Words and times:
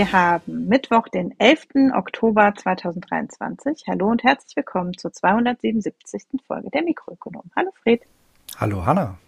Wir 0.00 0.12
haben 0.12 0.66
Mittwoch, 0.66 1.08
den 1.08 1.38
11. 1.38 1.92
Oktober 1.94 2.54
2023. 2.56 3.84
Hallo 3.86 4.08
und 4.08 4.24
herzlich 4.24 4.56
willkommen 4.56 4.96
zur 4.96 5.12
277. 5.12 6.40
Folge 6.46 6.70
der 6.70 6.82
Mikroökonom. 6.84 7.42
Hallo 7.54 7.68
Fred. 7.82 8.00
Hallo 8.56 8.86
Hanna. 8.86 9.18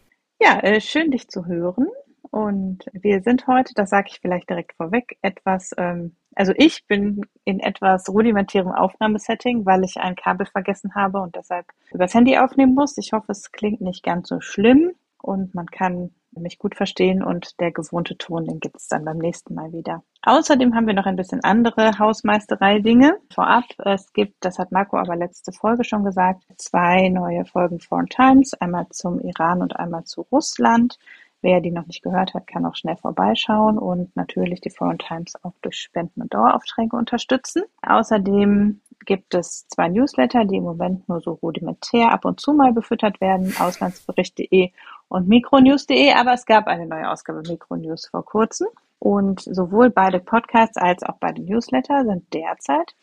Ja, 0.40 0.60
äh, 0.60 0.80
schön 0.80 1.10
dich 1.10 1.28
zu 1.28 1.44
hören. 1.44 1.88
Und 2.30 2.86
wir 2.94 3.20
sind 3.20 3.46
heute, 3.48 3.74
das 3.74 3.90
sage 3.90 4.08
ich 4.12 4.20
vielleicht 4.20 4.48
direkt 4.48 4.72
vorweg, 4.72 5.18
etwas, 5.20 5.72
ähm, 5.76 6.16
also 6.34 6.54
ich 6.56 6.86
bin 6.86 7.20
in 7.44 7.60
etwas 7.60 8.08
rudimentärem 8.08 8.72
Aufnahmesetting, 8.72 9.66
weil 9.66 9.84
ich 9.84 9.98
ein 9.98 10.16
Kabel 10.16 10.46
vergessen 10.46 10.94
habe 10.94 11.20
und 11.20 11.36
deshalb 11.36 11.66
übers 11.92 12.14
Handy 12.14 12.38
aufnehmen 12.38 12.72
muss. 12.72 12.96
Ich 12.96 13.12
hoffe, 13.12 13.32
es 13.32 13.52
klingt 13.52 13.82
nicht 13.82 14.02
ganz 14.02 14.26
so 14.26 14.40
schlimm 14.40 14.92
und 15.20 15.54
man 15.54 15.66
kann 15.66 16.14
mich 16.40 16.58
gut 16.58 16.74
verstehen 16.74 17.22
und 17.22 17.60
der 17.60 17.72
gewohnte 17.72 18.16
Ton, 18.16 18.46
den 18.46 18.60
gibt 18.60 18.76
es 18.76 18.88
dann 18.88 19.04
beim 19.04 19.18
nächsten 19.18 19.54
Mal 19.54 19.72
wieder. 19.72 20.02
Außerdem 20.22 20.74
haben 20.74 20.86
wir 20.86 20.94
noch 20.94 21.06
ein 21.06 21.16
bisschen 21.16 21.42
andere 21.42 21.98
Hausmeisterei-Dinge 21.98 23.18
vorab. 23.32 23.64
Es 23.78 24.12
gibt, 24.12 24.36
das 24.40 24.58
hat 24.58 24.72
Marco 24.72 24.96
aber 24.96 25.16
letzte 25.16 25.52
Folge 25.52 25.84
schon 25.84 26.04
gesagt, 26.04 26.44
zwei 26.56 27.08
neue 27.08 27.44
Folgen 27.44 27.80
Foreign 27.80 28.06
Times, 28.06 28.54
einmal 28.54 28.86
zum 28.90 29.20
Iran 29.20 29.62
und 29.62 29.76
einmal 29.76 30.04
zu 30.04 30.22
Russland. 30.32 30.98
Wer 31.42 31.60
die 31.60 31.72
noch 31.72 31.86
nicht 31.86 32.04
gehört 32.04 32.34
hat, 32.34 32.46
kann 32.46 32.64
auch 32.64 32.76
schnell 32.76 32.96
vorbeischauen 32.96 33.76
und 33.76 34.14
natürlich 34.14 34.60
die 34.60 34.70
Foreign 34.70 34.98
Times 34.98 35.34
auch 35.42 35.54
durch 35.60 35.76
Spenden 35.76 36.22
und 36.22 36.32
Daueraufträge 36.32 36.96
unterstützen. 36.96 37.64
Außerdem 37.82 38.80
gibt 39.04 39.34
es 39.34 39.66
zwei 39.66 39.88
Newsletter, 39.88 40.44
die 40.44 40.58
im 40.58 40.62
Moment 40.62 41.08
nur 41.08 41.20
so 41.20 41.32
rudimentär 41.32 42.12
ab 42.12 42.24
und 42.24 42.40
zu 42.40 42.52
mal 42.52 42.72
befüttert 42.72 43.20
werden, 43.20 43.52
auslandsbericht.de 43.58 44.70
und 45.12 45.28
mikronews.de, 45.28 46.12
aber 46.14 46.32
es 46.32 46.46
gab 46.46 46.66
eine 46.66 46.86
neue 46.86 47.10
Ausgabe 47.10 47.42
Mikronews 47.46 48.06
vor 48.06 48.24
kurzem. 48.24 48.68
Und 48.98 49.40
sowohl 49.40 49.90
beide 49.90 50.20
Podcasts 50.20 50.76
als 50.76 51.02
auch 51.02 51.16
beide 51.20 51.42
Newsletter 51.42 52.04
sind 52.04 52.32
derzeit 52.32 52.94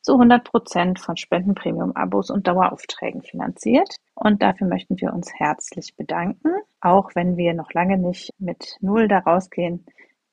zu 0.00 0.12
100 0.12 0.44
Prozent 0.44 0.98
von 0.98 1.16
Spendenpremium-Abos 1.16 2.30
und 2.30 2.46
Daueraufträgen 2.46 3.22
finanziert. 3.22 3.96
Und 4.14 4.40
dafür 4.40 4.66
möchten 4.66 4.98
wir 4.98 5.12
uns 5.12 5.30
herzlich 5.34 5.94
bedanken. 5.94 6.52
Auch 6.80 7.10
wenn 7.14 7.36
wir 7.36 7.52
noch 7.52 7.72
lange 7.72 7.98
nicht 7.98 8.30
mit 8.38 8.76
Null 8.80 9.08
da 9.08 9.18
rausgehen, 9.18 9.84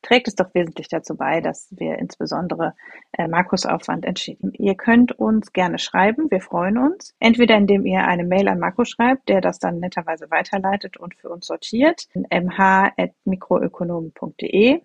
trägt 0.06 0.28
es 0.28 0.36
doch 0.36 0.54
wesentlich 0.54 0.88
dazu 0.88 1.18
bei, 1.18 1.42
dass 1.42 1.68
wir 1.72 1.98
insbesondere 1.98 2.76
äh, 3.14 3.28
Markus 3.28 3.66
Aufwand 3.66 4.06
entschieden. 4.06 4.54
Ihr 4.54 4.76
könnt 4.76 5.14
uns 5.14 5.52
gerne 5.52 5.80
schreiben, 5.80 6.30
wir 6.30 6.42
freuen 6.42 6.78
uns. 6.78 7.16
Entweder 7.20 7.58
indem 7.58 7.86
ihr 7.86 8.06
eine 8.06 8.24
Mail 8.24 8.48
an 8.48 8.60
Markus 8.60 8.90
schreibt, 8.90 9.28
der 9.30 9.42
das 9.42 9.58
dann 9.60 9.80
netterweise 9.80 10.30
weiterleitet 10.30 10.98
und 10.98 11.16
für 11.16 11.30
uns 11.30 11.48
sortiert, 11.48 12.08
mh.mikroökonomen.de 12.14 14.82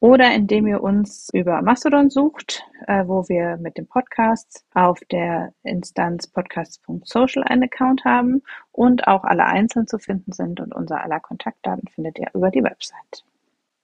oder 0.00 0.34
indem 0.34 0.66
ihr 0.66 0.82
uns 0.82 1.30
über 1.32 1.62
Mastodon 1.62 2.10
sucht, 2.10 2.64
äh, 2.86 3.06
wo 3.06 3.26
wir 3.28 3.56
mit 3.58 3.78
dem 3.78 3.86
Podcast 3.86 4.66
auf 4.74 4.98
der 5.10 5.54
Instanz 5.62 6.26
podcasts.social 6.26 7.44
einen 7.44 7.62
Account 7.64 8.04
haben 8.04 8.42
und 8.72 9.06
auch 9.06 9.24
alle 9.24 9.44
einzeln 9.44 9.86
zu 9.86 9.98
finden 9.98 10.32
sind 10.32 10.60
und 10.60 10.74
unser 10.74 11.02
aller 11.02 11.20
Kontaktdaten 11.20 11.88
findet 11.88 12.18
ihr 12.18 12.28
über 12.34 12.50
die 12.50 12.62
Website. 12.62 13.24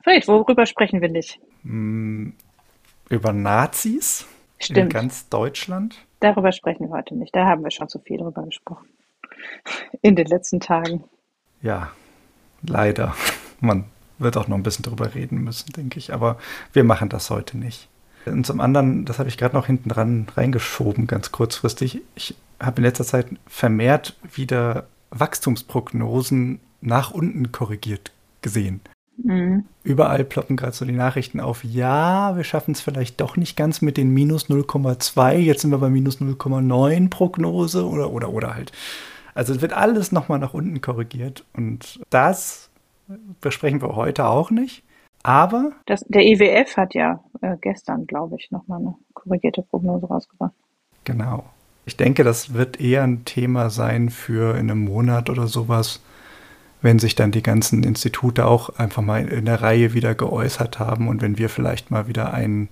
Fred, 0.06 0.28
worüber 0.28 0.66
sprechen 0.66 1.00
wir 1.00 1.08
nicht? 1.08 1.40
Mm, 1.64 2.28
über 3.08 3.32
Nazis 3.32 4.24
Stimmt. 4.60 4.78
in 4.78 4.88
ganz 4.88 5.28
Deutschland. 5.28 5.96
Darüber 6.20 6.52
sprechen 6.52 6.88
wir 6.88 6.96
heute 6.96 7.16
nicht. 7.16 7.34
Da 7.34 7.44
haben 7.44 7.64
wir 7.64 7.72
schon 7.72 7.88
zu 7.88 7.98
viel 7.98 8.18
drüber 8.18 8.44
gesprochen. 8.44 8.86
In 10.02 10.14
den 10.14 10.26
letzten 10.28 10.60
Tagen. 10.60 11.02
Ja, 11.60 11.90
leider. 12.62 13.16
Man 13.58 13.86
wird 14.18 14.36
auch 14.36 14.46
noch 14.46 14.56
ein 14.56 14.62
bisschen 14.62 14.84
drüber 14.84 15.12
reden 15.16 15.42
müssen, 15.42 15.72
denke 15.72 15.98
ich. 15.98 16.12
Aber 16.12 16.38
wir 16.72 16.84
machen 16.84 17.08
das 17.08 17.30
heute 17.30 17.58
nicht. 17.58 17.88
Und 18.26 18.46
zum 18.46 18.60
anderen, 18.60 19.06
das 19.06 19.18
habe 19.18 19.28
ich 19.28 19.36
gerade 19.36 19.56
noch 19.56 19.66
hinten 19.66 19.88
dran 19.88 20.28
reingeschoben, 20.36 21.08
ganz 21.08 21.32
kurzfristig. 21.32 22.00
Ich 22.14 22.36
habe 22.60 22.76
in 22.76 22.84
letzter 22.84 23.04
Zeit 23.04 23.26
vermehrt 23.48 24.16
wieder 24.22 24.86
Wachstumsprognosen 25.10 26.60
nach 26.80 27.10
unten 27.10 27.50
korrigiert 27.50 28.12
gesehen. 28.40 28.80
Mhm. 29.18 29.64
Überall 29.82 30.24
ploppen 30.24 30.56
gerade 30.56 30.72
so 30.72 30.84
die 30.84 30.92
Nachrichten 30.92 31.40
auf, 31.40 31.64
ja, 31.64 32.36
wir 32.36 32.44
schaffen 32.44 32.72
es 32.72 32.80
vielleicht 32.80 33.20
doch 33.20 33.36
nicht 33.36 33.56
ganz 33.56 33.82
mit 33.82 33.96
den 33.96 34.10
minus 34.10 34.48
0,2, 34.48 35.36
jetzt 35.36 35.62
sind 35.62 35.70
wir 35.70 35.78
bei 35.78 35.90
minus 35.90 36.20
0,9 36.20 37.10
Prognose 37.10 37.86
oder, 37.86 38.12
oder, 38.12 38.30
oder 38.30 38.54
halt. 38.54 38.72
Also 39.34 39.54
es 39.54 39.60
wird 39.60 39.72
alles 39.72 40.12
nochmal 40.12 40.38
nach 40.38 40.54
unten 40.54 40.80
korrigiert 40.80 41.44
und 41.54 42.00
das 42.10 42.70
besprechen 43.40 43.82
wir 43.82 43.96
heute 43.96 44.26
auch 44.26 44.50
nicht. 44.50 44.82
Aber. 45.22 45.72
Das, 45.86 46.04
der 46.08 46.24
IWF 46.24 46.76
hat 46.76 46.94
ja 46.94 47.20
äh, 47.40 47.56
gestern, 47.60 48.06
glaube 48.06 48.36
ich, 48.38 48.50
nochmal 48.50 48.78
eine 48.78 48.94
korrigierte 49.12 49.62
Prognose 49.62 50.06
rausgebracht. 50.06 50.54
Genau. 51.04 51.44
Ich 51.84 51.96
denke, 51.96 52.24
das 52.24 52.54
wird 52.54 52.80
eher 52.80 53.02
ein 53.02 53.24
Thema 53.24 53.70
sein 53.70 54.10
für 54.10 54.56
in 54.56 54.70
einem 54.70 54.84
Monat 54.84 55.30
oder 55.30 55.46
sowas, 55.46 56.02
wenn 56.82 56.98
sich 56.98 57.14
dann 57.14 57.32
die 57.32 57.42
ganzen 57.42 57.82
Institute 57.82 58.46
auch 58.46 58.70
einfach 58.78 59.02
mal 59.02 59.26
in 59.28 59.44
der 59.44 59.62
Reihe 59.62 59.94
wieder 59.94 60.14
geäußert 60.14 60.78
haben 60.78 61.08
und 61.08 61.22
wenn 61.22 61.38
wir 61.38 61.48
vielleicht 61.48 61.90
mal 61.90 62.06
wieder 62.06 62.32
einen 62.32 62.68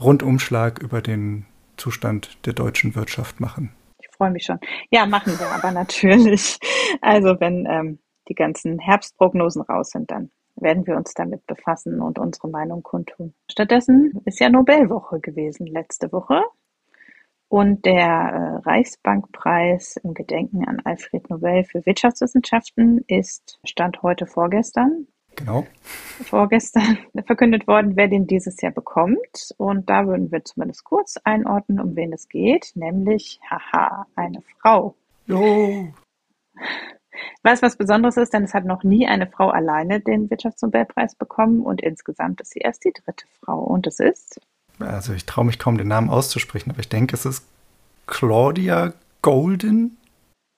Rundumschlag 0.00 0.80
über 0.80 1.02
den 1.02 1.46
Zustand 1.76 2.44
der 2.46 2.52
deutschen 2.52 2.94
Wirtschaft 2.94 3.40
machen. 3.40 3.72
Ich 4.00 4.08
freue 4.16 4.30
mich 4.30 4.44
schon. 4.44 4.58
Ja, 4.90 5.06
machen 5.06 5.38
wir 5.38 5.46
aber 5.50 5.70
natürlich. 5.70 6.58
Also 7.00 7.36
wenn 7.38 7.66
ähm, 7.66 7.98
die 8.28 8.34
ganzen 8.34 8.78
Herbstprognosen 8.78 9.62
raus 9.62 9.90
sind, 9.90 10.10
dann 10.10 10.30
werden 10.56 10.86
wir 10.86 10.96
uns 10.96 11.14
damit 11.14 11.46
befassen 11.46 12.00
und 12.00 12.18
unsere 12.18 12.48
Meinung 12.48 12.82
kundtun. 12.82 13.34
Stattdessen 13.50 14.20
ist 14.24 14.40
ja 14.40 14.48
Nobelwoche 14.48 15.20
gewesen 15.20 15.66
letzte 15.66 16.12
Woche. 16.12 16.42
Und 17.48 17.86
der 17.86 17.96
äh, 17.96 18.68
Reichsbankpreis 18.68 19.96
im 20.02 20.12
Gedenken 20.12 20.68
an 20.68 20.80
Alfred 20.84 21.30
Nobel 21.30 21.64
für 21.64 21.84
Wirtschaftswissenschaften 21.86 23.04
ist 23.06 23.58
Stand 23.64 24.02
heute 24.02 24.26
vorgestern. 24.26 25.06
Genau. 25.36 25.66
Vorgestern 26.24 26.98
verkündet 27.26 27.66
worden, 27.66 27.96
wer 27.96 28.08
den 28.08 28.26
dieses 28.26 28.60
Jahr 28.60 28.72
bekommt. 28.72 29.54
Und 29.56 29.88
da 29.88 30.06
würden 30.06 30.30
wir 30.30 30.44
zumindest 30.44 30.84
kurz 30.84 31.16
einordnen, 31.24 31.80
um 31.80 31.96
wen 31.96 32.12
es 32.12 32.28
geht, 32.28 32.72
nämlich, 32.74 33.40
haha, 33.48 34.06
eine 34.14 34.42
Frau. 34.42 34.94
Jo. 35.26 35.88
Was 37.42 37.62
was 37.62 37.76
Besonderes 37.76 38.16
ist, 38.16 38.34
denn 38.34 38.44
es 38.44 38.54
hat 38.54 38.64
noch 38.64 38.82
nie 38.84 39.06
eine 39.06 39.26
Frau 39.26 39.48
alleine 39.48 40.00
den 40.00 40.28
Wirtschaftsnobelpreis 40.28 41.14
bekommen 41.14 41.60
und 41.60 41.80
insgesamt 41.80 42.40
ist 42.40 42.52
sie 42.52 42.60
erst 42.60 42.84
die 42.84 42.92
dritte 42.92 43.26
Frau. 43.40 43.60
Und 43.60 43.86
es 43.86 44.00
ist? 44.00 44.40
Also 44.80 45.12
ich 45.12 45.26
traue 45.26 45.44
mich 45.44 45.58
kaum 45.58 45.78
den 45.78 45.88
Namen 45.88 46.10
auszusprechen, 46.10 46.70
aber 46.70 46.80
ich 46.80 46.88
denke, 46.88 47.14
es 47.14 47.24
ist 47.24 47.44
Claudia 48.06 48.92
Golden. 49.22 49.96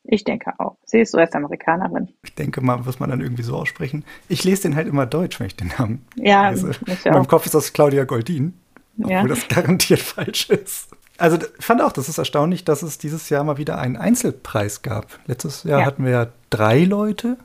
Ich 0.04 0.24
denke 0.24 0.52
auch. 0.58 0.76
Sie 0.84 1.00
ist 1.00 1.14
US-Amerikanerin. 1.14 2.08
Ich 2.24 2.34
denke 2.34 2.60
mal, 2.60 2.78
muss 2.78 3.00
man 3.00 3.10
dann 3.10 3.20
irgendwie 3.20 3.42
so 3.42 3.56
aussprechen. 3.56 4.04
Ich 4.28 4.44
lese 4.44 4.62
den 4.62 4.76
halt 4.76 4.88
immer 4.88 5.06
deutsch, 5.06 5.38
wenn 5.38 5.46
ich 5.46 5.56
den 5.56 5.72
Namen 5.78 6.06
ja, 6.16 6.50
lese. 6.50 6.72
In 7.04 7.12
meinem 7.12 7.28
Kopf 7.28 7.46
ist 7.46 7.54
das 7.54 7.72
Claudia 7.72 8.04
Goldin, 8.04 8.54
obwohl 8.98 9.12
ja. 9.12 9.26
das 9.26 9.48
garantiert 9.48 10.00
falsch 10.00 10.48
ist. 10.48 10.88
Also 11.18 11.36
ich 11.36 11.64
fand 11.64 11.82
auch, 11.82 11.92
das 11.92 12.08
ist 12.08 12.16
erstaunlich, 12.16 12.64
dass 12.64 12.82
es 12.82 12.96
dieses 12.96 13.28
Jahr 13.28 13.44
mal 13.44 13.58
wieder 13.58 13.78
einen 13.78 13.98
Einzelpreis 13.98 14.80
gab. 14.80 15.18
Letztes 15.26 15.64
Jahr 15.64 15.80
ja. 15.80 15.86
hatten 15.86 16.04
wir 16.04 16.12
ja 16.12 16.26
drei 16.48 16.84
Leute, 16.84 17.36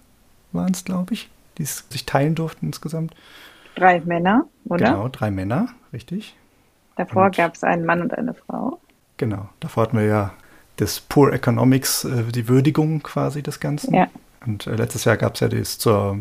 waren 0.54 0.72
es, 0.72 0.86
glaube 0.86 1.14
ich, 1.14 1.30
die 1.58 1.66
sich 1.66 2.06
teilen 2.06 2.36
durften 2.36 2.68
insgesamt. 2.68 3.14
Drei 3.76 4.00
Männer, 4.00 4.48
oder? 4.64 4.86
Genau, 4.86 5.10
drei 5.10 5.30
Männer, 5.30 5.68
richtig. 5.92 6.38
Davor 6.96 7.30
gab 7.32 7.56
es 7.56 7.64
einen 7.64 7.86
Mann 7.86 8.02
und 8.02 8.14
eine 8.14 8.34
Frau. 8.34 8.80
Genau, 9.18 9.50
davor 9.60 9.84
hatten 9.84 9.98
wir 9.98 10.06
ja 10.06 10.34
das 10.78 11.00
Poor 11.00 11.32
Economics, 11.34 12.04
äh, 12.04 12.24
die 12.32 12.48
Würdigung 12.48 13.02
quasi 13.04 13.42
des 13.42 13.60
Ganzen. 13.60 13.94
Ja. 13.94 14.08
Und 14.46 14.68
äh, 14.68 14.76
letztes 14.76 15.06
Jahr 15.06 15.18
gab 15.18 15.36
es 15.36 15.40
ja 15.40 15.48
das 15.48 15.78
zur 15.78 16.20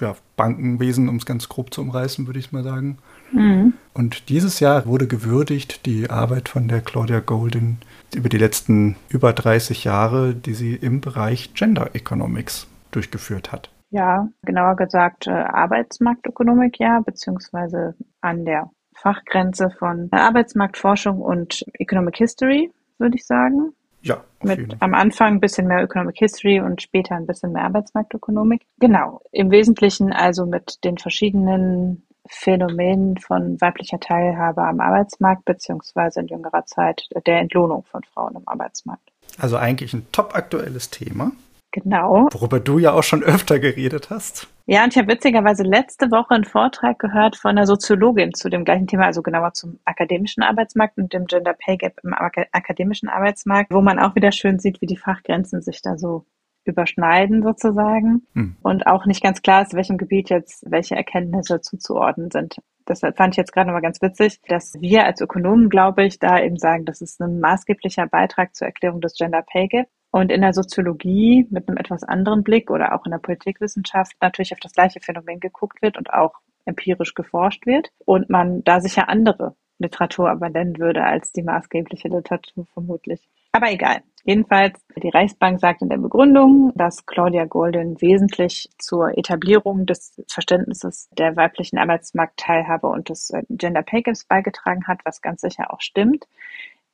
ja, 0.00 0.14
Bankenwesen, 0.36 1.08
um 1.08 1.16
es 1.16 1.26
ganz 1.26 1.48
grob 1.48 1.72
zu 1.74 1.82
umreißen, 1.82 2.26
würde 2.26 2.38
ich 2.38 2.52
mal 2.52 2.62
sagen. 2.62 2.98
Mhm. 3.32 3.74
Und 3.94 4.28
dieses 4.28 4.60
Jahr 4.60 4.86
wurde 4.86 5.06
gewürdigt 5.06 5.86
die 5.86 6.10
Arbeit 6.10 6.48
von 6.48 6.68
der 6.68 6.80
Claudia 6.80 7.20
Golden 7.20 7.78
über 8.14 8.28
die 8.28 8.38
letzten 8.38 8.96
über 9.08 9.32
30 9.32 9.84
Jahre, 9.84 10.34
die 10.34 10.54
sie 10.54 10.74
im 10.74 11.00
Bereich 11.00 11.54
Gender 11.54 11.94
Economics 11.94 12.66
durchgeführt 12.90 13.52
hat. 13.52 13.70
Ja, 13.90 14.28
genauer 14.42 14.76
gesagt 14.76 15.26
äh, 15.26 15.30
Arbeitsmarktökonomik, 15.30 16.78
ja, 16.78 17.00
beziehungsweise 17.00 17.94
an 18.20 18.44
der 18.44 18.70
Fachgrenze 19.00 19.70
von 19.70 20.08
Arbeitsmarktforschung 20.10 21.20
und 21.20 21.64
Economic 21.78 22.16
History, 22.16 22.70
würde 22.98 23.16
ich 23.16 23.26
sagen. 23.26 23.72
Ja. 24.02 24.24
Mit 24.42 24.76
am 24.80 24.94
Anfang 24.94 25.34
ein 25.34 25.40
bisschen 25.40 25.66
mehr 25.66 25.82
Economic 25.82 26.18
History 26.18 26.60
und 26.60 26.80
später 26.80 27.16
ein 27.16 27.26
bisschen 27.26 27.52
mehr 27.52 27.64
Arbeitsmarktökonomik. 27.64 28.62
Genau. 28.78 29.20
Im 29.30 29.50
Wesentlichen 29.50 30.12
also 30.12 30.46
mit 30.46 30.84
den 30.84 30.96
verschiedenen 30.96 32.06
Phänomen 32.26 33.18
von 33.18 33.60
weiblicher 33.60 34.00
Teilhabe 34.00 34.62
am 34.62 34.80
Arbeitsmarkt 34.80 35.44
beziehungsweise 35.44 36.20
in 36.20 36.28
jüngerer 36.28 36.64
Zeit 36.64 37.08
der 37.26 37.40
Entlohnung 37.40 37.84
von 37.84 38.02
Frauen 38.04 38.36
im 38.36 38.46
Arbeitsmarkt. 38.46 39.10
Also 39.38 39.56
eigentlich 39.56 39.92
ein 39.92 40.06
top 40.12 40.34
aktuelles 40.34 40.90
Thema. 40.90 41.32
Genau. 41.72 42.28
Worüber 42.32 42.60
du 42.60 42.78
ja 42.78 42.92
auch 42.92 43.02
schon 43.02 43.22
öfter 43.22 43.58
geredet 43.58 44.10
hast. 44.10 44.48
Ja, 44.72 44.84
und 44.84 44.94
ich 44.94 44.98
habe 44.98 45.12
witzigerweise 45.12 45.64
letzte 45.64 46.12
Woche 46.12 46.32
einen 46.32 46.44
Vortrag 46.44 47.00
gehört 47.00 47.34
von 47.34 47.50
einer 47.50 47.66
Soziologin 47.66 48.34
zu 48.34 48.48
dem 48.48 48.64
gleichen 48.64 48.86
Thema, 48.86 49.06
also 49.06 49.20
genauer 49.20 49.52
zum 49.52 49.80
akademischen 49.84 50.44
Arbeitsmarkt 50.44 50.96
und 50.96 51.12
dem 51.12 51.26
Gender 51.26 51.54
Pay 51.54 51.76
Gap 51.76 51.98
im 52.04 52.14
akademischen 52.14 53.08
Arbeitsmarkt, 53.08 53.72
wo 53.74 53.80
man 53.80 53.98
auch 53.98 54.14
wieder 54.14 54.30
schön 54.30 54.60
sieht, 54.60 54.80
wie 54.80 54.86
die 54.86 54.96
Fachgrenzen 54.96 55.60
sich 55.60 55.82
da 55.82 55.98
so 55.98 56.24
überschneiden 56.62 57.42
sozusagen 57.42 58.28
hm. 58.34 58.58
und 58.62 58.86
auch 58.86 59.06
nicht 59.06 59.24
ganz 59.24 59.42
klar 59.42 59.62
ist, 59.62 59.74
welchem 59.74 59.98
Gebiet 59.98 60.30
jetzt 60.30 60.64
welche 60.70 60.94
Erkenntnisse 60.94 61.60
zuzuordnen 61.60 62.30
sind. 62.30 62.58
Deshalb 62.86 63.16
fand 63.16 63.34
ich 63.34 63.38
jetzt 63.38 63.52
gerade 63.52 63.66
nochmal 63.66 63.82
ganz 63.82 64.00
witzig, 64.00 64.40
dass 64.46 64.80
wir 64.80 65.04
als 65.04 65.20
Ökonomen, 65.20 65.68
glaube 65.68 66.04
ich, 66.04 66.20
da 66.20 66.40
eben 66.40 66.58
sagen, 66.58 66.84
das 66.84 67.00
ist 67.00 67.20
ein 67.20 67.40
maßgeblicher 67.40 68.06
Beitrag 68.06 68.54
zur 68.54 68.68
Erklärung 68.68 69.00
des 69.00 69.14
Gender 69.14 69.42
Pay 69.42 69.66
Gap. 69.66 69.88
Und 70.10 70.32
in 70.32 70.40
der 70.40 70.52
Soziologie 70.52 71.46
mit 71.50 71.68
einem 71.68 71.78
etwas 71.78 72.02
anderen 72.02 72.42
Blick 72.42 72.70
oder 72.70 72.94
auch 72.94 73.04
in 73.04 73.12
der 73.12 73.18
Politikwissenschaft 73.18 74.16
natürlich 74.20 74.52
auf 74.52 74.60
das 74.60 74.72
gleiche 74.72 75.00
Phänomen 75.00 75.40
geguckt 75.40 75.82
wird 75.82 75.96
und 75.96 76.12
auch 76.12 76.34
empirisch 76.64 77.14
geforscht 77.14 77.66
wird 77.66 77.90
und 78.04 78.28
man 78.28 78.64
da 78.64 78.80
sicher 78.80 79.08
andere 79.08 79.54
Literatur 79.78 80.30
aber 80.30 80.50
nennen 80.50 80.78
würde 80.78 81.04
als 81.04 81.32
die 81.32 81.42
maßgebliche 81.42 82.08
Literatur 82.08 82.66
vermutlich. 82.72 83.28
Aber 83.52 83.70
egal. 83.72 84.02
Jedenfalls, 84.24 84.84
die 85.02 85.08
Reichsbank 85.08 85.58
sagt 85.60 85.80
in 85.80 85.88
der 85.88 85.96
Begründung, 85.96 86.72
dass 86.74 87.06
Claudia 87.06 87.46
Golden 87.46 88.00
wesentlich 88.02 88.68
zur 88.78 89.16
Etablierung 89.16 89.86
des 89.86 90.22
Verständnisses 90.28 91.08
der 91.16 91.36
weiblichen 91.36 91.78
Arbeitsmarktteilhabe 91.78 92.86
und 92.86 93.08
des 93.08 93.32
Gender 93.48 93.82
Pay 93.82 94.02
Gaps 94.02 94.24
beigetragen 94.24 94.86
hat, 94.86 95.00
was 95.04 95.22
ganz 95.22 95.40
sicher 95.40 95.72
auch 95.72 95.80
stimmt. 95.80 96.26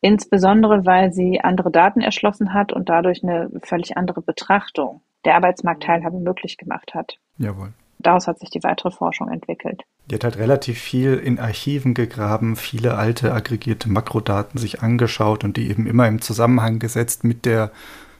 Insbesondere, 0.06 0.87
weil 0.87 1.12
sie 1.12 1.41
andere 1.41 1.73
Daten 1.73 2.00
erschlossen 2.00 2.55
hat 2.55 2.73
und 2.73 2.88
dadurch 2.88 3.25
eine 3.25 3.50
völlig 3.64 3.97
andere 3.97 4.23
Betrachtung 4.23 5.00
der 5.25 5.35
Arbeitsmarktteilhabe 5.35 6.20
möglich 6.20 6.58
gemacht 6.58 6.94
hat. 6.94 7.19
Jawohl. 7.38 7.73
Daraus 7.99 8.29
hat 8.29 8.38
sich 8.38 8.50
die 8.50 8.62
weitere 8.62 8.93
Forschung 8.93 9.29
entwickelt. 9.32 9.82
Die 10.08 10.14
hat 10.14 10.23
halt 10.23 10.38
relativ 10.38 10.79
viel 10.79 11.14
in 11.14 11.41
Archiven 11.41 11.93
gegraben, 11.93 12.55
viele 12.55 12.94
alte 12.94 13.32
aggregierte 13.32 13.91
Makrodaten 13.91 14.61
sich 14.61 14.81
angeschaut 14.81 15.43
und 15.43 15.56
die 15.56 15.69
eben 15.69 15.88
immer 15.88 16.06
im 16.06 16.20
Zusammenhang 16.20 16.79
gesetzt 16.79 17.25
mit 17.25 17.44
der 17.44 17.73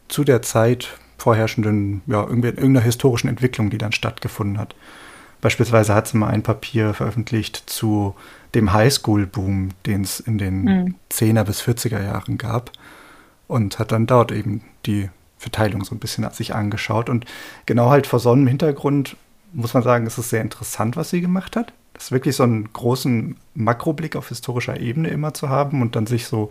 zu 0.09 0.25
der 0.25 0.43
Zeit 0.43 0.99
vorherrschenden, 1.19 2.03
ja, 2.09 2.23
irgendeiner 2.23 2.81
historischen 2.81 3.29
Entwicklung, 3.29 3.71
die 3.71 3.79
dann 3.79 3.93
stattgefunden 3.93 4.59
hat. 4.59 4.75
Beispielsweise 5.41 5.95
hat 5.95 6.09
sie 6.09 6.17
mal 6.17 6.29
ein 6.29 6.43
Papier 6.43 6.95
veröffentlicht 6.95 7.63
zu 7.67 8.15
dem 8.55 8.73
Highschool-Boom, 8.73 9.71
den 9.85 10.03
es 10.03 10.21
in 10.21 10.39
den 10.39 10.63
mhm. 10.63 10.95
10er 11.13 11.45
bis 11.45 11.61
40er 11.61 12.03
Jahren 12.03 12.39
gab 12.39 12.71
und 13.47 13.79
hat 13.79 13.93
dann 13.93 14.07
dort 14.07 14.33
eben 14.33 14.63
die 14.87 15.11
Verteilung 15.39 15.85
so 15.85 15.95
ein 15.95 15.99
bisschen 15.99 16.29
sich 16.31 16.55
angeschaut 16.55 17.11
und 17.11 17.27
genau 17.67 17.91
halt 17.91 18.07
vor 18.07 18.19
so 18.19 18.33
einem 18.33 18.47
Hintergrund 18.47 19.17
muss 19.53 19.75
man 19.75 19.83
sagen, 19.83 20.07
es 20.07 20.19
ist 20.19 20.31
sehr 20.31 20.43
interessant, 20.43 20.97
was 20.97 21.11
sie 21.11 21.21
gemacht 21.21 21.57
hat. 21.57 21.73
Das 21.95 22.05
ist 22.05 22.13
wirklich 22.13 22.37
so 22.37 22.43
einen 22.43 22.71
großen 22.73 23.37
Makroblick 23.55 24.17
auf 24.17 24.29
historischer 24.29 24.79
Ebene 24.79 25.09
immer 25.09 25.33
zu 25.33 25.49
haben 25.49 25.81
und 25.81 25.97
dann 25.97 26.07
sich 26.07 26.27
so 26.27 26.51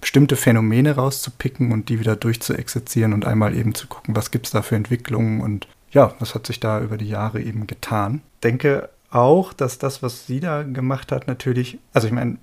bestimmte 0.00 0.36
Phänomene 0.36 0.94
rauszupicken 0.94 1.70
und 1.72 1.88
die 1.88 2.00
wieder 2.00 2.16
durchzuexerzieren 2.16 3.12
und 3.12 3.26
einmal 3.26 3.54
eben 3.54 3.74
zu 3.74 3.88
gucken, 3.88 4.16
was 4.16 4.30
gibt 4.30 4.46
es 4.46 4.52
da 4.52 4.62
für 4.62 4.76
Entwicklungen 4.76 5.40
und 5.40 5.68
ja, 5.96 6.12
was 6.18 6.34
hat 6.34 6.46
sich 6.46 6.60
da 6.60 6.78
über 6.82 6.98
die 6.98 7.08
Jahre 7.08 7.40
eben 7.40 7.66
getan. 7.66 8.20
Denke 8.44 8.90
auch, 9.08 9.54
dass 9.54 9.78
das, 9.78 10.02
was 10.02 10.26
sie 10.26 10.40
da 10.40 10.62
gemacht 10.62 11.10
hat, 11.10 11.26
natürlich, 11.26 11.78
also 11.94 12.06
ich 12.06 12.12
meine, 12.12 12.36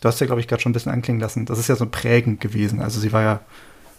du 0.00 0.08
hast 0.08 0.20
ja, 0.20 0.26
glaube 0.26 0.40
ich, 0.40 0.46
gerade 0.46 0.62
schon 0.62 0.70
ein 0.70 0.72
bisschen 0.72 0.92
anklingen 0.92 1.20
lassen, 1.20 1.44
das 1.44 1.58
ist 1.58 1.68
ja 1.68 1.74
so 1.74 1.86
prägend 1.86 2.40
gewesen. 2.40 2.80
Also 2.80 3.00
sie 3.00 3.12
war 3.12 3.22
ja 3.22 3.40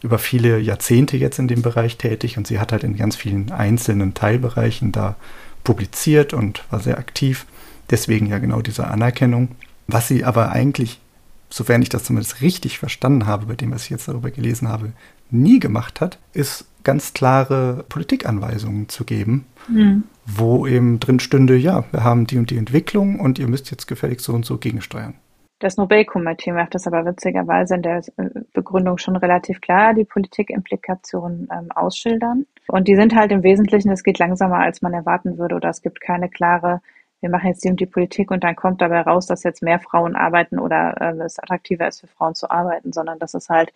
über 0.03 0.19
viele 0.19 0.57
Jahrzehnte 0.57 1.17
jetzt 1.17 1.37
in 1.37 1.49
dem 1.49 1.61
Bereich 1.61 1.97
tätig 1.97 2.37
und 2.37 2.47
sie 2.47 2.61
hat 2.61 2.71
halt 2.71 2.85
in 2.85 2.95
ganz 2.95 3.17
vielen 3.17 3.51
einzelnen 3.51 4.13
Teilbereichen 4.13 4.93
da 4.93 5.17
publiziert 5.65 6.33
und 6.33 6.63
war 6.71 6.79
sehr 6.79 6.97
aktiv. 6.97 7.45
Deswegen 7.89 8.27
ja 8.27 8.37
genau 8.37 8.61
diese 8.61 8.87
Anerkennung. 8.87 9.49
Was 9.87 10.07
sie 10.07 10.23
aber 10.23 10.53
eigentlich, 10.53 11.01
sofern 11.49 11.81
ich 11.81 11.89
das 11.89 12.05
zumindest 12.05 12.39
richtig 12.39 12.79
verstanden 12.79 13.25
habe, 13.25 13.47
bei 13.47 13.55
dem, 13.55 13.71
was 13.71 13.83
ich 13.83 13.89
jetzt 13.89 14.07
darüber 14.07 14.31
gelesen 14.31 14.69
habe, 14.69 14.93
nie 15.29 15.59
gemacht 15.59 15.99
hat, 15.99 16.19
ist 16.31 16.65
ganz 16.83 17.13
klare 17.13 17.85
Politikanweisungen 17.89 18.89
zu 18.89 19.05
geben, 19.05 19.45
mhm. 19.67 20.03
wo 20.25 20.67
eben 20.67 20.99
drin 20.99 21.19
stünde, 21.19 21.55
ja, 21.55 21.83
wir 21.91 22.03
haben 22.03 22.27
die 22.27 22.37
und 22.37 22.49
die 22.49 22.57
Entwicklung 22.57 23.19
und 23.19 23.39
ihr 23.39 23.47
müsst 23.47 23.71
jetzt 23.71 23.87
gefälligst 23.87 24.25
so 24.25 24.33
und 24.33 24.45
so 24.45 24.57
gegensteuern. 24.57 25.15
Das 25.59 25.77
Nobelkomitee 25.77 26.51
macht 26.51 26.75
das 26.75 26.87
aber 26.87 27.05
witzigerweise 27.05 27.75
in 27.75 27.83
der 27.83 28.03
äh, 28.17 28.29
Begründung 28.53 28.97
schon 28.97 29.15
relativ 29.15 29.61
klar, 29.61 29.93
die 29.93 30.03
Politikimplikationen 30.03 31.47
ähm, 31.49 31.71
ausschildern. 31.71 32.45
Und 32.67 32.89
die 32.89 32.95
sind 32.95 33.15
halt 33.15 33.31
im 33.31 33.43
Wesentlichen, 33.43 33.89
es 33.89 34.03
geht 34.03 34.19
langsamer, 34.19 34.57
als 34.57 34.81
man 34.81 34.93
erwarten 34.93 35.37
würde, 35.37 35.55
oder 35.55 35.69
es 35.69 35.81
gibt 35.81 36.01
keine 36.01 36.27
klare, 36.27 36.81
wir 37.21 37.29
machen 37.29 37.47
jetzt 37.47 37.63
die 37.63 37.69
und 37.69 37.79
die 37.79 37.85
Politik 37.85 38.29
und 38.31 38.43
dann 38.43 38.57
kommt 38.57 38.81
dabei 38.81 38.99
raus, 38.99 39.25
dass 39.25 39.43
jetzt 39.43 39.63
mehr 39.63 39.79
Frauen 39.79 40.17
arbeiten 40.17 40.59
oder 40.59 40.99
äh, 40.99 41.23
es 41.23 41.39
attraktiver 41.39 41.87
ist 41.87 42.01
für 42.01 42.07
Frauen 42.07 42.35
zu 42.35 42.51
arbeiten, 42.51 42.91
sondern 42.91 43.17
dass 43.17 43.33
es 43.33 43.47
halt 43.47 43.73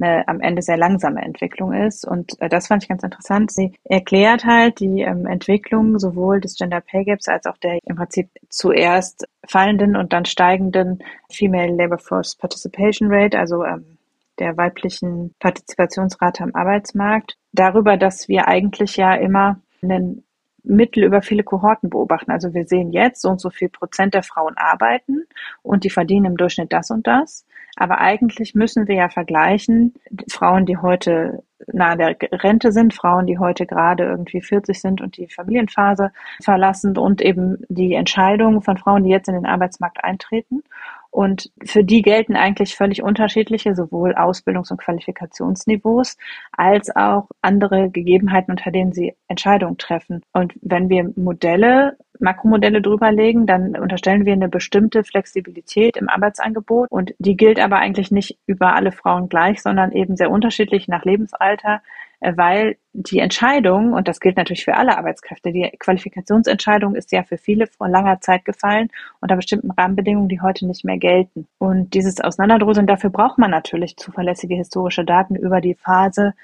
eine 0.00 0.26
am 0.28 0.40
Ende 0.40 0.62
sehr 0.62 0.76
langsame 0.76 1.22
Entwicklung 1.22 1.72
ist. 1.72 2.06
Und 2.06 2.40
äh, 2.40 2.48
das 2.48 2.66
fand 2.66 2.82
ich 2.82 2.88
ganz 2.88 3.02
interessant. 3.02 3.50
Sie 3.50 3.74
erklärt 3.84 4.44
halt 4.44 4.80
die 4.80 5.02
ähm, 5.02 5.26
Entwicklung 5.26 5.98
sowohl 5.98 6.40
des 6.40 6.56
Gender 6.56 6.80
Pay 6.80 7.04
Gaps 7.04 7.28
als 7.28 7.46
auch 7.46 7.56
der 7.58 7.78
im 7.84 7.96
Prinzip 7.96 8.28
zuerst 8.48 9.26
fallenden 9.46 9.96
und 9.96 10.12
dann 10.12 10.24
steigenden 10.24 11.02
Female 11.30 11.74
Labor 11.74 11.98
Force 11.98 12.36
Participation 12.36 13.12
Rate, 13.12 13.38
also 13.38 13.64
ähm, 13.64 13.98
der 14.38 14.56
weiblichen 14.56 15.34
Partizipationsrate 15.40 16.44
am 16.44 16.54
Arbeitsmarkt, 16.54 17.36
darüber, 17.52 17.96
dass 17.96 18.28
wir 18.28 18.46
eigentlich 18.46 18.96
ja 18.96 19.14
immer 19.14 19.60
einen 19.82 20.24
Mittel 20.62 21.04
über 21.04 21.22
viele 21.22 21.44
Kohorten 21.44 21.90
beobachten. 21.90 22.30
Also 22.30 22.52
wir 22.54 22.66
sehen 22.66 22.92
jetzt, 22.92 23.22
so 23.22 23.30
und 23.30 23.40
so 23.40 23.50
viel 23.50 23.68
Prozent 23.68 24.14
der 24.14 24.22
Frauen 24.22 24.56
arbeiten 24.56 25.24
und 25.62 25.84
die 25.84 25.90
verdienen 25.90 26.26
im 26.26 26.36
Durchschnitt 26.36 26.72
das 26.72 26.90
und 26.90 27.06
das. 27.06 27.46
Aber 27.80 28.00
eigentlich 28.00 28.56
müssen 28.56 28.88
wir 28.88 28.96
ja 28.96 29.08
vergleichen, 29.08 29.94
Frauen, 30.28 30.66
die 30.66 30.78
heute 30.78 31.44
nahe 31.72 31.96
der 31.96 32.16
Rente 32.42 32.72
sind, 32.72 32.92
Frauen, 32.92 33.26
die 33.26 33.38
heute 33.38 33.66
gerade 33.66 34.04
irgendwie 34.04 34.40
40 34.40 34.80
sind 34.80 35.00
und 35.00 35.16
die 35.16 35.28
Familienphase 35.28 36.10
verlassen 36.42 36.96
und 36.98 37.22
eben 37.22 37.58
die 37.68 37.94
Entscheidungen 37.94 38.62
von 38.62 38.78
Frauen, 38.78 39.04
die 39.04 39.10
jetzt 39.10 39.28
in 39.28 39.34
den 39.34 39.46
Arbeitsmarkt 39.46 40.02
eintreten. 40.02 40.62
Und 41.10 41.50
für 41.64 41.84
die 41.84 42.02
gelten 42.02 42.36
eigentlich 42.36 42.76
völlig 42.76 43.02
unterschiedliche, 43.02 43.74
sowohl 43.74 44.14
Ausbildungs- 44.14 44.70
und 44.70 44.80
Qualifikationsniveaus, 44.80 46.16
als 46.52 46.94
auch 46.94 47.28
andere 47.42 47.90
Gegebenheiten, 47.90 48.50
unter 48.50 48.70
denen 48.70 48.92
sie 48.92 49.14
Entscheidungen 49.28 49.78
treffen. 49.78 50.22
Und 50.32 50.54
wenn 50.62 50.88
wir 50.90 51.12
Modelle, 51.16 51.96
Makromodelle 52.20 52.82
drüberlegen, 52.82 53.46
dann 53.46 53.76
unterstellen 53.76 54.24
wir 54.24 54.32
eine 54.32 54.48
bestimmte 54.48 55.04
Flexibilität 55.04 55.96
im 55.96 56.08
Arbeitsangebot. 56.08 56.90
Und 56.90 57.14
die 57.18 57.36
gilt 57.36 57.60
aber 57.60 57.76
eigentlich 57.76 58.10
nicht 58.10 58.38
über 58.46 58.74
alle 58.74 58.92
Frauen 58.92 59.28
gleich, 59.28 59.62
sondern 59.62 59.92
eben 59.92 60.16
sehr 60.16 60.30
unterschiedlich 60.30 60.88
nach 60.88 61.04
Lebensalter, 61.04 61.82
äh, 62.20 62.32
weil 62.36 62.76
die 62.92 63.20
Entscheidung, 63.20 63.92
und 63.92 64.08
das 64.08 64.20
gilt 64.20 64.36
natürlich 64.36 64.64
für 64.64 64.74
alle 64.74 64.98
Arbeitskräfte, 64.98 65.52
die 65.52 65.70
Qualifikationsentscheidung 65.78 66.94
ist 66.94 67.12
ja 67.12 67.22
für 67.22 67.38
viele 67.38 67.66
vor 67.66 67.88
langer 67.88 68.20
Zeit 68.20 68.44
gefallen 68.44 68.88
unter 69.20 69.36
bestimmten 69.36 69.70
Rahmenbedingungen, 69.70 70.28
die 70.28 70.40
heute 70.40 70.66
nicht 70.66 70.84
mehr 70.84 70.98
gelten. 70.98 71.46
Und 71.58 71.94
dieses 71.94 72.20
Auseinanderdröseln, 72.20 72.86
dafür 72.86 73.10
braucht 73.10 73.38
man 73.38 73.50
natürlich 73.50 73.96
zuverlässige 73.96 74.56
historische 74.56 75.04
Daten 75.04 75.36
über 75.36 75.60
die 75.60 75.74
Phase, 75.74 76.34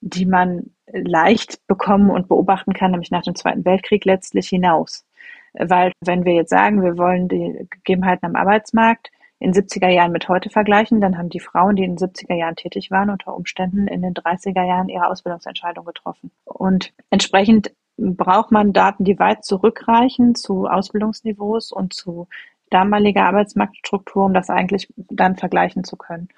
die 0.00 0.26
man 0.26 0.70
leicht 0.92 1.66
bekommen 1.66 2.10
und 2.10 2.28
beobachten 2.28 2.72
kann, 2.72 2.92
nämlich 2.92 3.10
nach 3.10 3.22
dem 3.22 3.34
Zweiten 3.34 3.64
Weltkrieg 3.64 4.04
letztlich 4.04 4.48
hinaus. 4.48 5.04
Weil 5.58 5.92
wenn 6.00 6.24
wir 6.24 6.34
jetzt 6.34 6.50
sagen, 6.50 6.82
wir 6.82 6.96
wollen 6.96 7.28
die 7.28 7.66
Gegebenheiten 7.70 8.26
am 8.26 8.36
Arbeitsmarkt 8.36 9.10
in 9.40 9.52
70er 9.52 9.88
Jahren 9.88 10.12
mit 10.12 10.28
heute 10.28 10.50
vergleichen, 10.50 11.00
dann 11.00 11.16
haben 11.16 11.28
die 11.28 11.40
Frauen, 11.40 11.76
die 11.76 11.84
in 11.84 11.96
den 11.96 12.08
70er 12.08 12.34
Jahren 12.34 12.56
tätig 12.56 12.90
waren, 12.90 13.10
unter 13.10 13.36
Umständen 13.36 13.86
in 13.86 14.02
den 14.02 14.14
30er 14.14 14.64
Jahren 14.64 14.88
ihre 14.88 15.08
Ausbildungsentscheidung 15.08 15.84
getroffen. 15.84 16.30
Und 16.44 16.92
entsprechend 17.10 17.72
braucht 17.96 18.52
man 18.52 18.72
Daten, 18.72 19.04
die 19.04 19.18
weit 19.18 19.44
zurückreichen 19.44 20.34
zu 20.34 20.66
Ausbildungsniveaus 20.66 21.72
und 21.72 21.92
zu 21.92 22.28
damaliger 22.70 23.24
Arbeitsmarktstruktur, 23.24 24.26
um 24.26 24.34
das 24.34 24.50
eigentlich 24.50 24.92
dann 24.96 25.36
vergleichen 25.36 25.84
zu 25.84 25.96
können. 25.96 26.28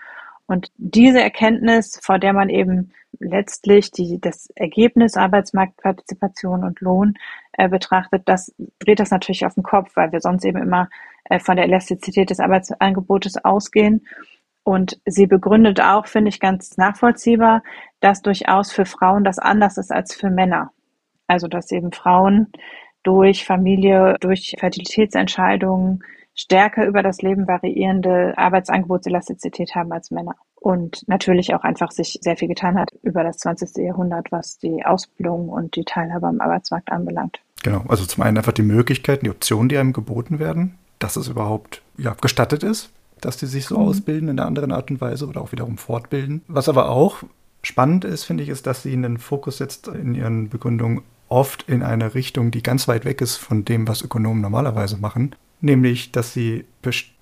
Und 0.50 0.72
diese 0.78 1.22
Erkenntnis, 1.22 2.00
vor 2.02 2.18
der 2.18 2.32
man 2.32 2.48
eben 2.48 2.90
letztlich 3.20 3.92
die, 3.92 4.20
das 4.20 4.50
Ergebnis 4.56 5.16
Arbeitsmarktpartizipation 5.16 6.64
und 6.64 6.80
Lohn 6.80 7.14
äh, 7.52 7.68
betrachtet, 7.68 8.22
das 8.24 8.52
dreht 8.80 8.98
das 8.98 9.12
natürlich 9.12 9.46
auf 9.46 9.54
den 9.54 9.62
Kopf, 9.62 9.92
weil 9.94 10.10
wir 10.10 10.20
sonst 10.20 10.44
eben 10.44 10.60
immer 10.60 10.88
äh, 11.26 11.38
von 11.38 11.54
der 11.54 11.66
Elastizität 11.66 12.30
des 12.30 12.40
Arbeitsangebotes 12.40 13.44
ausgehen. 13.44 14.04
Und 14.64 15.00
sie 15.06 15.28
begründet 15.28 15.80
auch, 15.80 16.08
finde 16.08 16.30
ich 16.30 16.40
ganz 16.40 16.76
nachvollziehbar, 16.76 17.62
dass 18.00 18.20
durchaus 18.20 18.72
für 18.72 18.86
Frauen 18.86 19.22
das 19.22 19.38
anders 19.38 19.78
ist 19.78 19.92
als 19.92 20.16
für 20.16 20.30
Männer. 20.30 20.72
Also 21.28 21.46
dass 21.46 21.70
eben 21.70 21.92
Frauen 21.92 22.48
durch 23.04 23.44
Familie, 23.44 24.16
durch 24.18 24.56
Fertilitätsentscheidungen 24.58 26.02
stärker 26.34 26.86
über 26.86 27.02
das 27.02 27.22
Leben 27.22 27.46
variierende 27.46 28.34
Arbeitsangebotselastizität 28.36 29.74
haben 29.74 29.92
als 29.92 30.10
Männer. 30.10 30.36
und 30.54 31.08
natürlich 31.08 31.54
auch 31.54 31.62
einfach 31.62 31.90
sich 31.90 32.18
sehr 32.20 32.36
viel 32.36 32.48
getan 32.48 32.78
hat 32.78 32.90
über 33.02 33.24
das 33.24 33.38
20. 33.38 33.78
Jahrhundert, 33.78 34.30
was 34.30 34.58
die 34.58 34.84
Ausbildung 34.84 35.48
und 35.48 35.74
die 35.74 35.84
Teilhabe 35.84 36.26
am 36.26 36.40
Arbeitsmarkt 36.40 36.92
anbelangt. 36.92 37.40
Genau, 37.62 37.82
also 37.88 38.04
zum 38.04 38.22
einen 38.22 38.36
einfach 38.36 38.52
die 38.52 38.62
Möglichkeiten, 38.62 39.24
die 39.24 39.30
Optionen, 39.30 39.68
die 39.70 39.78
einem 39.78 39.92
geboten 39.92 40.38
werden, 40.38 40.78
dass 40.98 41.16
es 41.16 41.28
überhaupt 41.28 41.82
ja, 41.96 42.14
gestattet 42.20 42.62
ist, 42.62 42.92
dass 43.20 43.36
die 43.36 43.46
sich 43.46 43.66
so 43.66 43.78
mhm. 43.78 43.86
ausbilden 43.86 44.28
in 44.28 44.38
einer 44.38 44.46
anderen 44.46 44.72
Art 44.72 44.90
und 44.90 45.00
Weise 45.00 45.26
oder 45.26 45.40
auch 45.40 45.52
wiederum 45.52 45.78
fortbilden. 45.78 46.42
Was 46.46 46.68
aber 46.68 46.90
auch 46.90 47.22
spannend 47.62 48.04
ist, 48.04 48.24
finde 48.24 48.42
ich, 48.42 48.48
ist, 48.48 48.66
dass 48.66 48.82
sie 48.82 48.92
einen 48.92 49.18
Fokus 49.18 49.58
jetzt 49.58 49.88
in 49.88 50.14
ihren 50.14 50.48
Begründungen 50.48 51.02
oft 51.28 51.68
in 51.68 51.82
eine 51.82 52.14
Richtung, 52.14 52.50
die 52.50 52.62
ganz 52.62 52.88
weit 52.88 53.04
weg 53.04 53.20
ist 53.20 53.36
von 53.36 53.64
dem, 53.64 53.86
was 53.88 54.02
Ökonomen 54.02 54.40
normalerweise 54.40 54.96
machen. 54.96 55.34
Nämlich, 55.60 56.12
dass 56.12 56.32
sie, 56.32 56.64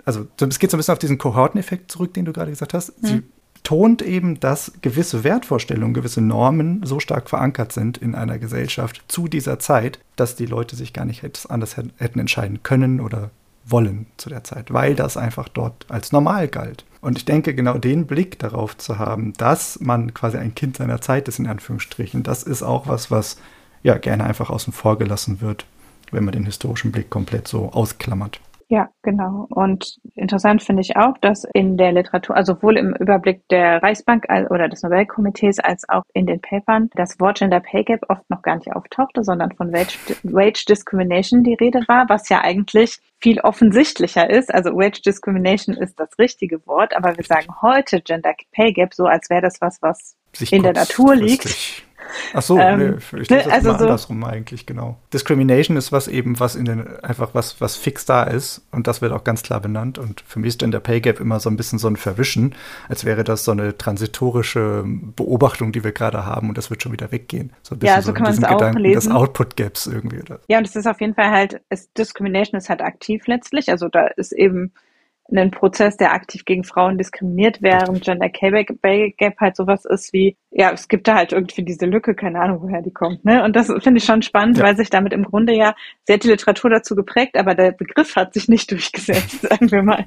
also 0.04 0.26
es 0.40 0.58
geht 0.58 0.70
so 0.70 0.76
ein 0.76 0.78
bisschen 0.78 0.92
auf 0.92 0.98
diesen 0.98 1.18
Kohorteneffekt 1.18 1.90
zurück, 1.90 2.14
den 2.14 2.24
du 2.24 2.32
gerade 2.32 2.50
gesagt 2.50 2.74
hast. 2.74 3.02
Mhm. 3.02 3.06
Sie 3.06 3.22
betont 3.54 4.02
eben, 4.02 4.40
dass 4.40 4.72
gewisse 4.80 5.24
Wertvorstellungen, 5.24 5.92
gewisse 5.92 6.20
Normen 6.20 6.80
so 6.84 7.00
stark 7.00 7.28
verankert 7.28 7.72
sind 7.72 7.98
in 7.98 8.14
einer 8.14 8.38
Gesellschaft 8.38 9.02
zu 9.08 9.28
dieser 9.28 9.58
Zeit, 9.58 9.98
dass 10.16 10.36
die 10.36 10.46
Leute 10.46 10.76
sich 10.76 10.92
gar 10.92 11.04
nicht 11.04 11.22
anders 11.50 11.76
hätten 11.76 12.18
entscheiden 12.18 12.62
können 12.62 13.00
oder 13.00 13.30
wollen 13.66 14.06
zu 14.16 14.30
der 14.30 14.44
Zeit, 14.44 14.72
weil 14.72 14.94
das 14.94 15.16
einfach 15.16 15.48
dort 15.48 15.84
als 15.88 16.12
normal 16.12 16.48
galt. 16.48 16.84
Und 17.00 17.18
ich 17.18 17.24
denke, 17.24 17.54
genau 17.54 17.76
den 17.76 18.06
Blick 18.06 18.38
darauf 18.38 18.76
zu 18.78 18.98
haben, 18.98 19.34
dass 19.34 19.78
man 19.80 20.14
quasi 20.14 20.38
ein 20.38 20.54
Kind 20.54 20.76
seiner 20.78 21.00
Zeit 21.00 21.28
ist, 21.28 21.38
in 21.38 21.46
Anführungsstrichen, 21.46 22.22
das 22.22 22.42
ist 22.44 22.62
auch 22.62 22.86
was, 22.86 23.10
was 23.10 23.36
ja 23.82 23.98
gerne 23.98 24.24
einfach 24.24 24.50
außen 24.50 24.72
vor 24.72 24.96
gelassen 24.98 25.40
wird, 25.40 25.66
wenn 26.12 26.24
man 26.24 26.32
den 26.32 26.44
historischen 26.44 26.92
Blick 26.92 27.10
komplett 27.10 27.48
so 27.48 27.70
ausklammert. 27.72 28.40
Ja, 28.70 28.90
genau. 29.00 29.46
Und 29.48 29.96
interessant 30.14 30.62
finde 30.62 30.82
ich 30.82 30.94
auch, 30.98 31.16
dass 31.22 31.44
in 31.54 31.78
der 31.78 31.90
Literatur, 31.92 32.36
also 32.36 32.52
sowohl 32.52 32.76
im 32.76 32.94
Überblick 32.96 33.48
der 33.48 33.82
Reichsbank 33.82 34.26
oder 34.50 34.68
des 34.68 34.82
Nobelkomitees 34.82 35.58
als 35.58 35.88
auch 35.88 36.02
in 36.12 36.26
den 36.26 36.42
Papern, 36.42 36.90
das 36.94 37.18
Wort 37.18 37.38
Gender 37.38 37.60
Pay 37.60 37.84
Gap 37.84 38.04
oft 38.08 38.28
noch 38.28 38.42
gar 38.42 38.56
nicht 38.56 38.70
auftauchte, 38.70 39.24
sondern 39.24 39.52
von 39.52 39.72
Wage, 39.72 39.96
Wage 40.22 40.66
Discrimination 40.68 41.44
die 41.44 41.54
Rede 41.54 41.80
war, 41.88 42.10
was 42.10 42.28
ja 42.28 42.42
eigentlich 42.42 42.98
viel 43.18 43.40
offensichtlicher 43.40 44.28
ist. 44.28 44.52
Also 44.52 44.76
Wage 44.76 45.00
Discrimination 45.00 45.74
ist 45.74 45.98
das 45.98 46.18
richtige 46.18 46.66
Wort, 46.66 46.94
aber 46.94 47.16
wir 47.16 47.24
sagen 47.24 47.48
heute 47.62 48.02
Gender 48.02 48.34
Pay 48.52 48.74
Gap 48.74 48.92
so, 48.92 49.06
als 49.06 49.30
wäre 49.30 49.40
das 49.40 49.62
was, 49.62 49.80
was 49.80 50.14
in 50.50 50.62
der 50.62 50.74
Natur 50.74 51.16
liegt 51.16 51.84
Ach 52.34 52.42
so, 52.42 52.58
ähm, 52.58 52.78
nee, 52.78 53.20
ich 53.20 53.30
lese 53.30 53.44
das 53.44 53.52
also 53.52 53.70
so 53.70 53.76
andersrum 53.76 54.24
eigentlich, 54.24 54.66
genau. 54.66 54.96
Discrimination 55.12 55.76
ist 55.76 55.92
was 55.92 56.08
eben, 56.08 56.38
was 56.40 56.56
in 56.56 56.64
den, 56.64 56.86
einfach 57.02 57.30
was, 57.34 57.60
was 57.60 57.76
fix 57.76 58.04
da 58.04 58.22
ist 58.24 58.62
und 58.72 58.86
das 58.86 59.02
wird 59.02 59.12
auch 59.12 59.24
ganz 59.24 59.42
klar 59.42 59.60
benannt 59.60 59.98
und 59.98 60.22
für 60.26 60.38
mich 60.38 60.48
ist 60.48 60.58
Gender 60.58 60.80
Pay 60.80 61.00
Gap 61.00 61.20
immer 61.20 61.40
so 61.40 61.50
ein 61.50 61.56
bisschen 61.56 61.78
so 61.78 61.88
ein 61.88 61.96
Verwischen, 61.96 62.54
als 62.88 63.04
wäre 63.04 63.24
das 63.24 63.44
so 63.44 63.52
eine 63.52 63.76
transitorische 63.76 64.84
Beobachtung, 64.86 65.72
die 65.72 65.84
wir 65.84 65.92
gerade 65.92 66.24
haben 66.24 66.48
und 66.48 66.58
das 66.58 66.70
wird 66.70 66.82
schon 66.82 66.92
wieder 66.92 67.12
weggehen. 67.12 67.52
So 67.62 67.74
ein 67.74 67.78
bisschen 67.78 67.94
ja, 67.94 68.02
so, 68.02 68.08
so 68.08 68.14
kann 68.14 68.24
man 68.24 68.32
es 68.32 68.44
auch 68.44 68.58
Gedanken 68.58 68.78
lesen. 68.78 68.94
des 68.94 69.10
Output 69.10 69.56
Gaps 69.56 69.86
irgendwie. 69.86 70.20
Oder? 70.20 70.40
Ja, 70.48 70.58
und 70.58 70.66
es 70.66 70.76
ist 70.76 70.86
auf 70.86 71.00
jeden 71.00 71.14
Fall 71.14 71.30
halt, 71.30 71.60
es, 71.68 71.92
Discrimination 71.92 72.58
ist 72.58 72.68
halt 72.68 72.82
aktiv 72.82 73.26
letztlich, 73.26 73.68
also 73.70 73.88
da 73.88 74.06
ist 74.08 74.32
eben 74.32 74.72
einen 75.30 75.50
Prozess, 75.50 75.96
der 75.96 76.12
aktiv 76.12 76.44
gegen 76.44 76.64
Frauen 76.64 76.96
diskriminiert, 76.96 77.60
während 77.60 78.02
Gender 78.02 78.28
Pay 78.28 79.14
Gap 79.16 79.38
halt 79.40 79.56
sowas 79.56 79.84
ist 79.84 80.12
wie, 80.12 80.36
ja, 80.50 80.72
es 80.72 80.88
gibt 80.88 81.06
da 81.06 81.16
halt 81.16 81.32
irgendwie 81.32 81.64
diese 81.64 81.86
Lücke, 81.86 82.14
keine 82.14 82.40
Ahnung, 82.40 82.62
woher 82.62 82.82
die 82.82 82.92
kommt. 82.92 83.24
Ne? 83.24 83.44
Und 83.44 83.54
das 83.54 83.66
finde 83.66 83.98
ich 83.98 84.04
schon 84.04 84.22
spannend, 84.22 84.58
ja. 84.58 84.64
weil 84.64 84.76
sich 84.76 84.90
damit 84.90 85.12
im 85.12 85.24
Grunde 85.24 85.54
ja 85.54 85.74
sehr 86.06 86.18
die 86.18 86.28
Literatur 86.28 86.70
dazu 86.70 86.94
geprägt, 86.94 87.36
aber 87.36 87.54
der 87.54 87.72
Begriff 87.72 88.16
hat 88.16 88.34
sich 88.34 88.48
nicht 88.48 88.70
durchgesetzt, 88.70 89.42
sagen 89.42 89.70
wir 89.70 89.82
mal. 89.82 90.06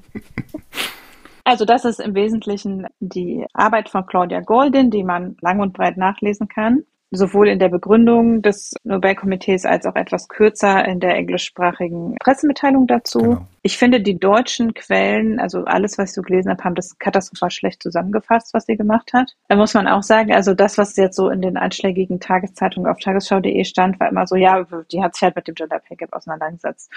Also 1.43 1.65
das 1.65 1.85
ist 1.85 1.99
im 1.99 2.15
Wesentlichen 2.15 2.87
die 2.99 3.45
Arbeit 3.53 3.89
von 3.89 4.05
Claudia 4.05 4.41
Goldin, 4.41 4.91
die 4.91 5.03
man 5.03 5.37
lang 5.41 5.59
und 5.59 5.73
breit 5.73 5.97
nachlesen 5.97 6.47
kann 6.47 6.83
sowohl 7.11 7.49
in 7.49 7.59
der 7.59 7.67
Begründung 7.67 8.41
des 8.41 8.73
Nobelkomitees 8.83 9.65
als 9.65 9.85
auch 9.85 9.95
etwas 9.95 10.29
kürzer 10.29 10.85
in 10.85 11.01
der 11.01 11.15
englischsprachigen 11.15 12.15
Pressemitteilung 12.19 12.87
dazu. 12.87 13.19
Genau. 13.19 13.47
Ich 13.63 13.77
finde, 13.77 14.01
die 14.01 14.17
deutschen 14.17 14.73
Quellen, 14.73 15.39
also 15.39 15.65
alles, 15.65 15.97
was 15.97 16.11
ich 16.11 16.15
so 16.15 16.21
gelesen 16.21 16.49
habe, 16.49 16.63
haben 16.63 16.75
das 16.75 16.97
katastrophal 16.97 17.51
schlecht 17.51 17.83
zusammengefasst, 17.83 18.53
was 18.53 18.65
sie 18.65 18.77
gemacht 18.77 19.11
hat. 19.13 19.35
Da 19.49 19.57
muss 19.57 19.73
man 19.73 19.87
auch 19.87 20.03
sagen, 20.03 20.33
also 20.33 20.53
das, 20.53 20.77
was 20.77 20.95
jetzt 20.95 21.17
so 21.17 21.29
in 21.29 21.41
den 21.41 21.57
einschlägigen 21.57 22.21
Tageszeitungen 22.21 22.89
auf 22.89 22.99
tagesschau.de 22.99 23.63
stand, 23.65 23.99
war 23.99 24.09
immer 24.09 24.25
so, 24.25 24.37
ja, 24.37 24.65
die 24.91 25.03
hat 25.03 25.15
sich 25.15 25.23
halt 25.23 25.35
mit 25.35 25.47
dem 25.47 25.55
Gender 25.55 25.79
Pay 25.79 25.97
Gap 25.97 26.13
auseinandergesetzt. 26.13 26.89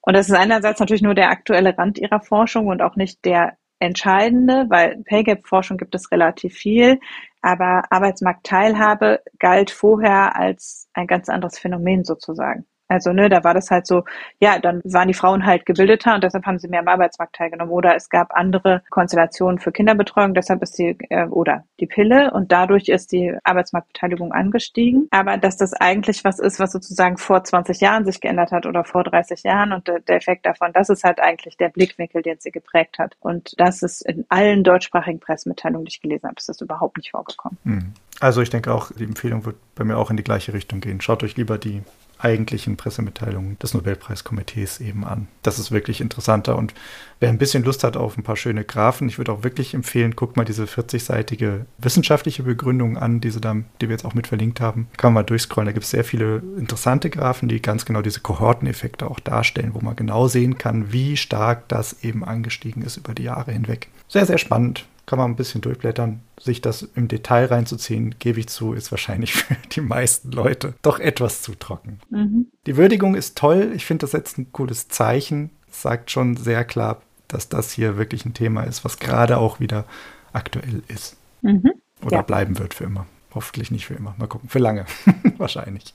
Und 0.00 0.16
das 0.16 0.28
ist 0.28 0.34
einerseits 0.34 0.80
natürlich 0.80 1.02
nur 1.02 1.14
der 1.14 1.30
aktuelle 1.30 1.76
Rand 1.78 1.98
ihrer 1.98 2.20
Forschung 2.20 2.66
und 2.66 2.82
auch 2.82 2.96
nicht 2.96 3.24
der 3.24 3.56
entscheidende, 3.78 4.66
weil 4.68 5.02
Pay 5.04 5.24
Gap 5.24 5.46
Forschung 5.46 5.78
gibt 5.78 5.94
es 5.94 6.10
relativ 6.10 6.54
viel, 6.54 6.98
aber 7.42 7.84
Arbeitsmarktteilhabe 7.90 9.22
galt 9.38 9.70
vorher 9.70 10.36
als 10.36 10.88
ein 10.94 11.06
ganz 11.06 11.28
anderes 11.28 11.58
Phänomen 11.58 12.04
sozusagen. 12.04 12.66
Also, 12.90 13.12
ne, 13.12 13.28
da 13.28 13.44
war 13.44 13.54
das 13.54 13.70
halt 13.70 13.86
so, 13.86 14.04
ja, 14.40 14.58
dann 14.58 14.80
waren 14.84 15.06
die 15.06 15.14
Frauen 15.14 15.46
halt 15.46 15.64
gebildeter 15.64 16.16
und 16.16 16.24
deshalb 16.24 16.44
haben 16.44 16.58
sie 16.58 16.66
mehr 16.66 16.80
am 16.80 16.88
Arbeitsmarkt 16.88 17.36
teilgenommen. 17.36 17.72
Oder 17.72 17.94
es 17.94 18.08
gab 18.08 18.34
andere 18.34 18.82
Konstellationen 18.90 19.60
für 19.60 19.70
Kinderbetreuung, 19.70 20.34
deshalb 20.34 20.60
ist 20.62 20.76
die, 20.76 20.96
äh, 21.08 21.26
oder 21.26 21.64
die 21.78 21.86
Pille 21.86 22.32
und 22.32 22.50
dadurch 22.50 22.88
ist 22.88 23.12
die 23.12 23.32
Arbeitsmarktbeteiligung 23.44 24.32
angestiegen. 24.32 25.06
Aber 25.12 25.36
dass 25.36 25.56
das 25.56 25.72
eigentlich 25.72 26.24
was 26.24 26.40
ist, 26.40 26.58
was 26.58 26.72
sozusagen 26.72 27.16
vor 27.16 27.44
20 27.44 27.80
Jahren 27.80 28.04
sich 28.04 28.20
geändert 28.20 28.50
hat 28.50 28.66
oder 28.66 28.84
vor 28.84 29.04
30 29.04 29.44
Jahren 29.44 29.72
und 29.72 29.86
der, 29.86 30.16
Effekt 30.16 30.44
davon, 30.44 30.72
das 30.74 30.90
ist 30.90 31.04
halt 31.04 31.20
eigentlich 31.20 31.56
der 31.56 31.68
Blickwinkel, 31.68 32.22
den 32.22 32.38
sie 32.40 32.50
geprägt 32.50 32.98
hat. 32.98 33.16
Und 33.20 33.54
das 33.58 33.82
ist 33.82 34.02
in 34.02 34.26
allen 34.28 34.64
deutschsprachigen 34.64 35.20
Pressemitteilungen, 35.20 35.84
die 35.84 35.90
ich 35.90 36.00
gelesen 36.00 36.26
habe, 36.26 36.34
ist 36.36 36.48
das 36.48 36.60
überhaupt 36.60 36.96
nicht 36.96 37.12
vorgekommen. 37.12 37.56
Hm. 37.62 37.92
Also 38.18 38.42
ich 38.42 38.50
denke 38.50 38.74
auch, 38.74 38.90
die 38.90 39.04
Empfehlung 39.04 39.46
wird 39.46 39.56
bei 39.76 39.84
mir 39.84 39.96
auch 39.96 40.10
in 40.10 40.16
die 40.16 40.24
gleiche 40.24 40.52
Richtung 40.52 40.80
gehen. 40.80 41.00
Schaut 41.00 41.22
euch 41.22 41.36
lieber 41.36 41.56
die 41.56 41.82
eigentlichen 42.22 42.76
Pressemitteilungen 42.76 43.58
des 43.58 43.74
Nobelpreiskomitees 43.74 44.80
eben 44.80 45.04
an. 45.04 45.28
Das 45.42 45.58
ist 45.58 45.70
wirklich 45.70 46.00
interessanter 46.00 46.56
und 46.56 46.74
wer 47.18 47.28
ein 47.28 47.38
bisschen 47.38 47.64
Lust 47.64 47.84
hat 47.84 47.96
auf 47.96 48.16
ein 48.16 48.22
paar 48.22 48.36
schöne 48.36 48.64
Graphen, 48.64 49.08
ich 49.08 49.18
würde 49.18 49.32
auch 49.32 49.42
wirklich 49.42 49.74
empfehlen, 49.74 50.16
guckt 50.16 50.36
mal 50.36 50.44
diese 50.44 50.64
40-seitige 50.64 51.66
wissenschaftliche 51.78 52.42
Begründung 52.42 52.96
an, 52.96 53.20
diese 53.20 53.40
da, 53.40 53.56
die 53.80 53.88
wir 53.88 53.94
jetzt 53.94 54.04
auch 54.04 54.14
mit 54.14 54.26
verlinkt 54.26 54.60
haben. 54.60 54.88
Kann 54.96 55.12
man 55.12 55.22
mal 55.22 55.26
durchscrollen, 55.26 55.66
da 55.66 55.72
gibt 55.72 55.84
es 55.84 55.90
sehr 55.90 56.04
viele 56.04 56.42
interessante 56.58 57.10
Graphen, 57.10 57.48
die 57.48 57.62
ganz 57.62 57.84
genau 57.84 58.02
diese 58.02 58.20
Kohorteneffekte 58.20 59.10
auch 59.10 59.20
darstellen, 59.20 59.74
wo 59.74 59.80
man 59.80 59.96
genau 59.96 60.28
sehen 60.28 60.58
kann, 60.58 60.92
wie 60.92 61.16
stark 61.16 61.68
das 61.68 62.02
eben 62.02 62.24
angestiegen 62.24 62.82
ist 62.82 62.96
über 62.96 63.14
die 63.14 63.24
Jahre 63.24 63.52
hinweg. 63.52 63.88
Sehr, 64.08 64.26
sehr 64.26 64.38
spannend 64.38 64.86
kann 65.10 65.18
man 65.18 65.32
ein 65.32 65.36
bisschen 65.36 65.60
durchblättern. 65.60 66.20
Sich 66.38 66.60
das 66.60 66.82
im 66.82 67.08
Detail 67.08 67.46
reinzuziehen, 67.46 68.14
gebe 68.20 68.38
ich 68.38 68.48
zu, 68.48 68.74
ist 68.74 68.92
wahrscheinlich 68.92 69.34
für 69.34 69.56
die 69.72 69.80
meisten 69.80 70.30
Leute 70.30 70.74
doch 70.82 71.00
etwas 71.00 71.42
zu 71.42 71.56
trocken. 71.56 71.98
Mhm. 72.10 72.46
Die 72.66 72.76
Würdigung 72.76 73.16
ist 73.16 73.36
toll. 73.36 73.72
Ich 73.74 73.86
finde, 73.86 74.02
das 74.02 74.12
setzt 74.12 74.38
ein 74.38 74.52
cooles 74.52 74.86
Zeichen. 74.86 75.50
Sagt 75.68 76.12
schon 76.12 76.36
sehr 76.36 76.64
klar, 76.64 77.02
dass 77.26 77.48
das 77.48 77.72
hier 77.72 77.96
wirklich 77.98 78.24
ein 78.24 78.34
Thema 78.34 78.62
ist, 78.62 78.84
was 78.84 79.00
gerade 79.00 79.38
auch 79.38 79.58
wieder 79.58 79.84
aktuell 80.32 80.84
ist. 80.86 81.16
Mhm. 81.42 81.72
Oder 82.04 82.18
ja. 82.18 82.22
bleiben 82.22 82.60
wird 82.60 82.74
für 82.74 82.84
immer. 82.84 83.04
Hoffentlich 83.34 83.72
nicht 83.72 83.86
für 83.86 83.94
immer. 83.94 84.14
Mal 84.16 84.28
gucken. 84.28 84.48
Für 84.48 84.60
lange. 84.60 84.86
wahrscheinlich. 85.38 85.92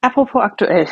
Apropos 0.00 0.40
aktuell. 0.42 0.86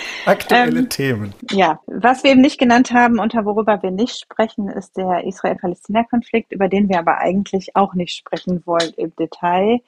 Aktuelle 0.26 0.80
ähm, 0.80 0.88
Themen. 0.88 1.34
Ja, 1.50 1.80
was 1.86 2.24
wir 2.24 2.32
eben 2.32 2.40
nicht 2.40 2.58
genannt 2.58 2.92
haben 2.92 3.18
und 3.18 3.34
worüber 3.34 3.82
wir 3.82 3.90
nicht 3.90 4.18
sprechen, 4.18 4.68
ist 4.68 4.96
der 4.96 5.24
Israel-Palästina-Konflikt, 5.24 6.52
über 6.52 6.68
den 6.68 6.88
wir 6.88 6.98
aber 6.98 7.18
eigentlich 7.18 7.76
auch 7.76 7.94
nicht 7.94 8.16
sprechen 8.16 8.62
wollen 8.66 8.92
im 8.96 9.14
Detail. 9.16 9.80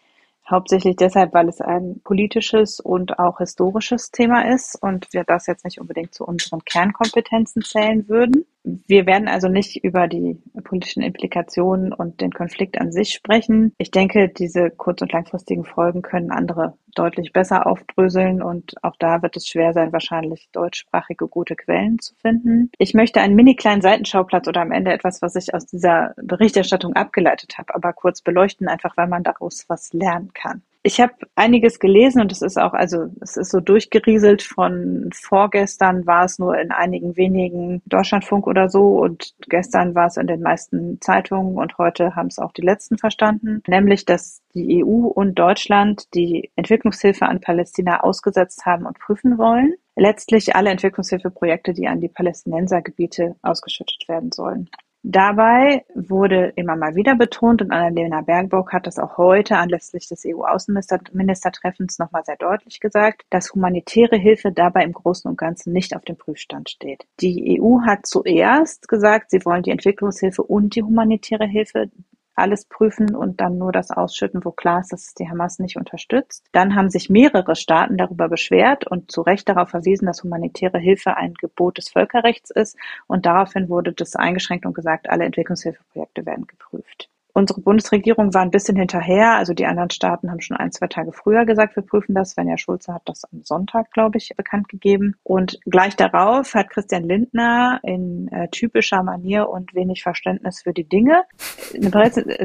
Hauptsächlich 0.49 0.97
deshalb, 0.97 1.35
weil 1.35 1.49
es 1.49 1.61
ein 1.61 2.01
politisches 2.05 2.81
und 2.81 3.19
auch 3.19 3.39
historisches 3.39 4.11
Thema 4.11 4.51
ist 4.51 4.77
und 4.81 5.07
wir 5.13 5.25
das 5.25 5.47
jetzt 5.47 5.65
nicht 5.65 5.79
unbedingt 5.79 6.15
zu 6.15 6.25
unseren 6.25 6.65
Kernkompetenzen 6.65 7.63
zählen 7.63 8.09
würden. 8.09 8.47
Wir 8.87 9.07
werden 9.07 9.29
also 9.29 9.49
nicht 9.49 9.83
über 9.83 10.09
die 10.09 10.39
politischen 10.65 11.03
Implikationen 11.03 11.93
und 11.93 12.21
den 12.21 12.33
Konflikt 12.33 12.81
an 12.81 12.93
sich 12.93 13.13
sprechen. 13.13 13.73
Ich 13.79 13.91
denke, 13.91 14.29
diese 14.29 14.71
kurz- 14.71 15.03
und 15.03 15.13
langfristigen 15.13 15.65
Folgen 15.65 16.03
können 16.03 16.31
andere 16.31 16.75
deutlich 16.95 17.33
besser 17.33 17.67
aufdröseln 17.67 18.43
und 18.43 18.75
auch 18.83 18.97
da 18.99 19.23
wird 19.23 19.37
es 19.37 19.47
schwer 19.47 19.73
sein, 19.73 19.93
wahrscheinlich 19.93 20.49
deutschsprachige 20.53 21.29
gute 21.29 21.55
Quellen 21.55 21.99
zu 21.99 22.15
finden. 22.17 22.71
Ich 22.79 22.95
möchte 22.95 23.21
einen 23.21 23.37
mini 23.37 23.55
kleinen 23.55 23.83
Seitenschauplatz 23.83 24.49
oder 24.49 24.63
am 24.63 24.73
Ende 24.73 24.93
etwas, 24.93 25.23
was 25.23 25.37
ich 25.37 25.55
aus 25.55 25.67
dieser 25.67 26.15
Berichterstattung 26.17 26.95
abgeleitet 26.95 27.59
habe, 27.59 27.75
aber 27.75 27.93
kurz 27.93 28.23
beleuchten, 28.23 28.69
einfach 28.69 28.97
weil 28.97 29.09
man 29.09 29.23
daraus 29.23 29.65
was 29.69 29.93
lernen 29.93 30.33
kann. 30.35 30.63
Ich 30.89 31.03
habe 31.03 31.13
einiges 31.35 31.81
gelesen 31.81 32.23
und 32.23 32.33
es 32.33 32.41
ist 32.41 32.57
auch, 32.59 32.73
also 32.73 33.11
es 33.21 33.37
ist 33.37 33.51
so 33.51 33.61
durchgerieselt 33.61 34.41
von 34.41 35.11
vorgestern 35.13 36.07
war 36.07 36.25
es 36.25 36.39
nur 36.39 36.59
in 36.59 36.71
einigen 36.71 37.15
wenigen 37.19 37.83
Deutschlandfunk 37.85 38.47
oder 38.47 38.71
so 38.71 38.99
und 38.99 39.35
gestern 39.51 39.95
war 39.95 40.07
es 40.07 40.17
in 40.17 40.27
den 40.27 40.41
meisten 40.41 40.99
Zeitungen 41.03 41.59
und 41.59 41.77
heute 41.77 42.17
haben 42.17 42.29
es 42.29 42.39
auch 42.39 42.53
die 42.53 42.63
letzten 42.63 42.97
verstanden, 42.97 43.63
nämlich 43.67 44.07
dass 44.07 44.41
die 44.55 44.83
EU 44.83 45.09
und 45.09 45.39
Deutschland 45.39 46.15
die 46.15 46.51
Entwicklungshilfe 46.57 47.27
an 47.27 47.43
Palästina 47.43 48.01
ausgesetzt 48.01 48.65
haben 48.65 48.87
und 48.87 48.99
prüfen 48.99 49.37
wollen. 49.37 49.75
Letztlich 49.95 50.57
alle 50.57 50.71
Entwicklungshilfeprojekte, 50.71 51.75
die 51.75 51.87
an 51.87 52.01
die 52.01 52.09
Palästinensergebiete 52.09 53.37
ausgeschüttet 53.43 54.09
werden 54.09 54.33
sollen. 54.33 54.71
Dabei 55.11 55.87
wurde 55.95 56.53
immer 56.57 56.77
mal 56.77 56.95
wieder 56.95 57.17
betont 57.17 57.63
und 57.63 57.71
Annalena 57.71 58.21
Baerbock 58.21 58.75
hat 58.75 58.87
das 58.87 58.99
auch 58.99 59.17
heute 59.17 59.57
anlässlich 59.57 60.07
des 60.07 60.27
EU-Außenministertreffens 60.27 61.99
nochmal 61.99 62.27
sehr 62.27 62.37
deutlich 62.37 62.79
gesagt, 62.79 63.23
dass 63.31 63.55
humanitäre 63.55 64.19
Hilfe 64.19 64.53
dabei 64.53 64.85
im 64.85 64.93
Großen 64.93 65.27
und 65.27 65.39
Ganzen 65.39 65.73
nicht 65.73 65.97
auf 65.97 66.05
dem 66.05 66.19
Prüfstand 66.19 66.69
steht. 66.69 67.07
Die 67.21 67.59
EU 67.59 67.81
hat 67.87 68.05
zuerst 68.05 68.87
gesagt, 68.87 69.31
sie 69.31 69.43
wollen 69.47 69.63
die 69.63 69.71
Entwicklungshilfe 69.71 70.43
und 70.43 70.77
die 70.77 70.83
humanitäre 70.83 71.47
Hilfe 71.47 71.91
alles 72.39 72.65
prüfen 72.65 73.15
und 73.15 73.41
dann 73.41 73.59
nur 73.59 73.73
das 73.73 73.91
ausschütten, 73.91 74.45
wo 74.45 74.51
klar 74.51 74.81
ist, 74.81 74.93
dass 74.93 75.09
es 75.09 75.15
die 75.15 75.29
Hamas 75.29 75.59
nicht 75.59 75.77
unterstützt. 75.77 76.47
Dann 76.53 76.75
haben 76.75 76.91
sich 76.91 77.11
mehrere 77.11 77.57
Staaten 77.57 77.97
darüber 77.97 78.29
beschwert 78.29 78.87
und 78.87 79.11
zu 79.11 79.23
Recht 79.23 79.49
darauf 79.49 79.71
verwiesen, 79.71 80.07
dass 80.07 80.23
humanitäre 80.23 80.79
Hilfe 80.79 81.17
ein 81.17 81.35
Gebot 81.35 81.79
des 81.79 81.91
Völkerrechts 81.91 82.51
ist. 82.51 82.77
Und 83.07 83.27
daraufhin 83.27 83.69
wurde 83.69 83.93
das 83.93 84.17
eingeschränkt 84.17 84.67
und 84.67 84.75
gesagt, 84.75 85.09
alle 85.11 85.25
Entwicklungshilfeprojekte 85.25 86.27
werden 86.27 86.47
geprüft. 86.47 87.11
Unsere 87.33 87.61
Bundesregierung 87.61 88.35
war 88.35 88.43
ein 88.43 88.51
bisschen 88.51 88.77
hinterher. 88.77 89.35
Also 89.35 89.55
die 89.55 89.67
anderen 89.67 89.91
Staaten 89.91 90.31
haben 90.31 90.41
schon 90.41 90.57
ein, 90.57 90.73
zwei 90.73 90.87
Tage 90.87 91.13
früher 91.13 91.45
gesagt, 91.45 91.77
wir 91.77 91.83
prüfen 91.83 92.15
das. 92.15 92.31
Svenja 92.31 92.59
Schulze 92.59 92.93
hat 92.93 93.03
das 93.05 93.25
am 93.25 93.43
Sonntag, 93.45 93.93
glaube 93.93 94.19
ich, 94.19 94.33
bekannt 94.37 94.69
gegeben. 94.69 95.17
Und 95.23 95.59
gleich 95.65 95.95
darauf 95.97 96.55
hat 96.55 96.71
Christian 96.71 97.05
Lindner 97.05 97.81
in 97.83 98.29
äh, 98.29 98.49
typischer 98.49 99.03
Manier 99.03 99.49
und 99.49 99.75
wenig 99.75 100.03
Verständnis 100.03 100.63
für 100.63 100.73
die 100.73 100.89
Dinge 100.89 101.25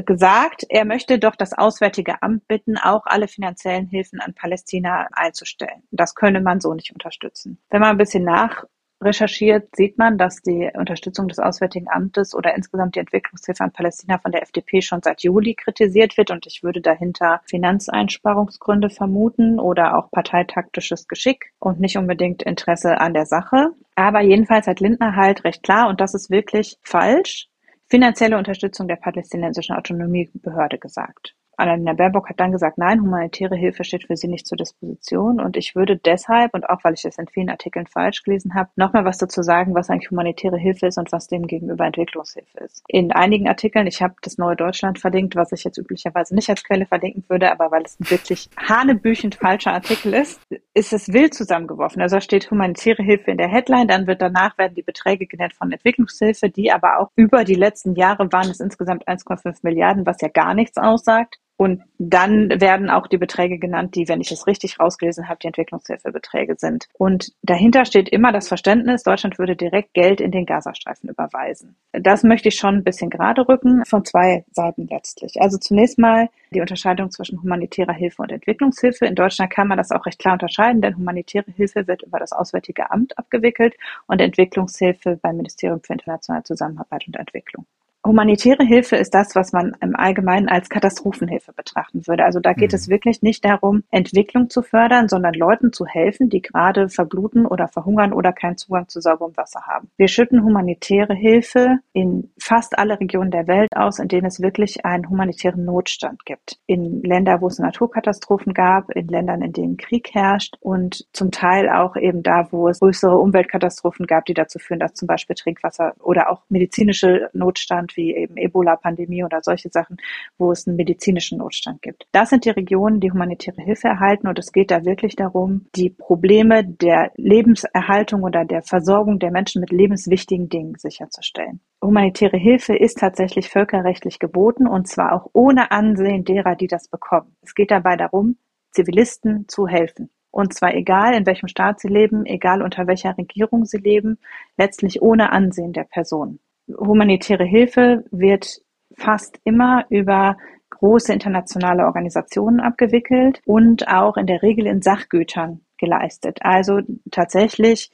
gesagt, 0.04 0.64
er 0.68 0.84
möchte 0.84 1.18
doch 1.18 1.36
das 1.36 1.52
Auswärtige 1.52 2.22
Amt 2.22 2.46
bitten, 2.46 2.76
auch 2.76 3.06
alle 3.06 3.28
finanziellen 3.28 3.86
Hilfen 3.86 4.20
an 4.20 4.34
Palästina 4.34 5.08
einzustellen. 5.12 5.82
Das 5.90 6.14
könne 6.14 6.40
man 6.40 6.60
so 6.60 6.74
nicht 6.74 6.92
unterstützen. 6.92 7.58
Wenn 7.70 7.80
man 7.80 7.90
ein 7.90 7.98
bisschen 7.98 8.24
nach 8.24 8.64
recherchiert, 9.04 9.76
sieht 9.76 9.98
man, 9.98 10.18
dass 10.18 10.42
die 10.42 10.70
Unterstützung 10.74 11.28
des 11.28 11.38
Auswärtigen 11.38 11.88
Amtes 11.88 12.34
oder 12.34 12.54
insgesamt 12.56 12.96
die 12.96 13.00
Entwicklungshilfe 13.00 13.62
an 13.62 13.72
Palästina 13.72 14.18
von 14.18 14.32
der 14.32 14.42
FDP 14.42 14.82
schon 14.82 15.02
seit 15.02 15.22
Juli 15.22 15.54
kritisiert 15.54 16.16
wird. 16.16 16.30
Und 16.30 16.46
ich 16.46 16.62
würde 16.62 16.80
dahinter 16.80 17.40
Finanzeinsparungsgründe 17.46 18.90
vermuten 18.90 19.60
oder 19.60 19.96
auch 19.96 20.10
parteitaktisches 20.10 21.06
Geschick 21.06 21.52
und 21.58 21.80
nicht 21.80 21.96
unbedingt 21.96 22.42
Interesse 22.42 23.00
an 23.00 23.14
der 23.14 23.26
Sache. 23.26 23.70
Aber 23.94 24.22
jedenfalls 24.22 24.66
hat 24.66 24.80
Lindner 24.80 25.14
halt 25.14 25.44
recht 25.44 25.62
klar, 25.62 25.88
und 25.88 26.00
das 26.00 26.14
ist 26.14 26.30
wirklich 26.30 26.78
falsch, 26.82 27.48
finanzielle 27.86 28.38
Unterstützung 28.38 28.88
der 28.88 28.96
palästinensischen 28.96 29.76
Autonomiebehörde 29.76 30.78
gesagt. 30.78 31.34
Annalena 31.56 31.92
Baerbock 31.92 32.28
hat 32.28 32.40
dann 32.40 32.52
gesagt, 32.52 32.78
nein, 32.78 33.00
humanitäre 33.00 33.56
Hilfe 33.56 33.84
steht 33.84 34.06
für 34.06 34.16
sie 34.16 34.28
nicht 34.28 34.46
zur 34.46 34.56
Disposition. 34.56 35.40
Und 35.40 35.56
ich 35.56 35.74
würde 35.74 35.96
deshalb, 35.96 36.54
und 36.54 36.68
auch 36.68 36.82
weil 36.84 36.94
ich 36.94 37.02
das 37.02 37.18
in 37.18 37.28
vielen 37.28 37.50
Artikeln 37.50 37.86
falsch 37.86 38.22
gelesen 38.22 38.54
habe, 38.54 38.70
nochmal 38.76 39.04
was 39.04 39.18
dazu 39.18 39.42
sagen, 39.42 39.74
was 39.74 39.90
eigentlich 39.90 40.10
humanitäre 40.10 40.56
Hilfe 40.56 40.86
ist 40.86 40.98
und 40.98 41.12
was 41.12 41.28
dem 41.28 41.46
gegenüber 41.46 41.86
Entwicklungshilfe 41.86 42.58
ist. 42.58 42.82
In 42.88 43.12
einigen 43.12 43.48
Artikeln, 43.48 43.86
ich 43.86 44.02
habe 44.02 44.14
das 44.22 44.38
Neue 44.38 44.56
Deutschland 44.56 44.98
verlinkt, 44.98 45.36
was 45.36 45.52
ich 45.52 45.64
jetzt 45.64 45.78
üblicherweise 45.78 46.34
nicht 46.34 46.48
als 46.50 46.64
Quelle 46.64 46.86
verlinken 46.86 47.24
würde, 47.28 47.50
aber 47.50 47.70
weil 47.70 47.82
es 47.82 47.98
ein 48.00 48.10
wirklich 48.10 48.48
hanebüchend 48.56 49.36
falscher 49.36 49.72
Artikel 49.72 50.14
ist, 50.14 50.40
ist 50.74 50.92
es 50.92 51.12
wild 51.12 51.34
zusammengeworfen. 51.34 52.02
Also 52.02 52.16
da 52.16 52.20
steht 52.20 52.50
humanitäre 52.50 53.02
Hilfe 53.02 53.30
in 53.30 53.38
der 53.38 53.48
Headline, 53.48 53.88
dann 53.88 54.06
wird 54.06 54.20
danach 54.20 54.58
werden 54.58 54.74
die 54.74 54.82
Beträge 54.82 55.26
genannt 55.26 55.54
von 55.54 55.70
Entwicklungshilfe, 55.70 56.50
die 56.50 56.72
aber 56.72 56.98
auch 56.98 57.10
über 57.16 57.44
die 57.44 57.54
letzten 57.54 57.94
Jahre 57.94 58.30
waren 58.32 58.50
es 58.50 58.60
insgesamt 58.60 59.06
1,5 59.08 59.58
Milliarden, 59.62 60.06
was 60.06 60.20
ja 60.20 60.28
gar 60.28 60.54
nichts 60.54 60.78
aussagt. 60.78 61.38
Und 61.56 61.82
dann 61.98 62.60
werden 62.60 62.90
auch 62.90 63.06
die 63.06 63.16
Beträge 63.16 63.58
genannt, 63.58 63.94
die, 63.94 64.08
wenn 64.08 64.20
ich 64.20 64.32
es 64.32 64.46
richtig 64.48 64.80
rausgelesen 64.80 65.28
habe, 65.28 65.38
die 65.40 65.46
Entwicklungshilfebeträge 65.46 66.56
sind. 66.58 66.88
Und 66.94 67.32
dahinter 67.42 67.84
steht 67.84 68.08
immer 68.08 68.32
das 68.32 68.48
Verständnis, 68.48 69.04
Deutschland 69.04 69.38
würde 69.38 69.54
direkt 69.54 69.94
Geld 69.94 70.20
in 70.20 70.32
den 70.32 70.46
Gazastreifen 70.46 71.08
überweisen. 71.08 71.76
Das 71.92 72.24
möchte 72.24 72.48
ich 72.48 72.56
schon 72.56 72.76
ein 72.76 72.84
bisschen 72.84 73.08
gerade 73.08 73.48
rücken, 73.48 73.84
von 73.84 74.04
zwei 74.04 74.44
Seiten 74.50 74.88
letztlich. 74.88 75.40
Also 75.40 75.58
zunächst 75.58 75.98
mal 75.98 76.28
die 76.52 76.60
Unterscheidung 76.60 77.10
zwischen 77.12 77.40
humanitärer 77.40 77.92
Hilfe 77.92 78.22
und 78.22 78.32
Entwicklungshilfe. 78.32 79.06
In 79.06 79.14
Deutschland 79.14 79.52
kann 79.52 79.68
man 79.68 79.78
das 79.78 79.92
auch 79.92 80.06
recht 80.06 80.18
klar 80.18 80.34
unterscheiden, 80.34 80.82
denn 80.82 80.96
humanitäre 80.96 81.52
Hilfe 81.52 81.86
wird 81.86 82.02
über 82.02 82.18
das 82.18 82.32
Auswärtige 82.32 82.90
Amt 82.90 83.16
abgewickelt 83.16 83.74
und 84.06 84.20
Entwicklungshilfe 84.20 85.18
beim 85.22 85.36
Ministerium 85.36 85.80
für 85.80 85.92
internationale 85.92 86.42
Zusammenarbeit 86.42 87.06
und 87.06 87.16
Entwicklung. 87.16 87.64
Humanitäre 88.06 88.64
Hilfe 88.66 88.96
ist 88.96 89.14
das, 89.14 89.34
was 89.34 89.52
man 89.52 89.74
im 89.80 89.96
Allgemeinen 89.96 90.46
als 90.46 90.68
Katastrophenhilfe 90.68 91.54
betrachten 91.54 92.06
würde. 92.06 92.24
Also 92.24 92.38
da 92.38 92.52
geht 92.52 92.72
mhm. 92.72 92.76
es 92.76 92.88
wirklich 92.90 93.22
nicht 93.22 93.42
darum, 93.46 93.82
Entwicklung 93.90 94.50
zu 94.50 94.60
fördern, 94.60 95.08
sondern 95.08 95.32
Leuten 95.32 95.72
zu 95.72 95.86
helfen, 95.86 96.28
die 96.28 96.42
gerade 96.42 96.90
verbluten 96.90 97.46
oder 97.46 97.66
verhungern 97.66 98.12
oder 98.12 98.34
keinen 98.34 98.58
Zugang 98.58 98.88
zu 98.88 99.00
sauberem 99.00 99.34
Wasser 99.38 99.62
haben. 99.66 99.88
Wir 99.96 100.08
schütten 100.08 100.44
humanitäre 100.44 101.14
Hilfe 101.14 101.78
in 101.94 102.30
fast 102.38 102.78
alle 102.78 103.00
Regionen 103.00 103.30
der 103.30 103.46
Welt 103.46 103.70
aus, 103.74 103.98
in 103.98 104.08
denen 104.08 104.26
es 104.26 104.42
wirklich 104.42 104.84
einen 104.84 105.08
humanitären 105.08 105.64
Notstand 105.64 106.26
gibt. 106.26 106.58
In 106.66 107.02
Ländern, 107.02 107.40
wo 107.40 107.46
es 107.46 107.58
Naturkatastrophen 107.58 108.52
gab, 108.52 108.90
in 108.90 109.08
Ländern, 109.08 109.40
in 109.40 109.52
denen 109.52 109.76
Krieg 109.78 110.10
herrscht 110.12 110.56
und 110.60 111.06
zum 111.14 111.30
Teil 111.30 111.70
auch 111.70 111.96
eben 111.96 112.22
da, 112.22 112.48
wo 112.50 112.68
es 112.68 112.80
größere 112.80 113.16
Umweltkatastrophen 113.16 114.06
gab, 114.06 114.26
die 114.26 114.34
dazu 114.34 114.58
führen, 114.58 114.80
dass 114.80 114.92
zum 114.92 115.06
Beispiel 115.06 115.36
Trinkwasser 115.36 115.94
oder 116.02 116.30
auch 116.30 116.42
medizinische 116.50 117.30
Notstand 117.32 117.93
wie 117.96 118.14
eben 118.14 118.36
Ebola-Pandemie 118.36 119.24
oder 119.24 119.40
solche 119.42 119.68
Sachen, 119.70 119.96
wo 120.38 120.52
es 120.52 120.66
einen 120.66 120.76
medizinischen 120.76 121.38
Notstand 121.38 121.82
gibt. 121.82 122.06
Das 122.12 122.30
sind 122.30 122.44
die 122.44 122.50
Regionen, 122.50 123.00
die 123.00 123.10
humanitäre 123.10 123.62
Hilfe 123.62 123.88
erhalten 123.88 124.28
und 124.28 124.38
es 124.38 124.52
geht 124.52 124.70
da 124.70 124.84
wirklich 124.84 125.16
darum, 125.16 125.66
die 125.74 125.90
Probleme 125.90 126.64
der 126.64 127.12
Lebenserhaltung 127.16 128.22
oder 128.22 128.44
der 128.44 128.62
Versorgung 128.62 129.18
der 129.18 129.30
Menschen 129.30 129.60
mit 129.60 129.70
lebenswichtigen 129.70 130.48
Dingen 130.48 130.74
sicherzustellen. 130.78 131.60
Humanitäre 131.82 132.36
Hilfe 132.38 132.76
ist 132.76 132.98
tatsächlich 132.98 133.48
völkerrechtlich 133.48 134.18
geboten 134.18 134.66
und 134.66 134.88
zwar 134.88 135.12
auch 135.12 135.30
ohne 135.32 135.70
Ansehen 135.70 136.24
derer, 136.24 136.56
die 136.56 136.68
das 136.68 136.88
bekommen. 136.88 137.36
Es 137.42 137.54
geht 137.54 137.70
dabei 137.70 137.96
darum, 137.96 138.36
Zivilisten 138.70 139.46
zu 139.48 139.68
helfen. 139.68 140.10
Und 140.30 140.52
zwar 140.52 140.74
egal, 140.74 141.14
in 141.14 141.26
welchem 141.26 141.46
Staat 141.46 141.78
sie 141.78 141.86
leben, 141.86 142.26
egal 142.26 142.60
unter 142.60 142.88
welcher 142.88 143.16
Regierung 143.16 143.66
sie 143.66 143.78
leben, 143.78 144.18
letztlich 144.56 145.00
ohne 145.00 145.30
Ansehen 145.30 145.72
der 145.72 145.84
Person 145.84 146.40
humanitäre 146.68 147.44
Hilfe 147.44 148.04
wird 148.10 148.60
fast 148.96 149.38
immer 149.44 149.84
über 149.88 150.36
große 150.70 151.12
internationale 151.12 151.84
Organisationen 151.84 152.60
abgewickelt 152.60 153.40
und 153.46 153.88
auch 153.88 154.16
in 154.16 154.26
der 154.26 154.42
Regel 154.42 154.66
in 154.66 154.82
Sachgütern 154.82 155.60
geleistet. 155.78 156.38
Also 156.42 156.80
tatsächlich 157.10 157.90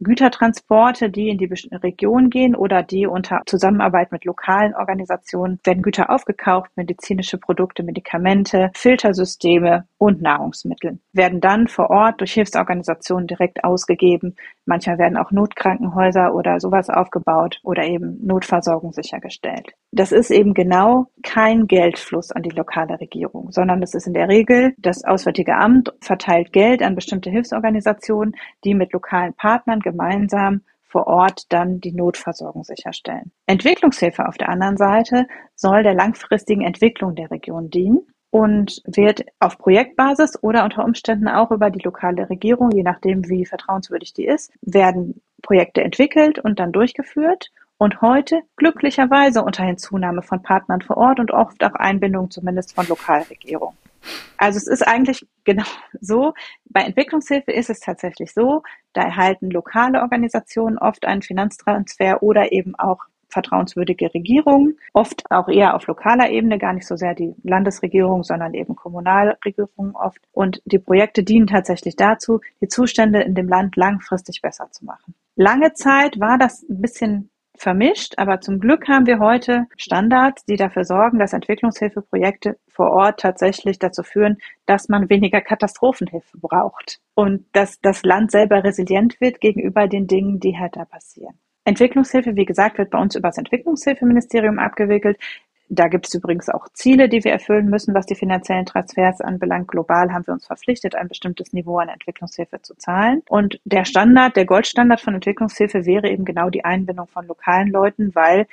Gütertransporte, 0.00 1.08
die 1.08 1.30
in 1.30 1.38
die 1.38 1.50
Region 1.72 2.28
gehen 2.28 2.54
oder 2.54 2.82
die 2.82 3.06
unter 3.06 3.40
Zusammenarbeit 3.46 4.12
mit 4.12 4.26
lokalen 4.26 4.74
Organisationen 4.74 5.58
werden 5.64 5.82
Güter 5.82 6.10
aufgekauft, 6.10 6.70
medizinische 6.76 7.38
Produkte, 7.38 7.82
Medikamente, 7.82 8.70
Filtersysteme 8.74 9.86
und 9.96 10.20
Nahrungsmittel 10.20 10.98
werden 11.12 11.40
dann 11.40 11.66
vor 11.66 11.88
Ort 11.88 12.20
durch 12.20 12.34
Hilfsorganisationen 12.34 13.26
direkt 13.26 13.64
ausgegeben. 13.64 14.36
Manchmal 14.66 14.98
werden 14.98 15.16
auch 15.16 15.30
Notkrankenhäuser 15.30 16.34
oder 16.34 16.58
sowas 16.58 16.90
aufgebaut 16.90 17.60
oder 17.62 17.84
eben 17.84 18.18
Notversorgung 18.26 18.92
sichergestellt. 18.92 19.72
Das 19.92 20.10
ist 20.10 20.30
eben 20.30 20.54
genau 20.54 21.06
kein 21.22 21.68
Geldfluss 21.68 22.32
an 22.32 22.42
die 22.42 22.50
lokale 22.50 23.00
Regierung, 23.00 23.52
sondern 23.52 23.80
es 23.82 23.94
ist 23.94 24.08
in 24.08 24.14
der 24.14 24.28
Regel 24.28 24.74
das 24.78 25.04
Auswärtige 25.04 25.54
Amt 25.54 25.94
verteilt 26.00 26.52
Geld 26.52 26.82
an 26.82 26.96
bestimmte 26.96 27.30
Hilfsorganisationen, 27.30 28.34
die 28.64 28.74
mit 28.74 28.92
lokalen 28.92 29.34
Partnern 29.34 29.78
gemeinsam 29.78 30.62
vor 30.82 31.06
Ort 31.06 31.52
dann 31.52 31.80
die 31.80 31.92
Notversorgung 31.92 32.64
sicherstellen. 32.64 33.30
Entwicklungshilfe 33.46 34.26
auf 34.26 34.36
der 34.36 34.48
anderen 34.48 34.76
Seite 34.76 35.26
soll 35.54 35.82
der 35.84 35.94
langfristigen 35.94 36.62
Entwicklung 36.62 37.14
der 37.14 37.30
Region 37.30 37.70
dienen 37.70 38.06
und 38.30 38.82
wird 38.84 39.24
auf 39.40 39.58
Projektbasis 39.58 40.42
oder 40.42 40.64
unter 40.64 40.84
Umständen 40.84 41.28
auch 41.28 41.50
über 41.50 41.70
die 41.70 41.82
lokale 41.82 42.28
Regierung, 42.28 42.70
je 42.70 42.82
nachdem 42.82 43.28
wie 43.28 43.46
vertrauenswürdig 43.46 44.12
die 44.12 44.26
ist, 44.26 44.52
werden 44.62 45.20
Projekte 45.42 45.82
entwickelt 45.82 46.38
und 46.38 46.58
dann 46.58 46.72
durchgeführt 46.72 47.50
und 47.78 48.00
heute 48.00 48.42
glücklicherweise 48.56 49.42
unter 49.42 49.64
Hinzunahme 49.64 50.22
von 50.22 50.42
Partnern 50.42 50.82
vor 50.82 50.96
Ort 50.96 51.20
und 51.20 51.30
oft 51.30 51.62
auch 51.62 51.74
Einbindung 51.74 52.30
zumindest 52.30 52.74
von 52.74 52.86
Lokalregierungen. 52.88 53.76
Also 54.36 54.58
es 54.58 54.66
ist 54.66 54.86
eigentlich 54.86 55.26
genau 55.44 55.64
so. 56.00 56.34
Bei 56.66 56.82
Entwicklungshilfe 56.82 57.52
ist 57.52 57.70
es 57.70 57.80
tatsächlich 57.80 58.32
so, 58.32 58.62
da 58.92 59.02
erhalten 59.02 59.50
lokale 59.50 60.00
Organisationen 60.00 60.78
oft 60.78 61.04
einen 61.06 61.22
Finanztransfer 61.22 62.22
oder 62.22 62.52
eben 62.52 62.74
auch 62.76 63.00
vertrauenswürdige 63.28 64.12
Regierungen, 64.14 64.78
oft 64.92 65.22
auch 65.30 65.48
eher 65.48 65.74
auf 65.74 65.86
lokaler 65.86 66.30
Ebene, 66.30 66.58
gar 66.58 66.72
nicht 66.72 66.86
so 66.86 66.96
sehr 66.96 67.14
die 67.14 67.34
Landesregierung, 67.42 68.22
sondern 68.22 68.54
eben 68.54 68.76
Kommunalregierungen 68.76 69.94
oft. 69.94 70.18
Und 70.32 70.62
die 70.64 70.78
Projekte 70.78 71.22
dienen 71.22 71.46
tatsächlich 71.46 71.96
dazu, 71.96 72.40
die 72.60 72.68
Zustände 72.68 73.22
in 73.22 73.34
dem 73.34 73.48
Land 73.48 73.76
langfristig 73.76 74.42
besser 74.42 74.70
zu 74.70 74.84
machen. 74.84 75.14
Lange 75.36 75.74
Zeit 75.74 76.18
war 76.18 76.38
das 76.38 76.62
ein 76.68 76.80
bisschen 76.80 77.30
vermischt, 77.58 78.14
aber 78.18 78.40
zum 78.40 78.60
Glück 78.60 78.88
haben 78.88 79.06
wir 79.06 79.18
heute 79.18 79.66
Standards, 79.76 80.44
die 80.44 80.56
dafür 80.56 80.84
sorgen, 80.84 81.18
dass 81.18 81.32
Entwicklungshilfeprojekte 81.32 82.58
vor 82.68 82.90
Ort 82.90 83.20
tatsächlich 83.20 83.78
dazu 83.78 84.02
führen, 84.02 84.38
dass 84.66 84.88
man 84.88 85.08
weniger 85.08 85.40
Katastrophenhilfe 85.40 86.38
braucht 86.38 87.00
und 87.14 87.46
dass 87.52 87.80
das 87.80 88.02
Land 88.02 88.30
selber 88.30 88.64
resilient 88.64 89.20
wird 89.20 89.40
gegenüber 89.40 89.88
den 89.88 90.06
Dingen, 90.06 90.40
die 90.40 90.58
halt 90.58 90.76
da 90.76 90.84
passieren. 90.84 91.38
Entwicklungshilfe, 91.66 92.36
wie 92.36 92.44
gesagt, 92.44 92.78
wird 92.78 92.90
bei 92.90 92.98
uns 92.98 93.16
über 93.16 93.28
das 93.28 93.38
Entwicklungshilfeministerium 93.38 94.58
abgewickelt. 94.58 95.18
Da 95.68 95.88
gibt 95.88 96.06
es 96.06 96.14
übrigens 96.14 96.48
auch 96.48 96.68
Ziele, 96.72 97.08
die 97.08 97.24
wir 97.24 97.32
erfüllen 97.32 97.68
müssen, 97.68 97.92
was 97.92 98.06
die 98.06 98.14
finanziellen 98.14 98.66
Transfers 98.66 99.20
anbelangt. 99.20 99.66
Global 99.66 100.12
haben 100.12 100.24
wir 100.24 100.34
uns 100.34 100.46
verpflichtet, 100.46 100.94
ein 100.94 101.08
bestimmtes 101.08 101.52
Niveau 101.52 101.78
an 101.78 101.88
Entwicklungshilfe 101.88 102.62
zu 102.62 102.76
zahlen. 102.76 103.22
Und 103.28 103.60
der 103.64 103.84
Standard, 103.84 104.36
der 104.36 104.46
Goldstandard 104.46 105.00
von 105.00 105.14
Entwicklungshilfe 105.14 105.84
wäre 105.84 106.08
eben 106.08 106.24
genau 106.24 106.50
die 106.50 106.64
Einbindung 106.64 107.08
von 107.08 107.26
lokalen 107.26 107.68
Leuten, 107.68 108.14
weil 108.14 108.46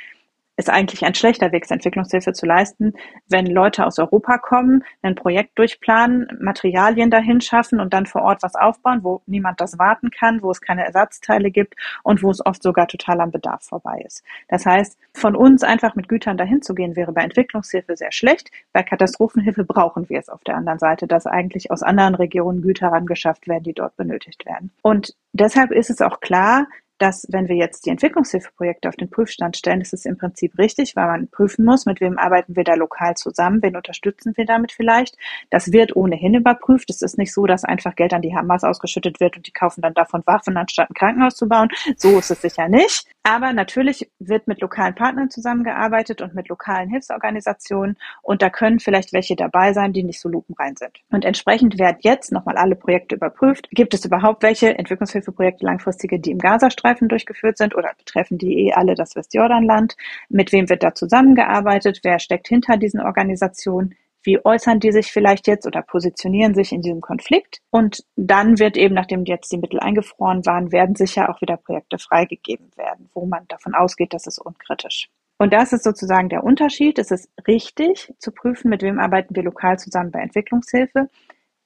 ist 0.56 0.70
eigentlich 0.70 1.04
ein 1.04 1.16
schlechter 1.16 1.52
Weg, 1.52 1.70
Entwicklungshilfe 1.70 2.34
zu 2.34 2.46
leisten, 2.46 2.94
wenn 3.28 3.48
Leute 3.48 3.86
aus 3.86 3.98
Europa 3.98 4.38
kommen, 4.38 4.84
ein 5.02 5.16
Projekt 5.16 5.58
durchplanen, 5.58 6.28
Materialien 6.40 7.10
dahin 7.10 7.42
schaffen 7.42 7.80
und 7.80 7.94
dann 7.94 8.06
vor 8.06 8.22
Ort 8.22 8.44
was 8.44 8.56
aufbauen, 8.56 9.04
wo 9.04 9.22
niemand 9.26 9.60
das 9.60 9.80
warten 9.80 10.12
kann, 10.12 10.42
wo 10.42 10.52
es 10.52 10.62
keine 10.62 10.86
Ersatzteile 10.86 11.50
gibt 11.50 11.76
und 12.04 12.22
wo 12.22 12.30
es 12.30 12.46
oft 12.46 12.62
sogar 12.62 12.88
total 12.88 13.22
am 13.22 13.32
Bedarf 13.32 13.64
vorbei 13.64 14.04
ist. 14.06 14.24
Das 14.48 14.66
heißt, 14.66 14.98
von 15.14 15.36
uns 15.36 15.64
einfach 15.64 15.96
mit 15.96 16.08
Gütern 16.08 16.38
dahin 16.38 16.62
zu 16.62 16.76
gehen, 16.76 16.96
wäre 16.96 17.12
bei 17.12 17.22
Entwicklungshilfe 17.22 17.96
sehr 17.96 18.12
schlecht. 18.12 18.52
Bei 18.72 18.84
Katastrophenhilfe 18.84 19.64
brauchen 19.64 20.10
wir 20.10 20.20
es 20.20 20.30
auf 20.30 20.44
der 20.44 20.56
anderen 20.56 20.80
Seite, 20.80 21.08
dass 21.08 21.26
eigentlich 21.26 21.72
aus 21.72 21.82
anderen 21.82 22.16
Regionen 22.16 22.62
Güter 22.62 22.88
herangeschafft 22.88 23.48
werden, 23.48 23.64
die 23.64 23.74
dort 23.74 23.96
benötigt 23.98 24.46
werden. 24.46 24.72
Und 24.82 25.16
deshalb 25.32 25.72
ist 25.72 25.90
es 25.90 26.02
auch 26.02 26.20
klar, 26.20 26.68
dass 27.04 27.28
wenn 27.30 27.50
wir 27.50 27.58
jetzt 27.58 27.86
die 27.86 27.90
Entwicklungshilfeprojekte 27.90 28.88
auf 28.88 28.96
den 28.96 29.10
Prüfstand 29.10 29.58
stellen, 29.58 29.82
ist 29.82 29.94
es 29.94 30.06
im 30.06 30.18
Prinzip 30.18 30.58
richtig, 30.58 30.96
weil 30.96 31.08
man 31.08 31.28
prüfen 31.28 31.66
muss, 31.66 31.86
mit 31.86 32.00
wem 32.00 32.18
arbeiten 32.18 32.56
wir 32.56 32.64
da 32.64 32.76
lokal 32.76 33.16
zusammen, 33.16 33.62
wen 33.62 33.76
unterstützen 33.76 34.32
wir 34.38 34.46
damit 34.46 34.72
vielleicht. 34.72 35.18
Das 35.50 35.74
wird 35.74 35.98
ohnehin 35.98 36.34
überprüft. 36.34 36.90
Es 36.90 37.02
ist 37.02 37.18
nicht 37.18 37.34
so, 37.34 37.46
dass 37.46 37.66
einfach 37.66 37.96
Geld 37.96 38.14
an 38.14 38.22
die 38.22 38.34
Hamas 38.34 38.64
ausgeschüttet 38.64 39.20
wird 39.20 39.36
und 39.36 39.46
die 39.46 39.52
kaufen 39.52 39.82
dann 39.82 39.94
davon 39.94 40.24
Waffen, 40.26 40.56
anstatt 40.56 40.90
ein 40.90 40.94
Krankenhaus 40.94 41.36
zu 41.36 41.50
bauen. 41.50 41.68
So 41.98 42.20
ist 42.20 42.32
es 42.32 42.42
sicher 42.42 42.70
nicht. 42.70 43.06
Aber 43.24 43.54
natürlich 43.54 44.10
wird 44.20 44.48
mit 44.48 44.62
lokalen 44.62 44.96
Partnern 44.96 45.30
zusammengearbeitet 45.30 46.22
und 46.22 46.36
mit 46.36 46.50
lokalen 46.50 46.90
Hilfsorganisationen 46.90 47.98
und 48.22 48.42
da 48.42 48.50
können 48.50 48.80
vielleicht 48.80 49.14
welche 49.14 49.38
dabei 49.38 49.72
sein, 49.74 49.94
die 49.94 50.04
nicht 50.04 50.20
so 50.20 50.28
lupenrein 50.28 50.76
sind. 50.76 51.00
Und 51.10 51.24
entsprechend 51.24 51.80
werden 51.80 51.98
jetzt 52.02 52.34
nochmal 52.34 52.58
alle 52.58 52.76
Projekte 52.76 53.16
überprüft. 53.16 53.70
Gibt 53.72 53.94
es 53.94 54.04
überhaupt 54.04 54.44
welche 54.44 54.78
Entwicklungshilfeprojekte 54.78 55.66
langfristige, 55.66 56.20
die 56.20 56.32
im 56.32 56.38
Gazastreifen 56.38 56.93
durchgeführt 57.02 57.58
sind 57.58 57.76
oder 57.76 57.92
betreffen 57.98 58.38
die 58.38 58.68
eh 58.68 58.74
alle 58.74 58.96
das 58.96 59.16
Westjordanland? 59.16 59.96
Mit 60.30 60.52
wem 60.52 60.70
wird 60.70 60.84
da 60.84 60.94
zusammengearbeitet? 60.94 62.00
Wer 62.04 62.20
steckt 62.20 62.48
hinter 62.48 62.78
diesen 62.78 63.02
Organisationen? 63.02 63.96
Wie 64.24 64.44
äußern 64.44 64.80
die 64.80 64.94
sich 64.94 65.12
vielleicht 65.12 65.48
jetzt 65.48 65.68
oder 65.68 65.82
positionieren 65.82 66.54
sich 66.56 66.72
in 66.72 66.82
diesem 66.82 67.02
Konflikt? 67.02 67.60
Und 67.72 68.06
dann 68.16 68.58
wird 68.58 68.78
eben, 68.78 68.96
nachdem 68.96 69.26
jetzt 69.26 69.52
die 69.52 69.58
Mittel 69.58 69.80
eingefroren 69.80 70.46
waren, 70.46 70.72
werden 70.72 70.96
sicher 70.96 71.30
auch 71.30 71.42
wieder 71.42 71.58
Projekte 71.58 71.98
freigegeben 71.98 72.72
werden, 72.78 73.10
wo 73.14 73.26
man 73.26 73.46
davon 73.50 73.76
ausgeht, 73.76 74.14
dass 74.14 74.26
es 74.26 74.40
unkritisch. 74.40 75.10
Und 75.38 75.52
das 75.52 75.74
ist 75.74 75.84
sozusagen 75.84 76.30
der 76.30 76.46
Unterschied. 76.46 76.98
Es 77.00 77.12
ist 77.12 77.30
richtig 77.48 78.14
zu 78.18 78.32
prüfen, 78.32 78.70
mit 78.70 78.82
wem 78.82 78.98
arbeiten 78.98 79.36
wir 79.36 79.44
lokal 79.44 79.78
zusammen 79.78 80.12
bei 80.12 80.22
Entwicklungshilfe. 80.22 81.10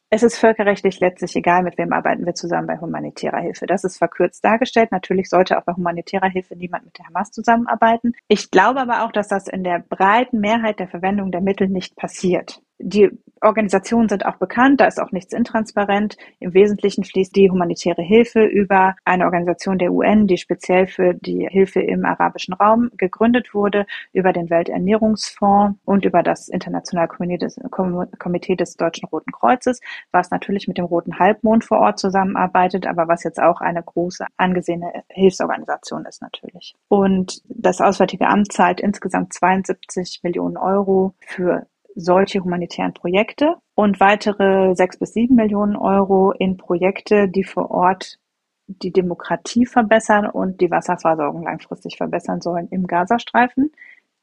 Es 0.10 0.24
ist 0.24 0.38
völkerrechtlich 0.38 1.02
letztlich 1.02 1.36
egal, 1.36 1.64
mit 1.64 1.78
wem 1.78 1.92
arbeiten 1.92 2.26
wir 2.26 2.34
zusammen 2.34 2.66
bei 2.68 2.78
humanitärer 2.78 3.40
Hilfe. 3.42 3.66
Das 3.66 3.84
ist 3.84 3.98
verkürzt 3.98 4.44
dargestellt. 4.44 4.92
Natürlich 4.92 5.30
sollte 5.30 5.58
auch 5.58 5.66
bei 5.66 5.74
humanitärer 5.74 6.30
Hilfe 6.30 6.56
niemand 6.56 6.86
mit 6.86 6.98
der 6.98 7.08
Hamas 7.08 7.32
zusammenarbeiten. 7.32 8.14
Ich 8.30 8.50
glaube 8.50 8.80
aber 8.80 9.04
auch, 9.04 9.12
dass 9.12 9.28
das 9.28 9.50
in 9.50 9.66
der 9.66 9.80
breiten 9.80 10.40
Mehrheit 10.40 10.80
der 10.80 10.88
Verwendung 10.88 11.32
der 11.32 11.42
Mittel 11.42 11.68
nicht 11.68 11.98
passiert. 11.98 12.62
Die 12.80 13.10
Organisationen 13.42 14.10
sind 14.10 14.26
auch 14.26 14.38
bekannt, 14.38 14.82
da 14.82 14.86
ist 14.86 15.00
auch 15.00 15.12
nichts 15.12 15.34
intransparent. 15.34 16.18
Im 16.40 16.54
Wesentlichen 16.54 17.04
fließt 17.04 17.36
die 17.36 17.50
humanitäre 17.50 18.02
Hilfe 18.02 18.44
über 18.46 18.96
eine 19.06 19.26
Organisation 19.26 19.78
der 19.78 19.92
UN, 19.92 20.28
die 20.28 20.38
speziell 20.38 20.88
für 20.88 21.14
die 21.14 21.48
Hilfe 21.48 21.82
im 21.82 22.06
arabischen 22.06 22.54
Raum 22.54 22.90
gegründet 22.98 23.54
wurde, 23.54 23.86
über 24.14 24.34
den 24.34 24.50
Welternährungsfonds 24.50 25.80
und 25.86 26.06
über 26.06 26.24
das 26.24 26.50
Internationale 26.50 27.08
Komitee 27.08 28.56
des 28.56 28.76
Deutschen 28.76 29.08
Roten 29.08 29.32
Kreuzes, 29.32 29.82
was 30.12 30.32
natürlich 30.32 30.68
mit 30.68 30.78
dem 30.78 30.86
Roten 30.86 31.20
Halbmond 31.20 31.64
vor 31.64 31.80
Ort 31.80 32.00
zusammenarbeitet, 32.00 32.88
aber 32.88 33.08
was 33.08 33.24
jetzt 33.24 33.42
auch 33.42 33.62
eine 33.62 33.84
große 33.84 34.26
angesehene 34.38 35.04
Hilfsorganisation 35.10 36.06
ist 36.06 36.22
natürlich. 36.22 36.76
Und 36.88 37.42
das 37.50 37.82
Auswärtige 37.82 38.28
Amt 38.28 38.52
zahlt 38.52 38.82
insgesamt 38.82 39.34
72 39.34 40.22
Millionen 40.24 40.58
Euro 40.58 41.14
für 41.20 41.68
solche 41.98 42.44
humanitären 42.44 42.94
Projekte 42.94 43.56
und 43.76 44.00
weitere 44.00 44.76
sechs 44.76 44.98
bis 44.98 45.14
sieben 45.14 45.36
Millionen 45.36 45.76
Euro 45.76 46.32
in 46.32 46.56
Projekte, 46.56 47.28
die 47.28 47.44
vor 47.44 47.72
Ort 47.72 48.20
die 48.68 48.92
Demokratie 48.92 49.66
verbessern 49.66 50.28
und 50.28 50.62
die 50.62 50.70
Wasserversorgung 50.70 51.44
langfristig 51.44 51.98
verbessern 51.98 52.42
sollen 52.42 52.68
im 52.70 52.86
Gazastreifen. 52.86 53.72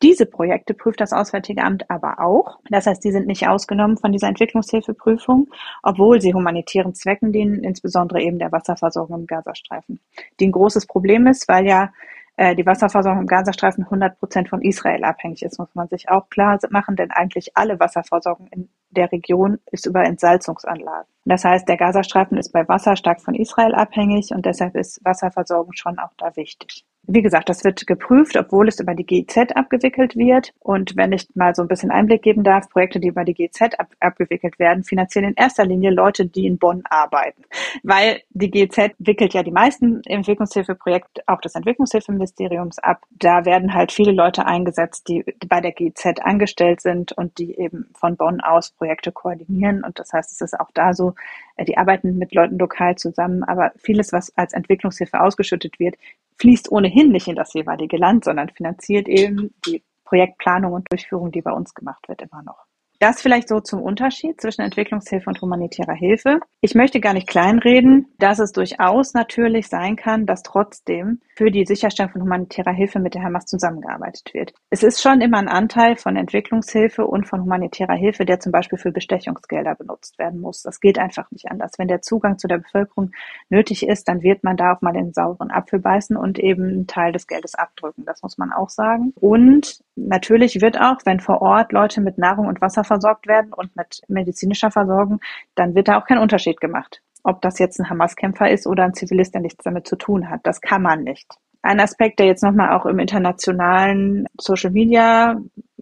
Diese 0.02 0.26
Projekte 0.26 0.74
prüft 0.74 1.00
das 1.00 1.12
Auswärtige 1.12 1.62
Amt 1.62 1.90
aber 1.90 2.20
auch. 2.20 2.58
Das 2.68 2.86
heißt, 2.86 3.02
die 3.02 3.10
sind 3.10 3.26
nicht 3.26 3.48
ausgenommen 3.48 3.96
von 3.96 4.12
dieser 4.12 4.28
Entwicklungshilfeprüfung, 4.28 5.48
obwohl 5.82 6.20
sie 6.20 6.34
humanitären 6.34 6.94
Zwecken 6.94 7.32
dienen, 7.32 7.64
insbesondere 7.64 8.20
eben 8.20 8.38
der 8.38 8.52
Wasserversorgung 8.52 9.20
im 9.20 9.26
Gazastreifen. 9.26 10.00
Die 10.40 10.46
ein 10.46 10.52
großes 10.52 10.86
Problem 10.86 11.26
ist, 11.26 11.48
weil 11.48 11.66
ja 11.66 11.90
äh, 12.36 12.54
die 12.54 12.66
Wasserversorgung 12.66 13.22
im 13.22 13.26
Gazastreifen 13.26 13.84
100 13.84 14.18
Prozent 14.18 14.48
von 14.48 14.62
Israel 14.62 15.04
abhängig 15.04 15.42
ist, 15.42 15.58
muss 15.58 15.74
man 15.74 15.88
sich 15.88 16.08
auch 16.08 16.28
klar 16.30 16.58
machen, 16.70 16.96
denn 16.96 17.10
eigentlich 17.10 17.56
alle 17.56 17.78
Wasserversorgung 17.78 18.48
in 18.48 18.68
der 18.90 19.10
Region 19.12 19.58
ist 19.70 19.86
über 19.86 20.04
Entsalzungsanlagen. 20.04 21.06
Das 21.24 21.44
heißt, 21.44 21.68
der 21.68 21.76
Gazastreifen 21.76 22.36
ist 22.36 22.52
bei 22.52 22.66
Wasser 22.68 22.96
stark 22.96 23.20
von 23.20 23.34
Israel 23.34 23.74
abhängig 23.74 24.32
und 24.32 24.46
deshalb 24.46 24.74
ist 24.76 25.00
Wasserversorgung 25.04 25.72
schon 25.74 25.98
auch 25.98 26.12
da 26.16 26.34
wichtig. 26.36 26.84
Wie 27.06 27.22
gesagt, 27.22 27.48
das 27.48 27.64
wird 27.64 27.86
geprüft, 27.86 28.36
obwohl 28.36 28.68
es 28.68 28.80
über 28.80 28.94
die 28.94 29.04
GIZ 29.04 29.36
abgewickelt 29.54 30.16
wird. 30.16 30.52
Und 30.60 30.96
wenn 30.96 31.12
ich 31.12 31.28
mal 31.34 31.54
so 31.54 31.62
ein 31.62 31.68
bisschen 31.68 31.90
Einblick 31.90 32.22
geben 32.22 32.44
darf, 32.44 32.70
Projekte, 32.70 33.00
die 33.00 33.08
über 33.08 33.24
die 33.24 33.34
GIZ 33.34 33.62
ab 33.78 33.88
abgewickelt 34.00 34.58
werden, 34.58 34.84
finanzieren 34.84 35.28
in 35.28 35.34
erster 35.34 35.66
Linie 35.66 35.90
Leute, 35.90 36.26
die 36.26 36.46
in 36.46 36.58
Bonn 36.58 36.82
arbeiten. 36.88 37.44
Weil 37.82 38.22
die 38.30 38.50
GIZ 38.50 38.94
wickelt 38.98 39.34
ja 39.34 39.42
die 39.42 39.50
meisten 39.50 40.02
Entwicklungshilfeprojekte 40.04 41.22
auch 41.26 41.40
des 41.40 41.54
Entwicklungshilfeministeriums 41.54 42.78
ab. 42.78 43.02
Da 43.10 43.44
werden 43.44 43.74
halt 43.74 43.92
viele 43.92 44.12
Leute 44.12 44.46
eingesetzt, 44.46 45.08
die 45.08 45.24
bei 45.48 45.60
der 45.60 45.72
GIZ 45.72 46.20
angestellt 46.22 46.80
sind 46.80 47.12
und 47.12 47.38
die 47.38 47.58
eben 47.58 47.90
von 47.94 48.16
Bonn 48.16 48.40
aus 48.40 48.70
Projekte 48.70 49.12
koordinieren. 49.12 49.84
Und 49.84 49.98
das 49.98 50.12
heißt, 50.12 50.32
es 50.32 50.40
ist 50.40 50.58
auch 50.58 50.70
da 50.72 50.94
so, 50.94 51.14
äh, 51.56 51.64
die 51.64 51.76
arbeiten 51.76 52.18
mit 52.18 52.34
Leuten 52.34 52.58
lokal 52.58 52.96
zusammen, 52.96 53.44
aber 53.44 53.72
vieles, 53.76 54.12
was 54.12 54.36
als 54.36 54.52
Entwicklungshilfe 54.52 55.20
ausgeschüttet 55.20 55.78
wird, 55.78 55.96
fließt 56.40 56.70
ohnehin 56.72 57.10
nicht 57.10 57.28
in 57.28 57.36
das 57.36 57.54
jeweilige 57.54 57.96
Land, 57.96 58.24
sondern 58.24 58.48
finanziert 58.50 59.08
eben 59.08 59.54
die 59.66 59.84
Projektplanung 60.04 60.72
und 60.72 60.90
Durchführung, 60.90 61.32
die 61.32 61.42
bei 61.42 61.52
uns 61.52 61.74
gemacht 61.74 62.08
wird, 62.08 62.22
immer 62.22 62.42
noch. 62.42 62.63
Das 63.04 63.20
vielleicht 63.20 63.50
so 63.50 63.60
zum 63.60 63.82
Unterschied 63.82 64.40
zwischen 64.40 64.62
Entwicklungshilfe 64.62 65.28
und 65.28 65.38
humanitärer 65.42 65.92
Hilfe. 65.92 66.40
Ich 66.62 66.74
möchte 66.74 67.00
gar 67.00 67.12
nicht 67.12 67.28
kleinreden, 67.28 68.06
dass 68.18 68.38
es 68.38 68.52
durchaus 68.52 69.12
natürlich 69.12 69.68
sein 69.68 69.96
kann, 69.96 70.24
dass 70.24 70.42
trotzdem 70.42 71.20
für 71.36 71.50
die 71.50 71.66
Sicherstellung 71.66 72.12
von 72.12 72.22
humanitärer 72.22 72.72
Hilfe 72.72 73.00
mit 73.00 73.14
der 73.14 73.22
Hamas 73.22 73.44
zusammengearbeitet 73.44 74.32
wird. 74.32 74.54
Es 74.70 74.82
ist 74.82 75.02
schon 75.02 75.20
immer 75.20 75.36
ein 75.36 75.48
Anteil 75.48 75.96
von 75.96 76.16
Entwicklungshilfe 76.16 77.06
und 77.06 77.28
von 77.28 77.42
humanitärer 77.42 77.92
Hilfe, 77.92 78.24
der 78.24 78.40
zum 78.40 78.52
Beispiel 78.52 78.78
für 78.78 78.90
Bestechungsgelder 78.90 79.74
benutzt 79.74 80.18
werden 80.18 80.40
muss. 80.40 80.62
Das 80.62 80.80
geht 80.80 80.98
einfach 80.98 81.30
nicht 81.30 81.50
anders. 81.50 81.72
Wenn 81.76 81.88
der 81.88 82.00
Zugang 82.00 82.38
zu 82.38 82.48
der 82.48 82.58
Bevölkerung 82.58 83.10
nötig 83.50 83.86
ist, 83.86 84.08
dann 84.08 84.22
wird 84.22 84.44
man 84.44 84.56
da 84.56 84.72
auch 84.72 84.80
mal 84.80 84.92
den 84.92 85.12
sauren 85.12 85.50
Apfel 85.50 85.78
beißen 85.78 86.16
und 86.16 86.38
eben 86.38 86.64
einen 86.64 86.86
Teil 86.86 87.12
des 87.12 87.26
Geldes 87.26 87.54
abdrücken. 87.54 88.06
Das 88.06 88.22
muss 88.22 88.38
man 88.38 88.50
auch 88.50 88.70
sagen. 88.70 89.12
Und 89.20 89.80
natürlich 89.94 90.62
wird 90.62 90.80
auch, 90.80 90.98
wenn 91.04 91.20
vor 91.20 91.42
Ort 91.42 91.72
Leute 91.72 92.00
mit 92.00 92.16
Nahrung 92.16 92.46
und 92.46 92.62
Wasser 92.62 92.84
versorgt 92.94 93.26
werden 93.26 93.52
und 93.52 93.74
mit 93.76 94.02
medizinischer 94.08 94.70
Versorgung, 94.70 95.20
dann 95.54 95.74
wird 95.74 95.88
da 95.88 95.98
auch 95.98 96.06
kein 96.06 96.18
Unterschied 96.18 96.60
gemacht. 96.60 97.02
Ob 97.24 97.40
das 97.42 97.58
jetzt 97.58 97.80
ein 97.80 97.90
Hamas-Kämpfer 97.90 98.50
ist 98.50 98.66
oder 98.66 98.84
ein 98.84 98.94
Zivilist, 98.94 99.34
der 99.34 99.40
nichts 99.40 99.64
damit 99.64 99.88
zu 99.88 99.96
tun 99.96 100.30
hat. 100.30 100.40
Das 100.44 100.60
kann 100.60 100.82
man 100.82 101.02
nicht. 101.02 101.26
Ein 101.62 101.80
Aspekt, 101.80 102.18
der 102.18 102.26
jetzt 102.26 102.42
nochmal 102.42 102.72
auch 102.76 102.86
im 102.86 102.98
internationalen 102.98 104.26
Social 104.38 104.70
Media 104.70 105.40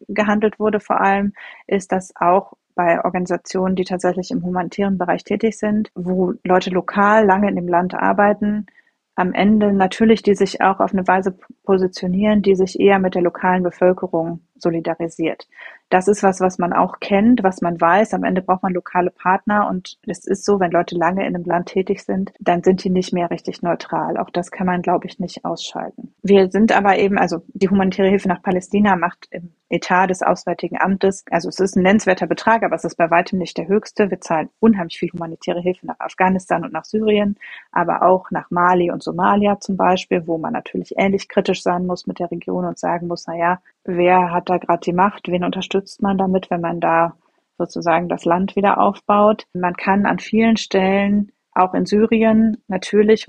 gehandelt 0.08 0.58
wurde 0.60 0.80
vor 0.80 1.00
allem, 1.00 1.32
ist, 1.66 1.90
dass 1.92 2.12
auch 2.16 2.52
bei 2.74 3.04
Organisationen, 3.04 3.76
die 3.76 3.84
tatsächlich 3.84 4.30
im 4.30 4.44
humanitären 4.44 4.96
Bereich 4.96 5.24
tätig 5.24 5.58
sind, 5.58 5.90
wo 5.94 6.34
Leute 6.44 6.70
lokal 6.70 7.26
lange 7.26 7.48
in 7.48 7.56
dem 7.56 7.68
Land 7.68 7.94
arbeiten, 7.94 8.66
am 9.14 9.34
Ende 9.34 9.72
natürlich 9.72 10.22
die 10.22 10.34
sich 10.34 10.62
auch 10.62 10.80
auf 10.80 10.92
eine 10.92 11.06
Weise 11.06 11.36
positionieren, 11.64 12.42
die 12.42 12.54
sich 12.54 12.80
eher 12.80 12.98
mit 12.98 13.14
der 13.14 13.22
lokalen 13.22 13.62
Bevölkerung 13.62 14.40
solidarisiert. 14.62 15.48
Das 15.90 16.08
ist 16.08 16.22
was, 16.22 16.40
was 16.40 16.58
man 16.58 16.72
auch 16.72 17.00
kennt, 17.00 17.42
was 17.42 17.60
man 17.60 17.78
weiß. 17.78 18.14
Am 18.14 18.24
Ende 18.24 18.40
braucht 18.40 18.62
man 18.62 18.72
lokale 18.72 19.10
Partner 19.10 19.68
und 19.68 19.98
es 20.06 20.24
ist 20.24 20.46
so, 20.46 20.58
wenn 20.58 20.70
Leute 20.70 20.96
lange 20.96 21.26
in 21.26 21.34
einem 21.34 21.44
Land 21.44 21.68
tätig 21.68 22.02
sind, 22.02 22.32
dann 22.40 22.62
sind 22.62 22.82
die 22.82 22.88
nicht 22.88 23.12
mehr 23.12 23.30
richtig 23.30 23.60
neutral. 23.60 24.16
Auch 24.16 24.30
das 24.30 24.50
kann 24.50 24.66
man, 24.66 24.80
glaube 24.80 25.06
ich, 25.06 25.18
nicht 25.18 25.44
ausschalten. 25.44 26.14
Wir 26.22 26.50
sind 26.50 26.72
aber 26.72 26.96
eben, 26.98 27.18
also 27.18 27.42
die 27.48 27.68
humanitäre 27.68 28.08
Hilfe 28.08 28.28
nach 28.28 28.42
Palästina 28.42 28.96
macht 28.96 29.28
im 29.30 29.52
Etat 29.72 30.08
des 30.08 30.22
Auswärtigen 30.22 30.78
Amtes, 30.78 31.24
also 31.30 31.48
es 31.48 31.58
ist 31.58 31.76
ein 31.76 31.82
nennenswerter 31.82 32.26
Betrag, 32.26 32.62
aber 32.62 32.76
es 32.76 32.84
ist 32.84 32.96
bei 32.96 33.10
weitem 33.10 33.38
nicht 33.38 33.56
der 33.56 33.68
höchste. 33.68 34.10
Wir 34.10 34.20
zahlen 34.20 34.50
unheimlich 34.60 34.98
viel 34.98 35.10
humanitäre 35.10 35.60
Hilfe 35.60 35.86
nach 35.86 35.98
Afghanistan 35.98 36.62
und 36.62 36.74
nach 36.74 36.84
Syrien, 36.84 37.38
aber 37.70 38.02
auch 38.02 38.30
nach 38.30 38.50
Mali 38.50 38.90
und 38.90 39.02
Somalia 39.02 39.60
zum 39.60 39.78
Beispiel, 39.78 40.26
wo 40.26 40.36
man 40.36 40.52
natürlich 40.52 40.94
ähnlich 40.98 41.28
kritisch 41.28 41.62
sein 41.62 41.86
muss 41.86 42.06
mit 42.06 42.18
der 42.18 42.30
Region 42.30 42.66
und 42.66 42.78
sagen 42.78 43.08
muss, 43.08 43.24
na 43.26 43.34
ja, 43.34 43.62
wer 43.84 44.32
hat 44.32 44.48
da 44.48 44.58
gerade 44.58 44.80
die 44.80 44.92
Macht, 44.92 45.28
wen 45.28 45.44
unterstützt 45.44 46.02
man 46.02 46.18
damit, 46.18 46.50
wenn 46.50 46.60
man 46.60 46.80
da 46.80 47.16
sozusagen 47.58 48.08
das 48.08 48.24
Land 48.24 48.56
wieder 48.56 48.80
aufbaut. 48.80 49.44
Man 49.52 49.74
kann 49.74 50.06
an 50.06 50.18
vielen 50.18 50.56
Stellen, 50.56 51.32
auch 51.52 51.74
in 51.74 51.86
Syrien, 51.86 52.62
natürlich 52.68 53.26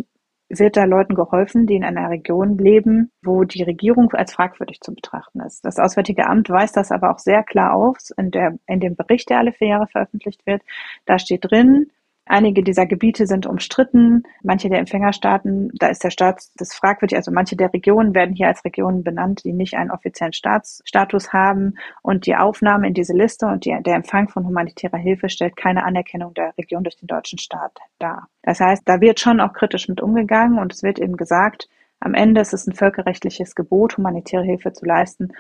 wird 0.49 0.77
da 0.77 0.85
Leuten 0.85 1.15
geholfen, 1.15 1.65
die 1.65 1.75
in 1.75 1.83
einer 1.83 2.09
Region 2.09 2.57
leben, 2.57 3.11
wo 3.23 3.43
die 3.43 3.63
Regierung 3.63 4.11
als 4.13 4.33
fragwürdig 4.33 4.81
zu 4.81 4.93
betrachten 4.93 5.39
ist. 5.41 5.65
Das 5.65 5.79
Auswärtige 5.79 6.27
Amt 6.27 6.49
weist 6.49 6.77
das 6.77 6.91
aber 6.91 7.11
auch 7.11 7.19
sehr 7.19 7.43
klar 7.43 7.73
auf 7.73 7.97
in, 8.17 8.31
der, 8.31 8.57
in 8.67 8.79
dem 8.79 8.95
Bericht, 8.95 9.29
der 9.29 9.39
alle 9.39 9.51
vier 9.51 9.69
Jahre 9.69 9.87
veröffentlicht 9.87 10.45
wird. 10.45 10.61
Da 11.05 11.17
steht 11.17 11.49
drin, 11.49 11.91
Einige 12.25 12.63
dieser 12.63 12.85
Gebiete 12.85 13.27
sind 13.27 13.45
umstritten. 13.45 14.23
Manche 14.43 14.69
der 14.69 14.79
Empfängerstaaten, 14.79 15.71
da 15.73 15.87
ist 15.87 16.03
der 16.03 16.09
Staat 16.09 16.41
das 16.55 16.73
fragwürdig. 16.73 17.17
Also 17.17 17.31
manche 17.31 17.57
der 17.57 17.73
Regionen 17.73 18.15
werden 18.15 18.33
hier 18.33 18.47
als 18.47 18.63
Regionen 18.63 19.03
benannt, 19.03 19.43
die 19.43 19.51
nicht 19.51 19.75
einen 19.75 19.91
offiziellen 19.91 20.31
Staatsstatus 20.31 21.33
haben. 21.33 21.75
Und 22.01 22.25
die 22.25 22.35
Aufnahme 22.35 22.87
in 22.87 22.93
diese 22.93 23.13
Liste 23.13 23.45
und 23.47 23.65
die, 23.65 23.77
der 23.85 23.95
Empfang 23.95 24.29
von 24.29 24.47
humanitärer 24.47 24.97
Hilfe 24.97 25.27
stellt 25.27 25.57
keine 25.57 25.83
Anerkennung 25.83 26.33
der 26.33 26.57
Region 26.57 26.83
durch 26.83 26.95
den 26.95 27.07
deutschen 27.07 27.39
Staat 27.39 27.77
dar. 27.99 28.29
Das 28.41 28.61
heißt, 28.61 28.83
da 28.85 29.01
wird 29.01 29.19
schon 29.19 29.41
auch 29.41 29.53
kritisch 29.53 29.89
mit 29.89 30.01
umgegangen 30.01 30.59
und 30.59 30.73
es 30.73 30.81
wird 30.81 30.99
eben 30.99 31.17
gesagt, 31.17 31.67
am 31.99 32.13
Ende 32.13 32.41
ist 32.41 32.53
es 32.53 32.67
ein 32.67 32.75
völkerrechtliches 32.75 33.55
Gebot, 33.55 33.97
humanitäre 33.97 34.43
Hilfe 34.43 34.73
zu 34.73 34.85
leisten 34.85 35.31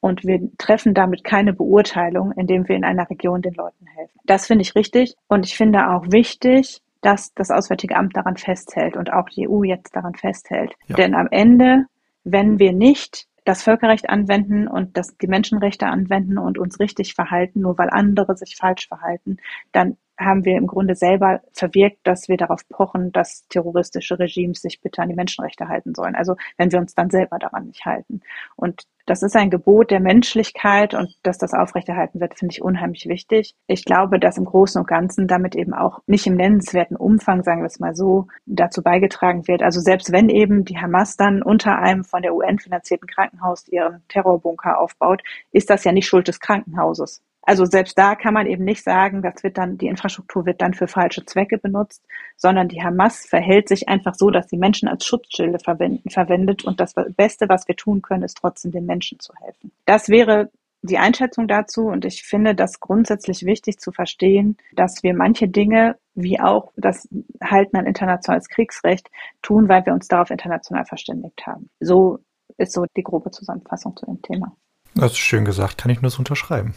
und 0.00 0.24
wir 0.24 0.40
treffen 0.58 0.94
damit 0.94 1.24
keine 1.24 1.52
Beurteilung, 1.52 2.32
indem 2.32 2.68
wir 2.68 2.76
in 2.76 2.84
einer 2.84 3.08
Region 3.08 3.42
den 3.42 3.54
Leuten 3.54 3.86
helfen. 3.86 4.18
Das 4.24 4.46
finde 4.46 4.62
ich 4.62 4.74
richtig 4.74 5.14
und 5.28 5.46
ich 5.46 5.56
finde 5.56 5.90
auch 5.90 6.06
wichtig, 6.10 6.82
dass 7.02 7.32
das 7.34 7.50
Auswärtige 7.50 7.96
Amt 7.96 8.16
daran 8.16 8.36
festhält 8.36 8.96
und 8.96 9.12
auch 9.12 9.28
die 9.28 9.48
EU 9.48 9.62
jetzt 9.62 9.94
daran 9.96 10.14
festhält. 10.14 10.74
Ja. 10.86 10.96
Denn 10.96 11.14
am 11.14 11.28
Ende, 11.30 11.86
wenn 12.24 12.58
wir 12.58 12.72
nicht 12.72 13.26
das 13.44 13.62
Völkerrecht 13.62 14.10
anwenden 14.10 14.68
und 14.68 14.96
das, 14.96 15.16
die 15.16 15.26
Menschenrechte 15.26 15.86
anwenden 15.86 16.38
und 16.38 16.58
uns 16.58 16.78
richtig 16.78 17.14
verhalten, 17.14 17.60
nur 17.60 17.78
weil 17.78 17.88
andere 17.90 18.36
sich 18.36 18.56
falsch 18.56 18.86
verhalten, 18.86 19.38
dann 19.72 19.96
haben 20.20 20.44
wir 20.44 20.56
im 20.56 20.66
Grunde 20.66 20.94
selber 20.94 21.40
verwirkt, 21.52 21.98
dass 22.04 22.28
wir 22.28 22.36
darauf 22.36 22.68
pochen, 22.68 23.10
dass 23.12 23.46
terroristische 23.48 24.18
Regimes 24.18 24.60
sich 24.60 24.80
bitte 24.80 25.02
an 25.02 25.08
die 25.08 25.14
Menschenrechte 25.14 25.68
halten 25.68 25.94
sollen. 25.94 26.14
Also 26.14 26.36
wenn 26.56 26.70
wir 26.70 26.78
uns 26.78 26.94
dann 26.94 27.10
selber 27.10 27.38
daran 27.38 27.66
nicht 27.66 27.84
halten. 27.86 28.20
Und 28.56 28.84
das 29.06 29.24
ist 29.24 29.34
ein 29.34 29.50
Gebot 29.50 29.90
der 29.90 29.98
Menschlichkeit 29.98 30.94
und 30.94 31.16
dass 31.24 31.36
das 31.36 31.52
aufrechterhalten 31.52 32.20
wird, 32.20 32.38
finde 32.38 32.52
ich 32.52 32.62
unheimlich 32.62 33.06
wichtig. 33.08 33.56
Ich 33.66 33.84
glaube, 33.84 34.20
dass 34.20 34.38
im 34.38 34.44
Großen 34.44 34.80
und 34.80 34.86
Ganzen 34.86 35.26
damit 35.26 35.56
eben 35.56 35.74
auch 35.74 36.00
nicht 36.06 36.28
im 36.28 36.36
nennenswerten 36.36 36.96
Umfang, 36.96 37.42
sagen 37.42 37.62
wir 37.62 37.66
es 37.66 37.80
mal 37.80 37.96
so, 37.96 38.28
dazu 38.46 38.82
beigetragen 38.82 39.48
wird. 39.48 39.62
Also 39.62 39.80
selbst 39.80 40.12
wenn 40.12 40.28
eben 40.28 40.64
die 40.64 40.78
Hamas 40.78 41.16
dann 41.16 41.42
unter 41.42 41.78
einem 41.78 42.04
von 42.04 42.22
der 42.22 42.34
UN 42.34 42.60
finanzierten 42.60 43.08
Krankenhaus 43.08 43.66
ihren 43.68 44.04
Terrorbunker 44.08 44.78
aufbaut, 44.78 45.22
ist 45.50 45.70
das 45.70 45.82
ja 45.82 45.90
nicht 45.90 46.06
Schuld 46.06 46.28
des 46.28 46.38
Krankenhauses. 46.38 47.20
Also 47.42 47.64
selbst 47.64 47.96
da 47.96 48.14
kann 48.14 48.34
man 48.34 48.46
eben 48.46 48.64
nicht 48.64 48.84
sagen, 48.84 49.22
das 49.22 49.42
wird 49.42 49.56
dann, 49.58 49.78
die 49.78 49.86
Infrastruktur 49.86 50.46
wird 50.46 50.60
dann 50.60 50.74
für 50.74 50.86
falsche 50.86 51.24
Zwecke 51.24 51.58
benutzt, 51.58 52.04
sondern 52.36 52.68
die 52.68 52.82
Hamas 52.82 53.26
verhält 53.26 53.68
sich 53.68 53.88
einfach 53.88 54.14
so, 54.14 54.30
dass 54.30 54.46
die 54.46 54.58
Menschen 54.58 54.88
als 54.88 55.06
Schutzschilde 55.06 55.58
verwendet 55.58 56.64
und 56.64 56.80
das 56.80 56.94
Beste, 57.16 57.48
was 57.48 57.66
wir 57.66 57.76
tun 57.76 58.02
können, 58.02 58.22
ist 58.22 58.36
trotzdem 58.36 58.72
den 58.72 58.86
Menschen 58.86 59.18
zu 59.20 59.32
helfen. 59.40 59.72
Das 59.86 60.08
wäre 60.08 60.50
die 60.82 60.98
Einschätzung 60.98 61.46
dazu 61.46 61.86
und 61.88 62.04
ich 62.04 62.22
finde 62.22 62.54
das 62.54 62.80
grundsätzlich 62.80 63.44
wichtig 63.44 63.78
zu 63.78 63.92
verstehen, 63.92 64.56
dass 64.72 65.02
wir 65.02 65.14
manche 65.14 65.48
Dinge 65.48 65.96
wie 66.14 66.40
auch 66.40 66.72
das 66.76 67.08
Halten 67.42 67.76
an 67.76 67.86
internationales 67.86 68.48
Kriegsrecht 68.48 69.10
tun, 69.42 69.68
weil 69.68 69.84
wir 69.86 69.92
uns 69.92 70.08
darauf 70.08 70.30
international 70.30 70.84
verständigt 70.84 71.46
haben. 71.46 71.68
So 71.80 72.18
ist 72.56 72.72
so 72.72 72.84
die 72.96 73.02
grobe 73.02 73.30
Zusammenfassung 73.30 73.96
zu 73.96 74.06
dem 74.06 74.22
Thema. 74.22 74.56
Das 74.94 75.12
ist 75.12 75.18
schön 75.18 75.44
gesagt, 75.44 75.78
kann 75.78 75.90
ich 75.90 76.02
nur 76.02 76.10
so 76.10 76.18
unterschreiben. 76.18 76.74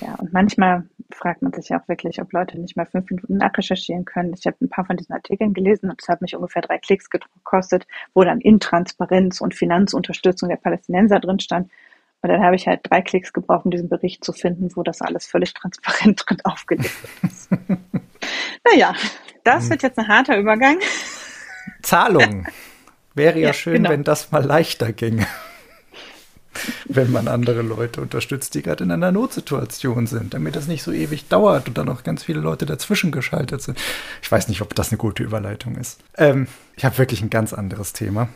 Ja, 0.00 0.14
und 0.16 0.32
manchmal 0.32 0.84
fragt 1.10 1.42
man 1.42 1.52
sich 1.52 1.68
ja 1.68 1.80
auch 1.80 1.88
wirklich, 1.88 2.20
ob 2.20 2.32
Leute 2.32 2.58
nicht 2.58 2.76
mal 2.76 2.86
fünf 2.86 3.10
Minuten 3.10 3.36
nachrecherchieren 3.36 4.04
können. 4.04 4.34
Ich 4.36 4.46
habe 4.46 4.56
ein 4.60 4.68
paar 4.68 4.84
von 4.84 4.96
diesen 4.96 5.12
Artikeln 5.12 5.54
gelesen 5.54 5.90
und 5.90 6.00
es 6.00 6.08
hat 6.08 6.22
mich 6.22 6.34
ungefähr 6.34 6.62
drei 6.62 6.78
Klicks 6.78 7.08
gekostet, 7.10 7.86
wo 8.14 8.24
dann 8.24 8.40
Intransparenz 8.40 9.40
und 9.40 9.54
Finanzunterstützung 9.54 10.48
der 10.48 10.56
Palästinenser 10.56 11.20
drin 11.20 11.40
stand. 11.40 11.70
Und 12.22 12.30
dann 12.30 12.42
habe 12.42 12.56
ich 12.56 12.66
halt 12.66 12.80
drei 12.84 13.02
Klicks 13.02 13.32
gebraucht, 13.32 13.64
um 13.64 13.70
diesen 13.70 13.88
Bericht 13.88 14.24
zu 14.24 14.32
finden, 14.32 14.70
wo 14.74 14.82
das 14.82 15.02
alles 15.02 15.26
völlig 15.26 15.54
transparent 15.54 16.22
drin 16.26 16.38
aufgelistet 16.44 17.10
ist. 17.22 17.50
naja, 18.70 18.94
das 19.44 19.64
hm. 19.64 19.70
wird 19.70 19.82
jetzt 19.82 19.98
ein 19.98 20.08
harter 20.08 20.38
Übergang. 20.38 20.78
Zahlung. 21.82 22.46
Wäre 23.14 23.38
ja, 23.38 23.48
ja 23.48 23.52
schön, 23.52 23.74
genau. 23.74 23.90
wenn 23.90 24.04
das 24.04 24.30
mal 24.32 24.44
leichter 24.44 24.92
ginge 24.92 25.26
wenn 26.86 27.10
man 27.10 27.28
andere 27.28 27.62
Leute 27.62 28.00
unterstützt, 28.00 28.54
die 28.54 28.62
gerade 28.62 28.84
in 28.84 28.90
einer 28.90 29.12
Notsituation 29.12 30.06
sind, 30.06 30.34
damit 30.34 30.56
das 30.56 30.68
nicht 30.68 30.82
so 30.82 30.92
ewig 30.92 31.28
dauert 31.28 31.68
und 31.68 31.78
dann 31.78 31.88
auch 31.88 32.02
ganz 32.02 32.24
viele 32.24 32.40
Leute 32.40 32.66
dazwischen 32.66 33.12
geschaltet 33.12 33.62
sind. 33.62 33.78
Ich 34.22 34.30
weiß 34.30 34.48
nicht, 34.48 34.62
ob 34.62 34.74
das 34.74 34.90
eine 34.90 34.98
gute 34.98 35.22
Überleitung 35.22 35.76
ist. 35.76 36.00
Ähm, 36.16 36.46
ich 36.76 36.84
habe 36.84 36.98
wirklich 36.98 37.22
ein 37.22 37.30
ganz 37.30 37.52
anderes 37.52 37.92
Thema. 37.92 38.28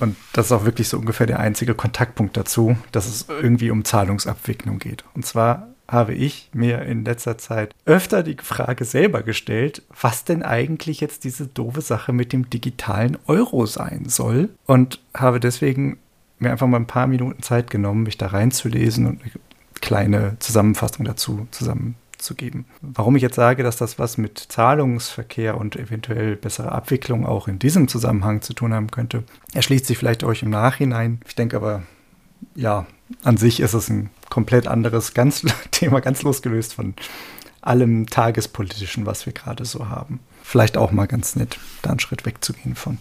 Und 0.00 0.16
das 0.32 0.46
ist 0.46 0.52
auch 0.52 0.64
wirklich 0.64 0.88
so 0.88 0.98
ungefähr 0.98 1.26
der 1.26 1.38
einzige 1.38 1.74
Kontaktpunkt 1.74 2.36
dazu, 2.36 2.76
dass 2.92 3.06
es 3.06 3.26
irgendwie 3.28 3.70
um 3.70 3.84
Zahlungsabwicklung 3.84 4.78
geht. 4.78 5.04
Und 5.14 5.24
zwar 5.24 5.68
habe 5.86 6.14
ich 6.14 6.50
mir 6.52 6.82
in 6.82 7.04
letzter 7.04 7.38
Zeit 7.38 7.74
öfter 7.84 8.22
die 8.22 8.36
Frage 8.42 8.84
selber 8.84 9.22
gestellt, 9.22 9.82
was 10.00 10.24
denn 10.24 10.42
eigentlich 10.42 11.00
jetzt 11.00 11.24
diese 11.24 11.46
doofe 11.46 11.82
Sache 11.82 12.12
mit 12.12 12.32
dem 12.32 12.48
digitalen 12.48 13.18
Euro 13.26 13.66
sein 13.66 14.08
soll. 14.08 14.48
Und 14.66 15.00
habe 15.14 15.40
deswegen 15.40 15.98
mir 16.44 16.50
einfach 16.50 16.66
mal 16.66 16.78
ein 16.78 16.86
paar 16.86 17.06
Minuten 17.06 17.42
Zeit 17.42 17.70
genommen, 17.70 18.04
mich 18.04 18.18
da 18.18 18.28
reinzulesen 18.28 19.06
und 19.06 19.22
eine 19.22 19.32
kleine 19.80 20.36
Zusammenfassung 20.38 21.04
dazu 21.04 21.46
zusammenzugeben. 21.50 22.64
Warum 22.80 23.16
ich 23.16 23.22
jetzt 23.22 23.36
sage, 23.36 23.62
dass 23.62 23.76
das 23.76 23.98
was 23.98 24.16
mit 24.16 24.38
Zahlungsverkehr 24.38 25.58
und 25.58 25.76
eventuell 25.76 26.36
bessere 26.36 26.72
Abwicklung 26.72 27.26
auch 27.26 27.48
in 27.48 27.58
diesem 27.58 27.88
Zusammenhang 27.88 28.42
zu 28.42 28.54
tun 28.54 28.72
haben 28.72 28.90
könnte, 28.90 29.24
erschließt 29.52 29.86
sich 29.86 29.98
vielleicht 29.98 30.24
euch 30.24 30.42
im 30.42 30.50
Nachhinein. 30.50 31.20
Ich 31.26 31.34
denke 31.34 31.56
aber, 31.56 31.82
ja, 32.54 32.86
an 33.22 33.36
sich 33.36 33.60
ist 33.60 33.74
es 33.74 33.88
ein 33.88 34.10
komplett 34.30 34.66
anderes 34.66 35.14
ganz 35.14 35.44
Thema, 35.70 36.00
ganz 36.00 36.22
losgelöst 36.22 36.74
von 36.74 36.94
allem 37.60 38.06
Tagespolitischen, 38.06 39.06
was 39.06 39.26
wir 39.26 39.32
gerade 39.32 39.64
so 39.64 39.88
haben. 39.88 40.20
Vielleicht 40.42 40.76
auch 40.76 40.92
mal 40.92 41.06
ganz 41.06 41.36
nett, 41.36 41.58
da 41.82 41.90
einen 41.90 42.00
Schritt 42.00 42.26
wegzugehen 42.26 42.74
von. 42.74 42.98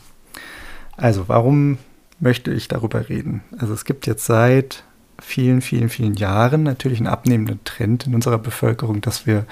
Also, 0.95 1.27
warum 1.27 1.77
möchte 2.23 2.51
ich 2.51 2.67
darüber 2.67 3.09
reden. 3.09 3.43
Also 3.57 3.73
es 3.73 3.85
gibt 3.85 4.07
jetzt 4.07 4.25
seit 4.25 4.83
vielen, 5.21 5.61
vielen, 5.61 5.89
vielen 5.89 6.15
Jahren 6.15 6.63
natürlich 6.63 6.99
einen 6.99 7.07
abnehmenden 7.07 7.63
Trend 7.65 8.07
in 8.07 8.15
unserer 8.15 8.39
Bevölkerung, 8.39 9.01
dass 9.01 9.27
wir 9.27 9.45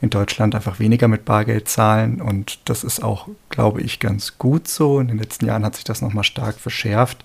in 0.00 0.10
Deutschland 0.10 0.54
einfach 0.54 0.78
weniger 0.78 1.08
mit 1.08 1.24
Bargeld 1.24 1.68
zahlen 1.68 2.20
und 2.20 2.60
das 2.68 2.84
ist 2.84 3.02
auch, 3.02 3.28
glaube 3.48 3.80
ich, 3.80 3.98
ganz 3.98 4.38
gut 4.38 4.68
so. 4.68 5.00
In 5.00 5.08
den 5.08 5.18
letzten 5.18 5.46
Jahren 5.46 5.64
hat 5.64 5.74
sich 5.74 5.84
das 5.84 6.02
nochmal 6.02 6.24
stark 6.24 6.56
verschärft. 6.56 7.24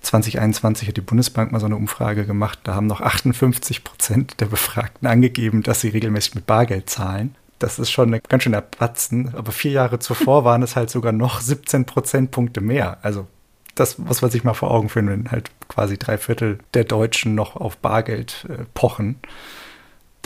2021 0.00 0.88
hat 0.88 0.96
die 0.96 1.02
Bundesbank 1.02 1.52
mal 1.52 1.60
so 1.60 1.66
eine 1.66 1.76
Umfrage 1.76 2.24
gemacht, 2.24 2.60
da 2.64 2.74
haben 2.74 2.86
noch 2.86 3.00
58 3.00 3.84
Prozent 3.84 4.40
der 4.40 4.46
Befragten 4.46 5.08
angegeben, 5.08 5.62
dass 5.62 5.80
sie 5.80 5.88
regelmäßig 5.88 6.36
mit 6.36 6.46
Bargeld 6.46 6.88
zahlen. 6.88 7.34
Das 7.58 7.80
ist 7.80 7.90
schon 7.90 8.14
ein 8.14 8.20
ganz 8.28 8.44
schöner 8.44 8.60
Batzen, 8.60 9.34
aber 9.34 9.50
vier 9.50 9.72
Jahre 9.72 9.98
zuvor 9.98 10.44
waren 10.44 10.62
es 10.62 10.76
halt 10.76 10.90
sogar 10.90 11.12
noch 11.12 11.40
17 11.40 11.84
Prozentpunkte 11.84 12.60
mehr. 12.60 12.98
Also 13.02 13.26
das 13.78 13.98
muss 13.98 14.22
man 14.22 14.30
sich 14.30 14.44
mal 14.44 14.54
vor 14.54 14.70
Augen 14.70 14.88
führen, 14.88 15.08
wenn 15.08 15.30
halt 15.30 15.50
quasi 15.68 15.98
drei 15.98 16.18
Viertel 16.18 16.58
der 16.74 16.84
Deutschen 16.84 17.34
noch 17.34 17.56
auf 17.56 17.76
Bargeld 17.76 18.46
äh, 18.48 18.64
pochen. 18.74 19.16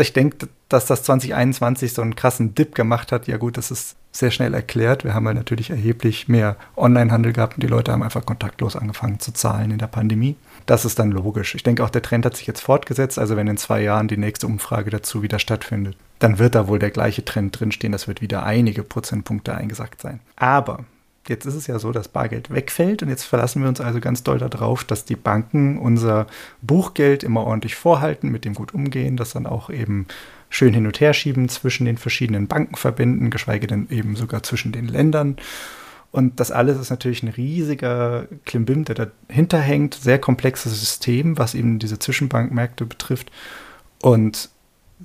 Ich 0.00 0.12
denke, 0.12 0.48
dass 0.68 0.86
das 0.86 1.04
2021 1.04 1.92
so 1.92 2.02
einen 2.02 2.16
krassen 2.16 2.54
Dip 2.54 2.74
gemacht 2.74 3.12
hat, 3.12 3.28
ja 3.28 3.36
gut, 3.36 3.56
das 3.56 3.70
ist 3.70 3.96
sehr 4.10 4.30
schnell 4.30 4.52
erklärt. 4.52 5.04
Wir 5.04 5.14
haben 5.14 5.26
halt 5.26 5.36
natürlich 5.36 5.70
erheblich 5.70 6.28
mehr 6.28 6.56
Onlinehandel 6.76 7.32
gehabt 7.32 7.54
und 7.54 7.62
die 7.62 7.68
Leute 7.68 7.92
haben 7.92 8.02
einfach 8.02 8.26
kontaktlos 8.26 8.76
angefangen 8.76 9.20
zu 9.20 9.32
zahlen 9.32 9.70
in 9.70 9.78
der 9.78 9.86
Pandemie. 9.86 10.36
Das 10.66 10.84
ist 10.84 10.98
dann 10.98 11.10
logisch. 11.10 11.54
Ich 11.54 11.62
denke 11.62 11.84
auch, 11.84 11.90
der 11.90 12.02
Trend 12.02 12.26
hat 12.26 12.36
sich 12.36 12.46
jetzt 12.46 12.60
fortgesetzt. 12.60 13.18
Also 13.18 13.36
wenn 13.36 13.46
in 13.46 13.56
zwei 13.56 13.82
Jahren 13.82 14.08
die 14.08 14.18
nächste 14.18 14.46
Umfrage 14.46 14.90
dazu 14.90 15.22
wieder 15.22 15.38
stattfindet, 15.38 15.96
dann 16.18 16.38
wird 16.38 16.54
da 16.54 16.68
wohl 16.68 16.78
der 16.78 16.90
gleiche 16.90 17.24
Trend 17.24 17.58
drinstehen. 17.58 17.92
Das 17.92 18.06
wird 18.06 18.20
wieder 18.20 18.44
einige 18.44 18.82
Prozentpunkte 18.82 19.54
eingesackt 19.54 20.00
sein. 20.00 20.20
Aber 20.36 20.84
Jetzt 21.28 21.46
ist 21.46 21.54
es 21.54 21.68
ja 21.68 21.78
so, 21.78 21.92
dass 21.92 22.08
Bargeld 22.08 22.50
wegfällt 22.50 23.02
und 23.02 23.08
jetzt 23.08 23.22
verlassen 23.22 23.62
wir 23.62 23.68
uns 23.68 23.80
also 23.80 24.00
ganz 24.00 24.24
doll 24.24 24.38
darauf, 24.38 24.82
dass 24.82 25.04
die 25.04 25.14
Banken 25.14 25.78
unser 25.78 26.26
Buchgeld 26.62 27.22
immer 27.22 27.44
ordentlich 27.44 27.76
vorhalten, 27.76 28.30
mit 28.30 28.44
dem 28.44 28.54
gut 28.54 28.74
umgehen, 28.74 29.16
das 29.16 29.32
dann 29.32 29.46
auch 29.46 29.70
eben 29.70 30.06
schön 30.50 30.74
hin 30.74 30.86
und 30.86 31.00
her 31.00 31.14
schieben 31.14 31.48
zwischen 31.48 31.84
den 31.84 31.96
verschiedenen 31.96 32.48
Bankenverbänden, 32.48 33.30
geschweige 33.30 33.68
denn 33.68 33.86
eben 33.90 34.16
sogar 34.16 34.42
zwischen 34.42 34.72
den 34.72 34.88
Ländern. 34.88 35.36
Und 36.10 36.40
das 36.40 36.50
alles 36.50 36.78
ist 36.78 36.90
natürlich 36.90 37.22
ein 37.22 37.28
riesiger 37.28 38.26
Klimbim, 38.44 38.84
der 38.84 39.12
dahinter 39.28 39.58
hängt, 39.58 39.94
sehr 39.94 40.18
komplexes 40.18 40.78
System, 40.78 41.38
was 41.38 41.54
eben 41.54 41.78
diese 41.78 41.98
Zwischenbankmärkte 41.98 42.84
betrifft. 42.84 43.30
Und 44.02 44.50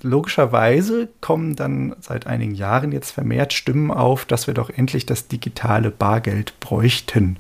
logischerweise 0.04 1.10
kommen 1.22 1.56
dann 1.56 1.96
seit 2.00 2.28
einigen 2.28 2.56
Jahren 2.56 2.92
jetzt 2.92 3.12
vermehrt 3.12 3.54
Stimmen 3.54 3.92
auf, 3.92 4.26
dass 4.26 4.48
wir 4.48 4.54
doch 4.54 4.70
endlich 4.70 5.06
das 5.06 5.28
digitale 5.28 5.92
Bargeld 5.92 6.60
bräuchten, 6.60 7.38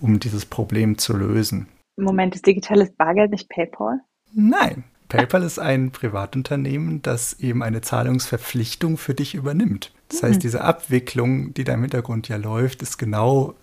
um 0.00 0.20
dieses 0.20 0.46
Problem 0.46 0.98
zu 0.98 1.16
lösen. 1.16 1.68
Moment, 1.96 2.34
ist 2.34 2.46
digitales 2.46 2.90
Bargeld 2.92 3.30
nicht 3.30 3.48
PayPal? 3.48 4.00
Nein. 4.32 4.84
PayPal 5.08 5.42
ist 5.42 5.58
ein 5.58 5.90
Privatunternehmen, 5.90 7.02
das 7.02 7.38
eben 7.38 7.62
eine 7.62 7.82
Zahlungsverpflichtung 7.82 8.96
für 8.96 9.12
dich 9.12 9.34
übernimmt. 9.34 9.92
Das 10.08 10.22
heißt, 10.22 10.36
mhm. 10.36 10.40
diese 10.40 10.62
Abwicklung, 10.62 11.52
die 11.52 11.64
da 11.64 11.74
im 11.74 11.82
Hintergrund 11.82 12.28
ja 12.28 12.36
läuft, 12.36 12.80
ist 12.80 12.96
genau 12.96 13.54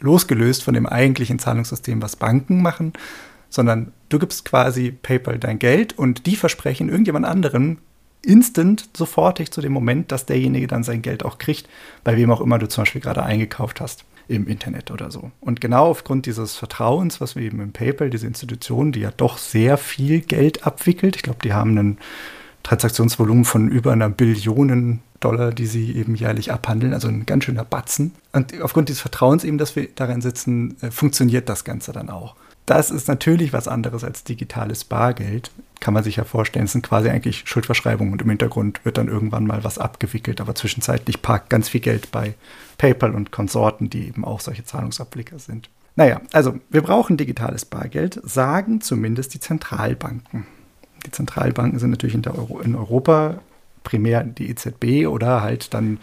losgelöst 0.00 0.64
von 0.64 0.74
dem 0.74 0.86
eigentlichen 0.86 1.38
Zahlungssystem, 1.38 2.02
was 2.02 2.16
Banken 2.16 2.60
machen, 2.60 2.92
sondern 3.48 3.92
du 4.08 4.18
gibst 4.18 4.44
quasi 4.44 4.90
PayPal 4.90 5.38
dein 5.38 5.58
Geld 5.58 5.98
und 5.98 6.26
die 6.26 6.36
versprechen 6.36 6.88
irgendjemand 6.88 7.26
anderen 7.26 7.78
instant, 8.22 8.88
sofortig 8.96 9.52
zu 9.52 9.60
dem 9.60 9.72
Moment, 9.72 10.10
dass 10.10 10.26
derjenige 10.26 10.66
dann 10.66 10.82
sein 10.82 11.02
Geld 11.02 11.24
auch 11.24 11.38
kriegt, 11.38 11.68
bei 12.02 12.16
wem 12.16 12.30
auch 12.30 12.40
immer 12.40 12.58
du 12.58 12.68
zum 12.68 12.82
Beispiel 12.82 13.00
gerade 13.00 13.22
eingekauft 13.22 13.80
hast 13.80 14.04
im 14.28 14.48
Internet 14.48 14.90
oder 14.90 15.10
so. 15.10 15.30
Und 15.40 15.60
genau 15.60 15.86
aufgrund 15.86 16.26
dieses 16.26 16.56
Vertrauens, 16.56 17.20
was 17.20 17.36
wir 17.36 17.42
eben 17.42 17.60
im 17.60 17.72
PayPal, 17.72 18.10
diese 18.10 18.26
Institution, 18.26 18.90
die 18.90 19.00
ja 19.00 19.12
doch 19.16 19.38
sehr 19.38 19.78
viel 19.78 20.20
Geld 20.20 20.66
abwickelt, 20.66 21.14
ich 21.16 21.22
glaube, 21.22 21.38
die 21.44 21.52
haben 21.52 21.78
ein 21.78 21.98
Transaktionsvolumen 22.64 23.44
von 23.44 23.68
über 23.68 23.92
einer 23.92 24.08
Billion 24.08 25.00
Dollar, 25.20 25.52
die 25.52 25.66
sie 25.66 25.96
eben 25.96 26.16
jährlich 26.16 26.52
abhandeln, 26.52 26.92
also 26.92 27.06
ein 27.06 27.24
ganz 27.26 27.44
schöner 27.44 27.64
Batzen. 27.64 28.12
Und 28.32 28.60
aufgrund 28.60 28.88
dieses 28.88 29.00
Vertrauens 29.00 29.44
eben, 29.44 29.58
dass 29.58 29.76
wir 29.76 29.88
darin 29.94 30.20
sitzen, 30.20 30.76
äh, 30.80 30.90
funktioniert 30.90 31.48
das 31.48 31.64
Ganze 31.64 31.92
dann 31.92 32.10
auch. 32.10 32.34
Das 32.66 32.90
ist 32.90 33.06
natürlich 33.06 33.52
was 33.52 33.68
anderes 33.68 34.02
als 34.02 34.24
digitales 34.24 34.84
Bargeld. 34.84 35.52
Kann 35.78 35.94
man 35.94 36.02
sich 36.02 36.16
ja 36.16 36.24
vorstellen, 36.24 36.64
es 36.64 36.72
sind 36.72 36.86
quasi 36.86 37.08
eigentlich 37.08 37.44
Schuldverschreibungen 37.46 38.12
und 38.12 38.22
im 38.22 38.28
Hintergrund 38.28 38.84
wird 38.84 38.98
dann 38.98 39.06
irgendwann 39.08 39.46
mal 39.46 39.62
was 39.62 39.78
abgewickelt, 39.78 40.40
aber 40.40 40.56
zwischenzeitlich 40.56 41.22
parkt 41.22 41.48
ganz 41.48 41.68
viel 41.68 41.80
Geld 41.80 42.10
bei 42.10 42.34
PayPal 42.76 43.14
und 43.14 43.30
Konsorten, 43.30 43.88
die 43.88 44.08
eben 44.08 44.24
auch 44.24 44.40
solche 44.40 44.64
Zahlungsabblicker 44.64 45.38
sind. 45.38 45.70
Naja, 45.94 46.20
also 46.32 46.58
wir 46.68 46.82
brauchen 46.82 47.16
digitales 47.16 47.64
Bargeld, 47.64 48.20
sagen 48.24 48.80
zumindest 48.80 49.32
die 49.34 49.40
Zentralbanken. 49.40 50.46
Die 51.06 51.12
Zentralbanken 51.12 51.78
sind 51.78 51.90
natürlich 51.90 52.16
in, 52.16 52.26
Euro, 52.26 52.60
in 52.60 52.74
Europa 52.74 53.38
primär 53.84 54.24
die 54.24 54.50
EZB 54.50 55.06
oder 55.06 55.40
halt 55.40 55.72
dann 55.72 56.00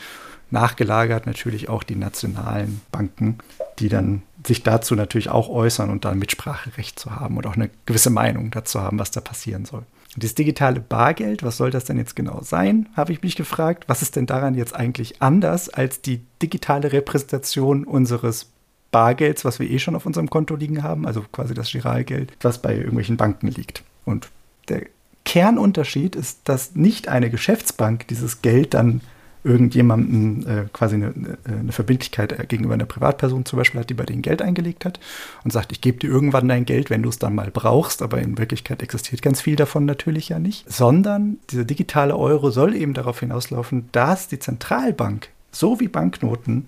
nachgelagert 0.50 1.26
natürlich 1.26 1.68
auch 1.68 1.84
die 1.84 1.96
nationalen 1.96 2.82
Banken, 2.92 3.40
die 3.80 3.90
dann 3.90 4.22
sich 4.46 4.64
dazu 4.64 4.96
natürlich 4.96 5.30
auch 5.30 5.50
äußern 5.50 5.90
und 5.90 6.06
dann 6.06 6.20
Mitspracherecht 6.20 7.00
zu 7.00 7.16
haben 7.16 7.38
und 7.38 7.48
auch 7.48 7.56
eine 7.56 7.70
gewisse 7.86 8.10
Meinung 8.10 8.52
dazu 8.52 8.82
haben, 8.82 9.00
was 9.00 9.12
da 9.12 9.22
passieren 9.22 9.66
soll. 9.66 9.84
Und 10.16 10.24
das 10.24 10.36
digitale 10.36 10.80
Bargeld, 10.80 11.44
was 11.44 11.58
soll 11.58 11.72
das 11.72 11.86
denn 11.86 11.98
jetzt 11.98 12.16
genau 12.16 12.42
sein, 12.42 12.90
habe 12.96 13.12
ich 13.12 13.22
mich 13.24 13.36
gefragt. 13.36 13.86
Was 13.88 14.02
ist 14.02 14.16
denn 14.16 14.26
daran 14.26 14.54
jetzt 14.54 14.76
eigentlich 14.76 15.22
anders 15.22 15.70
als 15.70 16.02
die 16.02 16.22
digitale 16.42 16.92
Repräsentation 16.92 17.84
unseres 17.84 18.50
Bargelds, 18.92 19.44
was 19.44 19.60
wir 19.60 19.70
eh 19.70 19.80
schon 19.80 19.96
auf 19.96 20.06
unserem 20.06 20.30
Konto 20.30 20.56
liegen 20.56 20.84
haben, 20.84 21.08
also 21.08 21.26
quasi 21.32 21.54
das 21.54 21.72
Giralgeld, 21.72 22.32
was 22.42 22.62
bei 22.62 22.76
irgendwelchen 22.76 23.18
Banken 23.18 23.48
liegt. 23.48 23.84
Und 24.06 24.30
der 24.70 24.84
Kernunterschied 25.26 26.16
ist, 26.16 26.42
dass 26.44 26.76
nicht 26.76 27.08
eine 27.08 27.30
Geschäftsbank 27.30 28.08
dieses 28.08 28.42
Geld 28.42 28.74
dann 28.74 29.02
irgendjemandem 29.44 30.48
äh, 30.48 30.66
quasi 30.72 30.96
eine, 30.96 31.14
eine, 31.46 31.72
Verbindlichkeit 31.72 32.48
gegenüber 32.50 32.74
einer 32.76 32.86
Privatperson 32.86 33.46
zum 33.46 33.58
Beispiel 33.58 33.82
hat, 33.82 33.90
die 33.90 33.94
bei 33.94 34.06
denen 34.06 34.22
Geld 34.22 34.42
eingelegt 34.42 34.86
hat 34.86 35.00
und 35.44 35.52
sagt, 35.52 35.72
ich 35.72 35.82
gebe 35.82 36.00
dir 36.00 36.10
irgendwann 36.10 36.48
dein 36.48 36.66
Geld, 36.66 36.90
wenn 36.90 37.04
du 37.04 37.10
es 37.10 37.20
dann 37.20 37.36
mal 37.36 37.52
brauchst, 37.52 38.02
aber 38.02 38.20
in 38.20 38.38
Wirklichkeit 38.38 38.82
existiert 38.82 39.22
ganz 39.22 39.42
viel 39.42 39.56
davon 39.56 39.86
natürlich 39.86 40.30
ja 40.30 40.40
nicht, 40.40 40.72
sondern 40.72 41.38
dieser 41.50 41.66
digitale 41.66 42.16
Euro 42.16 42.52
soll 42.52 42.76
eben 42.76 42.94
darauf 42.94 43.20
hinauslaufen, 43.20 43.90
dass 43.92 44.28
die 44.28 44.40
Zentralbank, 44.40 45.30
so 45.52 45.80
wie 45.80 45.90
Banknoten, 45.90 46.68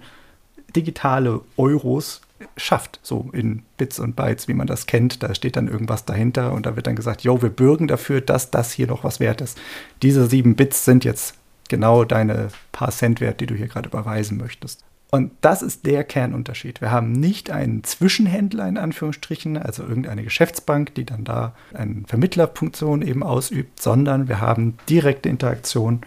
digitale 0.76 1.42
Euros 1.56 2.22
schafft, 2.58 3.00
so 3.02 3.30
in 3.32 3.64
Bits 3.78 4.00
und 4.00 4.18
Bytes, 4.18 4.50
wie 4.50 4.54
man 4.54 4.68
das 4.68 4.86
kennt. 4.86 5.24
Da 5.24 5.34
steht 5.34 5.56
dann 5.56 5.70
irgendwas 5.70 6.04
dahinter 6.04 6.52
und 6.52 6.66
da 6.66 6.76
wird 6.76 6.88
dann 6.88 6.96
gesagt, 6.96 7.22
jo, 7.22 7.42
wir 7.42 7.50
bürgen 7.50 7.88
dafür, 7.88 8.20
dass 8.20 8.52
das 8.52 8.74
hier 8.74 8.88
noch 8.88 9.06
was 9.06 9.22
wert 9.22 9.40
ist. 9.40 9.58
Diese 10.02 10.28
sieben 10.28 10.56
Bits 10.56 10.84
sind 10.84 11.06
jetzt 11.06 11.36
genau 11.70 12.04
deine 12.04 12.50
paar 12.72 12.92
Cent 12.92 13.22
wert, 13.22 13.40
die 13.40 13.46
du 13.46 13.56
hier 13.56 13.68
gerade 13.68 13.90
überweisen 13.90 14.38
möchtest. 14.38 14.84
Und 15.12 15.32
das 15.42 15.62
ist 15.62 15.86
der 15.86 16.04
Kernunterschied. 16.04 16.82
Wir 16.82 16.92
haben 16.92 17.12
nicht 17.14 17.50
einen 17.50 17.84
Zwischenhändler 17.84 18.68
in 18.68 18.78
Anführungsstrichen, 18.78 19.58
also 19.58 19.84
irgendeine 19.84 20.24
Geschäftsbank, 20.24 20.94
die 20.96 21.06
dann 21.06 21.24
da 21.24 21.54
eine 21.74 22.04
Vermittlerfunktion 22.06 23.02
eben 23.02 23.24
ausübt, 23.24 23.82
sondern 23.82 24.28
wir 24.28 24.42
haben 24.42 24.78
direkte 24.90 25.30
Interaktion 25.30 26.02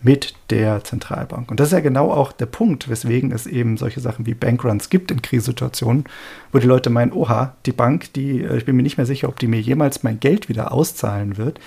mit 0.00 0.34
der 0.50 0.84
Zentralbank. 0.84 1.50
Und 1.50 1.58
das 1.58 1.68
ist 1.68 1.72
ja 1.72 1.80
genau 1.80 2.10
auch 2.10 2.32
der 2.32 2.46
Punkt, 2.46 2.88
weswegen 2.88 3.32
es 3.32 3.46
eben 3.46 3.76
solche 3.76 4.00
Sachen 4.00 4.26
wie 4.26 4.34
Bankruns 4.34 4.90
gibt 4.90 5.10
in 5.10 5.22
Krisensituationen, 5.22 6.04
wo 6.52 6.58
die 6.58 6.66
Leute 6.66 6.88
meinen, 6.88 7.12
oha, 7.12 7.56
die 7.66 7.72
Bank, 7.72 8.12
die, 8.12 8.42
äh, 8.42 8.56
ich 8.56 8.64
bin 8.64 8.76
mir 8.76 8.82
nicht 8.82 8.96
mehr 8.96 9.06
sicher, 9.06 9.28
ob 9.28 9.38
die 9.40 9.48
mir 9.48 9.60
jemals 9.60 10.04
mein 10.04 10.20
Geld 10.20 10.48
wieder 10.48 10.72
auszahlen 10.72 11.36
wird 11.36 11.58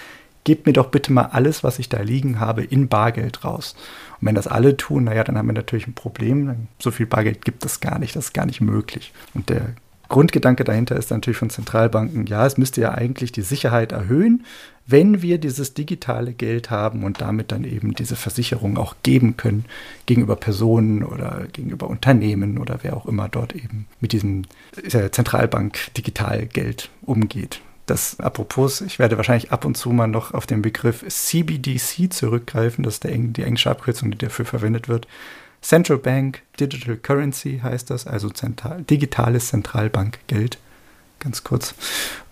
gebt 0.43 0.65
mir 0.65 0.73
doch 0.73 0.89
bitte 0.89 1.11
mal 1.11 1.29
alles, 1.31 1.63
was 1.63 1.79
ich 1.79 1.89
da 1.89 2.01
liegen 2.01 2.39
habe, 2.39 2.63
in 2.63 2.87
Bargeld 2.87 3.43
raus. 3.43 3.75
Und 4.19 4.27
wenn 4.27 4.35
das 4.35 4.47
alle 4.47 4.77
tun, 4.77 5.05
naja, 5.05 5.23
dann 5.23 5.37
haben 5.37 5.47
wir 5.47 5.53
natürlich 5.53 5.87
ein 5.87 5.93
Problem. 5.93 6.67
So 6.79 6.91
viel 6.91 7.05
Bargeld 7.05 7.45
gibt 7.45 7.65
es 7.65 7.79
gar 7.79 7.99
nicht, 7.99 8.15
das 8.15 8.25
ist 8.25 8.33
gar 8.33 8.45
nicht 8.45 8.61
möglich. 8.61 9.13
Und 9.33 9.49
der 9.49 9.73
Grundgedanke 10.11 10.65
dahinter 10.65 10.97
ist 10.97 11.09
natürlich 11.09 11.37
von 11.37 11.49
Zentralbanken, 11.49 12.25
ja, 12.25 12.45
es 12.45 12.57
müsste 12.57 12.81
ja 12.81 12.91
eigentlich 12.91 13.31
die 13.31 13.43
Sicherheit 13.43 13.93
erhöhen, 13.93 14.43
wenn 14.85 15.21
wir 15.21 15.37
dieses 15.37 15.73
digitale 15.73 16.33
Geld 16.33 16.69
haben 16.69 17.05
und 17.05 17.21
damit 17.21 17.53
dann 17.53 17.63
eben 17.63 17.95
diese 17.95 18.17
Versicherung 18.17 18.77
auch 18.77 18.95
geben 19.03 19.37
können 19.37 19.63
gegenüber 20.07 20.35
Personen 20.35 21.03
oder 21.03 21.45
gegenüber 21.53 21.89
Unternehmen 21.89 22.57
oder 22.57 22.79
wer 22.81 22.97
auch 22.97 23.05
immer 23.05 23.29
dort 23.29 23.55
eben 23.55 23.87
mit 24.01 24.11
diesem 24.11 24.43
Zentralbank 24.85 25.93
Digitalgeld 25.95 26.89
umgeht. 27.03 27.61
Das, 27.85 28.19
apropos, 28.19 28.81
ich 28.81 28.99
werde 28.99 29.17
wahrscheinlich 29.17 29.51
ab 29.51 29.65
und 29.65 29.75
zu 29.75 29.89
mal 29.89 30.07
noch 30.07 30.33
auf 30.33 30.45
den 30.45 30.61
Begriff 30.61 31.05
CBDC 31.07 32.11
zurückgreifen. 32.11 32.83
Das 32.83 32.95
ist 32.95 33.03
der, 33.03 33.11
die 33.11 33.43
englische 33.43 33.69
Abkürzung, 33.69 34.11
die 34.11 34.17
dafür 34.17 34.45
verwendet 34.45 34.87
wird. 34.87 35.07
Central 35.61 35.97
Bank 35.97 36.41
Digital 36.59 36.97
Currency 36.97 37.59
heißt 37.61 37.89
das, 37.89 38.07
also 38.07 38.29
zentral, 38.29 38.83
digitales 38.83 39.49
Zentralbankgeld. 39.49 40.57
Ganz 41.19 41.43
kurz. 41.43 41.75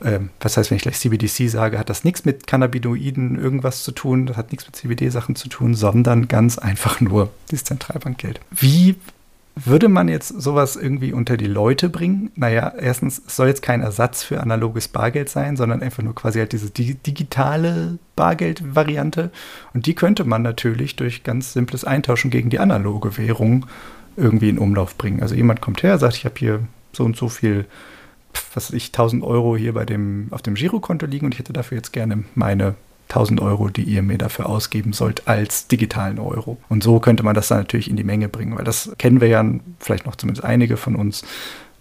Ähm, 0.04 0.32
was 0.40 0.58
heißt, 0.58 0.72
wenn 0.72 0.78
ich 0.78 0.82
gleich 0.82 0.98
CBDC 0.98 1.48
sage, 1.48 1.78
hat 1.78 1.90
das 1.90 2.04
nichts 2.04 2.26
mit 2.26 2.48
Cannabinoiden 2.48 3.38
irgendwas 3.40 3.84
zu 3.84 3.92
tun, 3.92 4.26
das 4.26 4.36
hat 4.36 4.52
nichts 4.52 4.66
mit 4.66 4.76
CBD-Sachen 4.76 5.36
zu 5.36 5.48
tun, 5.48 5.76
sondern 5.76 6.28
ganz 6.28 6.58
einfach 6.58 7.00
nur 7.00 7.32
das 7.52 7.64
Zentralbankgeld. 7.64 8.40
Wie 8.50 8.96
würde 9.56 9.90
man 9.90 10.08
jetzt 10.08 10.30
sowas 10.30 10.76
irgendwie 10.76 11.14
unter 11.14 11.38
die 11.38 11.48
Leute 11.48 11.90
bringen? 11.90 12.32
Naja, 12.36 12.74
erstens, 12.80 13.22
es 13.26 13.36
soll 13.36 13.48
jetzt 13.48 13.62
kein 13.62 13.82
Ersatz 13.82 14.24
für 14.24 14.42
analoges 14.42 14.88
Bargeld 14.88 15.30
sein, 15.30 15.58
sondern 15.58 15.82
einfach 15.82 16.04
nur 16.04 16.16
quasi 16.16 16.40
halt 16.40 16.54
diese 16.54 16.70
digitale 16.70 17.98
Bargeldvariante. 18.16 19.32
Und 19.74 19.86
die 19.86 19.96
könnte 19.96 20.24
man 20.24 20.42
natürlich 20.42 20.96
durch 20.96 21.24
ganz 21.24 21.54
simples 21.54 21.84
Eintauschen 21.84 22.32
gegen 22.32 22.50
die 22.50 22.60
analoge 22.60 23.18
Währung 23.18 23.66
irgendwie 24.16 24.50
in 24.50 24.58
Umlauf 24.58 24.98
bringen. 24.98 25.22
Also 25.22 25.36
jemand 25.36 25.62
kommt 25.62 25.84
her, 25.84 25.98
sagt, 25.98 26.16
ich 26.16 26.26
habe 26.26 26.36
hier 26.38 26.62
so 26.94 27.04
und 27.04 27.16
so 27.16 27.30
viel, 27.30 27.66
was 28.54 28.70
weiß 28.70 28.74
ich, 28.74 28.88
1000 28.88 29.24
Euro 29.24 29.58
hier 29.58 29.74
bei 29.74 29.86
dem, 29.86 30.28
auf 30.32 30.42
dem 30.42 30.56
Girokonto 30.56 31.06
liegen 31.06 31.26
und 31.26 31.34
ich 31.34 31.40
hätte 31.40 31.54
dafür 31.54 31.78
jetzt 31.78 31.94
gerne 31.94 32.24
meine 32.36 32.76
1000 33.10 33.42
Euro, 33.42 33.70
die 33.70 33.84
ihr 33.84 34.04
mir 34.04 34.18
dafür 34.18 34.48
ausgeben 34.48 34.94
sollt, 34.94 35.28
als 35.28 35.68
digitalen 35.68 36.20
Euro. 36.20 36.58
Und 36.70 36.84
so 36.84 37.00
könnte 37.00 37.24
man 37.24 37.36
das 37.36 37.48
dann 37.48 37.58
natürlich 37.58 37.90
in 37.90 37.96
die 37.96 38.04
Menge 38.04 38.30
bringen, 38.30 38.56
weil 38.58 38.66
das 38.66 38.92
kennen 38.98 39.20
wir 39.20 39.28
ja 39.28 39.44
vielleicht 39.80 40.06
noch 40.06 40.16
zumindest 40.16 40.46
einige 40.46 40.78
von 40.78 40.96
uns 40.96 41.24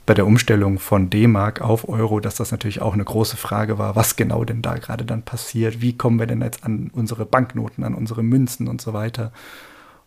bei 0.06 0.14
der 0.14 0.26
Umstellung 0.26 0.78
von 0.78 1.10
D-Mark 1.10 1.60
auf 1.60 1.86
Euro, 1.86 2.18
dass 2.18 2.36
das 2.36 2.50
natürlich 2.50 2.80
auch 2.80 2.94
eine 2.94 3.04
große 3.04 3.36
Frage 3.36 3.76
war, 3.76 3.94
was 3.94 4.16
genau 4.16 4.42
denn 4.42 4.62
da 4.62 4.76
gerade 4.76 5.04
dann 5.04 5.22
passiert, 5.22 5.82
wie 5.82 5.98
kommen 5.98 6.18
wir 6.18 6.26
denn 6.26 6.40
jetzt 6.40 6.64
an 6.64 6.90
unsere 6.94 7.26
Banknoten, 7.26 7.84
an 7.84 7.94
unsere 7.94 8.22
Münzen 8.22 8.68
und 8.68 8.80
so 8.80 8.94
weiter. 8.94 9.32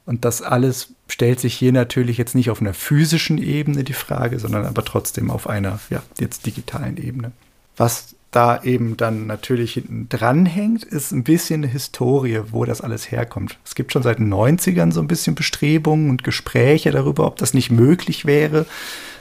Und 0.07 0.25
das 0.25 0.41
alles 0.41 0.95
stellt 1.07 1.39
sich 1.39 1.53
hier 1.53 1.71
natürlich 1.71 2.17
jetzt 2.17 2.33
nicht 2.33 2.49
auf 2.49 2.61
einer 2.61 2.73
physischen 2.73 3.37
Ebene 3.37 3.83
die 3.83 3.93
Frage, 3.93 4.39
sondern 4.39 4.65
aber 4.65 4.83
trotzdem 4.83 5.29
auf 5.29 5.47
einer 5.47 5.79
ja, 5.91 6.01
jetzt 6.19 6.47
digitalen 6.47 6.97
Ebene. 6.97 7.31
Was 7.77 8.15
da 8.31 8.63
eben 8.63 8.95
dann 8.95 9.27
natürlich 9.27 9.73
hinten 9.73 10.07
dran 10.07 10.45
hängt, 10.45 10.83
ist 10.83 11.11
ein 11.11 11.23
bisschen 11.23 11.63
eine 11.63 11.71
Historie, 11.71 12.41
wo 12.51 12.63
das 12.63 12.79
alles 12.81 13.11
herkommt. 13.11 13.57
Es 13.65 13.75
gibt 13.75 13.91
schon 13.91 14.03
seit 14.03 14.19
den 14.19 14.33
90ern 14.33 14.93
so 14.93 15.01
ein 15.01 15.07
bisschen 15.07 15.35
Bestrebungen 15.35 16.09
und 16.09 16.23
Gespräche 16.23 16.91
darüber, 16.91 17.27
ob 17.27 17.35
das 17.35 17.53
nicht 17.53 17.71
möglich 17.71 18.25
wäre. 18.25 18.65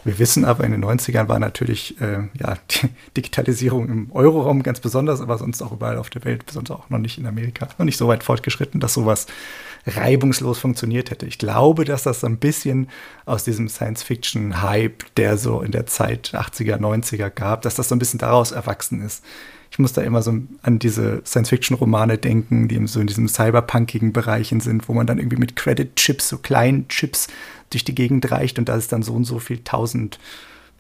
Wir 0.05 0.19
wissen 0.19 0.45
aber, 0.45 0.65
in 0.65 0.73
den 0.73 0.85
90ern 0.85 1.29
war 1.29 1.41
natürlich 1.41 2.01
äh, 2.01 2.29
ja, 2.39 2.55
die 2.71 2.89
Digitalisierung 3.17 3.89
im 3.89 4.13
Euroraum 4.13 4.63
ganz 4.63 4.81
besonders, 4.81 5.21
aber 5.21 5.39
sonst 5.39 5.61
auch 5.61 5.73
überall 5.73 5.99
auf 5.99 6.09
der 6.11 6.25
Welt, 6.25 6.47
besonders 6.47 6.79
auch 6.79 6.89
noch 6.89 6.99
nicht 6.99 7.19
in 7.19 7.27
Amerika, 7.27 7.69
noch 7.79 7.85
nicht 7.85 7.99
so 7.99 8.07
weit 8.07 8.23
fortgeschritten, 8.23 8.81
dass 8.81 8.95
sowas 8.95 9.27
reibungslos 9.87 10.59
funktioniert 10.59 11.11
hätte. 11.11 11.27
Ich 11.27 11.39
glaube, 11.39 11.85
dass 11.85 12.03
das 12.03 12.25
ein 12.25 12.39
bisschen 12.39 12.89
aus 13.25 13.45
diesem 13.45 13.69
Science-Fiction-Hype, 13.69 15.15
der 15.17 15.39
so 15.39 15.61
in 15.63 15.73
der 15.73 15.87
Zeit 15.87 16.33
80er, 16.35 16.77
90er 16.77 17.31
gab, 17.31 17.63
dass 17.63 17.75
das 17.75 17.89
so 17.89 17.95
ein 17.95 17.99
bisschen 17.99 18.19
daraus 18.19 18.53
erwachsen 18.53 19.03
ist. 19.03 19.25
Ich 19.71 19.79
muss 19.79 19.93
da 19.93 20.03
immer 20.03 20.21
so 20.21 20.35
an 20.63 20.79
diese 20.79 21.23
Science-Fiction-Romane 21.25 22.19
denken, 22.19 22.69
die 22.69 22.85
so 22.87 23.01
in 23.01 23.07
diesem 23.07 23.29
cyberpunkigen 23.29 24.13
Bereichen 24.13 24.61
sind, 24.61 24.89
wo 24.89 24.95
man 24.95 25.07
dann 25.07 25.19
irgendwie 25.19 25.39
mit 25.39 25.57
Credit-Chips, 25.57 26.29
so 26.29 26.39
kleinen 26.39 26.89
Chips 26.89 27.29
durch 27.71 27.85
die 27.85 27.95
Gegend 27.95 28.31
reicht 28.31 28.59
und 28.59 28.69
da 28.69 28.75
ist 28.75 28.93
dann 28.93 29.03
so 29.03 29.15
und 29.15 29.25
so 29.25 29.39
viel 29.39 29.63
tausend 29.63 30.19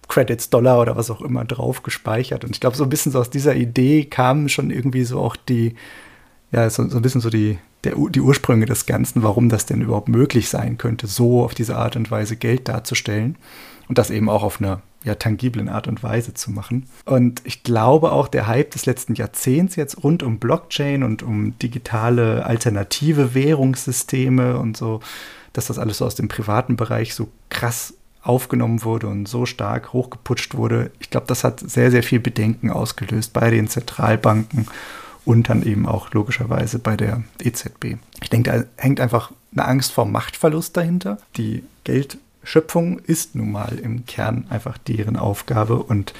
Credits, 0.08 0.50
Dollar 0.50 0.80
oder 0.80 0.96
was 0.96 1.08
auch 1.08 1.22
immer 1.22 1.44
drauf 1.44 1.84
gespeichert. 1.84 2.44
Und 2.44 2.50
ich 2.50 2.60
glaube, 2.60 2.76
so 2.76 2.82
ein 2.82 2.90
bisschen 2.90 3.12
so 3.12 3.20
aus 3.20 3.30
dieser 3.30 3.54
Idee 3.54 4.04
kamen 4.04 4.48
schon 4.48 4.70
irgendwie 4.70 5.04
so 5.04 5.20
auch 5.20 5.36
die, 5.36 5.76
ja, 6.50 6.68
so, 6.68 6.86
so 6.88 6.96
ein 6.96 7.02
bisschen 7.02 7.20
so 7.20 7.30
die, 7.30 7.58
der, 7.84 7.94
die 7.96 8.20
Ursprünge 8.20 8.66
des 8.66 8.86
Ganzen, 8.86 9.22
warum 9.22 9.48
das 9.48 9.66
denn 9.66 9.80
überhaupt 9.80 10.08
möglich 10.08 10.48
sein 10.48 10.78
könnte, 10.78 11.06
so 11.06 11.42
auf 11.44 11.54
diese 11.54 11.76
Art 11.76 11.96
und 11.96 12.10
Weise 12.10 12.36
Geld 12.36 12.68
darzustellen 12.68 13.36
und 13.88 13.98
das 13.98 14.10
eben 14.10 14.28
auch 14.28 14.42
auf 14.42 14.60
einer 14.60 14.82
ja, 15.02 15.14
tangiblen 15.14 15.68
Art 15.68 15.88
und 15.88 16.02
Weise 16.02 16.34
zu 16.34 16.50
machen. 16.50 16.86
Und 17.06 17.40
ich 17.44 17.62
glaube 17.62 18.12
auch, 18.12 18.28
der 18.28 18.46
Hype 18.46 18.70
des 18.72 18.86
letzten 18.86 19.14
Jahrzehnts 19.14 19.76
jetzt 19.76 20.04
rund 20.04 20.22
um 20.22 20.38
Blockchain 20.38 21.02
und 21.02 21.22
um 21.22 21.58
digitale 21.58 22.44
alternative 22.44 23.34
Währungssysteme 23.34 24.58
und 24.58 24.76
so, 24.76 25.00
dass 25.52 25.66
das 25.66 25.78
alles 25.78 25.98
so 25.98 26.06
aus 26.06 26.14
dem 26.14 26.28
privaten 26.28 26.76
Bereich 26.76 27.14
so 27.14 27.28
krass 27.48 27.94
aufgenommen 28.22 28.84
wurde 28.84 29.08
und 29.08 29.26
so 29.26 29.46
stark 29.46 29.94
hochgeputscht 29.94 30.54
wurde. 30.54 30.90
Ich 31.00 31.08
glaube, 31.08 31.26
das 31.26 31.42
hat 31.42 31.60
sehr, 31.60 31.90
sehr 31.90 32.02
viel 32.02 32.20
Bedenken 32.20 32.70
ausgelöst 32.70 33.32
bei 33.32 33.50
den 33.50 33.68
Zentralbanken 33.68 34.68
und 35.30 35.48
dann 35.48 35.62
eben 35.62 35.86
auch 35.86 36.10
logischerweise 36.10 36.80
bei 36.80 36.96
der 36.96 37.22
EZB. 37.40 37.98
Ich 38.20 38.30
denke, 38.30 38.50
da 38.50 38.82
hängt 38.82 38.98
einfach 38.98 39.30
eine 39.52 39.64
Angst 39.64 39.92
vor 39.92 40.04
Machtverlust 40.04 40.76
dahinter. 40.76 41.18
Die 41.36 41.62
Geldschöpfung 41.84 42.98
ist 42.98 43.36
nun 43.36 43.52
mal 43.52 43.78
im 43.78 44.06
Kern 44.06 44.46
einfach 44.50 44.76
deren 44.76 45.16
Aufgabe 45.16 45.76
und 45.76 46.14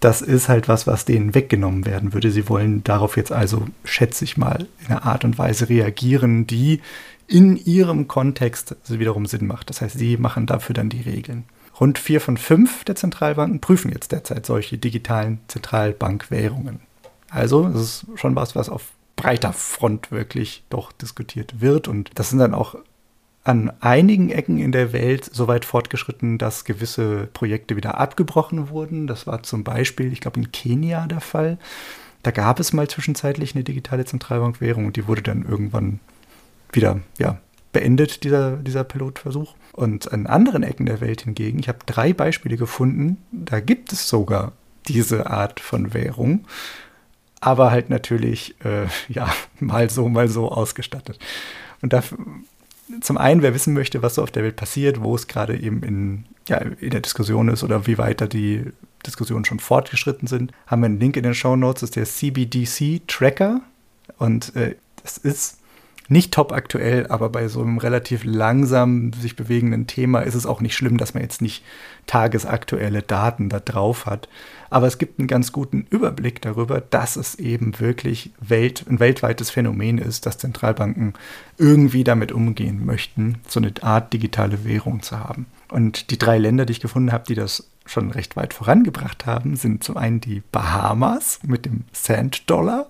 das 0.00 0.20
ist 0.20 0.48
halt 0.48 0.66
was, 0.66 0.88
was 0.88 1.04
denen 1.04 1.32
weggenommen 1.36 1.86
werden 1.86 2.12
würde. 2.12 2.32
Sie 2.32 2.48
wollen 2.48 2.82
darauf 2.82 3.16
jetzt 3.16 3.30
also, 3.30 3.68
schätze 3.84 4.24
ich 4.24 4.36
mal, 4.36 4.66
in 4.80 4.86
einer 4.88 5.04
Art 5.04 5.24
und 5.24 5.38
Weise 5.38 5.68
reagieren, 5.68 6.44
die 6.48 6.80
in 7.28 7.56
ihrem 7.56 8.08
Kontext 8.08 8.74
wiederum 8.88 9.26
Sinn 9.26 9.46
macht. 9.46 9.70
Das 9.70 9.80
heißt, 9.80 9.96
sie 9.96 10.16
machen 10.16 10.46
dafür 10.46 10.74
dann 10.74 10.88
die 10.88 11.02
Regeln. 11.02 11.44
Rund 11.78 12.00
vier 12.00 12.20
von 12.20 12.36
fünf 12.36 12.82
der 12.82 12.96
Zentralbanken 12.96 13.60
prüfen 13.60 13.92
jetzt 13.92 14.10
derzeit 14.10 14.44
solche 14.44 14.76
digitalen 14.76 15.38
Zentralbankwährungen. 15.46 16.80
Also 17.30 17.66
es 17.68 17.80
ist 17.80 18.06
schon 18.16 18.36
was, 18.36 18.54
was 18.54 18.68
auf 18.68 18.92
breiter 19.16 19.52
Front 19.52 20.10
wirklich 20.10 20.64
doch 20.70 20.92
diskutiert 20.92 21.60
wird. 21.60 21.88
Und 21.88 22.10
das 22.14 22.30
sind 22.30 22.38
dann 22.38 22.54
auch 22.54 22.76
an 23.44 23.72
einigen 23.80 24.30
Ecken 24.30 24.58
in 24.58 24.72
der 24.72 24.92
Welt 24.92 25.28
so 25.32 25.48
weit 25.48 25.64
fortgeschritten, 25.64 26.38
dass 26.38 26.64
gewisse 26.64 27.28
Projekte 27.32 27.76
wieder 27.76 27.98
abgebrochen 27.98 28.68
wurden. 28.68 29.06
Das 29.06 29.26
war 29.26 29.42
zum 29.42 29.64
Beispiel, 29.64 30.12
ich 30.12 30.20
glaube, 30.20 30.40
in 30.40 30.52
Kenia 30.52 31.06
der 31.06 31.20
Fall. 31.20 31.58
Da 32.22 32.32
gab 32.32 32.60
es 32.60 32.72
mal 32.72 32.88
zwischenzeitlich 32.88 33.54
eine 33.54 33.64
digitale 33.64 34.04
Zentralbankwährung 34.04 34.86
und 34.86 34.96
die 34.96 35.06
wurde 35.06 35.22
dann 35.22 35.44
irgendwann 35.46 36.00
wieder 36.72 37.00
ja, 37.18 37.38
beendet, 37.72 38.24
dieser, 38.24 38.56
dieser 38.56 38.84
Pilotversuch. 38.84 39.54
Und 39.72 40.12
an 40.12 40.26
anderen 40.26 40.62
Ecken 40.62 40.86
der 40.86 41.00
Welt 41.00 41.22
hingegen, 41.22 41.58
ich 41.58 41.68
habe 41.68 41.78
drei 41.86 42.12
Beispiele 42.12 42.56
gefunden, 42.56 43.18
da 43.32 43.60
gibt 43.60 43.92
es 43.92 44.08
sogar 44.08 44.52
diese 44.86 45.30
Art 45.30 45.60
von 45.60 45.94
Währung 45.94 46.44
aber 47.40 47.70
halt 47.70 47.90
natürlich, 47.90 48.54
äh, 48.64 48.86
ja, 49.12 49.32
mal 49.58 49.90
so, 49.90 50.08
mal 50.08 50.28
so 50.28 50.50
ausgestattet. 50.50 51.18
Und 51.82 51.92
dafür, 51.92 52.18
zum 53.00 53.18
einen, 53.18 53.42
wer 53.42 53.54
wissen 53.54 53.74
möchte, 53.74 54.02
was 54.02 54.16
so 54.16 54.22
auf 54.22 54.30
der 54.30 54.42
Welt 54.42 54.56
passiert, 54.56 55.00
wo 55.00 55.14
es 55.14 55.28
gerade 55.28 55.56
eben 55.58 55.82
in, 55.82 56.24
ja, 56.48 56.58
in 56.58 56.90
der 56.90 57.00
Diskussion 57.00 57.48
ist 57.48 57.62
oder 57.62 57.86
wie 57.86 57.98
weiter 57.98 58.26
die 58.26 58.64
Diskussionen 59.06 59.44
schon 59.44 59.60
fortgeschritten 59.60 60.26
sind, 60.26 60.52
haben 60.66 60.82
wir 60.82 60.86
einen 60.86 61.00
Link 61.00 61.16
in 61.16 61.22
den 61.22 61.34
Show 61.34 61.56
Notes, 61.56 61.80
das 61.80 61.90
ist 61.90 61.96
der 61.96 62.04
CBDC 62.06 63.06
Tracker. 63.06 63.60
Und 64.18 64.54
äh, 64.56 64.74
das 65.02 65.16
ist 65.16 65.58
nicht 66.08 66.34
top 66.34 66.52
aktuell, 66.52 67.06
aber 67.06 67.28
bei 67.28 67.46
so 67.46 67.62
einem 67.62 67.78
relativ 67.78 68.24
langsam 68.24 69.12
sich 69.12 69.36
bewegenden 69.36 69.86
Thema 69.86 70.20
ist 70.20 70.34
es 70.34 70.44
auch 70.44 70.60
nicht 70.60 70.74
schlimm, 70.74 70.98
dass 70.98 71.14
man 71.14 71.22
jetzt 71.22 71.40
nicht 71.40 71.62
tagesaktuelle 72.06 73.02
Daten 73.02 73.48
da 73.48 73.60
drauf 73.60 74.06
hat. 74.06 74.28
Aber 74.70 74.86
es 74.86 74.98
gibt 74.98 75.18
einen 75.18 75.28
ganz 75.28 75.52
guten 75.52 75.86
Überblick 75.90 76.40
darüber, 76.40 76.80
dass 76.80 77.16
es 77.16 77.34
eben 77.34 77.78
wirklich 77.80 78.30
Welt, 78.40 78.84
ein 78.88 79.00
weltweites 79.00 79.50
Phänomen 79.50 79.98
ist, 79.98 80.26
dass 80.26 80.38
Zentralbanken 80.38 81.14
irgendwie 81.58 82.04
damit 82.04 82.30
umgehen 82.32 82.86
möchten, 82.86 83.38
so 83.48 83.60
eine 83.60 83.72
Art 83.82 84.12
digitale 84.12 84.64
Währung 84.64 85.02
zu 85.02 85.18
haben. 85.18 85.46
Und 85.70 86.10
die 86.10 86.18
drei 86.18 86.38
Länder, 86.38 86.66
die 86.66 86.72
ich 86.72 86.80
gefunden 86.80 87.12
habe, 87.12 87.24
die 87.26 87.34
das 87.34 87.68
schon 87.84 88.10
recht 88.12 88.36
weit 88.36 88.54
vorangebracht 88.54 89.26
haben, 89.26 89.56
sind 89.56 89.82
zum 89.82 89.96
einen 89.96 90.20
die 90.20 90.42
Bahamas 90.52 91.40
mit 91.42 91.66
dem 91.66 91.84
Sand 91.92 92.48
Dollar. 92.48 92.86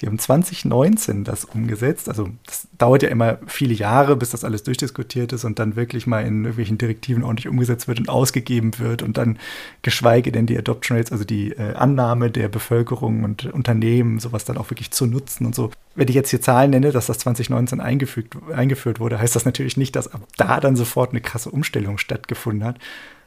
Die 0.00 0.06
haben 0.06 0.18
2019 0.18 1.24
das 1.24 1.44
umgesetzt. 1.44 2.08
Also 2.08 2.28
das 2.46 2.66
dauert 2.78 3.02
ja 3.02 3.08
immer 3.08 3.38
viele 3.46 3.74
Jahre, 3.74 4.16
bis 4.16 4.30
das 4.30 4.44
alles 4.44 4.62
durchdiskutiert 4.64 5.32
ist 5.32 5.44
und 5.44 5.58
dann 5.58 5.76
wirklich 5.76 6.06
mal 6.06 6.20
in 6.20 6.44
irgendwelchen 6.44 6.78
Direktiven 6.78 7.22
ordentlich 7.22 7.48
umgesetzt 7.48 7.86
wird 7.86 8.00
und 8.00 8.08
ausgegeben 8.08 8.78
wird 8.78 9.02
und 9.02 9.16
dann 9.16 9.38
geschweige 9.82 10.32
denn 10.32 10.46
die 10.46 10.58
Adoption 10.58 10.96
Rates, 10.96 11.12
also 11.12 11.24
die 11.24 11.52
äh, 11.52 11.74
Annahme 11.74 12.30
der 12.30 12.48
Bevölkerung 12.48 13.24
und 13.24 13.46
Unternehmen, 13.52 14.18
sowas 14.18 14.44
dann 14.44 14.58
auch 14.58 14.70
wirklich 14.70 14.90
zu 14.90 15.06
nutzen 15.06 15.46
und 15.46 15.54
so. 15.54 15.70
Wenn 15.94 16.08
ich 16.08 16.14
jetzt 16.14 16.30
hier 16.30 16.40
Zahlen 16.40 16.70
nenne, 16.70 16.90
dass 16.90 17.06
das 17.06 17.18
2019 17.18 17.80
eingefügt, 17.80 18.36
eingeführt 18.52 18.98
wurde, 18.98 19.18
heißt 19.20 19.36
das 19.36 19.44
natürlich 19.44 19.76
nicht, 19.76 19.94
dass 19.94 20.12
ab 20.12 20.22
da 20.36 20.58
dann 20.58 20.74
sofort 20.74 21.10
eine 21.10 21.20
krasse 21.20 21.50
Umstellung 21.50 21.98
stattgefunden 21.98 22.64
hat, 22.64 22.78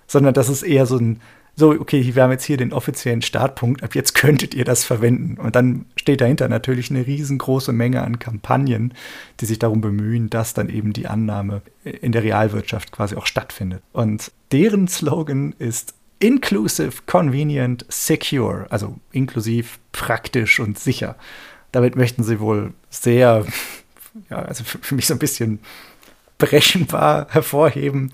sondern 0.07 0.33
dass 0.33 0.49
es 0.49 0.63
eher 0.63 0.85
so 0.85 0.97
ein 0.97 1.21
so, 1.59 1.71
okay, 1.71 2.13
wir 2.13 2.21
haben 2.21 2.31
jetzt 2.31 2.43
hier 2.43 2.55
den 2.55 2.71
offiziellen 2.71 3.23
Startpunkt, 3.23 3.81
ab 3.81 3.95
jetzt 3.95 4.13
könntet 4.13 4.53
ihr 4.53 4.63
das 4.63 4.83
verwenden. 4.85 5.37
Und 5.41 5.55
dann 5.55 5.85
steht 5.95 6.21
dahinter 6.21 6.47
natürlich 6.49 6.91
eine 6.91 7.07
riesengroße 7.07 7.73
Menge 7.73 8.03
an 8.03 8.19
Kampagnen, 8.19 8.93
die 9.39 9.47
sich 9.47 9.57
darum 9.57 9.81
bemühen, 9.81 10.29
dass 10.29 10.53
dann 10.53 10.69
eben 10.69 10.93
die 10.93 11.07
Annahme 11.07 11.63
in 11.83 12.11
der 12.11 12.21
Realwirtschaft 12.21 12.91
quasi 12.91 13.15
auch 13.15 13.25
stattfindet. 13.25 13.81
Und 13.91 14.31
deren 14.51 14.87
Slogan 14.87 15.55
ist 15.57 15.95
Inclusive, 16.19 17.01
Convenient, 17.07 17.85
Secure, 17.89 18.67
also 18.69 18.95
inklusiv, 19.11 19.79
praktisch 19.91 20.59
und 20.59 20.77
sicher. 20.77 21.15
Damit 21.71 21.95
möchten 21.95 22.23
sie 22.23 22.39
wohl 22.39 22.73
sehr, 22.91 23.47
ja, 24.29 24.37
also 24.43 24.63
für 24.63 24.93
mich 24.93 25.07
so 25.07 25.15
ein 25.15 25.19
bisschen 25.19 25.57
berechenbar 26.37 27.25
hervorheben, 27.31 28.11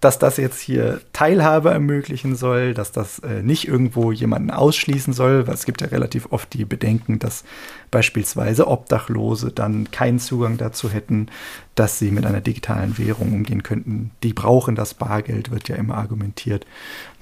dass 0.00 0.18
das 0.18 0.36
jetzt 0.36 0.60
hier 0.60 1.00
Teilhabe 1.12 1.70
ermöglichen 1.70 2.36
soll, 2.36 2.72
dass 2.72 2.92
das 2.92 3.18
äh, 3.18 3.42
nicht 3.42 3.66
irgendwo 3.66 4.12
jemanden 4.12 4.50
ausschließen 4.50 5.12
soll, 5.12 5.46
weil 5.46 5.54
es 5.54 5.64
gibt 5.64 5.80
ja 5.80 5.88
relativ 5.88 6.28
oft 6.30 6.52
die 6.52 6.64
Bedenken, 6.64 7.18
dass 7.18 7.44
beispielsweise 7.90 8.68
Obdachlose 8.68 9.50
dann 9.50 9.90
keinen 9.90 10.20
Zugang 10.20 10.56
dazu 10.56 10.90
hätten, 10.90 11.26
dass 11.74 11.98
sie 11.98 12.12
mit 12.12 12.26
einer 12.26 12.40
digitalen 12.40 12.96
Währung 12.96 13.32
umgehen 13.32 13.64
könnten. 13.64 14.12
Die 14.22 14.32
brauchen 14.32 14.76
das 14.76 14.94
Bargeld, 14.94 15.50
wird 15.50 15.68
ja 15.68 15.76
immer 15.76 15.96
argumentiert. 15.96 16.64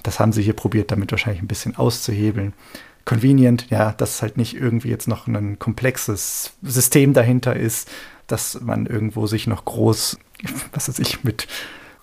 Das 0.03 0.19
haben 0.19 0.31
sie 0.31 0.43
hier 0.43 0.53
probiert, 0.53 0.91
damit 0.91 1.11
wahrscheinlich 1.11 1.41
ein 1.41 1.47
bisschen 1.47 1.75
auszuhebeln. 1.75 2.53
Convenient, 3.05 3.67
ja, 3.69 3.93
dass 3.93 4.21
halt 4.21 4.37
nicht 4.37 4.55
irgendwie 4.55 4.89
jetzt 4.89 5.07
noch 5.07 5.27
ein 5.27 5.57
komplexes 5.57 6.53
System 6.61 7.13
dahinter 7.13 7.55
ist, 7.55 7.89
dass 8.27 8.59
man 8.61 8.85
irgendwo 8.85 9.25
sich 9.25 9.47
noch 9.47 9.65
groß, 9.65 10.19
was 10.73 10.89
weiß 10.89 10.99
ich, 10.99 11.23
mit 11.23 11.47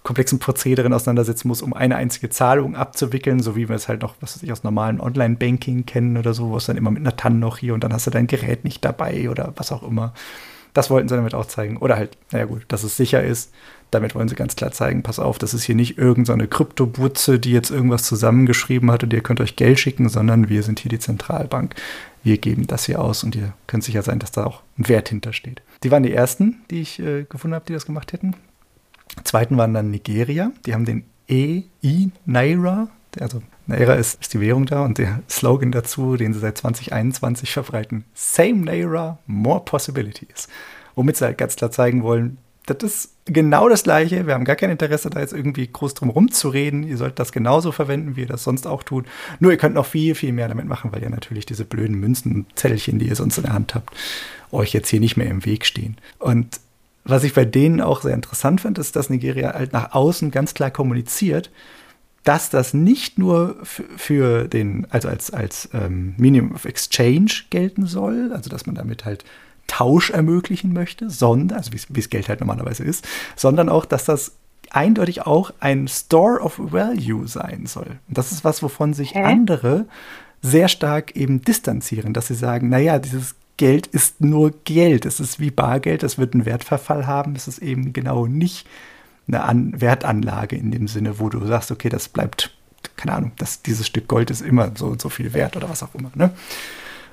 komplexen 0.05 0.39
Prozederen 0.39 0.93
auseinandersetzen 0.93 1.49
muss, 1.49 1.63
um 1.63 1.73
eine 1.73 1.97
einzige 1.97 2.29
Zahlung 2.29 2.77
abzuwickeln, 2.77 3.41
so 3.41 3.57
wie 3.57 3.69
wir 3.69 3.75
es 3.75 3.89
halt 3.89 4.03
noch, 4.03 4.15
was 4.21 4.37
weiß 4.37 4.43
ich, 4.43 4.53
aus 4.53 4.63
normalen 4.63 5.01
Online-Banking 5.01 5.87
kennen 5.87 6.19
oder 6.19 6.35
so, 6.35 6.51
wo 6.51 6.59
es 6.59 6.67
dann 6.67 6.77
immer 6.77 6.91
mit 6.91 7.01
einer 7.01 7.17
TAN 7.17 7.41
noch 7.41 7.57
hier 7.57 7.75
und 7.75 7.83
dann 7.83 7.93
hast 7.93 8.07
du 8.07 8.11
dein 8.11 8.27
Gerät 8.27 8.65
nicht 8.65 8.85
dabei 8.85 9.31
oder 9.31 9.55
was 9.57 9.73
auch 9.73 9.83
immer. 9.83 10.13
Das 10.75 10.91
wollten 10.91 11.09
sie 11.09 11.15
damit 11.15 11.35
auch 11.35 11.47
zeigen. 11.47 11.77
Oder 11.79 11.97
halt, 11.97 12.19
naja 12.33 12.45
gut, 12.45 12.65
dass 12.69 12.83
es 12.83 12.97
sicher 12.97 13.23
ist. 13.23 13.53
Damit 13.93 14.15
wollen 14.15 14.29
sie 14.29 14.35
ganz 14.35 14.57
klar 14.57 14.73
zeigen, 14.73 15.05
pass 15.05 15.21
auf, 15.21 15.39
das 15.39 15.55
ist 15.55 15.63
hier 15.63 15.77
nicht 15.77 15.97
irgendeine 15.97 16.45
so 16.45 16.49
Kryptobutze, 16.51 17.39
die 17.39 17.53
jetzt 17.53 17.71
irgendwas 17.71 18.03
zusammengeschrieben 18.03 18.91
hat 18.91 19.05
und 19.05 19.13
ihr 19.13 19.23
könnt 19.23 19.41
euch 19.41 19.57
Geld 19.57 19.79
schicken, 19.79 20.09
sondern 20.09 20.49
wir 20.49 20.65
sind 20.65 20.81
hier 20.81 20.89
die 20.89 20.99
Zentralbank. 20.99 21.77
Wir 22.25 22.39
geben 22.39 22.67
das 22.67 22.85
hier 22.87 23.01
aus 23.01 23.23
und 23.23 23.37
ihr 23.37 23.55
könnt 23.69 23.85
sicher 23.85 24.03
sein, 24.03 24.19
dass 24.19 24.33
da 24.33 24.45
auch 24.45 24.63
ein 24.77 24.89
Wert 24.89 25.11
hintersteht. 25.11 25.63
Die 25.85 25.91
waren 25.93 26.03
die 26.03 26.13
ersten, 26.13 26.63
die 26.71 26.81
ich 26.81 26.99
äh, 26.99 27.25
gefunden 27.25 27.55
habe, 27.55 27.67
die 27.67 27.73
das 27.73 27.87
gemacht 27.87 28.13
hätten. 28.13 28.35
Zweiten 29.25 29.57
waren 29.57 29.75
dann 29.75 29.91
Nigeria. 29.91 30.53
Die 30.67 30.75
haben 30.75 30.85
den 30.85 31.05
EI 31.29 32.11
Naira, 32.27 32.89
also 33.21 33.43
Naira 33.67 33.95
ist, 33.95 34.21
ist 34.21 34.35
die 34.35 34.41
Währung 34.41 34.67
da 34.67 34.85
und 34.85 34.99
der 34.99 35.23
Slogan 35.29 35.73
dazu, 35.73 36.17
den 36.17 36.35
sie 36.35 36.41
seit 36.41 36.59
2021 36.59 37.51
verbreiten, 37.51 38.05
Same 38.15 38.65
Naira, 38.65 39.19
more 39.27 39.61
possibilities. 39.65 40.49
Womit 40.95 41.17
sie 41.17 41.25
halt 41.25 41.39
ganz 41.39 41.57
klar 41.57 41.71
zeigen 41.71 42.03
wollen, 42.03 42.39
das 42.67 42.83
ist 42.83 43.15
genau 43.27 43.69
das 43.69 43.83
Gleiche. 43.83 44.27
Wir 44.27 44.35
haben 44.35 44.45
gar 44.45 44.57
kein 44.57 44.71
Interesse, 44.71 45.11
da 45.11 45.21
jetzt 45.21 45.35
irgendwie 45.35 45.67
groß 45.67 45.95
drum 45.95 46.09
rumzureden. 46.09 46.83
Ihr 46.83 46.97
sollt 46.97 47.19
das 47.19 47.33
genauso 47.33 47.73
verwenden, 47.73 48.17
wie 48.17 48.23
ihr 48.23 48.27
das 48.27 48.45
sonst 48.45 48.67
auch 48.67 48.83
tut. 48.83 49.05
Nur 49.39 49.53
ihr 49.53 49.59
könnt 49.59 49.75
noch 49.75 49.87
viel, 49.87 50.15
viel 50.15 50.33
mehr 50.33 50.49
damit 50.49 50.67
machen, 50.67 50.91
weil 50.93 51.03
ihr 51.03 51.11
natürlich 51.11 51.45
diese 51.45 51.65
blöden 51.65 51.99
Münzen 51.99 52.35
und 52.35 52.59
Zettelchen, 52.59 52.99
die 52.99 53.09
ihr 53.09 53.17
sonst 53.17 53.37
in 53.37 53.45
der 53.45 53.53
Hand 53.53 53.75
habt, 53.75 53.91
euch 54.51 54.73
jetzt 54.73 54.89
hier 54.89 55.01
nicht 55.01 55.17
mehr 55.17 55.29
im 55.29 55.45
Weg 55.45 55.67
stehen. 55.67 55.97
Und 56.19 56.59
was 57.05 57.25
ich 57.25 57.35
bei 57.35 57.45
denen 57.45 57.81
auch 57.81 58.03
sehr 58.03 58.15
interessant 58.15 58.61
finde, 58.63 58.81
ist, 58.81 58.97
dass 58.97 59.11
Nigeria 59.11 59.53
halt 59.53 59.73
nach 59.73 59.93
außen 59.93 60.31
ganz 60.31 60.55
klar 60.55 60.71
kommuniziert, 60.71 61.51
dass 62.23 62.49
das 62.49 62.73
nicht 62.73 63.19
nur 63.19 63.57
für 63.63 64.49
den, 64.49 64.87
also 64.89 65.09
als, 65.09 65.31
als 65.31 65.69
ähm, 65.75 66.15
Medium 66.17 66.53
of 66.53 66.65
Exchange 66.65 67.31
gelten 67.51 67.87
soll, 67.87 68.33
also 68.33 68.49
dass 68.49 68.67
man 68.67 68.75
damit 68.75 69.05
halt 69.05 69.25
Tausch 69.67 70.11
ermöglichen 70.11 70.73
möchte, 70.73 71.11
sondern, 71.11 71.59
also 71.59 71.71
wie 71.73 72.01
es 72.01 72.11
Geld 72.11 72.29
halt 72.29 72.41
normalerweise 72.41 72.85
ist, 72.85 73.07
sondern 73.37 73.69
auch, 73.69 73.85
dass 73.85 74.05
das 74.05 74.33
eindeutig 74.71 75.27
auch 75.27 75.53
ein 75.61 75.89
Store 75.89 76.41
of 76.41 76.59
Value 76.59 77.29
sein 77.29 77.67
soll. 77.67 77.99
Und 78.09 78.19
das 78.19 78.33
ist 78.33 78.45
was, 78.45 78.63
wovon 78.63 78.93
sich 78.95 79.15
Hä? 79.15 79.23
andere 79.23 79.87
sehr 80.43 80.69
stark 80.69 81.17
eben 81.17 81.43
distanzieren, 81.43 82.13
dass 82.13 82.27
sie 82.27 82.35
sagen, 82.35 82.69
naja, 82.69 82.99
dieses 82.99 83.35
Geld 83.57 83.87
ist 83.87 84.21
nur 84.21 84.53
Geld, 84.65 85.07
es 85.07 85.21
ist 85.21 85.39
wie 85.39 85.51
Bargeld, 85.51 86.03
es 86.03 86.19
wird 86.19 86.35
einen 86.35 86.47
Wertverfall 86.47 87.07
haben, 87.07 87.37
es 87.37 87.47
ist 87.47 87.59
eben 87.59 87.93
genau 87.93 88.27
nicht 88.27 88.67
eine 89.29 89.43
An 89.43 89.81
Wertanlage 89.81 90.57
in 90.57 90.71
dem 90.71 90.89
Sinne, 90.89 91.19
wo 91.19 91.29
du 91.29 91.45
sagst, 91.47 91.71
okay, 91.71 91.89
das 91.89 92.09
bleibt, 92.09 92.57
keine 92.97 93.15
Ahnung, 93.15 93.33
das, 93.39 93.63
dieses 93.63 93.87
Stück 93.87 94.09
Gold 94.09 94.31
ist 94.31 94.43
immer 94.43 94.73
so 94.77 94.87
und 94.87 95.01
so 95.01 95.09
viel 95.09 95.33
wert 95.33 95.57
oder 95.57 95.69
was 95.69 95.83
auch 95.83 95.95
immer. 95.95 96.11
Ne? 96.15 96.31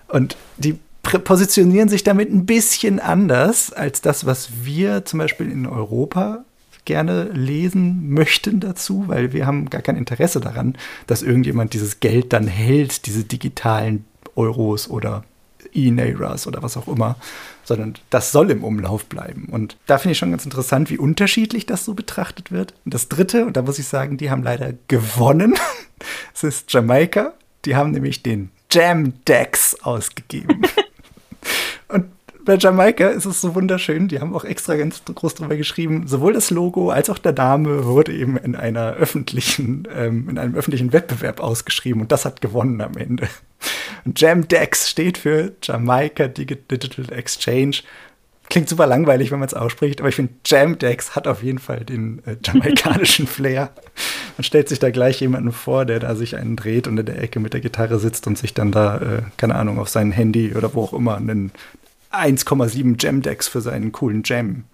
Und 0.08 0.36
die 0.58 0.78
positionieren 1.04 1.90
sich 1.90 2.04
damit 2.04 2.32
ein 2.32 2.46
bisschen 2.46 3.00
anders 3.00 3.72
als 3.72 4.02
das, 4.02 4.26
was 4.26 4.50
wir 4.64 5.06
zum 5.06 5.20
Beispiel 5.20 5.50
in 5.50 5.66
Europa 5.66 6.44
gerne 6.86 7.26
lesen 7.26 8.10
möchten 8.10 8.60
dazu, 8.60 9.06
weil 9.08 9.34
wir 9.34 9.46
haben 9.46 9.70
gar 9.70 9.82
kein 9.82 9.98
Interesse 9.98 10.40
daran, 10.40 10.76
dass 11.08 11.22
irgendjemand 11.22 11.74
dieses 11.74 12.00
Geld 12.00 12.34
dann 12.34 12.48
hält, 12.48 13.06
diese 13.06 13.24
digitalen 13.24 14.06
Euros 14.36 14.90
oder 14.90 15.24
E-Nairas 15.74 16.48
oder 16.48 16.64
was 16.64 16.78
auch 16.78 16.88
immer, 16.88 17.16
sondern 17.64 17.96
das 18.10 18.32
soll 18.32 18.52
im 18.52 18.64
Umlauf 18.64 19.06
bleiben. 19.06 19.48
Und 19.52 19.78
da 19.86 19.98
finde 19.98 20.14
ich 20.14 20.18
schon 20.18 20.32
ganz 20.32 20.46
interessant, 20.46 20.90
wie 20.90 20.98
unterschiedlich 20.98 21.66
das 21.66 21.86
so 21.86 21.94
betrachtet 21.94 22.52
wird. 22.52 22.74
Und 22.86 22.94
das 22.94 23.10
Dritte, 23.10 23.46
und 23.46 23.58
da 23.58 23.62
muss 23.62 23.80
ich 23.80 23.88
sagen, 23.88 24.18
die 24.18 24.32
haben 24.32 24.44
leider 24.44 24.74
gewonnen, 24.88 25.56
es 26.34 26.44
ist 26.44 26.72
Jamaika. 26.74 27.34
Die 27.66 27.76
haben 27.76 27.92
nämlich 27.92 28.24
den 28.24 28.50
Jam 28.72 29.14
Dex 29.26 29.78
ausgegeben. 29.84 30.62
Und 31.90 32.06
bei 32.46 32.58
Jamaika 32.58 33.10
ist 33.10 33.26
es 33.26 33.42
so 33.42 33.56
wunderschön, 33.56 34.08
die 34.08 34.20
haben 34.20 34.36
auch 34.36 34.46
extra 34.46 34.76
ganz 34.76 35.04
groß 35.06 35.36
drüber 35.36 35.56
geschrieben, 35.56 36.08
sowohl 36.08 36.34
das 36.34 36.50
Logo 36.50 36.90
als 36.90 37.10
auch 37.10 37.18
der 37.18 37.34
Name 37.34 37.86
wurde 37.86 38.14
eben 38.14 38.38
in 38.38 38.56
einer 38.56 38.94
öffentlichen, 38.94 39.88
ähm, 39.94 40.30
in 40.30 40.38
einem 40.38 40.56
öffentlichen 40.56 40.94
Wettbewerb 40.94 41.40
ausgeschrieben 41.40 42.02
und 42.02 42.12
das 42.12 42.26
hat 42.26 42.42
gewonnen 42.42 42.82
am 42.82 42.98
Ende. 42.98 43.28
Und 44.06 44.20
Jamdex 44.20 44.90
steht 44.90 45.18
für 45.18 45.54
Jamaica 45.62 46.28
Digital 46.28 47.12
Exchange. 47.12 47.78
Klingt 48.50 48.68
super 48.68 48.88
langweilig, 48.88 49.32
wenn 49.32 49.40
man 49.40 49.48
es 49.48 49.54
ausspricht, 49.54 50.02
aber 50.02 50.10
ich 50.10 50.16
finde, 50.16 50.34
Jamdex 50.46 51.16
hat 51.16 51.28
auf 51.28 51.42
jeden 51.44 51.60
Fall 51.60 51.86
den 51.86 52.22
äh, 52.26 52.36
jamaikanischen 52.44 53.28
Flair. 53.28 53.70
Man 54.36 54.44
stellt 54.44 54.68
sich 54.68 54.80
da 54.80 54.90
gleich 54.90 55.22
jemanden 55.22 55.52
vor, 55.52 55.86
der 55.86 56.00
da 56.00 56.16
sich 56.16 56.36
einen 56.36 56.56
dreht 56.56 56.88
und 56.88 56.98
in 56.98 57.06
der 57.06 57.22
Ecke 57.22 57.40
mit 57.40 57.54
der 57.54 57.62
Gitarre 57.62 58.00
sitzt 58.00 58.28
und 58.28 58.38
sich 58.38 58.54
dann 58.54 58.72
da, 58.72 58.98
äh, 58.98 59.22
keine 59.38 59.56
Ahnung, 59.56 59.80
auf 59.80 59.88
sein 59.88 60.12
Handy 60.12 60.54
oder 60.56 60.74
wo 60.74 60.84
auch 60.84 60.94
immer 60.94 61.16
einen 61.16 61.52
1,7 62.12 62.96
Jam-Decks 63.00 63.48
für 63.48 63.62
seinen 63.62 63.92
coolen 63.92 64.24
Jam 64.26 64.66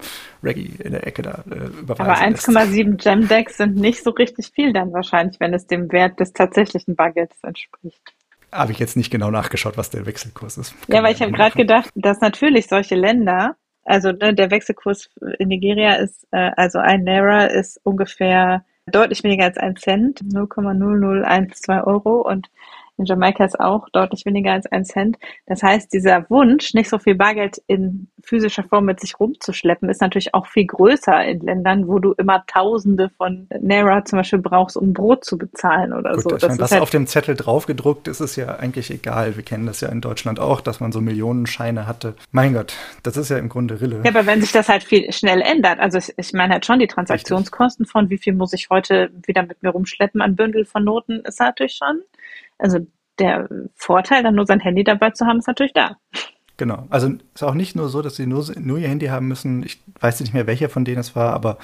Reggae 0.43 0.71
in 0.83 0.91
der 0.91 1.05
Ecke 1.05 1.21
da 1.21 1.43
äh, 1.49 1.67
überweisen 1.81 2.55
Aber 2.55 2.61
1,7 2.61 3.03
Jam-Decks 3.03 3.57
sind 3.57 3.75
nicht 3.75 4.03
so 4.03 4.11
richtig 4.11 4.51
viel 4.53 4.73
dann 4.73 4.93
wahrscheinlich, 4.93 5.39
wenn 5.39 5.53
es 5.53 5.67
dem 5.67 5.91
Wert 5.91 6.19
des 6.19 6.33
tatsächlichen 6.33 6.95
Bargelds 6.95 7.35
entspricht. 7.43 8.01
Habe 8.51 8.71
ich 8.71 8.79
jetzt 8.79 8.95
nicht 8.95 9.11
genau 9.11 9.29
nachgeschaut, 9.29 9.77
was 9.77 9.89
der 9.89 10.05
Wechselkurs 10.05 10.57
ist. 10.57 10.75
ja, 10.87 11.03
weil 11.03 11.13
ich 11.13 11.21
habe 11.21 11.31
gerade 11.31 11.55
gedacht, 11.55 11.91
dass 11.95 12.21
natürlich 12.21 12.67
solche 12.67 12.95
Länder, 12.95 13.55
also 13.83 14.11
ne, 14.11 14.33
der 14.33 14.51
Wechselkurs 14.51 15.09
in 15.37 15.49
Nigeria 15.49 15.95
ist, 15.95 16.25
äh, 16.31 16.51
also 16.55 16.79
ein 16.79 17.03
Naira 17.03 17.45
ist 17.45 17.79
ungefähr 17.83 18.63
deutlich 18.87 19.23
weniger 19.23 19.45
als 19.45 19.57
ein 19.57 19.75
Cent, 19.75 20.21
0,0012 20.21 21.85
Euro 21.85 22.21
und 22.21 22.49
in 22.97 23.05
Jamaika 23.05 23.45
ist 23.45 23.59
auch 23.59 23.87
deutlich 23.89 24.25
weniger 24.25 24.51
als 24.51 24.65
ein 24.67 24.83
Cent. 24.83 25.17
Das 25.45 25.61
heißt, 25.61 25.93
dieser 25.93 26.29
Wunsch, 26.29 26.73
nicht 26.73 26.89
so 26.89 26.97
viel 26.97 27.15
Bargeld 27.15 27.61
in 27.67 28.07
physischer 28.23 28.63
Form 28.63 28.85
mit 28.85 28.99
sich 28.99 29.19
rumzuschleppen, 29.19 29.89
ist 29.89 30.01
natürlich 30.01 30.33
auch 30.33 30.47
viel 30.47 30.65
größer 30.65 31.23
in 31.25 31.41
Ländern, 31.41 31.87
wo 31.87 31.99
du 31.99 32.13
immer 32.13 32.43
Tausende 32.47 33.09
von 33.09 33.47
Naira 33.61 34.03
zum 34.03 34.19
Beispiel 34.19 34.39
brauchst, 34.39 34.77
um 34.77 34.93
Brot 34.93 35.25
zu 35.25 35.37
bezahlen 35.37 35.93
oder 35.93 36.13
Gut, 36.13 36.23
so. 36.23 36.29
Das 36.29 36.49
meine, 36.49 36.59
was 36.59 36.71
halt 36.71 36.81
auf 36.81 36.89
dem 36.89 37.07
Zettel 37.07 37.35
draufgedruckt 37.35 38.07
ist, 38.07 38.19
ist 38.19 38.35
ja 38.35 38.55
eigentlich 38.55 38.89
egal. 38.89 39.35
Wir 39.35 39.43
kennen 39.43 39.67
das 39.67 39.81
ja 39.81 39.89
in 39.89 40.01
Deutschland 40.01 40.39
auch, 40.39 40.61
dass 40.61 40.79
man 40.79 40.91
so 40.91 40.99
Millionenscheine 40.99 41.87
hatte. 41.87 42.15
Mein 42.31 42.53
Gott, 42.53 42.73
das 43.03 43.15
ist 43.15 43.29
ja 43.29 43.37
im 43.37 43.49
Grunde 43.49 43.79
Rille. 43.79 44.01
Ja, 44.03 44.09
aber 44.09 44.25
wenn 44.25 44.41
sich 44.41 44.51
das 44.51 44.69
halt 44.69 44.83
viel 44.83 45.11
schnell 45.13 45.41
ändert, 45.41 45.79
also 45.79 45.99
ich 46.17 46.33
meine 46.33 46.53
halt 46.53 46.65
schon 46.65 46.79
die 46.79 46.87
Transaktionskosten 46.87 47.83
Richtig. 47.83 47.91
von 47.91 48.09
wie 48.09 48.17
viel 48.17 48.33
muss 48.33 48.53
ich 48.53 48.69
heute 48.69 49.11
wieder 49.25 49.43
mit 49.43 49.61
mir 49.61 49.69
rumschleppen 49.69 50.21
an 50.21 50.35
Bündel 50.35 50.65
von 50.65 50.83
Noten, 50.83 51.21
ist 51.25 51.39
natürlich 51.39 51.75
schon 51.75 52.01
also 52.57 52.79
der 53.19 53.47
Vorteil, 53.75 54.23
dann 54.23 54.35
nur 54.35 54.45
sein 54.45 54.59
Handy 54.59 54.83
dabei 54.83 55.11
zu 55.11 55.25
haben, 55.25 55.39
ist 55.39 55.47
natürlich 55.47 55.73
da. 55.73 55.97
Genau. 56.57 56.85
Also 56.89 57.13
ist 57.33 57.43
auch 57.43 57.53
nicht 57.53 57.75
nur 57.75 57.89
so, 57.89 58.01
dass 58.01 58.15
sie 58.15 58.25
nur, 58.25 58.45
nur 58.59 58.77
ihr 58.79 58.89
Handy 58.89 59.07
haben 59.07 59.27
müssen. 59.27 59.63
Ich 59.63 59.81
weiß 59.99 60.19
nicht 60.21 60.33
mehr, 60.33 60.47
welcher 60.47 60.69
von 60.69 60.85
denen 60.85 60.99
es 60.99 61.15
war, 61.15 61.33
aber 61.33 61.57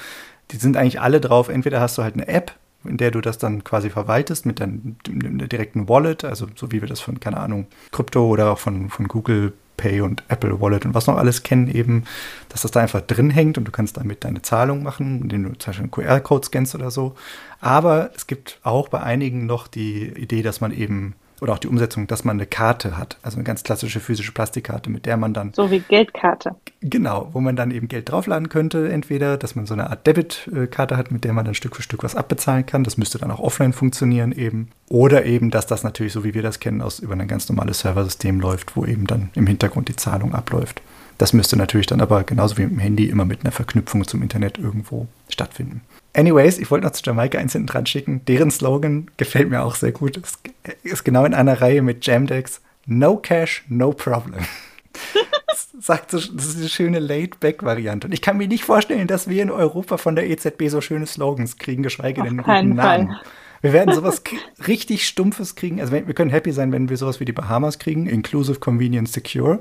die 0.50 0.56
sind 0.56 0.76
eigentlich 0.76 1.00
alle 1.00 1.20
drauf. 1.20 1.48
Entweder 1.48 1.80
hast 1.80 1.98
du 1.98 2.02
halt 2.02 2.14
eine 2.14 2.28
App, 2.28 2.52
in 2.84 2.96
der 2.96 3.10
du 3.10 3.20
das 3.20 3.38
dann 3.38 3.64
quasi 3.64 3.90
verwaltest 3.90 4.46
mit 4.46 4.60
deinem 4.60 4.96
direkten 5.06 5.88
Wallet, 5.88 6.24
also 6.24 6.46
so 6.54 6.72
wie 6.72 6.80
wir 6.80 6.88
das 6.88 7.00
von, 7.00 7.20
keine 7.20 7.38
Ahnung, 7.38 7.66
Krypto 7.92 8.26
oder 8.26 8.52
auch 8.52 8.58
von, 8.58 8.90
von 8.90 9.08
Google 9.08 9.52
Pay 9.76 10.02
und 10.02 10.22
Apple 10.28 10.60
Wallet 10.60 10.84
und 10.84 10.94
was 10.94 11.06
noch 11.06 11.16
alles 11.16 11.42
kennen, 11.42 11.68
eben, 11.68 12.04
dass 12.48 12.62
das 12.62 12.70
da 12.70 12.80
einfach 12.80 13.00
drin 13.00 13.30
hängt 13.30 13.58
und 13.58 13.64
du 13.64 13.72
kannst 13.72 13.96
damit 13.96 14.24
deine 14.24 14.42
Zahlung 14.42 14.82
machen, 14.82 15.22
indem 15.22 15.44
du 15.44 15.58
zum 15.58 15.70
Beispiel 15.70 15.82
einen 15.82 15.90
QR-Code 15.90 16.46
scannst 16.46 16.74
oder 16.74 16.90
so. 16.90 17.14
Aber 17.60 18.10
es 18.14 18.26
gibt 18.26 18.60
auch 18.62 18.88
bei 18.88 19.00
einigen 19.00 19.46
noch 19.46 19.66
die 19.66 20.06
Idee, 20.08 20.42
dass 20.42 20.60
man 20.60 20.72
eben 20.72 21.14
oder 21.44 21.52
auch 21.52 21.58
die 21.58 21.68
Umsetzung, 21.68 22.06
dass 22.06 22.24
man 22.24 22.38
eine 22.38 22.46
Karte 22.46 22.96
hat, 22.96 23.18
also 23.20 23.36
eine 23.36 23.44
ganz 23.44 23.62
klassische 23.62 24.00
physische 24.00 24.32
Plastikkarte, 24.32 24.88
mit 24.88 25.04
der 25.04 25.18
man 25.18 25.34
dann. 25.34 25.52
So 25.54 25.70
wie 25.70 25.80
Geldkarte. 25.80 26.56
Genau, 26.80 27.28
wo 27.32 27.40
man 27.40 27.54
dann 27.54 27.70
eben 27.70 27.86
Geld 27.86 28.10
draufladen 28.10 28.48
könnte, 28.48 28.90
entweder, 28.90 29.36
dass 29.36 29.54
man 29.54 29.66
so 29.66 29.74
eine 29.74 29.90
Art 29.90 30.06
Debitkarte 30.06 30.96
hat, 30.96 31.10
mit 31.10 31.22
der 31.22 31.34
man 31.34 31.44
dann 31.44 31.54
Stück 31.54 31.76
für 31.76 31.82
Stück 31.82 32.02
was 32.02 32.16
abbezahlen 32.16 32.64
kann. 32.64 32.82
Das 32.82 32.96
müsste 32.96 33.18
dann 33.18 33.30
auch 33.30 33.40
offline 33.40 33.74
funktionieren 33.74 34.32
eben. 34.32 34.70
Oder 34.88 35.26
eben, 35.26 35.50
dass 35.50 35.66
das 35.66 35.84
natürlich, 35.84 36.14
so 36.14 36.24
wie 36.24 36.32
wir 36.32 36.42
das 36.42 36.60
kennen, 36.60 36.80
aus 36.80 36.98
über 36.98 37.12
ein 37.12 37.28
ganz 37.28 37.46
normales 37.50 37.80
Serversystem 37.80 38.40
läuft, 38.40 38.74
wo 38.74 38.86
eben 38.86 39.06
dann 39.06 39.28
im 39.34 39.46
Hintergrund 39.46 39.90
die 39.90 39.96
Zahlung 39.96 40.34
abläuft. 40.34 40.80
Das 41.18 41.34
müsste 41.34 41.58
natürlich 41.58 41.86
dann 41.86 42.00
aber 42.00 42.24
genauso 42.24 42.56
wie 42.56 42.62
mit 42.62 42.72
dem 42.72 42.78
Handy 42.78 43.04
immer 43.04 43.26
mit 43.26 43.40
einer 43.42 43.52
Verknüpfung 43.52 44.06
zum 44.06 44.22
Internet 44.22 44.56
irgendwo 44.56 45.08
stattfinden. 45.28 45.82
Anyways, 46.14 46.58
ich 46.58 46.70
wollte 46.70 46.86
noch 46.86 46.92
zu 46.92 47.02
Jamaika 47.04 47.38
eins 47.38 47.52
hinten 47.52 47.66
dran 47.66 47.86
schicken. 47.86 48.24
Deren 48.26 48.50
Slogan 48.50 49.10
gefällt 49.16 49.50
mir 49.50 49.62
auch 49.62 49.74
sehr 49.74 49.92
gut. 49.92 50.16
Es 50.16 50.38
ist 50.84 51.04
genau 51.04 51.24
in 51.24 51.34
einer 51.34 51.60
Reihe 51.60 51.82
mit 51.82 52.06
Jamdex. 52.06 52.60
No 52.86 53.16
cash, 53.16 53.64
no 53.68 53.92
problem. 53.92 54.44
das 55.48 55.68
sagt 55.80 56.12
so, 56.12 56.18
das 56.18 56.46
ist 56.46 56.56
eine 56.58 56.68
schöne 56.68 56.98
Laid-Back-Variante. 57.00 58.06
Und 58.06 58.12
ich 58.12 58.22
kann 58.22 58.36
mir 58.36 58.46
nicht 58.46 58.64
vorstellen, 58.64 59.08
dass 59.08 59.28
wir 59.28 59.42
in 59.42 59.50
Europa 59.50 59.96
von 59.96 60.14
der 60.14 60.30
EZB 60.30 60.68
so 60.68 60.80
schöne 60.80 61.06
Slogans 61.06 61.58
kriegen, 61.58 61.82
geschweige 61.82 62.22
denn 62.22 62.38
einen 62.40 62.44
guten 62.44 62.76
Namen. 62.76 63.08
Fall. 63.08 63.20
Wir 63.62 63.72
werden 63.72 63.92
sowas 63.94 64.22
richtig 64.68 65.08
Stumpfes 65.08 65.56
kriegen. 65.56 65.80
Also 65.80 65.92
wir 65.92 66.14
können 66.14 66.30
happy 66.30 66.52
sein, 66.52 66.70
wenn 66.70 66.90
wir 66.90 66.96
sowas 66.96 67.18
wie 67.18 67.24
die 67.24 67.32
Bahamas 67.32 67.80
kriegen, 67.80 68.06
Inclusive, 68.06 68.60
Convenient, 68.60 69.08
Secure. 69.08 69.60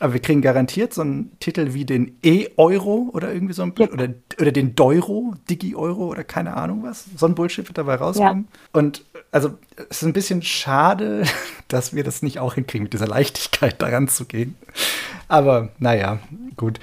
Aber 0.00 0.14
wir 0.14 0.20
kriegen 0.20 0.40
garantiert 0.40 0.94
so 0.94 1.02
einen 1.02 1.38
Titel 1.40 1.74
wie 1.74 1.84
den 1.84 2.16
E-Euro 2.24 3.10
oder 3.12 3.32
irgendwie 3.32 3.52
so 3.52 3.62
ein 3.62 3.74
ja. 3.78 3.88
oder, 3.90 4.08
oder 4.40 4.50
den 4.50 4.74
Deuro, 4.74 5.34
Digi-Euro 5.48 6.08
oder 6.08 6.24
keine 6.24 6.56
Ahnung 6.56 6.82
was. 6.82 7.04
So 7.16 7.26
ein 7.26 7.34
Bullshit 7.34 7.68
wird 7.68 7.76
dabei 7.76 7.96
rauskommen. 7.96 8.48
Ja. 8.50 8.58
Und 8.72 9.04
also 9.30 9.58
es 9.90 9.98
ist 9.98 10.04
ein 10.04 10.14
bisschen 10.14 10.40
schade, 10.42 11.24
dass 11.68 11.94
wir 11.94 12.02
das 12.02 12.22
nicht 12.22 12.38
auch 12.38 12.54
hinkriegen, 12.54 12.84
mit 12.84 12.94
dieser 12.94 13.06
Leichtigkeit 13.06 13.80
daran 13.80 14.08
zu 14.08 14.24
gehen. 14.24 14.56
Aber 15.28 15.68
naja, 15.78 16.18
gut. 16.56 16.80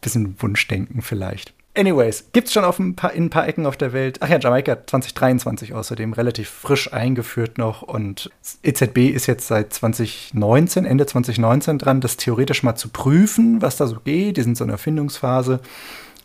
Bisschen 0.00 0.34
Wunschdenken 0.42 1.00
vielleicht. 1.00 1.54
Anyways, 1.74 2.26
gibt 2.32 2.48
es 2.48 2.52
schon 2.52 2.64
auf 2.64 2.78
ein 2.78 2.96
paar, 2.96 3.14
in 3.14 3.24
ein 3.24 3.30
paar 3.30 3.48
Ecken 3.48 3.64
auf 3.64 3.78
der 3.78 3.94
Welt. 3.94 4.18
Ach 4.20 4.28
ja, 4.28 4.38
Jamaika 4.38 4.86
2023 4.86 5.72
außerdem, 5.72 6.12
relativ 6.12 6.50
frisch 6.50 6.92
eingeführt 6.92 7.56
noch. 7.56 7.80
Und 7.80 8.30
EZB 8.62 9.08
ist 9.08 9.26
jetzt 9.26 9.46
seit 9.46 9.72
2019, 9.72 10.84
Ende 10.84 11.06
2019 11.06 11.78
dran, 11.78 12.02
das 12.02 12.18
theoretisch 12.18 12.62
mal 12.62 12.76
zu 12.76 12.90
prüfen, 12.90 13.62
was 13.62 13.78
da 13.78 13.86
so 13.86 14.00
geht. 14.00 14.36
Die 14.36 14.42
sind 14.42 14.58
so 14.58 14.64
in 14.64 14.68
der 14.68 14.74
Erfindungsphase. 14.74 15.60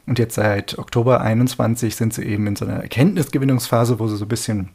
Und 0.06 0.20
jetzt 0.20 0.36
seit 0.36 0.78
Oktober 0.78 1.22
21 1.22 1.96
sind 1.96 2.14
sie 2.14 2.24
eben 2.24 2.46
in 2.48 2.58
so 2.58 2.66
einer 2.66 2.82
Erkenntnisgewinnungsphase, 2.82 4.00
wo 4.00 4.08
sie 4.08 4.18
so 4.18 4.26
ein 4.26 4.30
bisschen 4.30 4.70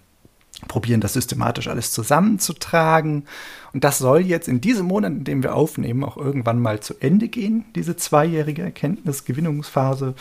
probieren 0.68 1.00
das 1.00 1.14
systematisch 1.14 1.68
alles 1.68 1.92
zusammenzutragen. 1.92 3.24
Und 3.72 3.84
das 3.84 3.98
soll 3.98 4.20
jetzt 4.20 4.48
in 4.48 4.60
diesem 4.60 4.86
Monat, 4.86 5.12
in 5.12 5.24
dem 5.24 5.42
wir 5.42 5.54
aufnehmen, 5.54 6.04
auch 6.04 6.16
irgendwann 6.16 6.60
mal 6.60 6.80
zu 6.80 6.94
Ende 7.00 7.28
gehen, 7.28 7.64
diese 7.74 7.96
zweijährige 7.96 8.62
Erkenntnisgewinnungsphase. 8.62 10.14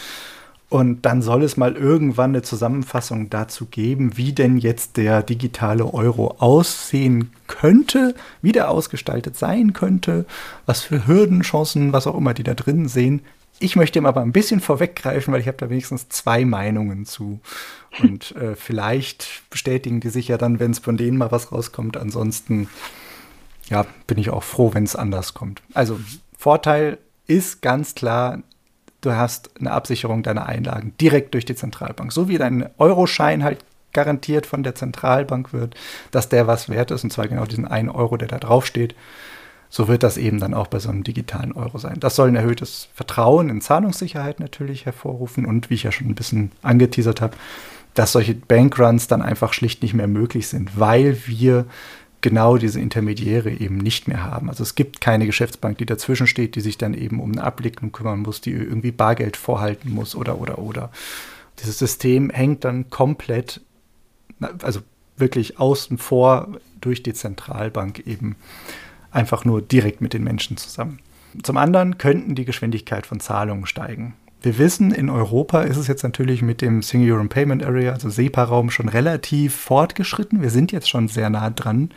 Und 0.71 1.01
dann 1.01 1.21
soll 1.21 1.43
es 1.43 1.57
mal 1.57 1.75
irgendwann 1.75 2.31
eine 2.31 2.43
Zusammenfassung 2.43 3.29
dazu 3.29 3.65
geben, 3.65 4.15
wie 4.15 4.31
denn 4.31 4.57
jetzt 4.57 4.95
der 4.95 5.21
digitale 5.21 5.93
Euro 5.93 6.35
aussehen 6.39 7.33
könnte, 7.47 8.15
wie 8.41 8.53
der 8.53 8.69
ausgestaltet 8.69 9.35
sein 9.35 9.73
könnte, 9.73 10.25
was 10.65 10.79
für 10.79 11.05
Hürden, 11.05 11.41
Chancen, 11.41 11.91
was 11.91 12.07
auch 12.07 12.17
immer 12.17 12.33
die 12.33 12.43
da 12.43 12.53
drin 12.53 12.87
sehen. 12.87 13.19
Ich 13.59 13.75
möchte 13.75 13.99
ihm 13.99 14.05
aber 14.05 14.21
ein 14.21 14.31
bisschen 14.31 14.61
vorweggreifen, 14.61 15.33
weil 15.33 15.41
ich 15.41 15.47
habe 15.47 15.57
da 15.57 15.69
wenigstens 15.69 16.07
zwei 16.07 16.45
Meinungen 16.45 17.05
zu. 17.05 17.41
Und 18.01 18.33
äh, 18.37 18.55
vielleicht 18.55 19.41
bestätigen 19.49 19.99
die 19.99 20.09
sich 20.09 20.29
ja 20.29 20.37
dann, 20.37 20.61
wenn 20.61 20.71
es 20.71 20.79
von 20.79 20.95
denen 20.95 21.17
mal 21.17 21.33
was 21.33 21.51
rauskommt. 21.51 21.97
Ansonsten, 21.97 22.69
ja, 23.69 23.85
bin 24.07 24.17
ich 24.17 24.29
auch 24.29 24.43
froh, 24.43 24.73
wenn 24.73 24.85
es 24.85 24.95
anders 24.95 25.33
kommt. 25.33 25.61
Also 25.73 25.99
Vorteil 26.37 26.97
ist 27.27 27.61
ganz 27.61 27.93
klar, 27.93 28.41
du 29.01 29.11
hast 29.15 29.49
eine 29.59 29.71
Absicherung 29.71 30.23
deiner 30.23 30.45
Einlagen 30.45 30.93
direkt 31.01 31.33
durch 31.33 31.45
die 31.45 31.55
Zentralbank. 31.55 32.11
So 32.11 32.27
wie 32.27 32.37
dein 32.37 32.69
Euroschein 32.77 33.43
halt 33.43 33.59
garantiert 33.93 34.45
von 34.45 34.63
der 34.63 34.75
Zentralbank 34.75 35.53
wird, 35.53 35.75
dass 36.11 36.29
der 36.29 36.47
was 36.47 36.69
wert 36.69 36.91
ist, 36.91 37.03
und 37.03 37.11
zwar 37.11 37.27
genau 37.27 37.45
diesen 37.45 37.67
einen 37.67 37.89
Euro, 37.89 38.17
der 38.17 38.27
da 38.27 38.37
draufsteht. 38.39 38.95
So 39.69 39.87
wird 39.87 40.03
das 40.03 40.17
eben 40.17 40.39
dann 40.39 40.53
auch 40.53 40.67
bei 40.67 40.79
so 40.79 40.89
einem 40.89 41.03
digitalen 41.03 41.53
Euro 41.53 41.77
sein. 41.77 41.99
Das 41.99 42.15
soll 42.15 42.27
ein 42.27 42.35
erhöhtes 42.35 42.89
Vertrauen 42.93 43.49
in 43.49 43.61
Zahlungssicherheit 43.61 44.39
natürlich 44.39 44.85
hervorrufen 44.85 45.45
und 45.45 45.69
wie 45.69 45.75
ich 45.75 45.83
ja 45.83 45.91
schon 45.91 46.07
ein 46.07 46.15
bisschen 46.15 46.51
angeteasert 46.61 47.21
habe, 47.21 47.37
dass 47.93 48.11
solche 48.11 48.35
Bankruns 48.35 49.07
dann 49.07 49.21
einfach 49.21 49.53
schlicht 49.53 49.81
nicht 49.81 49.93
mehr 49.93 50.07
möglich 50.07 50.47
sind, 50.47 50.79
weil 50.79 51.17
wir 51.25 51.65
genau 52.21 52.57
diese 52.57 52.79
Intermediäre 52.79 53.51
eben 53.51 53.77
nicht 53.77 54.07
mehr 54.07 54.23
haben. 54.23 54.49
Also 54.49 54.63
es 54.63 54.75
gibt 54.75 55.01
keine 55.01 55.25
Geschäftsbank, 55.25 55.77
die 55.79 55.85
dazwischen 55.85 56.27
steht, 56.27 56.55
die 56.55 56.61
sich 56.61 56.77
dann 56.77 56.93
eben 56.93 57.19
um 57.19 57.31
eine 57.31 57.43
Abwicklung 57.43 57.91
kümmern 57.91 58.19
muss, 58.19 58.41
die 58.41 58.51
irgendwie 58.51 58.91
Bargeld 58.91 59.37
vorhalten 59.37 59.91
muss 59.91 60.15
oder 60.15 60.39
oder 60.39 60.59
oder. 60.59 60.91
Dieses 61.59 61.79
System 61.79 62.29
hängt 62.29 62.63
dann 62.63 62.89
komplett, 62.89 63.61
also 64.61 64.81
wirklich 65.17 65.59
außen 65.59 65.97
vor 65.97 66.59
durch 66.79 67.03
die 67.03 67.13
Zentralbank 67.13 68.05
eben 68.07 68.35
einfach 69.11 69.45
nur 69.45 69.61
direkt 69.61 70.01
mit 70.01 70.13
den 70.13 70.23
Menschen 70.23 70.57
zusammen. 70.57 70.99
Zum 71.43 71.57
anderen 71.57 71.97
könnten 71.97 72.35
die 72.35 72.45
Geschwindigkeit 72.45 73.05
von 73.05 73.19
Zahlungen 73.19 73.65
steigen. 73.65 74.15
Wir 74.43 74.57
wissen, 74.57 74.91
in 74.91 75.11
Europa 75.11 75.61
ist 75.61 75.77
es 75.77 75.85
jetzt 75.85 76.01
natürlich 76.01 76.41
mit 76.41 76.61
dem 76.61 76.81
Single 76.81 77.11
Euro 77.11 77.27
Payment 77.27 77.63
Area, 77.63 77.93
also 77.93 78.09
SEPA-Raum, 78.09 78.71
schon 78.71 78.89
relativ 78.89 79.55
fortgeschritten. 79.55 80.41
Wir 80.41 80.49
sind 80.49 80.71
jetzt 80.71 80.89
schon 80.89 81.07
sehr 81.07 81.29
nah 81.29 81.51
dran. 81.51 81.91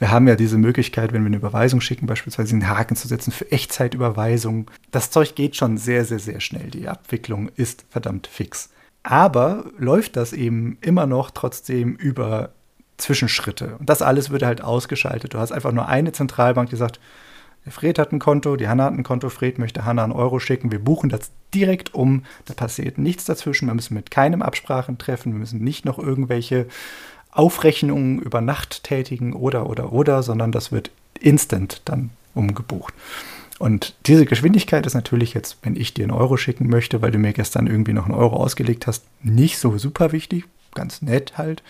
Wir 0.00 0.10
haben 0.10 0.26
ja 0.26 0.34
diese 0.34 0.58
Möglichkeit, 0.58 1.12
wenn 1.12 1.22
wir 1.22 1.28
eine 1.28 1.36
Überweisung 1.36 1.80
schicken, 1.80 2.06
beispielsweise 2.06 2.54
einen 2.54 2.68
Haken 2.68 2.96
zu 2.96 3.06
setzen 3.06 3.30
für 3.30 3.52
Echtzeitüberweisung. 3.52 4.68
Das 4.90 5.12
Zeug 5.12 5.36
geht 5.36 5.54
schon 5.54 5.78
sehr, 5.78 6.04
sehr, 6.04 6.18
sehr 6.18 6.40
schnell. 6.40 6.70
Die 6.70 6.88
Abwicklung 6.88 7.50
ist 7.54 7.86
verdammt 7.88 8.26
fix. 8.26 8.70
Aber 9.04 9.66
läuft 9.78 10.16
das 10.16 10.32
eben 10.32 10.78
immer 10.80 11.06
noch 11.06 11.30
trotzdem 11.30 11.94
über 11.94 12.50
Zwischenschritte. 12.96 13.76
Und 13.78 13.88
das 13.88 14.02
alles 14.02 14.30
wird 14.30 14.42
halt 14.42 14.60
ausgeschaltet. 14.60 15.34
Du 15.34 15.38
hast 15.38 15.52
einfach 15.52 15.70
nur 15.70 15.86
eine 15.86 16.10
Zentralbank, 16.10 16.70
die 16.70 16.76
sagt, 16.76 16.98
Fred 17.68 17.98
hat 17.98 18.12
ein 18.12 18.18
Konto, 18.18 18.56
die 18.56 18.68
Hanna 18.68 18.84
hat 18.84 18.94
ein 18.94 19.02
Konto, 19.02 19.28
Fred 19.28 19.58
möchte 19.58 19.84
Hanna 19.84 20.04
einen 20.04 20.12
Euro 20.12 20.38
schicken. 20.38 20.70
Wir 20.70 20.78
buchen 20.78 21.10
das 21.10 21.30
direkt 21.54 21.94
um. 21.94 22.24
Da 22.44 22.54
passiert 22.54 22.98
nichts 22.98 23.24
dazwischen. 23.24 23.66
Wir 23.66 23.74
müssen 23.74 23.94
mit 23.94 24.10
keinem 24.10 24.42
Absprachen 24.42 24.98
treffen. 24.98 25.32
Wir 25.32 25.38
müssen 25.38 25.62
nicht 25.62 25.84
noch 25.84 25.98
irgendwelche 25.98 26.66
Aufrechnungen 27.30 28.20
über 28.20 28.40
Nacht 28.40 28.84
tätigen 28.84 29.32
oder, 29.32 29.68
oder, 29.68 29.92
oder, 29.92 30.22
sondern 30.22 30.52
das 30.52 30.72
wird 30.72 30.90
instant 31.20 31.82
dann 31.84 32.10
umgebucht. 32.34 32.94
Und 33.58 33.94
diese 34.06 34.26
Geschwindigkeit 34.26 34.86
ist 34.86 34.94
natürlich 34.94 35.34
jetzt, 35.34 35.58
wenn 35.62 35.76
ich 35.76 35.94
dir 35.94 36.04
einen 36.04 36.12
Euro 36.12 36.36
schicken 36.36 36.68
möchte, 36.68 37.00
weil 37.00 37.10
du 37.10 37.18
mir 37.18 37.32
gestern 37.32 37.66
irgendwie 37.66 37.94
noch 37.94 38.04
einen 38.04 38.14
Euro 38.14 38.36
ausgelegt 38.36 38.86
hast, 38.86 39.04
nicht 39.22 39.58
so 39.58 39.78
super 39.78 40.12
wichtig. 40.12 40.44
Ganz 40.74 41.00
nett 41.00 41.38
halt. 41.38 41.62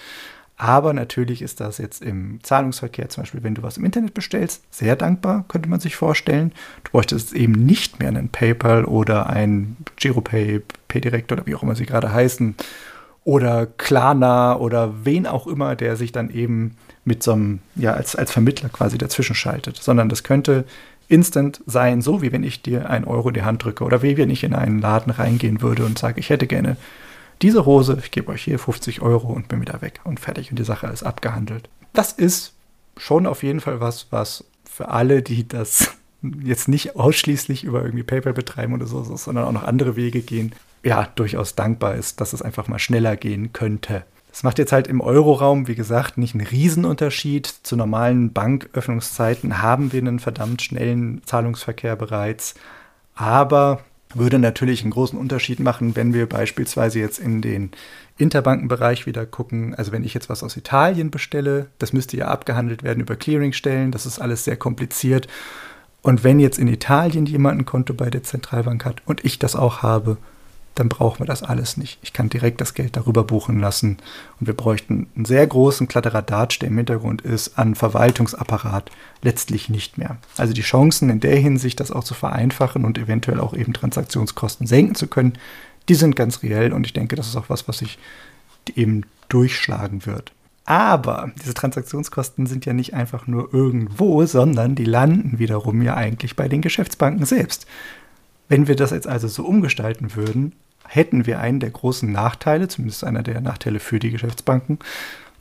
Aber 0.58 0.94
natürlich 0.94 1.42
ist 1.42 1.60
das 1.60 1.76
jetzt 1.78 2.02
im 2.02 2.42
Zahlungsverkehr, 2.42 3.10
zum 3.10 3.22
Beispiel, 3.22 3.42
wenn 3.42 3.54
du 3.54 3.62
was 3.62 3.76
im 3.76 3.84
Internet 3.84 4.14
bestellst, 4.14 4.62
sehr 4.70 4.96
dankbar, 4.96 5.44
könnte 5.48 5.68
man 5.68 5.80
sich 5.80 5.96
vorstellen. 5.96 6.52
Du 6.84 6.92
bräuchtest 6.92 7.34
eben 7.34 7.52
nicht 7.52 7.98
mehr 7.98 8.08
einen 8.08 8.30
PayPal 8.30 8.86
oder 8.86 9.28
ein 9.28 9.76
GiroPay, 9.96 10.62
PayDirect 10.88 11.30
oder 11.30 11.44
wie 11.46 11.54
auch 11.54 11.62
immer 11.62 11.76
sie 11.76 11.84
gerade 11.84 12.12
heißen, 12.12 12.54
oder 13.26 13.66
Klarna 13.66 14.56
oder 14.56 15.04
wen 15.04 15.26
auch 15.26 15.48
immer, 15.48 15.74
der 15.74 15.96
sich 15.96 16.12
dann 16.12 16.30
eben 16.30 16.76
mit 17.04 17.24
so 17.24 17.32
einem, 17.32 17.58
ja, 17.74 17.92
als, 17.92 18.14
als 18.14 18.30
Vermittler 18.30 18.68
quasi 18.68 18.98
dazwischen 18.98 19.34
schaltet, 19.34 19.76
sondern 19.76 20.08
das 20.08 20.22
könnte 20.22 20.64
instant 21.08 21.60
sein, 21.66 22.02
so 22.02 22.22
wie 22.22 22.30
wenn 22.30 22.44
ich 22.44 22.62
dir 22.62 22.88
einen 22.88 23.04
Euro 23.04 23.28
in 23.28 23.34
die 23.34 23.42
Hand 23.42 23.64
drücke 23.64 23.82
oder 23.82 24.02
wie 24.02 24.16
wenn 24.16 24.30
ich 24.30 24.44
in 24.44 24.54
einen 24.54 24.80
Laden 24.80 25.12
reingehen 25.12 25.60
würde 25.60 25.84
und 25.84 25.98
sage, 25.98 26.20
ich 26.20 26.30
hätte 26.30 26.46
gerne 26.46 26.76
diese 27.42 27.66
Hose, 27.66 27.98
ich 28.02 28.10
gebe 28.10 28.30
euch 28.32 28.42
hier 28.42 28.58
50 28.58 29.02
Euro 29.02 29.28
und 29.28 29.48
bin 29.48 29.60
wieder 29.60 29.82
weg 29.82 30.00
und 30.04 30.20
fertig 30.20 30.50
und 30.50 30.58
die 30.58 30.64
Sache 30.64 30.86
ist 30.86 31.02
abgehandelt. 31.02 31.68
Das 31.92 32.12
ist 32.12 32.54
schon 32.96 33.26
auf 33.26 33.42
jeden 33.42 33.60
Fall 33.60 33.80
was, 33.80 34.06
was 34.10 34.44
für 34.64 34.88
alle, 34.88 35.22
die 35.22 35.46
das 35.46 35.96
jetzt 36.42 36.68
nicht 36.68 36.96
ausschließlich 36.96 37.64
über 37.64 37.82
irgendwie 37.82 38.04
PayPal 38.04 38.32
betreiben 38.32 38.74
oder 38.74 38.86
so, 38.86 39.02
sondern 39.02 39.44
auch 39.44 39.52
noch 39.52 39.64
andere 39.64 39.96
Wege 39.96 40.20
gehen, 40.20 40.54
ja, 40.82 41.08
durchaus 41.14 41.54
dankbar 41.54 41.96
ist, 41.96 42.20
dass 42.20 42.32
es 42.32 42.42
einfach 42.42 42.68
mal 42.68 42.78
schneller 42.78 43.16
gehen 43.16 43.52
könnte. 43.52 44.04
Das 44.30 44.42
macht 44.42 44.58
jetzt 44.58 44.72
halt 44.72 44.86
im 44.86 45.00
Euroraum, 45.00 45.66
wie 45.66 45.74
gesagt, 45.74 46.18
nicht 46.18 46.34
einen 46.34 46.46
Riesenunterschied. 46.46 47.46
Zu 47.46 47.74
normalen 47.74 48.34
Banköffnungszeiten 48.34 49.62
haben 49.62 49.92
wir 49.92 50.00
einen 50.00 50.20
verdammt 50.20 50.60
schnellen 50.60 51.22
Zahlungsverkehr 51.24 51.96
bereits. 51.96 52.54
Aber 53.14 53.80
würde 54.18 54.38
natürlich 54.38 54.82
einen 54.82 54.90
großen 54.90 55.18
Unterschied 55.18 55.60
machen, 55.60 55.96
wenn 55.96 56.14
wir 56.14 56.28
beispielsweise 56.28 56.98
jetzt 56.98 57.18
in 57.18 57.42
den 57.42 57.70
Interbankenbereich 58.18 59.06
wieder 59.06 59.26
gucken. 59.26 59.74
Also 59.74 59.92
wenn 59.92 60.04
ich 60.04 60.14
jetzt 60.14 60.28
was 60.28 60.42
aus 60.42 60.56
Italien 60.56 61.10
bestelle, 61.10 61.66
das 61.78 61.92
müsste 61.92 62.16
ja 62.16 62.28
abgehandelt 62.28 62.82
werden 62.82 63.00
über 63.00 63.16
Clearingstellen. 63.16 63.92
Das 63.92 64.06
ist 64.06 64.18
alles 64.18 64.44
sehr 64.44 64.56
kompliziert. 64.56 65.28
Und 66.02 66.24
wenn 66.24 66.38
jetzt 66.38 66.58
in 66.58 66.68
Italien 66.68 67.26
jemand 67.26 67.60
ein 67.60 67.66
Konto 67.66 67.92
bei 67.92 68.10
der 68.10 68.22
Zentralbank 68.22 68.84
hat 68.84 69.02
und 69.06 69.24
ich 69.24 69.38
das 69.38 69.56
auch 69.56 69.82
habe, 69.82 70.16
dann 70.76 70.88
brauchen 70.90 71.20
wir 71.20 71.26
das 71.26 71.42
alles 71.42 71.76
nicht. 71.76 71.98
Ich 72.02 72.12
kann 72.12 72.28
direkt 72.28 72.60
das 72.60 72.74
Geld 72.74 72.96
darüber 72.96 73.24
buchen 73.24 73.58
lassen 73.58 73.96
und 74.38 74.46
wir 74.46 74.54
bräuchten 74.54 75.08
einen 75.16 75.24
sehr 75.24 75.46
großen 75.46 75.88
Kladderadatsch, 75.88 76.60
der 76.60 76.68
im 76.68 76.76
Hintergrund 76.76 77.22
ist, 77.22 77.58
an 77.58 77.74
Verwaltungsapparat 77.74 78.90
letztlich 79.22 79.70
nicht 79.70 79.96
mehr. 79.96 80.18
Also 80.36 80.52
die 80.52 80.62
Chancen 80.62 81.08
in 81.08 81.20
der 81.20 81.36
Hinsicht, 81.36 81.80
das 81.80 81.90
auch 81.90 82.04
zu 82.04 82.14
vereinfachen 82.14 82.84
und 82.84 82.98
eventuell 82.98 83.40
auch 83.40 83.54
eben 83.54 83.72
Transaktionskosten 83.72 84.66
senken 84.66 84.94
zu 84.94 85.08
können, 85.08 85.38
die 85.88 85.94
sind 85.94 86.14
ganz 86.14 86.42
reell 86.42 86.72
und 86.72 86.86
ich 86.86 86.92
denke, 86.92 87.16
das 87.16 87.26
ist 87.26 87.36
auch 87.36 87.48
was, 87.48 87.68
was 87.68 87.78
sich 87.78 87.98
eben 88.74 89.04
durchschlagen 89.28 90.04
wird. 90.04 90.32
Aber 90.66 91.30
diese 91.40 91.54
Transaktionskosten 91.54 92.46
sind 92.46 92.66
ja 92.66 92.72
nicht 92.72 92.92
einfach 92.92 93.26
nur 93.26 93.54
irgendwo, 93.54 94.26
sondern 94.26 94.74
die 94.74 94.84
landen 94.84 95.38
wiederum 95.38 95.80
ja 95.80 95.94
eigentlich 95.94 96.36
bei 96.36 96.48
den 96.48 96.60
Geschäftsbanken 96.60 97.24
selbst. 97.24 97.66
Wenn 98.48 98.68
wir 98.68 98.76
das 98.76 98.90
jetzt 98.90 99.06
also 99.06 99.28
so 99.28 99.44
umgestalten 99.44 100.14
würden, 100.14 100.52
hätten 100.88 101.26
wir 101.26 101.40
einen 101.40 101.60
der 101.60 101.70
großen 101.70 102.10
Nachteile, 102.10 102.68
zumindest 102.68 103.04
einer 103.04 103.22
der 103.22 103.40
Nachteile 103.40 103.80
für 103.80 103.98
die 103.98 104.10
Geschäftsbanken, 104.10 104.78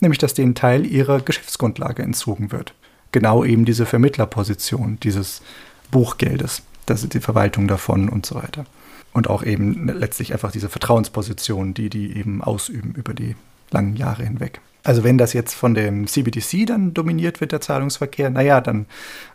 nämlich 0.00 0.18
dass 0.18 0.34
denen 0.34 0.54
Teil 0.54 0.86
ihrer 0.86 1.20
Geschäftsgrundlage 1.20 2.02
entzogen 2.02 2.52
wird. 2.52 2.74
Genau 3.12 3.44
eben 3.44 3.64
diese 3.64 3.86
Vermittlerposition 3.86 4.98
dieses 5.02 5.42
Buchgeldes, 5.90 6.62
das 6.86 7.02
ist 7.02 7.14
die 7.14 7.20
Verwaltung 7.20 7.68
davon 7.68 8.08
und 8.08 8.26
so 8.26 8.34
weiter. 8.34 8.66
Und 9.12 9.30
auch 9.30 9.42
eben 9.42 9.88
letztlich 9.88 10.32
einfach 10.32 10.52
diese 10.52 10.68
Vertrauensposition, 10.68 11.72
die 11.72 11.88
die 11.88 12.16
eben 12.16 12.42
ausüben 12.42 12.94
über 12.94 13.14
die 13.14 13.34
langen 13.70 13.96
Jahre 13.96 14.24
hinweg. 14.24 14.60
Also 14.86 15.02
wenn 15.02 15.18
das 15.18 15.32
jetzt 15.32 15.54
von 15.54 15.74
dem 15.74 16.06
CBDC 16.06 16.64
dann 16.64 16.94
dominiert 16.94 17.40
wird, 17.40 17.50
der 17.50 17.60
Zahlungsverkehr, 17.60 18.30
naja, 18.30 18.60
dann 18.60 18.86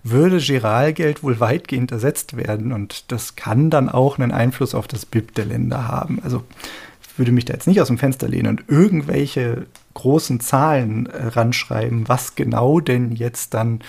würde 0.02 0.38
Giralgeld 0.38 1.24
wohl 1.24 1.42
weitgehend 1.42 1.92
ersetzt 1.92 2.38
werden 2.38 2.72
und 2.72 3.12
das 3.12 3.36
kann 3.36 3.70
dann 3.70 3.90
auch 3.90 4.18
einen 4.18 4.32
Einfluss 4.32 4.74
auf 4.74 4.88
das 4.88 5.06
BIP 5.06 5.36
der 5.36 5.44
Länder 5.44 5.90
haben. 5.90 6.22
Also 6.24 6.44
ich 7.02 7.20
würde 7.20 7.34
mich 7.34 7.44
da 7.44 7.52
jetzt 7.54 7.68
nicht 7.68 7.82
aus 7.82 7.90
dem 7.90 7.98
Fenster 7.98 8.30
lehnen 8.30 8.48
und 8.48 8.64
irgendwelche 8.70 9.66
großen 9.94 10.40
Zahlen 10.40 11.08
äh, 11.08 11.28
ranschreiben, 11.28 12.08
was 12.08 12.36
genau 12.36 12.80
denn 12.80 13.12
jetzt 13.12 13.54
dann 13.54 13.82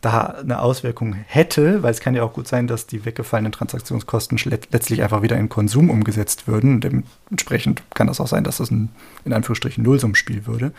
da 0.00 0.26
eine 0.26 0.60
Auswirkung 0.60 1.14
hätte, 1.14 1.82
weil 1.82 1.90
es 1.90 2.00
kann 2.00 2.14
ja 2.14 2.22
auch 2.22 2.32
gut 2.32 2.46
sein, 2.46 2.66
dass 2.66 2.86
die 2.86 3.04
weggefallenen 3.04 3.52
Transaktionskosten 3.52 4.38
letztlich 4.70 5.02
einfach 5.02 5.22
wieder 5.22 5.36
in 5.36 5.48
Konsum 5.48 5.90
umgesetzt 5.90 6.46
würden. 6.46 6.80
Dementsprechend 6.80 7.82
kann 7.94 8.06
das 8.06 8.20
auch 8.20 8.28
sein, 8.28 8.44
dass 8.44 8.58
das 8.58 8.70
ein 8.70 8.90
in 9.24 9.32
Anführungsstrichen 9.32 9.82
Nullsummspiel 9.82 10.46
würde. 10.46 10.72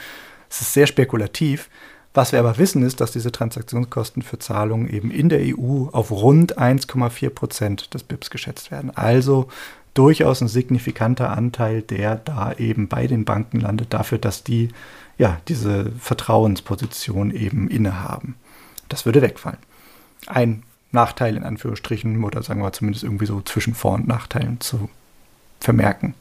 Es 0.49 0.61
ist 0.61 0.73
sehr 0.73 0.87
spekulativ. 0.87 1.69
Was 2.13 2.31
wir 2.31 2.39
aber 2.39 2.57
wissen, 2.57 2.81
ist, 2.81 3.01
dass 3.01 3.11
diese 3.11 3.31
Transaktionskosten 3.31 4.23
für 4.23 4.39
Zahlungen 4.39 4.89
eben 4.89 5.11
in 5.11 5.29
der 5.29 5.41
EU 5.41 5.89
auf 5.91 6.11
rund 6.11 6.57
1,4 6.57 7.29
Prozent 7.29 7.93
des 7.93 8.03
BIPs 8.03 8.31
geschätzt 8.31 8.71
werden. 8.71 8.89
Also 8.95 9.47
durchaus 9.93 10.41
ein 10.41 10.47
signifikanter 10.47 11.29
Anteil, 11.29 11.81
der 11.81 12.15
da 12.15 12.53
eben 12.53 12.87
bei 12.87 13.05
den 13.05 13.25
Banken 13.25 13.59
landet, 13.59 13.93
dafür, 13.93 14.17
dass 14.17 14.43
die 14.43 14.69
ja, 15.19 15.39
diese 15.47 15.91
Vertrauensposition 15.99 17.31
eben 17.31 17.69
innehaben. 17.69 18.35
Das 18.89 19.05
würde 19.05 19.21
wegfallen. 19.21 19.59
Ein 20.27 20.63
Nachteil 20.91 21.37
in 21.37 21.43
Anführungsstrichen 21.43 22.23
oder 22.23 22.43
sagen 22.43 22.61
wir 22.61 22.73
zumindest 22.73 23.03
irgendwie 23.03 23.27
so 23.27 23.41
zwischen 23.41 23.75
Vor- 23.75 23.93
und 23.93 24.07
Nachteilen 24.07 24.59
zu 24.59 24.89
vermerken. 25.59 26.15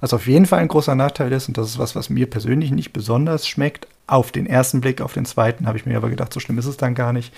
Was 0.00 0.12
auf 0.12 0.26
jeden 0.26 0.46
Fall 0.46 0.58
ein 0.58 0.68
großer 0.68 0.94
Nachteil 0.94 1.32
ist, 1.32 1.48
und 1.48 1.56
das 1.56 1.68
ist 1.68 1.78
was, 1.78 1.96
was 1.96 2.10
mir 2.10 2.28
persönlich 2.28 2.70
nicht 2.72 2.92
besonders 2.92 3.48
schmeckt, 3.48 3.86
auf 4.06 4.32
den 4.32 4.46
ersten 4.46 4.80
Blick, 4.80 5.00
auf 5.00 5.14
den 5.14 5.24
zweiten 5.24 5.66
habe 5.66 5.78
ich 5.78 5.86
mir 5.86 5.96
aber 5.96 6.10
gedacht, 6.10 6.32
so 6.32 6.40
schlimm 6.40 6.58
ist 6.58 6.66
es 6.66 6.76
dann 6.76 6.94
gar 6.94 7.12
nicht, 7.12 7.32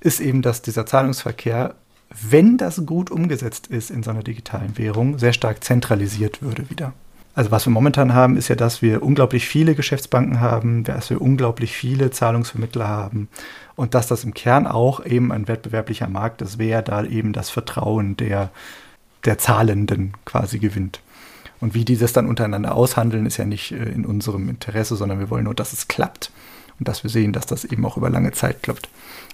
ist 0.00 0.20
eben, 0.20 0.42
dass 0.42 0.62
dieser 0.62 0.86
Zahlungsverkehr, 0.86 1.74
wenn 2.10 2.58
das 2.58 2.86
gut 2.86 3.10
umgesetzt 3.10 3.66
ist 3.66 3.90
in 3.90 4.04
so 4.04 4.10
einer 4.10 4.22
digitalen 4.22 4.78
Währung, 4.78 5.18
sehr 5.18 5.32
stark 5.32 5.64
zentralisiert 5.64 6.42
würde 6.42 6.70
wieder. 6.70 6.92
Also 7.36 7.50
was 7.50 7.66
wir 7.66 7.70
momentan 7.70 8.14
haben, 8.14 8.38
ist 8.38 8.48
ja, 8.48 8.56
dass 8.56 8.80
wir 8.80 9.02
unglaublich 9.02 9.46
viele 9.46 9.74
Geschäftsbanken 9.74 10.40
haben, 10.40 10.84
dass 10.84 11.10
wir 11.10 11.20
unglaublich 11.20 11.76
viele 11.76 12.10
Zahlungsvermittler 12.10 12.88
haben 12.88 13.28
und 13.74 13.92
dass 13.92 14.06
das 14.06 14.24
im 14.24 14.32
Kern 14.32 14.66
auch 14.66 15.04
eben 15.04 15.30
ein 15.32 15.46
wettbewerblicher 15.46 16.08
Markt 16.08 16.40
ist, 16.40 16.58
wer 16.58 16.80
da 16.80 17.04
eben 17.04 17.34
das 17.34 17.50
Vertrauen 17.50 18.16
der, 18.16 18.50
der 19.26 19.36
Zahlenden 19.36 20.14
quasi 20.24 20.58
gewinnt. 20.58 21.00
Und 21.60 21.74
wie 21.74 21.84
die 21.84 21.98
das 21.98 22.14
dann 22.14 22.26
untereinander 22.26 22.74
aushandeln, 22.74 23.26
ist 23.26 23.36
ja 23.36 23.44
nicht 23.44 23.70
äh, 23.70 23.84
in 23.84 24.06
unserem 24.06 24.48
Interesse, 24.48 24.96
sondern 24.96 25.18
wir 25.18 25.28
wollen 25.28 25.44
nur, 25.44 25.54
dass 25.54 25.74
es 25.74 25.88
klappt 25.88 26.30
und 26.78 26.88
dass 26.88 27.02
wir 27.02 27.10
sehen, 27.10 27.34
dass 27.34 27.44
das 27.44 27.66
eben 27.66 27.84
auch 27.84 27.98
über 27.98 28.08
lange 28.08 28.32
Zeit 28.32 28.62
klappt. 28.62 28.88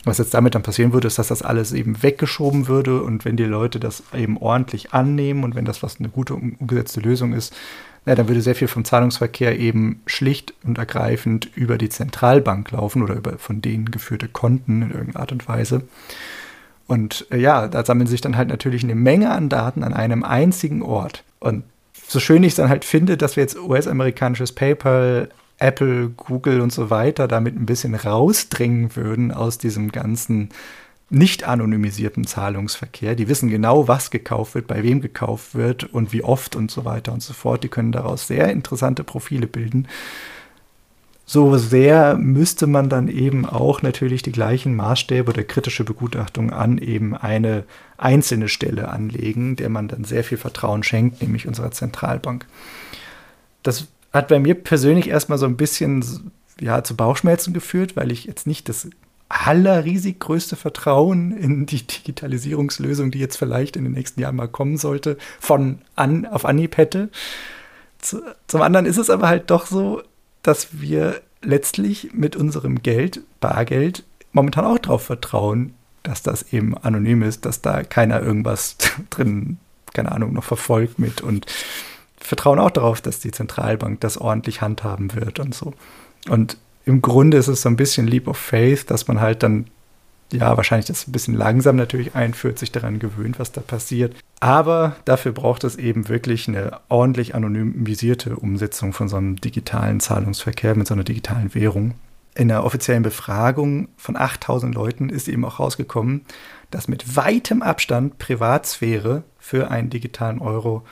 Was 0.04 0.18
jetzt 0.18 0.34
damit 0.34 0.56
dann 0.56 0.64
passieren 0.64 0.92
würde, 0.92 1.06
ist, 1.06 1.18
dass 1.18 1.28
das 1.28 1.42
alles 1.42 1.72
eben 1.72 2.02
weggeschoben 2.02 2.66
würde 2.66 3.00
und 3.00 3.24
wenn 3.24 3.36
die 3.36 3.44
Leute 3.44 3.78
das 3.78 4.02
eben 4.12 4.38
ordentlich 4.38 4.92
annehmen 4.92 5.44
und 5.44 5.54
wenn 5.54 5.64
das 5.64 5.84
was 5.84 6.00
eine 6.00 6.08
gute 6.08 6.34
umgesetzte 6.34 6.98
Lösung 7.00 7.32
ist, 7.32 7.54
na, 8.04 8.14
dann 8.14 8.28
würde 8.28 8.42
sehr 8.42 8.56
viel 8.56 8.68
vom 8.68 8.84
Zahlungsverkehr 8.84 9.58
eben 9.58 10.02
schlicht 10.06 10.54
und 10.64 10.78
ergreifend 10.78 11.48
über 11.54 11.78
die 11.78 11.88
Zentralbank 11.88 12.70
laufen 12.72 13.02
oder 13.02 13.14
über 13.14 13.38
von 13.38 13.62
denen 13.62 13.90
geführte 13.90 14.28
Konten 14.28 14.82
in 14.82 14.90
irgendeiner 14.90 15.20
Art 15.20 15.32
und 15.32 15.46
Weise. 15.48 15.82
Und 16.88 17.26
äh, 17.30 17.38
ja, 17.38 17.68
da 17.68 17.84
sammeln 17.84 18.08
sich 18.08 18.20
dann 18.20 18.36
halt 18.36 18.48
natürlich 18.48 18.82
eine 18.82 18.96
Menge 18.96 19.30
an 19.30 19.48
Daten 19.48 19.84
an 19.84 19.94
einem 19.94 20.24
einzigen 20.24 20.82
Ort. 20.82 21.22
Und 21.38 21.62
so 22.08 22.18
schön 22.18 22.42
ich 22.42 22.52
es 22.52 22.56
dann 22.56 22.68
halt 22.68 22.84
finde, 22.84 23.16
dass 23.16 23.36
wir 23.36 23.42
jetzt 23.42 23.56
US-amerikanisches 23.56 24.52
PayPal, 24.52 25.28
Apple, 25.58 26.08
Google 26.08 26.60
und 26.60 26.72
so 26.72 26.90
weiter 26.90 27.28
damit 27.28 27.54
ein 27.56 27.66
bisschen 27.66 27.94
rausdrängen 27.94 28.96
würden 28.96 29.30
aus 29.30 29.58
diesem 29.58 29.92
ganzen 29.92 30.48
nicht 31.12 31.44
anonymisierten 31.44 32.26
Zahlungsverkehr. 32.26 33.14
Die 33.14 33.28
wissen 33.28 33.50
genau, 33.50 33.86
was 33.86 34.10
gekauft 34.10 34.54
wird, 34.54 34.66
bei 34.66 34.82
wem 34.82 35.00
gekauft 35.00 35.54
wird 35.54 35.84
und 35.84 36.12
wie 36.12 36.24
oft 36.24 36.56
und 36.56 36.70
so 36.70 36.84
weiter 36.84 37.12
und 37.12 37.22
so 37.22 37.34
fort. 37.34 37.64
Die 37.64 37.68
können 37.68 37.92
daraus 37.92 38.26
sehr 38.26 38.50
interessante 38.50 39.04
Profile 39.04 39.46
bilden. 39.46 39.88
So 41.26 41.56
sehr 41.56 42.16
müsste 42.16 42.66
man 42.66 42.88
dann 42.88 43.08
eben 43.08 43.46
auch 43.46 43.82
natürlich 43.82 44.22
die 44.22 44.32
gleichen 44.32 44.74
Maßstäbe 44.74 45.30
oder 45.30 45.44
kritische 45.44 45.84
Begutachtung 45.84 46.50
an 46.50 46.78
eben 46.78 47.16
eine 47.16 47.64
einzelne 47.96 48.48
Stelle 48.48 48.88
anlegen, 48.88 49.56
der 49.56 49.68
man 49.68 49.88
dann 49.88 50.04
sehr 50.04 50.24
viel 50.24 50.38
Vertrauen 50.38 50.82
schenkt, 50.82 51.22
nämlich 51.22 51.46
unserer 51.46 51.70
Zentralbank. 51.70 52.46
Das 53.62 53.86
hat 54.12 54.28
bei 54.28 54.40
mir 54.40 54.54
persönlich 54.54 55.08
erstmal 55.08 55.38
so 55.38 55.46
ein 55.46 55.56
bisschen 55.56 56.32
ja, 56.60 56.82
zu 56.84 56.96
Bauchschmerzen 56.96 57.52
geführt, 57.52 57.96
weil 57.96 58.10
ich 58.12 58.24
jetzt 58.24 58.46
nicht 58.46 58.68
das 58.68 58.88
allerriesig 59.32 60.20
größte 60.20 60.56
Vertrauen 60.56 61.36
in 61.36 61.64
die 61.64 61.86
Digitalisierungslösung, 61.86 63.10
die 63.10 63.18
jetzt 63.18 63.36
vielleicht 63.36 63.76
in 63.76 63.84
den 63.84 63.94
nächsten 63.94 64.20
Jahren 64.20 64.36
mal 64.36 64.48
kommen 64.48 64.76
sollte, 64.76 65.16
von 65.40 65.78
an 65.96 66.26
auf 66.26 66.44
Anhieb 66.44 66.76
hätte. 66.76 67.08
Zu, 67.98 68.20
zum 68.46 68.62
anderen 68.62 68.84
ist 68.84 68.98
es 68.98 69.08
aber 69.08 69.28
halt 69.28 69.50
doch 69.50 69.66
so, 69.66 70.02
dass 70.42 70.80
wir 70.80 71.20
letztlich 71.40 72.12
mit 72.12 72.36
unserem 72.36 72.82
Geld, 72.82 73.22
Bargeld, 73.40 74.04
momentan 74.32 74.66
auch 74.66 74.78
darauf 74.78 75.02
vertrauen, 75.02 75.74
dass 76.02 76.22
das 76.22 76.52
eben 76.52 76.76
anonym 76.76 77.22
ist, 77.22 77.46
dass 77.46 77.62
da 77.62 77.82
keiner 77.84 78.20
irgendwas 78.20 78.76
drin, 79.10 79.58
keine 79.94 80.12
Ahnung, 80.12 80.34
noch 80.34 80.44
verfolgt 80.44 80.98
mit 80.98 81.22
und 81.22 81.46
vertrauen 82.18 82.58
auch 82.58 82.70
darauf, 82.70 83.00
dass 83.00 83.18
die 83.18 83.30
Zentralbank 83.30 84.00
das 84.00 84.18
ordentlich 84.18 84.60
handhaben 84.60 85.14
wird 85.14 85.40
und 85.40 85.54
so. 85.54 85.72
Und 86.28 86.58
im 86.84 87.02
Grunde 87.02 87.36
ist 87.36 87.48
es 87.48 87.62
so 87.62 87.68
ein 87.68 87.76
bisschen 87.76 88.06
Leap 88.06 88.28
of 88.28 88.36
Faith, 88.36 88.90
dass 88.90 89.08
man 89.08 89.20
halt 89.20 89.42
dann, 89.42 89.66
ja, 90.32 90.56
wahrscheinlich 90.56 90.86
das 90.86 91.06
ein 91.06 91.12
bisschen 91.12 91.34
langsam 91.34 91.76
natürlich 91.76 92.14
einführt, 92.14 92.58
sich 92.58 92.72
daran 92.72 92.98
gewöhnt, 92.98 93.38
was 93.38 93.52
da 93.52 93.60
passiert. 93.60 94.16
Aber 94.40 94.96
dafür 95.04 95.32
braucht 95.32 95.64
es 95.64 95.76
eben 95.76 96.08
wirklich 96.08 96.48
eine 96.48 96.80
ordentlich 96.88 97.34
anonymisierte 97.34 98.36
Umsetzung 98.36 98.92
von 98.92 99.08
so 99.08 99.16
einem 99.16 99.36
digitalen 99.36 100.00
Zahlungsverkehr 100.00 100.74
mit 100.74 100.86
so 100.86 100.94
einer 100.94 101.04
digitalen 101.04 101.54
Währung. 101.54 101.94
In 102.34 102.50
einer 102.50 102.64
offiziellen 102.64 103.02
Befragung 103.02 103.88
von 103.96 104.16
8000 104.16 104.74
Leuten 104.74 105.10
ist 105.10 105.28
eben 105.28 105.44
auch 105.44 105.60
rausgekommen, 105.60 106.22
dass 106.70 106.88
mit 106.88 107.14
weitem 107.14 107.62
Abstand 107.62 108.18
Privatsphäre 108.18 109.22
für 109.38 109.70
einen 109.70 109.90
digitalen 109.90 110.40
Euro 110.40 110.82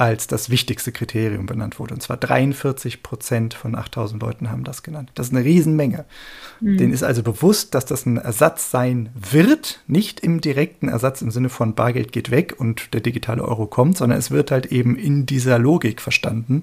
als 0.00 0.26
das 0.26 0.48
wichtigste 0.48 0.92
Kriterium 0.92 1.44
benannt 1.44 1.78
wurde. 1.78 1.92
Und 1.92 2.00
zwar 2.00 2.16
43 2.16 3.02
Prozent 3.02 3.52
von 3.52 3.74
8000 3.74 4.22
Leuten 4.22 4.50
haben 4.50 4.64
das 4.64 4.82
genannt. 4.82 5.10
Das 5.14 5.26
ist 5.26 5.34
eine 5.34 5.44
Riesenmenge. 5.44 6.06
Mhm. 6.60 6.78
Denen 6.78 6.92
ist 6.94 7.02
also 7.02 7.22
bewusst, 7.22 7.74
dass 7.74 7.84
das 7.84 8.06
ein 8.06 8.16
Ersatz 8.16 8.70
sein 8.70 9.10
wird, 9.14 9.80
nicht 9.86 10.20
im 10.20 10.40
direkten 10.40 10.88
Ersatz 10.88 11.20
im 11.20 11.30
Sinne 11.30 11.50
von 11.50 11.74
Bargeld 11.74 12.12
geht 12.12 12.30
weg 12.30 12.54
und 12.56 12.94
der 12.94 13.02
digitale 13.02 13.44
Euro 13.44 13.66
kommt, 13.66 13.98
sondern 13.98 14.18
es 14.18 14.30
wird 14.30 14.50
halt 14.50 14.66
eben 14.72 14.96
in 14.96 15.26
dieser 15.26 15.58
Logik 15.58 16.00
verstanden 16.00 16.62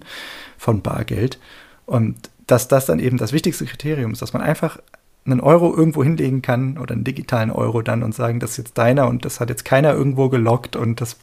von 0.58 0.82
Bargeld. 0.82 1.38
Und 1.86 2.32
dass 2.48 2.68
das 2.68 2.88
dann 2.88 2.98
eben 2.98 3.18
das 3.18 3.34
wichtigste 3.34 3.66
Kriterium 3.66 4.14
ist, 4.14 4.24
dass 4.24 4.34
man 4.34 4.42
einfach 4.42 4.80
einen 5.28 5.42
Euro 5.42 5.76
irgendwo 5.76 6.04
hinlegen 6.04 6.42
kann 6.42 6.80
oder 6.80 6.96
einen 6.96 7.04
digitalen 7.04 7.52
Euro 7.52 7.84
dann 7.84 8.02
und 8.02 8.16
sagen, 8.16 8.40
das 8.40 8.52
ist 8.52 8.58
jetzt 8.58 8.78
deiner 8.80 9.08
und 9.08 9.26
das 9.26 9.40
hat 9.40 9.50
jetzt 9.50 9.64
keiner 9.64 9.94
irgendwo 9.94 10.30
gelockt 10.30 10.76
und 10.76 11.02
das 11.02 11.18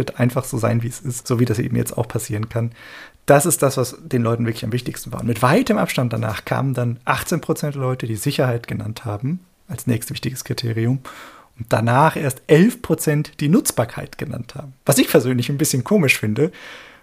wird 0.00 0.18
einfach 0.18 0.44
so 0.44 0.56
sein, 0.56 0.82
wie 0.82 0.88
es 0.88 1.00
ist, 1.00 1.26
so 1.26 1.38
wie 1.38 1.44
das 1.44 1.58
eben 1.58 1.76
jetzt 1.76 1.96
auch 1.96 2.08
passieren 2.08 2.48
kann. 2.48 2.72
Das 3.26 3.44
ist 3.44 3.62
das, 3.62 3.76
was 3.76 3.96
den 4.02 4.22
Leuten 4.22 4.46
wirklich 4.46 4.64
am 4.64 4.72
wichtigsten 4.72 5.12
war. 5.12 5.20
Und 5.20 5.26
mit 5.26 5.42
weitem 5.42 5.76
Abstand 5.76 6.12
danach 6.12 6.46
kamen 6.46 6.72
dann 6.72 6.98
18 7.04 7.42
Prozent 7.42 7.74
Leute, 7.74 8.06
die 8.06 8.16
Sicherheit 8.16 8.66
genannt 8.66 9.04
haben, 9.04 9.40
als 9.68 9.86
nächstwichtiges 9.86 10.44
Kriterium. 10.44 11.00
Und 11.58 11.66
danach 11.68 12.16
erst 12.16 12.40
11 12.46 12.80
Prozent 12.80 13.32
die 13.40 13.50
Nutzbarkeit 13.50 14.16
genannt 14.16 14.54
haben. 14.54 14.72
Was 14.86 14.96
ich 14.96 15.08
persönlich 15.08 15.50
ein 15.50 15.58
bisschen 15.58 15.84
komisch 15.84 16.18
finde, 16.18 16.50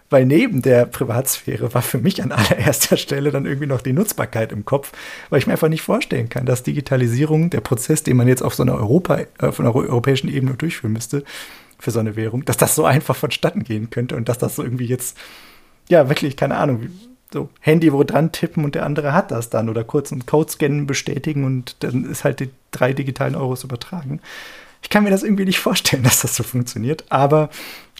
weil 0.09 0.25
neben 0.25 0.63
der 0.63 0.85
Privatsphäre 0.85 1.73
war 1.75 1.83
für 1.83 1.99
mich 1.99 2.23
an 2.23 2.31
allererster 2.33 2.97
Stelle 2.97 3.31
dann 3.31 3.45
irgendwie 3.45 3.67
noch 3.67 3.81
die 3.81 3.93
Nutzbarkeit 3.93 4.51
im 4.51 4.65
Kopf, 4.65 4.91
weil 5.29 5.39
ich 5.39 5.45
mir 5.45 5.53
einfach 5.53 5.69
nicht 5.69 5.83
vorstellen 5.83 6.29
kann, 6.29 6.47
dass 6.47 6.63
Digitalisierung, 6.63 7.51
der 7.51 7.61
Prozess, 7.61 8.03
den 8.03 8.17
man 8.17 8.27
jetzt 8.27 8.41
auf 8.41 8.55
so 8.55 8.63
einer 8.63 8.75
Europa, 8.75 9.19
äh, 9.37 9.51
von 9.51 9.65
einer 9.65 9.75
europäischen 9.75 10.29
Ebene 10.29 10.55
durchführen 10.55 10.93
müsste, 10.93 11.23
für 11.79 11.91
so 11.91 11.99
eine 11.99 12.15
Währung, 12.15 12.45
dass 12.45 12.57
das 12.57 12.75
so 12.75 12.85
einfach 12.85 13.15
vonstatten 13.15 13.63
gehen 13.63 13.89
könnte 13.89 14.15
und 14.15 14.29
dass 14.29 14.37
das 14.37 14.55
so 14.55 14.63
irgendwie 14.63 14.85
jetzt, 14.85 15.17
ja, 15.89 16.09
wirklich, 16.09 16.35
keine 16.35 16.57
Ahnung, 16.57 16.89
so 17.31 17.49
Handy 17.59 17.91
wo 17.91 18.03
dran 18.03 18.31
tippen 18.31 18.63
und 18.63 18.75
der 18.75 18.85
andere 18.85 19.13
hat 19.13 19.31
das 19.31 19.49
dann 19.49 19.69
oder 19.69 19.83
kurz 19.83 20.11
einen 20.11 20.25
Code 20.25 20.51
scannen, 20.51 20.87
bestätigen 20.87 21.43
und 21.43 21.75
dann 21.79 22.05
ist 22.09 22.23
halt 22.23 22.39
die 22.39 22.49
drei 22.71 22.93
digitalen 22.93 23.35
Euros 23.35 23.63
übertragen. 23.63 24.21
Ich 24.81 24.89
kann 24.89 25.03
mir 25.03 25.09
das 25.09 25.23
irgendwie 25.23 25.45
nicht 25.45 25.59
vorstellen, 25.59 26.03
dass 26.03 26.21
das 26.21 26.35
so 26.35 26.43
funktioniert, 26.43 27.05
aber 27.09 27.49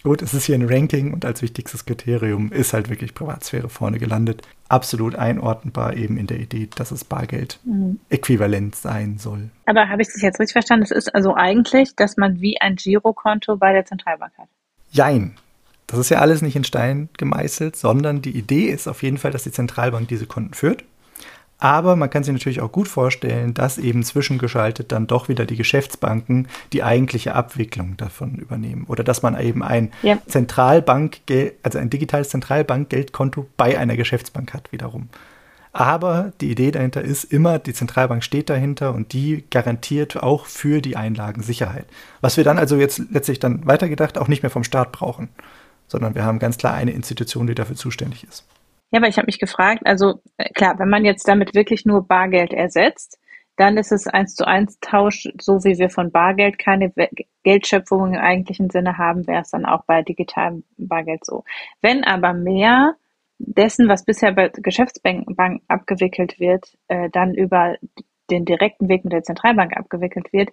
Gut, 0.04 0.22
es 0.22 0.34
ist 0.34 0.46
hier 0.46 0.56
ein 0.56 0.68
Ranking 0.68 1.14
und 1.14 1.26
als 1.26 1.42
wichtigstes 1.42 1.86
Kriterium 1.86 2.52
ist 2.52 2.74
halt 2.74 2.90
wirklich 2.90 3.14
Privatsphäre 3.14 3.68
vorne 3.68 3.98
gelandet. 3.98 4.42
Absolut 4.70 5.16
einordnbar 5.16 5.96
eben 5.96 6.18
in 6.18 6.28
der 6.28 6.40
Idee, 6.40 6.70
dass 6.76 6.92
es 6.92 7.04
Bargeld 7.04 7.60
mhm. 7.66 8.00
äquivalent 8.10 8.76
sein 8.76 9.18
soll. 9.18 9.50
Aber 9.66 9.90
habe 9.90 10.02
ich 10.02 10.08
das 10.08 10.22
jetzt 10.22 10.40
richtig 10.40 10.54
verstanden? 10.54 10.84
Es 10.84 10.92
ist 10.92 11.14
also 11.14 11.36
eigentlich, 11.36 11.96
dass 11.96 12.16
man 12.16 12.40
wie 12.40 12.62
ein 12.62 12.76
Girokonto 12.76 13.58
bei 13.58 13.74
der 13.74 13.86
Zentralbank 13.86 14.34
hat. 14.38 14.48
Jein. 14.92 15.34
Das 15.88 16.00
ist 16.00 16.10
ja 16.10 16.20
alles 16.20 16.42
nicht 16.42 16.56
in 16.56 16.66
Stein 16.66 17.10
gemeißelt, 17.18 17.76
sondern 17.76 18.22
die 18.22 18.38
Idee 18.38 18.66
ist 18.66 18.88
auf 18.88 19.04
jeden 19.04 19.18
Fall, 19.18 19.32
dass 19.32 19.44
die 19.44 19.52
Zentralbank 19.52 20.08
diese 20.10 20.26
Konten 20.28 20.54
führt. 20.54 20.84
Aber 21.60 21.96
man 21.96 22.10
kann 22.10 22.24
sich 22.24 22.34
natürlich 22.34 22.62
auch 22.62 22.72
gut 22.72 22.88
vorstellen, 22.88 23.54
dass 23.54 23.80
eben 23.80 24.04
zwischengeschaltet 24.04 24.92
dann 24.92 25.08
doch 25.08 25.28
wieder 25.28 25.46
die 25.46 25.56
Geschäftsbanken 25.56 26.48
die 26.72 26.84
eigentliche 26.84 27.34
Abwicklung 27.34 27.98
davon 27.98 28.36
übernehmen. 28.36 28.86
Oder 28.88 29.04
dass 29.04 29.24
man 29.24 29.40
eben 29.40 29.64
ein 29.64 29.92
ja. 30.04 30.20
Zentralbank, 30.28 31.18
also 31.64 31.80
ein 31.80 31.90
digitales 31.90 32.30
Zentralbankgeldkonto 32.30 33.48
bei 33.58 33.78
einer 33.78 33.96
Geschäftsbank 33.96 34.54
hat 34.54 34.72
wiederum. 34.72 35.10
Aber 35.74 36.32
die 36.42 36.52
Idee 36.52 36.72
dahinter 36.72 37.02
ist 37.02 37.24
immer, 37.26 37.60
die 37.60 37.74
Zentralbank 37.74 38.24
steht 38.24 38.50
dahinter 38.50 38.94
und 38.94 39.14
die 39.14 39.44
garantiert 39.50 40.22
auch 40.22 40.46
für 40.46 40.82
die 40.82 40.96
Einlagen 40.96 41.44
Sicherheit. 41.44 41.86
Was 42.22 42.38
wir 42.38 42.44
dann 42.44 42.58
also 42.58 42.78
jetzt 42.78 43.02
letztlich 43.12 43.40
dann 43.40 43.66
weitergedacht 43.66 44.18
auch 44.18 44.28
nicht 44.28 44.44
mehr 44.44 44.50
vom 44.50 44.64
Staat 44.64 44.92
brauchen, 44.92 45.30
sondern 45.88 46.16
wir 46.16 46.24
haben 46.24 46.40
ganz 46.40 46.58
klar 46.58 46.74
eine 46.74 46.92
Institution, 46.92 47.48
die 47.48 47.56
dafür 47.56 47.76
zuständig 47.76 48.24
ist. 48.24 48.44
Ja, 48.92 49.00
aber 49.00 49.08
ich 49.08 49.18
habe 49.18 49.26
mich 49.26 49.40
gefragt, 49.40 49.82
also 49.86 50.22
äh, 50.38 50.50
klar, 50.54 50.80
wenn 50.80 50.90
man 50.90 51.06
jetzt 51.06 51.28
damit 51.28 51.54
wirklich 51.54 51.86
nur 51.86 52.08
Bargeld 52.08 52.54
ersetzt, 52.54 53.20
dann 53.58 53.78
ist 53.78 53.92
es 53.92 54.08
eins 54.08 54.36
zu 54.36 54.46
eins 54.46 54.80
Tausch, 54.80 55.28
so 55.42 55.64
wie 55.64 55.78
wir 55.78 55.90
von 55.90 56.12
Bargeld 56.12 56.60
keine 56.60 56.94
Geldschöpfung 57.44 58.14
im 58.14 58.20
eigentlichen 58.20 58.70
Sinne 58.70 58.98
haben, 58.98 59.26
wäre 59.28 59.42
es 59.42 59.50
dann 59.50 59.66
auch 59.66 59.84
bei 59.86 60.04
digitalem 60.04 60.64
Bargeld 60.78 61.26
so. 61.26 61.44
Wenn 61.82 62.04
aber 62.04 62.34
mehr 62.34 62.96
dessen, 63.40 63.90
was 63.90 64.06
bisher 64.06 64.32
bei 64.34 64.50
Geschäftsbanken 64.50 65.62
abgewickelt 65.68 66.40
wird, 66.40 66.78
äh, 66.88 67.10
dann 67.10 67.34
über 67.34 67.78
den 68.30 68.46
direkten 68.46 68.90
Weg 68.90 69.04
mit 69.04 69.14
der 69.14 69.24
Zentralbank 69.24 69.76
abgewickelt 69.76 70.32
wird, 70.32 70.50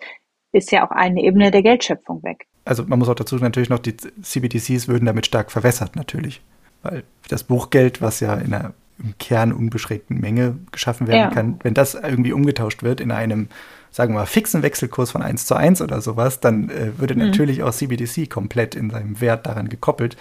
ist 0.52 0.70
ja 0.70 0.86
auch 0.86 0.90
eine 0.90 1.22
Ebene 1.22 1.50
der 1.50 1.62
Geldschöpfung 1.62 2.22
weg. 2.22 2.46
Also 2.64 2.84
man 2.84 2.98
muss 2.98 3.08
auch 3.08 3.14
dazu 3.14 3.36
natürlich 3.36 3.68
noch, 3.68 3.80
die 3.80 3.96
CBDCs 3.96 4.88
würden 4.88 5.04
damit 5.04 5.26
stark 5.26 5.52
verwässert 5.52 5.96
natürlich. 5.96 6.40
Weil 6.84 7.04
das 7.28 7.44
Buchgeld, 7.44 8.00
was 8.00 8.20
ja 8.20 8.34
in 8.34 8.54
einer 8.54 8.74
im 9.02 9.18
Kern 9.18 9.52
unbeschränkten 9.52 10.20
Menge 10.20 10.56
geschaffen 10.70 11.08
werden 11.08 11.18
ja. 11.18 11.30
kann, 11.30 11.58
wenn 11.64 11.74
das 11.74 11.94
irgendwie 11.94 12.32
umgetauscht 12.32 12.84
wird 12.84 13.00
in 13.00 13.10
einem, 13.10 13.48
sagen 13.90 14.14
wir 14.14 14.20
mal, 14.20 14.26
fixen 14.26 14.62
Wechselkurs 14.62 15.10
von 15.10 15.20
1 15.20 15.46
zu 15.46 15.56
1 15.56 15.82
oder 15.82 16.00
sowas, 16.00 16.38
dann 16.38 16.70
äh, 16.70 16.96
würde 16.96 17.14
mhm. 17.14 17.22
natürlich 17.22 17.64
auch 17.64 17.72
CBDC 17.72 18.30
komplett 18.30 18.76
in 18.76 18.90
seinem 18.90 19.20
Wert 19.20 19.46
daran 19.46 19.68
gekoppelt 19.68 20.16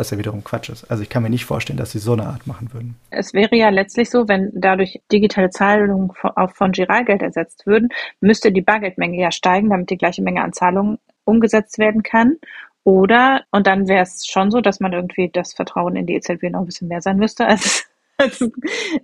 was 0.00 0.10
ja 0.10 0.18
wiederum 0.18 0.42
Quatsch 0.42 0.70
ist. 0.70 0.90
Also 0.90 1.02
ich 1.02 1.10
kann 1.10 1.22
mir 1.22 1.28
nicht 1.28 1.44
vorstellen, 1.44 1.76
dass 1.76 1.92
sie 1.92 1.98
so 1.98 2.14
eine 2.14 2.24
Art 2.24 2.46
machen 2.46 2.72
würden. 2.72 2.96
Es 3.10 3.34
wäre 3.34 3.54
ja 3.54 3.68
letztlich 3.68 4.08
so, 4.08 4.28
wenn 4.28 4.50
dadurch 4.54 5.00
digitale 5.12 5.50
Zahlungen 5.50 6.10
auch 6.22 6.52
von 6.52 6.72
Giralgeld 6.72 7.20
ersetzt 7.20 7.66
würden, 7.66 7.90
müsste 8.20 8.50
die 8.50 8.62
Bargeldmenge 8.62 9.20
ja 9.20 9.30
steigen, 9.30 9.68
damit 9.68 9.90
die 9.90 9.98
gleiche 9.98 10.22
Menge 10.22 10.42
an 10.42 10.54
Zahlungen 10.54 10.98
umgesetzt 11.24 11.78
werden 11.78 12.02
kann. 12.02 12.36
Oder, 12.84 13.44
und 13.50 13.66
dann 13.66 13.88
wäre 13.88 14.02
es 14.02 14.26
schon 14.26 14.50
so, 14.50 14.60
dass 14.60 14.80
man 14.80 14.92
irgendwie 14.92 15.28
das 15.32 15.52
Vertrauen 15.52 15.96
in 15.96 16.06
die 16.06 16.14
EZB 16.14 16.44
noch 16.44 16.60
ein 16.60 16.66
bisschen 16.66 16.88
mehr 16.88 17.02
sein 17.02 17.18
müsste, 17.18 17.46
als 17.48 17.86
es 18.20 18.50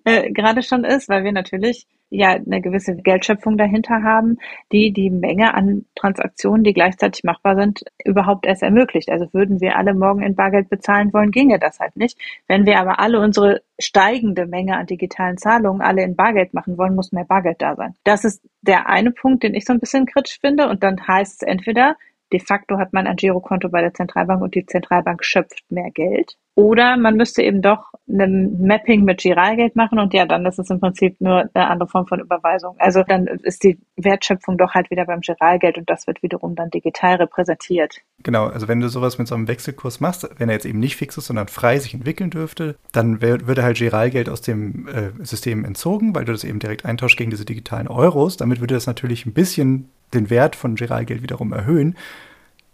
äh, 0.04 0.30
gerade 0.30 0.62
schon 0.62 0.84
ist, 0.84 1.08
weil 1.08 1.24
wir 1.24 1.32
natürlich 1.32 1.86
ja 2.08 2.30
eine 2.30 2.60
gewisse 2.60 2.94
Geldschöpfung 2.94 3.56
dahinter 3.58 4.02
haben, 4.02 4.38
die 4.72 4.92
die 4.92 5.10
Menge 5.10 5.54
an 5.54 5.86
Transaktionen, 5.96 6.62
die 6.62 6.72
gleichzeitig 6.72 7.24
machbar 7.24 7.56
sind, 7.56 7.82
überhaupt 8.04 8.46
erst 8.46 8.62
ermöglicht. 8.62 9.10
Also 9.10 9.32
würden 9.32 9.60
wir 9.60 9.76
alle 9.76 9.92
morgen 9.92 10.22
in 10.22 10.36
Bargeld 10.36 10.68
bezahlen 10.68 11.12
wollen, 11.12 11.32
ginge 11.32 11.58
das 11.58 11.80
halt 11.80 11.96
nicht. 11.96 12.16
Wenn 12.46 12.64
wir 12.64 12.78
aber 12.78 13.00
alle 13.00 13.20
unsere 13.20 13.62
steigende 13.78 14.46
Menge 14.46 14.76
an 14.76 14.86
digitalen 14.86 15.36
Zahlungen 15.36 15.82
alle 15.82 16.04
in 16.04 16.14
Bargeld 16.14 16.54
machen 16.54 16.78
wollen, 16.78 16.94
muss 16.94 17.12
mehr 17.12 17.24
Bargeld 17.24 17.60
da 17.60 17.74
sein. 17.74 17.94
Das 18.04 18.24
ist 18.24 18.42
der 18.62 18.88
eine 18.88 19.10
Punkt, 19.10 19.42
den 19.42 19.54
ich 19.54 19.64
so 19.64 19.72
ein 19.72 19.80
bisschen 19.80 20.06
kritisch 20.06 20.38
finde. 20.40 20.68
Und 20.68 20.82
dann 20.82 21.08
heißt 21.08 21.42
es 21.42 21.48
entweder, 21.48 21.96
de 22.32 22.40
facto 22.40 22.78
hat 22.78 22.92
man 22.92 23.06
ein 23.06 23.16
Girokonto 23.16 23.68
bei 23.68 23.80
der 23.80 23.94
Zentralbank 23.94 24.42
und 24.42 24.54
die 24.54 24.66
Zentralbank 24.66 25.24
schöpft 25.24 25.64
mehr 25.70 25.90
Geld. 25.90 26.36
Oder 26.58 26.96
man 26.96 27.16
müsste 27.16 27.42
eben 27.42 27.60
doch 27.60 27.92
ein 28.08 28.66
Mapping 28.66 29.04
mit 29.04 29.20
Giralgeld 29.20 29.76
machen 29.76 29.98
und 29.98 30.14
ja, 30.14 30.24
dann 30.24 30.46
ist 30.46 30.58
es 30.58 30.70
im 30.70 30.80
Prinzip 30.80 31.20
nur 31.20 31.50
eine 31.52 31.68
andere 31.68 31.86
Form 31.86 32.06
von 32.06 32.18
Überweisung. 32.18 32.76
Also 32.78 33.02
dann 33.02 33.26
ist 33.26 33.62
die 33.62 33.78
Wertschöpfung 33.96 34.56
doch 34.56 34.72
halt 34.72 34.90
wieder 34.90 35.04
beim 35.04 35.20
Giralgeld 35.20 35.76
und 35.76 35.90
das 35.90 36.06
wird 36.06 36.22
wiederum 36.22 36.54
dann 36.54 36.70
digital 36.70 37.16
repräsentiert. 37.16 37.98
Genau, 38.22 38.46
also 38.46 38.68
wenn 38.68 38.80
du 38.80 38.88
sowas 38.88 39.18
mit 39.18 39.28
so 39.28 39.34
einem 39.34 39.48
Wechselkurs 39.48 40.00
machst, 40.00 40.26
wenn 40.38 40.48
er 40.48 40.54
jetzt 40.54 40.64
eben 40.64 40.78
nicht 40.78 40.96
fix 40.96 41.18
ist, 41.18 41.26
sondern 41.26 41.48
frei 41.48 41.78
sich 41.78 41.92
entwickeln 41.92 42.30
dürfte, 42.30 42.76
dann 42.90 43.20
würde 43.20 43.62
halt 43.62 43.76
Giralgeld 43.76 44.30
aus 44.30 44.40
dem 44.40 44.88
äh, 44.88 45.10
System 45.24 45.62
entzogen, 45.62 46.14
weil 46.14 46.24
du 46.24 46.32
das 46.32 46.44
eben 46.44 46.58
direkt 46.58 46.86
eintauschst 46.86 47.18
gegen 47.18 47.30
diese 47.30 47.44
digitalen 47.44 47.86
Euros. 47.86 48.38
Damit 48.38 48.60
würde 48.60 48.74
das 48.74 48.86
natürlich 48.86 49.26
ein 49.26 49.34
bisschen 49.34 49.90
den 50.14 50.30
Wert 50.30 50.56
von 50.56 50.74
Giralgeld 50.76 51.22
wiederum 51.22 51.52
erhöhen. 51.52 51.96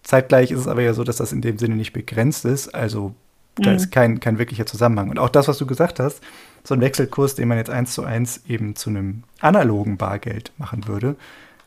Zeitgleich 0.03 0.51
ist 0.51 0.61
es 0.61 0.69
aber 0.69 0.83
ja 0.83 0.95
so, 0.95 1.05
dass 1.05 1.17
das 1.17 1.33
in 1.33 1.43
dem 1.43 1.59
Sinne 1.59 1.77
nicht 1.77 1.93
begrenzt 1.93 2.45
ist. 2.45 2.75
Also 2.75 3.15
da 3.57 3.71
mhm. 3.71 3.77
ist 3.77 3.91
kein, 3.91 4.21
kein 4.21 4.39
wirklicher 4.39 4.67
Zusammenhang. 4.67 5.11
Und 5.11 5.19
auch 5.19 5.29
das, 5.29 5.49
was 5.49 5.59
du 5.59 5.67
gesagt 5.67 6.01
hast, 6.01 6.21
so 6.65 6.75
ein 6.75 6.81
Wechselkurs, 6.81 7.35
den 7.35 7.49
man 7.49 7.59
jetzt 7.59 7.71
eins 7.71 7.93
zu 7.95 8.05
eins 8.05 8.43
eben 8.49 8.77
zu 8.77 8.91
einem 8.91 9.25
analogen 9.41 9.97
Bargeld 9.97 10.53
machen 10.59 10.87
würde, 10.87 11.17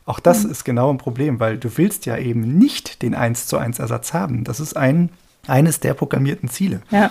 auch 0.04 0.20
das 0.20 0.44
mhm. 0.44 0.50
ist 0.50 0.64
genau 0.64 0.90
ein 0.90 0.98
Problem, 0.98 1.40
weil 1.40 1.58
du 1.58 1.76
willst 1.76 2.06
ja 2.06 2.16
eben 2.16 2.58
nicht 2.58 3.02
den 3.02 3.14
eins 3.14 3.46
zu 3.46 3.58
eins 3.58 3.78
Ersatz 3.78 4.12
haben. 4.14 4.44
Das 4.44 4.60
ist 4.60 4.76
ein, 4.76 5.10
eines 5.46 5.80
der 5.80 5.94
programmierten 5.94 6.48
Ziele. 6.48 6.80
Ja. 6.90 7.10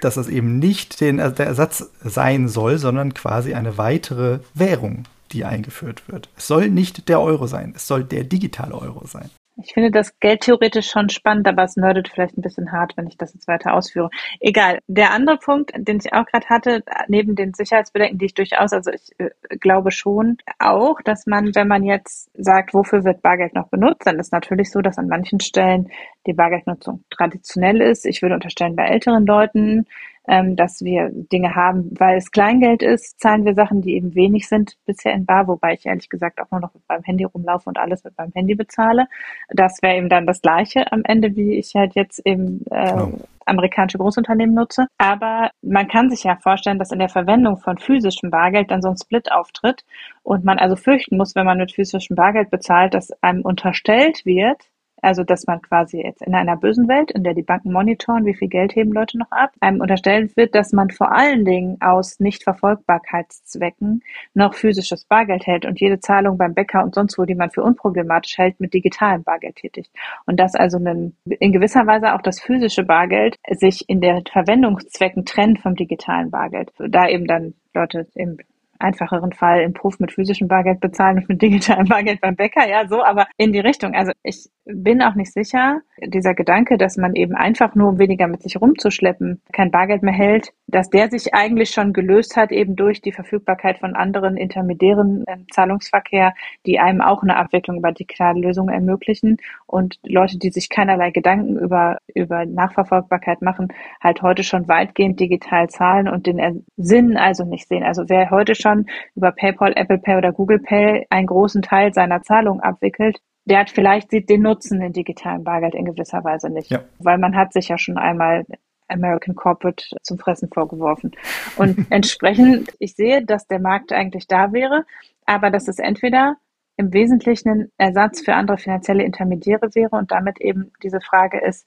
Dass 0.00 0.16
es 0.16 0.28
eben 0.28 0.58
nicht 0.58 1.00
den, 1.00 1.16
der 1.18 1.46
Ersatz 1.46 1.90
sein 2.02 2.48
soll, 2.48 2.78
sondern 2.78 3.14
quasi 3.14 3.54
eine 3.54 3.78
weitere 3.78 4.40
Währung, 4.54 5.04
die 5.32 5.44
eingeführt 5.44 6.08
wird. 6.08 6.28
Es 6.36 6.46
soll 6.46 6.68
nicht 6.68 7.08
der 7.08 7.20
Euro 7.20 7.46
sein, 7.46 7.72
es 7.76 7.86
soll 7.86 8.04
der 8.04 8.24
digitale 8.24 8.74
Euro 8.74 9.06
sein. 9.06 9.30
Ich 9.56 9.74
finde 9.74 9.90
das 9.90 10.18
Geld 10.18 10.40
theoretisch 10.40 10.88
schon 10.88 11.10
spannend, 11.10 11.46
aber 11.46 11.64
es 11.64 11.76
nerdet 11.76 12.08
vielleicht 12.08 12.38
ein 12.38 12.42
bisschen 12.42 12.72
hart, 12.72 12.96
wenn 12.96 13.06
ich 13.06 13.18
das 13.18 13.34
jetzt 13.34 13.46
weiter 13.46 13.74
ausführe. 13.74 14.08
Egal. 14.40 14.78
Der 14.86 15.12
andere 15.12 15.36
Punkt, 15.36 15.72
den 15.76 15.98
ich 15.98 16.12
auch 16.12 16.24
gerade 16.24 16.48
hatte, 16.48 16.82
neben 17.08 17.34
den 17.36 17.52
Sicherheitsbedenken, 17.52 18.18
die 18.18 18.26
ich 18.26 18.34
durchaus, 18.34 18.72
also 18.72 18.90
ich 18.90 19.10
äh, 19.18 19.30
glaube 19.60 19.90
schon 19.90 20.38
auch, 20.58 21.00
dass 21.02 21.26
man, 21.26 21.54
wenn 21.54 21.68
man 21.68 21.84
jetzt 21.84 22.30
sagt, 22.34 22.72
wofür 22.72 23.04
wird 23.04 23.20
Bargeld 23.20 23.54
noch 23.54 23.68
benutzt, 23.68 24.06
dann 24.06 24.18
ist 24.18 24.32
natürlich 24.32 24.70
so, 24.70 24.80
dass 24.80 24.96
an 24.96 25.08
manchen 25.08 25.40
Stellen 25.40 25.90
die 26.26 26.32
Bargeldnutzung 26.32 27.04
traditionell 27.10 27.80
ist. 27.80 28.06
Ich 28.06 28.22
würde 28.22 28.34
unterstellen, 28.34 28.76
bei 28.76 28.84
älteren 28.84 29.26
Leuten 29.26 29.86
ähm, 30.28 30.54
dass 30.56 30.82
wir 30.82 31.10
Dinge 31.12 31.54
haben, 31.54 31.90
weil 31.98 32.16
es 32.16 32.30
Kleingeld 32.30 32.82
ist, 32.82 33.20
zahlen 33.20 33.44
wir 33.44 33.54
Sachen, 33.54 33.82
die 33.82 33.94
eben 33.94 34.14
wenig 34.14 34.48
sind 34.48 34.76
bisher 34.86 35.12
in 35.12 35.26
Bar, 35.26 35.48
wobei 35.48 35.74
ich 35.74 35.86
ehrlich 35.86 36.08
gesagt 36.08 36.40
auch 36.40 36.50
nur 36.50 36.60
noch 36.60 36.72
mit 36.74 36.82
meinem 36.88 37.02
Handy 37.02 37.24
rumlaufe 37.24 37.68
und 37.68 37.78
alles 37.78 38.04
mit 38.04 38.16
meinem 38.16 38.32
Handy 38.32 38.54
bezahle. 38.54 39.06
Das 39.48 39.82
wäre 39.82 39.96
eben 39.96 40.08
dann 40.08 40.26
das 40.26 40.40
Gleiche 40.40 40.90
am 40.92 41.02
Ende, 41.04 41.34
wie 41.34 41.58
ich 41.58 41.74
halt 41.74 41.94
jetzt 41.94 42.24
eben 42.24 42.64
äh, 42.70 42.94
oh. 42.94 43.18
amerikanische 43.46 43.98
Großunternehmen 43.98 44.54
nutze. 44.54 44.86
Aber 44.98 45.50
man 45.60 45.88
kann 45.88 46.08
sich 46.08 46.22
ja 46.22 46.36
vorstellen, 46.36 46.78
dass 46.78 46.92
in 46.92 47.00
der 47.00 47.08
Verwendung 47.08 47.58
von 47.58 47.78
physischem 47.78 48.30
Bargeld 48.30 48.70
dann 48.70 48.82
so 48.82 48.90
ein 48.90 48.96
Split 48.96 49.32
auftritt 49.32 49.84
und 50.22 50.44
man 50.44 50.58
also 50.58 50.76
fürchten 50.76 51.16
muss, 51.16 51.34
wenn 51.34 51.46
man 51.46 51.58
mit 51.58 51.72
physischem 51.72 52.14
Bargeld 52.14 52.50
bezahlt, 52.50 52.94
dass 52.94 53.10
einem 53.22 53.42
unterstellt 53.42 54.24
wird, 54.24 54.68
also, 55.02 55.24
dass 55.24 55.46
man 55.46 55.60
quasi 55.60 56.00
jetzt 56.00 56.22
in 56.22 56.34
einer 56.34 56.56
bösen 56.56 56.88
Welt, 56.88 57.10
in 57.10 57.24
der 57.24 57.34
die 57.34 57.42
Banken 57.42 57.72
monitoren, 57.72 58.24
wie 58.24 58.34
viel 58.34 58.48
Geld 58.48 58.76
heben 58.76 58.92
Leute 58.92 59.18
noch 59.18 59.30
ab, 59.32 59.50
einem 59.60 59.80
unterstellt 59.80 60.36
wird, 60.36 60.54
dass 60.54 60.72
man 60.72 60.90
vor 60.90 61.12
allen 61.12 61.44
Dingen 61.44 61.76
aus 61.80 62.20
Nichtverfolgbarkeitszwecken 62.20 64.02
noch 64.34 64.54
physisches 64.54 65.04
Bargeld 65.04 65.46
hält 65.46 65.66
und 65.66 65.80
jede 65.80 65.98
Zahlung 65.98 66.38
beim 66.38 66.54
Bäcker 66.54 66.84
und 66.84 66.94
sonst 66.94 67.18
wo, 67.18 67.24
die 67.24 67.34
man 67.34 67.50
für 67.50 67.64
unproblematisch 67.64 68.38
hält, 68.38 68.60
mit 68.60 68.74
digitalem 68.74 69.24
Bargeld 69.24 69.56
tätigt. 69.56 69.90
Und 70.24 70.38
dass 70.38 70.54
also 70.54 70.78
in 70.78 71.52
gewisser 71.52 71.86
Weise 71.86 72.14
auch 72.14 72.22
das 72.22 72.40
physische 72.40 72.84
Bargeld 72.84 73.36
sich 73.50 73.88
in 73.88 74.00
der 74.00 74.22
Verwendungszwecken 74.30 75.24
trennt 75.24 75.60
vom 75.60 75.74
digitalen 75.74 76.30
Bargeld. 76.30 76.72
Da 76.78 77.08
eben 77.08 77.26
dann 77.26 77.54
Leute 77.74 78.06
eben 78.14 78.36
einfacheren 78.82 79.32
Fall 79.32 79.62
im 79.62 79.72
Puff 79.72 79.98
mit 79.98 80.12
physischem 80.12 80.48
Bargeld 80.48 80.80
bezahlen 80.80 81.18
und 81.18 81.28
mit 81.28 81.42
digitalem 81.42 81.86
Bargeld 81.86 82.20
beim 82.20 82.36
Bäcker, 82.36 82.68
ja, 82.68 82.86
so, 82.88 83.02
aber 83.02 83.26
in 83.36 83.52
die 83.52 83.60
Richtung. 83.60 83.94
Also 83.94 84.12
ich 84.22 84.48
bin 84.64 85.02
auch 85.02 85.14
nicht 85.14 85.32
sicher, 85.32 85.80
dieser 86.04 86.34
Gedanke, 86.34 86.78
dass 86.78 86.96
man 86.96 87.14
eben 87.14 87.34
einfach 87.34 87.74
nur, 87.74 87.98
weniger 87.98 88.28
mit 88.28 88.42
sich 88.42 88.60
rumzuschleppen, 88.60 89.40
kein 89.52 89.70
Bargeld 89.70 90.02
mehr 90.02 90.12
hält, 90.12 90.52
dass 90.66 90.88
der 90.88 91.10
sich 91.10 91.34
eigentlich 91.34 91.70
schon 91.70 91.92
gelöst 91.92 92.36
hat, 92.36 92.52
eben 92.52 92.76
durch 92.76 93.00
die 93.00 93.12
Verfügbarkeit 93.12 93.78
von 93.78 93.94
anderen 93.94 94.36
intermediären 94.36 95.24
äh, 95.26 95.38
Zahlungsverkehr, 95.50 96.32
die 96.66 96.78
einem 96.78 97.00
auch 97.00 97.22
eine 97.22 97.36
Abwicklung 97.36 97.78
über 97.78 97.92
digitale 97.92 98.40
Lösungen 98.40 98.72
ermöglichen 98.72 99.38
und 99.66 99.98
Leute, 100.04 100.38
die 100.38 100.50
sich 100.50 100.68
keinerlei 100.68 101.10
Gedanken 101.10 101.58
über, 101.58 101.98
über 102.14 102.46
Nachverfolgbarkeit 102.46 103.42
machen, 103.42 103.68
halt 104.00 104.22
heute 104.22 104.44
schon 104.44 104.68
weitgehend 104.68 105.18
digital 105.20 105.68
zahlen 105.68 106.08
und 106.08 106.26
den 106.26 106.64
Sinn 106.76 107.16
also 107.16 107.44
nicht 107.44 107.68
sehen. 107.68 107.82
Also 107.82 108.04
wer 108.08 108.30
heute 108.30 108.54
schon 108.54 108.71
über 109.14 109.32
PayPal, 109.32 109.72
Apple 109.76 109.98
Pay 109.98 110.16
oder 110.16 110.32
Google 110.32 110.60
Pay 110.60 111.06
einen 111.10 111.26
großen 111.26 111.62
Teil 111.62 111.92
seiner 111.92 112.22
Zahlungen 112.22 112.60
abwickelt, 112.60 113.20
der 113.44 113.60
hat 113.60 113.70
vielleicht 113.70 114.10
sieht 114.10 114.28
den 114.28 114.42
Nutzen 114.42 114.80
in 114.80 114.92
digitalen 114.92 115.44
Bargeld 115.44 115.74
in 115.74 115.84
gewisser 115.84 116.22
Weise 116.24 116.48
nicht. 116.50 116.70
Ja. 116.70 116.84
Weil 116.98 117.18
man 117.18 117.36
hat 117.36 117.52
sich 117.52 117.68
ja 117.68 117.78
schon 117.78 117.98
einmal 117.98 118.44
American 118.88 119.34
Corporate 119.34 119.84
zum 120.02 120.18
Fressen 120.18 120.48
vorgeworfen. 120.48 121.12
Und 121.56 121.86
entsprechend, 121.90 122.72
ich 122.78 122.94
sehe, 122.94 123.24
dass 123.24 123.46
der 123.46 123.60
Markt 123.60 123.92
eigentlich 123.92 124.26
da 124.26 124.52
wäre, 124.52 124.84
aber 125.26 125.50
dass 125.50 125.68
es 125.68 125.78
entweder 125.78 126.36
im 126.76 126.92
Wesentlichen 126.92 127.50
ein 127.50 127.72
Ersatz 127.78 128.22
für 128.22 128.34
andere 128.34 128.58
finanzielle 128.58 129.04
Intermediäre 129.04 129.74
wäre 129.74 129.96
und 129.96 130.10
damit 130.10 130.40
eben 130.40 130.72
diese 130.82 131.00
Frage 131.00 131.40
ist, 131.40 131.66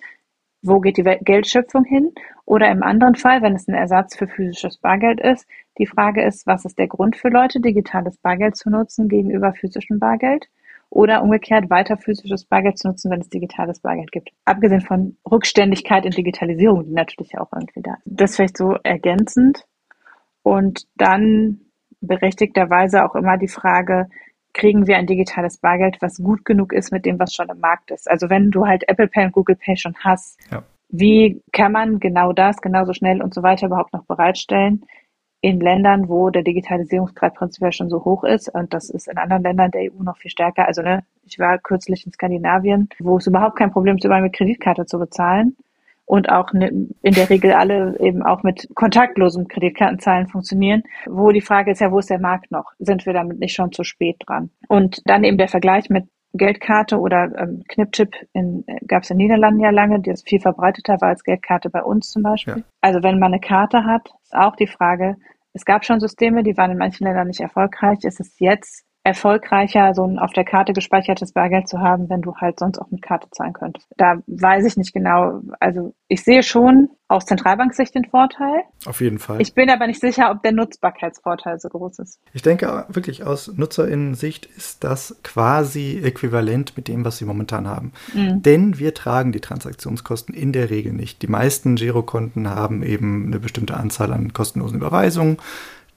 wo 0.65 0.79
geht 0.79 0.97
die 0.97 1.03
Geldschöpfung 1.03 1.83
hin? 1.83 2.11
Oder 2.45 2.69
im 2.69 2.83
anderen 2.83 3.15
Fall, 3.15 3.41
wenn 3.41 3.55
es 3.55 3.67
ein 3.67 3.75
Ersatz 3.75 4.15
für 4.15 4.27
physisches 4.27 4.77
Bargeld 4.77 5.19
ist, 5.19 5.47
die 5.77 5.87
Frage 5.87 6.23
ist, 6.23 6.45
was 6.47 6.65
ist 6.65 6.77
der 6.77 6.87
Grund 6.87 7.15
für 7.15 7.29
Leute, 7.29 7.59
digitales 7.59 8.17
Bargeld 8.17 8.55
zu 8.55 8.69
nutzen 8.69 9.09
gegenüber 9.09 9.53
physischem 9.53 9.99
Bargeld? 9.99 10.47
oder 10.89 11.23
umgekehrt 11.23 11.69
weiter 11.69 11.97
physisches 11.97 12.45
Bargeld 12.45 12.77
zu 12.77 12.87
nutzen, 12.87 13.11
wenn 13.11 13.19
es 13.19 13.29
digitales 13.29 13.81
Bargeld 13.81 14.13
gibt. 14.13 14.29
Abgesehen 14.45 14.79
von 14.79 15.17
Rückständigkeit 15.29 16.05
in 16.05 16.11
Digitalisierung, 16.11 16.85
die 16.85 16.93
natürlich 16.93 17.37
auch 17.37 17.51
irgendwie 17.51 17.81
da 17.81 17.95
ist. 17.95 18.03
Das 18.05 18.35
vielleicht 18.35 18.57
so 18.57 18.77
ergänzend. 18.81 19.65
Und 20.41 20.87
dann 20.95 21.59
berechtigterweise 21.99 23.03
auch 23.03 23.15
immer 23.15 23.37
die 23.37 23.47
Frage, 23.47 24.07
kriegen 24.55 24.87
wir 24.87 24.97
ein 24.97 25.05
digitales 25.05 25.57
Bargeld, 25.57 25.97
was 26.01 26.17
gut 26.17 26.45
genug 26.45 26.73
ist 26.73 26.91
mit 26.91 27.05
dem, 27.05 27.19
was 27.19 27.33
schon 27.33 27.49
im 27.49 27.59
Markt 27.59 27.91
ist. 27.91 28.09
Also 28.09 28.29
wenn 28.29 28.49
du 28.49 28.65
halt 28.65 28.87
Apple 28.87 29.07
Pay 29.07 29.25
und 29.25 29.33
Google 29.33 29.57
Pay 29.57 29.77
schon 29.77 29.95
hast, 29.99 30.39
ja. 30.49 30.63
wie 30.89 31.41
kann 31.51 31.73
man 31.73 31.99
genau 31.99 32.31
das 32.31 32.61
genauso 32.61 32.93
schnell 32.93 33.21
und 33.21 33.33
so 33.33 33.43
weiter 33.43 33.67
überhaupt 33.67 33.93
noch 33.93 34.05
bereitstellen? 34.05 34.85
in 35.45 35.59
Ländern, 35.59 36.09
wo 36.09 36.31
der 36.31 36.41
Digitalisierungsgrad 36.41 37.35
prinzipiell 37.35 37.71
schon 37.71 37.87
so 37.87 38.03
hoch 38.03 38.23
ist, 38.23 38.49
und 38.49 38.73
das 38.73 38.89
ist 38.89 39.07
in 39.07 39.19
anderen 39.19 39.43
Ländern 39.43 39.69
der 39.69 39.93
EU 39.93 40.01
noch 40.01 40.17
viel 40.17 40.31
stärker. 40.31 40.65
Also 40.65 40.81
ne, 40.81 41.03
ich 41.23 41.37
war 41.37 41.59
kürzlich 41.59 42.03
in 42.03 42.11
Skandinavien, 42.11 42.89
wo 42.97 43.17
es 43.17 43.27
überhaupt 43.27 43.55
kein 43.55 43.69
Problem 43.69 43.97
ist, 43.97 44.05
überall 44.05 44.23
mit 44.23 44.33
Kreditkarte 44.33 44.87
zu 44.87 44.97
bezahlen. 44.97 45.55
Und 46.05 46.29
auch 46.29 46.53
ne, 46.53 46.67
in 46.69 47.13
der 47.13 47.29
Regel 47.29 47.53
alle 47.53 47.99
eben 47.99 48.23
auch 48.23 48.43
mit 48.43 48.67
kontaktlosem 48.75 49.47
Kreditkartenzahlen 49.47 50.27
funktionieren, 50.27 50.83
wo 51.07 51.31
die 51.31 51.41
Frage 51.41 51.71
ist 51.71 51.81
ja, 51.81 51.91
wo 51.91 51.99
ist 51.99 52.09
der 52.09 52.19
Markt 52.19 52.51
noch? 52.51 52.71
Sind 52.79 53.05
wir 53.05 53.13
damit 53.13 53.39
nicht 53.39 53.55
schon 53.55 53.71
zu 53.71 53.83
spät 53.83 54.17
dran? 54.25 54.51
Und 54.67 55.01
dann 55.05 55.23
eben 55.23 55.37
der 55.37 55.47
Vergleich 55.47 55.89
mit 55.89 56.05
Geldkarte 56.33 56.99
oder 56.99 57.31
ähm, 57.37 57.63
Knipchip 57.69 58.13
gab 58.87 59.03
es 59.03 59.09
in 59.09 59.17
den 59.17 59.27
Niederlanden 59.27 59.61
ja 59.61 59.69
lange, 59.69 60.01
die 60.01 60.09
ist 60.09 60.27
viel 60.27 60.39
verbreiteter 60.39 60.99
war 60.99 61.09
als 61.09 61.23
Geldkarte 61.23 61.69
bei 61.69 61.81
uns 61.81 62.11
zum 62.11 62.23
Beispiel. 62.23 62.57
Ja. 62.57 62.63
Also 62.81 63.03
wenn 63.03 63.19
man 63.19 63.33
eine 63.33 63.39
Karte 63.39 63.85
hat, 63.85 64.09
ist 64.21 64.35
auch 64.35 64.55
die 64.55 64.67
Frage, 64.67 65.15
es 65.53 65.63
gab 65.63 65.85
schon 65.85 66.01
Systeme, 66.01 66.43
die 66.43 66.57
waren 66.57 66.71
in 66.71 66.77
manchen 66.77 67.05
Ländern 67.05 67.27
nicht 67.27 67.39
erfolgreich. 67.39 67.99
Ist 68.03 68.19
es 68.19 68.37
jetzt 68.39 68.85
erfolgreicher, 69.05 69.93
so 69.93 70.03
ein 70.03 70.17
auf 70.17 70.33
der 70.33 70.43
Karte 70.43 70.73
gespeichertes 70.73 71.31
Bargeld 71.31 71.69
zu 71.69 71.79
haben, 71.79 72.09
wenn 72.09 72.23
du 72.23 72.35
halt 72.37 72.59
sonst 72.59 72.79
auch 72.79 72.89
mit 72.89 73.03
Karte 73.03 73.29
zahlen 73.29 73.53
könntest. 73.53 73.87
Da 73.97 74.17
weiß 74.25 74.65
ich 74.65 74.77
nicht 74.77 74.93
genau. 74.93 75.41
Also 75.59 75.93
ich 76.07 76.23
sehe 76.23 76.41
schon 76.41 76.89
aus 77.07 77.27
Zentralbanksicht 77.27 77.93
den 77.93 78.05
Vorteil. 78.05 78.63
Auf 78.87 79.01
jeden 79.01 79.19
Fall. 79.19 79.39
Ich 79.39 79.53
bin 79.53 79.69
aber 79.69 79.85
nicht 79.85 80.01
sicher, 80.01 80.31
ob 80.31 80.41
der 80.41 80.53
Nutzbarkeitsvorteil 80.53 81.59
so 81.59 81.69
groß 81.69 81.99
ist. 81.99 82.19
Ich 82.33 82.41
denke 82.41 82.85
wirklich 82.89 83.23
aus 83.23 83.53
Nutzerinnensicht 83.55 84.47
ist 84.47 84.83
das 84.83 85.15
quasi 85.21 86.01
äquivalent 86.03 86.75
mit 86.75 86.87
dem, 86.87 87.05
was 87.05 87.19
sie 87.19 87.25
momentan 87.25 87.67
haben. 87.67 87.93
Mhm. 88.15 88.41
Denn 88.41 88.79
wir 88.79 88.95
tragen 88.95 89.31
die 89.31 89.39
Transaktionskosten 89.39 90.33
in 90.33 90.51
der 90.51 90.71
Regel 90.71 90.93
nicht. 90.93 91.21
Die 91.21 91.27
meisten 91.27 91.75
Girokonten 91.75 92.49
haben 92.49 92.81
eben 92.81 93.27
eine 93.27 93.39
bestimmte 93.39 93.77
Anzahl 93.77 94.11
an 94.11 94.33
kostenlosen 94.33 94.77
Überweisungen 94.77 95.37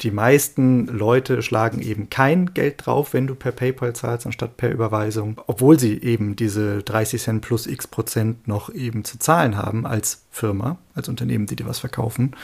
die 0.00 0.10
meisten 0.12 0.86
Leute 0.86 1.42
schlagen 1.42 1.80
eben 1.80 2.08
kein 2.08 2.54
Geld 2.54 2.86
drauf, 2.86 3.12
wenn 3.12 3.26
du 3.26 3.34
per 3.34 3.52
PayPal 3.52 3.94
zahlst, 3.94 4.26
anstatt 4.26 4.56
per 4.56 4.70
Überweisung, 4.70 5.40
obwohl 5.46 5.78
sie 5.78 6.00
eben 6.00 6.36
diese 6.36 6.82
30 6.84 7.20
Cent 7.20 7.42
plus 7.42 7.66
x 7.66 7.88
Prozent 7.88 8.46
noch 8.46 8.72
eben 8.72 9.04
zu 9.04 9.18
zahlen 9.18 9.56
haben 9.56 9.86
als 9.86 10.24
Firma, 10.30 10.78
als 10.94 11.08
Unternehmen, 11.08 11.46
die 11.46 11.56
dir 11.56 11.66
was 11.66 11.80
verkaufen. 11.80 12.36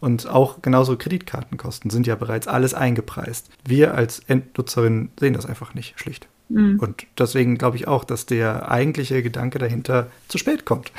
Und 0.00 0.26
auch 0.28 0.62
genauso 0.62 0.96
Kreditkartenkosten 0.96 1.90
sind 1.90 2.06
ja 2.06 2.14
bereits 2.14 2.46
alles 2.46 2.74
eingepreist. 2.74 3.50
Wir 3.66 3.94
als 3.94 4.20
Endnutzerin 4.20 5.10
sehen 5.18 5.34
das 5.34 5.46
einfach 5.46 5.74
nicht, 5.74 5.98
schlicht. 5.98 6.28
Mhm. 6.48 6.78
Und 6.78 7.06
deswegen 7.18 7.56
glaube 7.56 7.76
ich 7.76 7.86
auch, 7.86 8.04
dass 8.04 8.26
der 8.26 8.70
eigentliche 8.70 9.22
Gedanke 9.22 9.58
dahinter 9.58 10.10
zu 10.28 10.38
spät 10.38 10.64
kommt. 10.64 10.92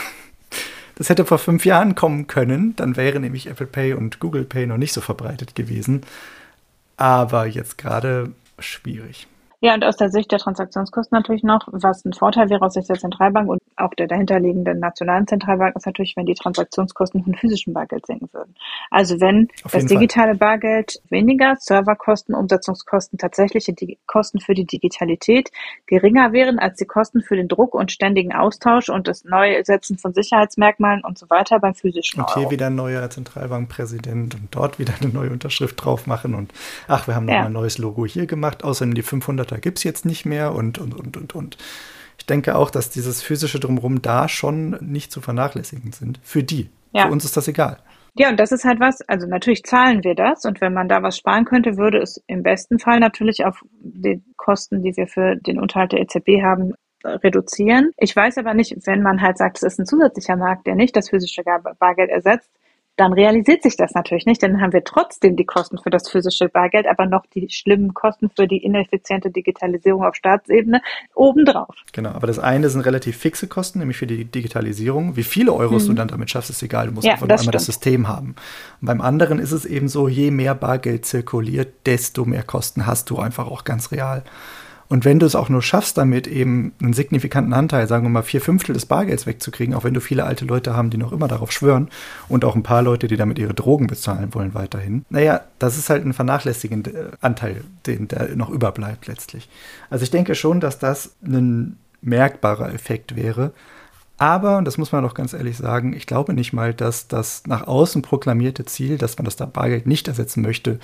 Das 0.95 1.09
hätte 1.09 1.25
vor 1.25 1.39
fünf 1.39 1.65
Jahren 1.65 1.95
kommen 1.95 2.27
können, 2.27 2.75
dann 2.77 2.95
wäre 2.95 3.19
nämlich 3.19 3.47
Apple 3.47 3.67
Pay 3.67 3.93
und 3.93 4.19
Google 4.19 4.45
Pay 4.45 4.65
noch 4.65 4.77
nicht 4.77 4.93
so 4.93 5.01
verbreitet 5.01 5.55
gewesen. 5.55 6.01
Aber 6.97 7.45
jetzt 7.45 7.77
gerade 7.77 8.31
schwierig. 8.59 9.27
Ja, 9.65 9.73
und 9.73 9.83
aus 9.83 9.97
der 9.97 10.11
Sicht 10.11 10.31
der 10.31 10.37
Transaktionskosten 10.37 11.17
natürlich 11.17 11.41
noch, 11.41 11.67
was 11.71 12.05
ein 12.05 12.13
Vorteil 12.13 12.51
wäre 12.51 12.61
aus 12.61 12.75
Sicht 12.75 12.87
der 12.87 12.99
Zentralbank 12.99 13.49
und 13.49 13.59
auch 13.77 13.95
der 13.95 14.05
dahinterliegenden 14.05 14.77
nationalen 14.77 15.25
Zentralbank 15.25 15.75
ist 15.75 15.87
natürlich, 15.87 16.15
wenn 16.15 16.27
die 16.27 16.35
Transaktionskosten 16.35 17.23
von 17.23 17.33
physischem 17.33 17.73
Bargeld 17.73 18.05
sinken 18.05 18.29
würden. 18.31 18.53
Also 18.91 19.19
wenn 19.19 19.47
das 19.63 19.87
digitale 19.87 20.33
Fall. 20.33 20.59
Bargeld 20.59 21.01
weniger, 21.09 21.55
Serverkosten, 21.59 22.35
Umsetzungskosten, 22.35 23.17
tatsächliche 23.17 23.73
Di 23.73 23.97
Kosten 24.05 24.39
für 24.39 24.53
die 24.53 24.65
Digitalität 24.65 25.49
geringer 25.87 26.31
wären 26.31 26.59
als 26.59 26.77
die 26.77 26.85
Kosten 26.85 27.23
für 27.23 27.35
den 27.35 27.47
Druck 27.47 27.73
und 27.73 27.91
ständigen 27.91 28.35
Austausch 28.35 28.89
und 28.89 29.07
das 29.07 29.23
Neusetzen 29.23 29.97
von 29.97 30.13
Sicherheitsmerkmalen 30.13 31.03
und 31.03 31.17
so 31.17 31.27
weiter 31.31 31.59
beim 31.59 31.73
physischen 31.73 32.21
Und 32.21 32.31
hier 32.35 32.43
Euro. 32.43 32.51
wieder 32.51 32.67
ein 32.67 32.75
neuer 32.75 33.09
Zentralbankpräsident 33.09 34.35
und 34.35 34.47
dort 34.51 34.77
wieder 34.77 34.93
eine 35.01 35.11
neue 35.11 35.31
Unterschrift 35.31 35.83
drauf 35.83 36.05
machen 36.05 36.35
und 36.35 36.53
ach, 36.87 37.07
wir 37.07 37.15
haben 37.15 37.25
noch 37.25 37.33
ja. 37.33 37.39
mal 37.39 37.45
ein 37.47 37.53
neues 37.53 37.79
Logo 37.79 38.05
hier 38.05 38.27
gemacht, 38.27 38.63
außerdem 38.63 38.93
die 38.93 39.03
500er 39.03 39.54
gibt 39.57 39.79
es 39.79 39.83
jetzt 39.83 40.05
nicht 40.05 40.25
mehr 40.25 40.53
und, 40.53 40.77
und, 40.77 40.93
und, 40.93 41.17
und, 41.17 41.35
und 41.35 41.57
ich 42.17 42.25
denke 42.25 42.55
auch, 42.55 42.71
dass 42.71 42.89
dieses 42.89 43.21
physische 43.21 43.59
Drumherum 43.59 44.01
da 44.01 44.27
schon 44.27 44.77
nicht 44.81 45.11
zu 45.11 45.21
vernachlässigen 45.21 45.91
sind. 45.91 46.19
Für 46.23 46.43
die. 46.43 46.69
Ja. 46.93 47.05
Für 47.05 47.11
uns 47.11 47.25
ist 47.25 47.37
das 47.37 47.47
egal. 47.47 47.77
Ja, 48.17 48.29
und 48.29 48.39
das 48.39 48.53
ist 48.53 48.63
halt 48.63 48.79
was, 48.79 49.01
also 49.09 49.27
natürlich 49.27 49.63
zahlen 49.63 50.03
wir 50.05 50.15
das 50.15 50.45
und 50.45 50.61
wenn 50.61 50.73
man 50.73 50.87
da 50.87 51.03
was 51.03 51.17
sparen 51.17 51.43
könnte, 51.43 51.75
würde 51.75 51.97
es 51.97 52.23
im 52.27 52.43
besten 52.43 52.79
Fall 52.79 53.01
natürlich 53.01 53.43
auf 53.43 53.61
die 53.81 54.23
Kosten, 54.37 54.81
die 54.81 54.95
wir 54.95 55.07
für 55.07 55.35
den 55.35 55.59
Unterhalt 55.59 55.91
der 55.91 55.99
EZB 55.99 56.41
haben, 56.41 56.73
reduzieren. 57.03 57.91
Ich 57.97 58.15
weiß 58.15 58.37
aber 58.37 58.53
nicht, 58.53 58.75
wenn 58.85 59.01
man 59.01 59.21
halt 59.21 59.37
sagt, 59.37 59.57
es 59.57 59.63
ist 59.63 59.79
ein 59.79 59.85
zusätzlicher 59.85 60.37
Markt, 60.37 60.65
der 60.65 60.75
nicht 60.75 60.95
das 60.95 61.09
physische 61.09 61.43
Bargeld 61.79 62.09
ersetzt, 62.09 62.49
dann 62.97 63.11
realisiert 63.13 63.63
sich 63.63 63.75
das 63.75 63.93
natürlich 63.93 64.25
nicht, 64.25 64.41
denn 64.41 64.53
dann 64.53 64.61
haben 64.61 64.73
wir 64.73 64.83
trotzdem 64.83 65.35
die 65.35 65.45
Kosten 65.45 65.77
für 65.77 65.89
das 65.89 66.09
physische 66.09 66.47
Bargeld, 66.47 66.87
aber 66.87 67.05
noch 67.05 67.25
die 67.25 67.49
schlimmen 67.49 67.93
Kosten 67.93 68.29
für 68.29 68.47
die 68.47 68.57
ineffiziente 68.57 69.31
Digitalisierung 69.31 70.03
auf 70.03 70.15
Staatsebene 70.15 70.81
obendrauf. 71.13 71.75
Genau, 71.91 72.11
aber 72.11 72.27
das 72.27 72.39
eine 72.39 72.69
sind 72.69 72.81
relativ 72.81 73.17
fixe 73.17 73.47
Kosten, 73.47 73.79
nämlich 73.79 73.97
für 73.97 74.07
die 74.07 74.25
Digitalisierung. 74.25 75.17
Wie 75.17 75.23
viele 75.23 75.53
Euros 75.53 75.83
hm. 75.83 75.89
du 75.89 75.93
dann 75.95 76.07
damit 76.07 76.29
schaffst, 76.29 76.49
ist 76.49 76.63
egal, 76.63 76.87
du 76.87 76.93
musst 76.93 77.05
ja, 77.05 77.13
einfach 77.13 77.27
nur 77.27 77.37
einmal 77.37 77.51
das 77.51 77.65
System 77.65 78.07
haben. 78.07 78.35
Und 78.81 78.87
beim 78.87 79.01
anderen 79.01 79.39
ist 79.39 79.51
es 79.51 79.65
eben 79.65 79.89
so, 79.89 80.07
je 80.07 80.31
mehr 80.31 80.55
Bargeld 80.55 81.05
zirkuliert, 81.05 81.85
desto 81.85 82.23
mehr 82.23 82.43
Kosten 82.43 82.85
hast 82.85 83.09
du 83.09 83.19
einfach 83.19 83.47
auch 83.47 83.65
ganz 83.65 83.91
real. 83.91 84.23
Und 84.87 85.03
wenn 85.03 85.17
du 85.17 85.25
es 85.25 85.35
auch 85.35 85.49
nur 85.49 85.63
schaffst, 85.63 85.97
damit 85.97 86.27
eben 86.27 86.73
einen 86.79 86.93
signifikanten 86.93 87.53
Anteil, 87.53 87.87
sagen 87.87 88.05
wir 88.05 88.09
mal 88.09 88.21
vier 88.21 88.41
Fünftel 88.41 88.73
des 88.73 88.85
Bargelds 88.85 89.25
wegzukriegen, 89.25 89.73
auch 89.73 89.83
wenn 89.83 89.95
du 89.95 89.99
viele 89.99 90.25
alte 90.25 90.45
Leute 90.45 90.75
haben, 90.75 90.91
die 90.91 90.97
noch 90.97 91.11
immer 91.11 91.27
darauf 91.27 91.51
schwören 91.51 91.89
und 92.29 92.45
auch 92.45 92.55
ein 92.55 92.63
paar 92.63 92.83
Leute, 92.83 93.07
die 93.07 93.17
damit 93.17 93.39
ihre 93.39 93.55
Drogen 93.55 93.87
bezahlen 93.87 94.33
wollen 94.35 94.53
weiterhin, 94.53 95.05
naja, 95.09 95.41
das 95.57 95.77
ist 95.77 95.89
halt 95.89 96.05
ein 96.05 96.13
vernachlässigender 96.13 96.93
äh, 96.93 97.11
Anteil, 97.21 97.63
den 97.87 98.07
der 98.07 98.35
noch 98.35 98.49
überbleibt 98.49 99.07
letztlich. 99.07 99.49
Also 99.89 100.03
ich 100.03 100.11
denke 100.11 100.35
schon, 100.35 100.59
dass 100.59 100.77
das 100.77 101.15
ein 101.25 101.77
merkbarer 102.01 102.71
Effekt 102.73 103.15
wäre. 103.15 103.53
Aber, 104.17 104.57
und 104.57 104.65
das 104.65 104.77
muss 104.77 104.91
man 104.91 105.03
doch 105.03 105.13
ganz 105.13 105.33
ehrlich 105.33 105.57
sagen, 105.57 105.93
ich 105.93 106.05
glaube 106.05 106.33
nicht 106.33 106.53
mal, 106.53 106.73
dass 106.73 107.07
das 107.07 107.43
nach 107.47 107.67
außen 107.67 108.01
proklamierte 108.01 108.63
Ziel, 108.63 108.97
dass 108.97 109.17
man 109.17 109.25
das 109.25 109.35
Bargeld 109.35 109.87
nicht 109.87 110.07
ersetzen 110.07 110.41
möchte, 110.41 110.79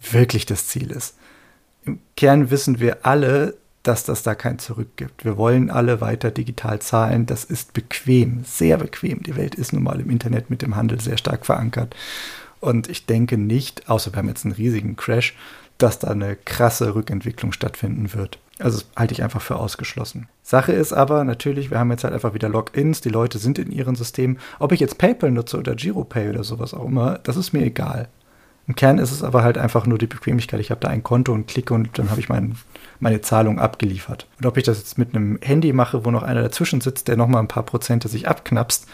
wirklich 0.00 0.46
das 0.46 0.68
Ziel 0.68 0.92
ist 0.92 1.14
im 1.84 2.00
Kern 2.16 2.50
wissen 2.50 2.80
wir 2.80 3.06
alle, 3.06 3.54
dass 3.82 4.04
das 4.04 4.22
da 4.22 4.34
kein 4.34 4.58
Zurück 4.58 4.96
gibt. 4.96 5.24
Wir 5.24 5.36
wollen 5.36 5.70
alle 5.70 6.00
weiter 6.00 6.30
digital 6.30 6.80
zahlen. 6.80 7.26
Das 7.26 7.44
ist 7.44 7.72
bequem, 7.72 8.44
sehr 8.44 8.76
bequem. 8.76 9.22
Die 9.22 9.36
Welt 9.36 9.54
ist 9.54 9.72
nun 9.72 9.82
mal 9.82 10.00
im 10.00 10.10
Internet 10.10 10.50
mit 10.50 10.62
dem 10.62 10.76
Handel 10.76 11.00
sehr 11.00 11.16
stark 11.16 11.46
verankert. 11.46 11.94
Und 12.60 12.88
ich 12.90 13.06
denke 13.06 13.38
nicht, 13.38 13.88
außer 13.88 14.12
wir 14.12 14.18
haben 14.18 14.28
jetzt 14.28 14.44
einen 14.44 14.54
riesigen 14.54 14.96
Crash, 14.96 15.34
dass 15.78 16.00
da 16.00 16.08
eine 16.08 16.36
krasse 16.36 16.94
Rückentwicklung 16.94 17.52
stattfinden 17.52 18.12
wird. 18.12 18.38
Also 18.58 18.82
halte 18.96 19.14
ich 19.14 19.22
einfach 19.22 19.40
für 19.40 19.56
ausgeschlossen. 19.56 20.28
Sache 20.42 20.72
ist 20.72 20.92
aber 20.92 21.22
natürlich, 21.22 21.70
wir 21.70 21.78
haben 21.78 21.92
jetzt 21.92 22.02
halt 22.02 22.12
einfach 22.12 22.34
wieder 22.34 22.48
Logins, 22.48 23.00
die 23.00 23.08
Leute 23.08 23.38
sind 23.38 23.58
in 23.58 23.70
ihren 23.70 23.94
Systemen. 23.94 24.38
Ob 24.58 24.72
ich 24.72 24.80
jetzt 24.80 24.98
PayPal 24.98 25.30
nutze 25.30 25.56
oder 25.56 25.76
GiroPay 25.76 26.30
oder 26.30 26.42
sowas 26.42 26.74
auch 26.74 26.84
immer, 26.84 27.18
das 27.22 27.36
ist 27.36 27.52
mir 27.52 27.62
egal. 27.62 28.08
Im 28.68 28.76
Kern 28.76 28.98
ist 28.98 29.10
es 29.10 29.22
aber 29.22 29.42
halt 29.42 29.56
einfach 29.56 29.86
nur 29.86 29.96
die 29.96 30.06
Bequemlichkeit. 30.06 30.60
Ich 30.60 30.70
habe 30.70 30.80
da 30.80 30.88
ein 30.88 31.02
Konto 31.02 31.32
und 31.32 31.48
klicke 31.48 31.72
und 31.72 31.98
dann 31.98 32.10
habe 32.10 32.20
ich 32.20 32.28
mein, 32.28 32.54
meine 33.00 33.22
Zahlung 33.22 33.58
abgeliefert. 33.58 34.26
Und 34.38 34.46
ob 34.46 34.58
ich 34.58 34.64
das 34.64 34.78
jetzt 34.78 34.98
mit 34.98 35.14
einem 35.14 35.38
Handy 35.40 35.72
mache, 35.72 36.04
wo 36.04 36.10
noch 36.10 36.22
einer 36.22 36.42
dazwischen 36.42 36.82
sitzt, 36.82 37.08
der 37.08 37.16
nochmal 37.16 37.42
ein 37.42 37.48
paar 37.48 37.62
Prozente 37.62 38.08
sich 38.08 38.28
abknapst, 38.28 38.86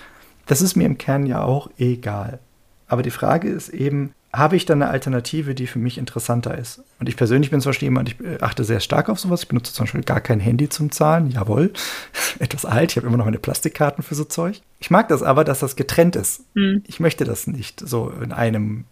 das 0.46 0.62
ist 0.62 0.76
mir 0.76 0.86
im 0.86 0.96
Kern 0.96 1.26
ja 1.26 1.42
auch 1.42 1.70
egal. 1.76 2.38
Aber 2.86 3.02
die 3.02 3.10
Frage 3.10 3.48
ist 3.48 3.70
eben, 3.70 4.14
habe 4.32 4.54
ich 4.54 4.64
dann 4.64 4.80
eine 4.80 4.90
Alternative, 4.92 5.56
die 5.56 5.66
für 5.66 5.80
mich 5.80 5.98
interessanter 5.98 6.56
ist? 6.56 6.82
Und 7.00 7.08
ich 7.08 7.16
persönlich 7.16 7.50
bin 7.50 7.60
zum 7.60 7.70
Beispiel 7.70 7.86
jemand, 7.86 8.10
ich 8.10 8.42
achte 8.42 8.62
sehr 8.62 8.80
stark 8.80 9.08
auf 9.08 9.18
sowas. 9.18 9.42
Ich 9.42 9.48
benutze 9.48 9.72
zum 9.72 9.84
Beispiel 9.84 10.02
gar 10.02 10.20
kein 10.20 10.38
Handy 10.38 10.68
zum 10.68 10.92
Zahlen. 10.92 11.30
Jawohl, 11.30 11.72
etwas 12.38 12.64
alt. 12.64 12.92
Ich 12.92 12.96
habe 12.96 13.08
immer 13.08 13.16
noch 13.16 13.24
meine 13.24 13.38
Plastikkarten 13.38 14.04
für 14.04 14.14
so 14.14 14.24
Zeug. 14.24 14.60
Ich 14.78 14.90
mag 14.90 15.08
das 15.08 15.24
aber, 15.24 15.42
dass 15.42 15.60
das 15.60 15.74
getrennt 15.74 16.14
ist. 16.14 16.42
Mhm. 16.54 16.84
Ich 16.86 17.00
möchte 17.00 17.24
das 17.24 17.48
nicht 17.48 17.80
so 17.80 18.12
in 18.22 18.32
einem 18.32 18.84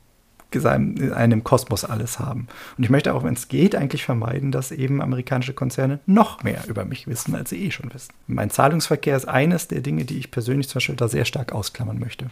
in 0.54 1.12
einem 1.12 1.44
Kosmos 1.44 1.84
alles 1.84 2.18
haben. 2.18 2.48
Und 2.76 2.84
ich 2.84 2.90
möchte 2.90 3.14
auch, 3.14 3.24
wenn 3.24 3.34
es 3.34 3.48
geht, 3.48 3.74
eigentlich 3.74 4.04
vermeiden, 4.04 4.52
dass 4.52 4.72
eben 4.72 5.02
amerikanische 5.02 5.54
Konzerne 5.54 6.00
noch 6.06 6.42
mehr 6.42 6.62
über 6.68 6.84
mich 6.84 7.06
wissen, 7.06 7.34
als 7.34 7.50
sie 7.50 7.64
eh 7.64 7.70
schon 7.70 7.92
wissen. 7.92 8.12
Mein 8.26 8.50
Zahlungsverkehr 8.50 9.16
ist 9.16 9.28
eines 9.28 9.68
der 9.68 9.80
Dinge, 9.80 10.04
die 10.04 10.18
ich 10.18 10.30
persönlich 10.30 10.68
zum 10.68 10.78
Beispiel 10.78 10.96
da 10.96 11.08
sehr 11.08 11.24
stark 11.24 11.52
ausklammern 11.52 11.98
möchte. 11.98 12.30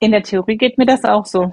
In 0.00 0.12
der 0.12 0.22
Theorie 0.22 0.56
geht 0.56 0.78
mir 0.78 0.86
das 0.86 1.04
auch 1.04 1.26
so. 1.26 1.52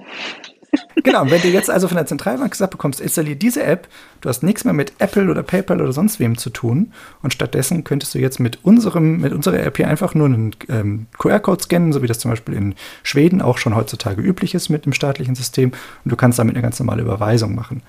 Genau, 1.02 1.22
und 1.22 1.30
wenn 1.30 1.40
du 1.40 1.48
jetzt 1.48 1.70
also 1.70 1.88
von 1.88 1.96
der 1.96 2.06
Zentralbank 2.06 2.50
gesagt 2.50 2.72
bekommst, 2.72 3.00
installier 3.00 3.36
diese 3.36 3.62
App, 3.62 3.88
du 4.20 4.28
hast 4.28 4.42
nichts 4.42 4.64
mehr 4.64 4.74
mit 4.74 4.92
Apple 4.98 5.30
oder 5.30 5.42
PayPal 5.42 5.80
oder 5.80 5.92
sonst 5.92 6.20
wem 6.20 6.36
zu 6.36 6.50
tun 6.50 6.92
und 7.22 7.32
stattdessen 7.32 7.84
könntest 7.84 8.14
du 8.14 8.18
jetzt 8.18 8.40
mit 8.40 8.64
unserem, 8.64 9.20
mit 9.20 9.32
unserer 9.32 9.60
App 9.60 9.76
hier 9.76 9.88
einfach 9.88 10.14
nur 10.14 10.26
einen 10.26 10.54
ähm, 10.68 11.06
QR-Code 11.18 11.62
scannen, 11.62 11.92
so 11.92 12.02
wie 12.02 12.06
das 12.06 12.18
zum 12.18 12.30
Beispiel 12.30 12.54
in 12.54 12.74
Schweden 13.02 13.40
auch 13.40 13.58
schon 13.58 13.74
heutzutage 13.74 14.20
üblich 14.20 14.54
ist 14.54 14.68
mit 14.68 14.84
dem 14.84 14.92
staatlichen 14.92 15.34
System 15.34 15.72
und 16.04 16.10
du 16.10 16.16
kannst 16.16 16.38
damit 16.38 16.54
eine 16.54 16.62
ganz 16.62 16.78
normale 16.78 17.02
Überweisung 17.02 17.54
machen. 17.54 17.82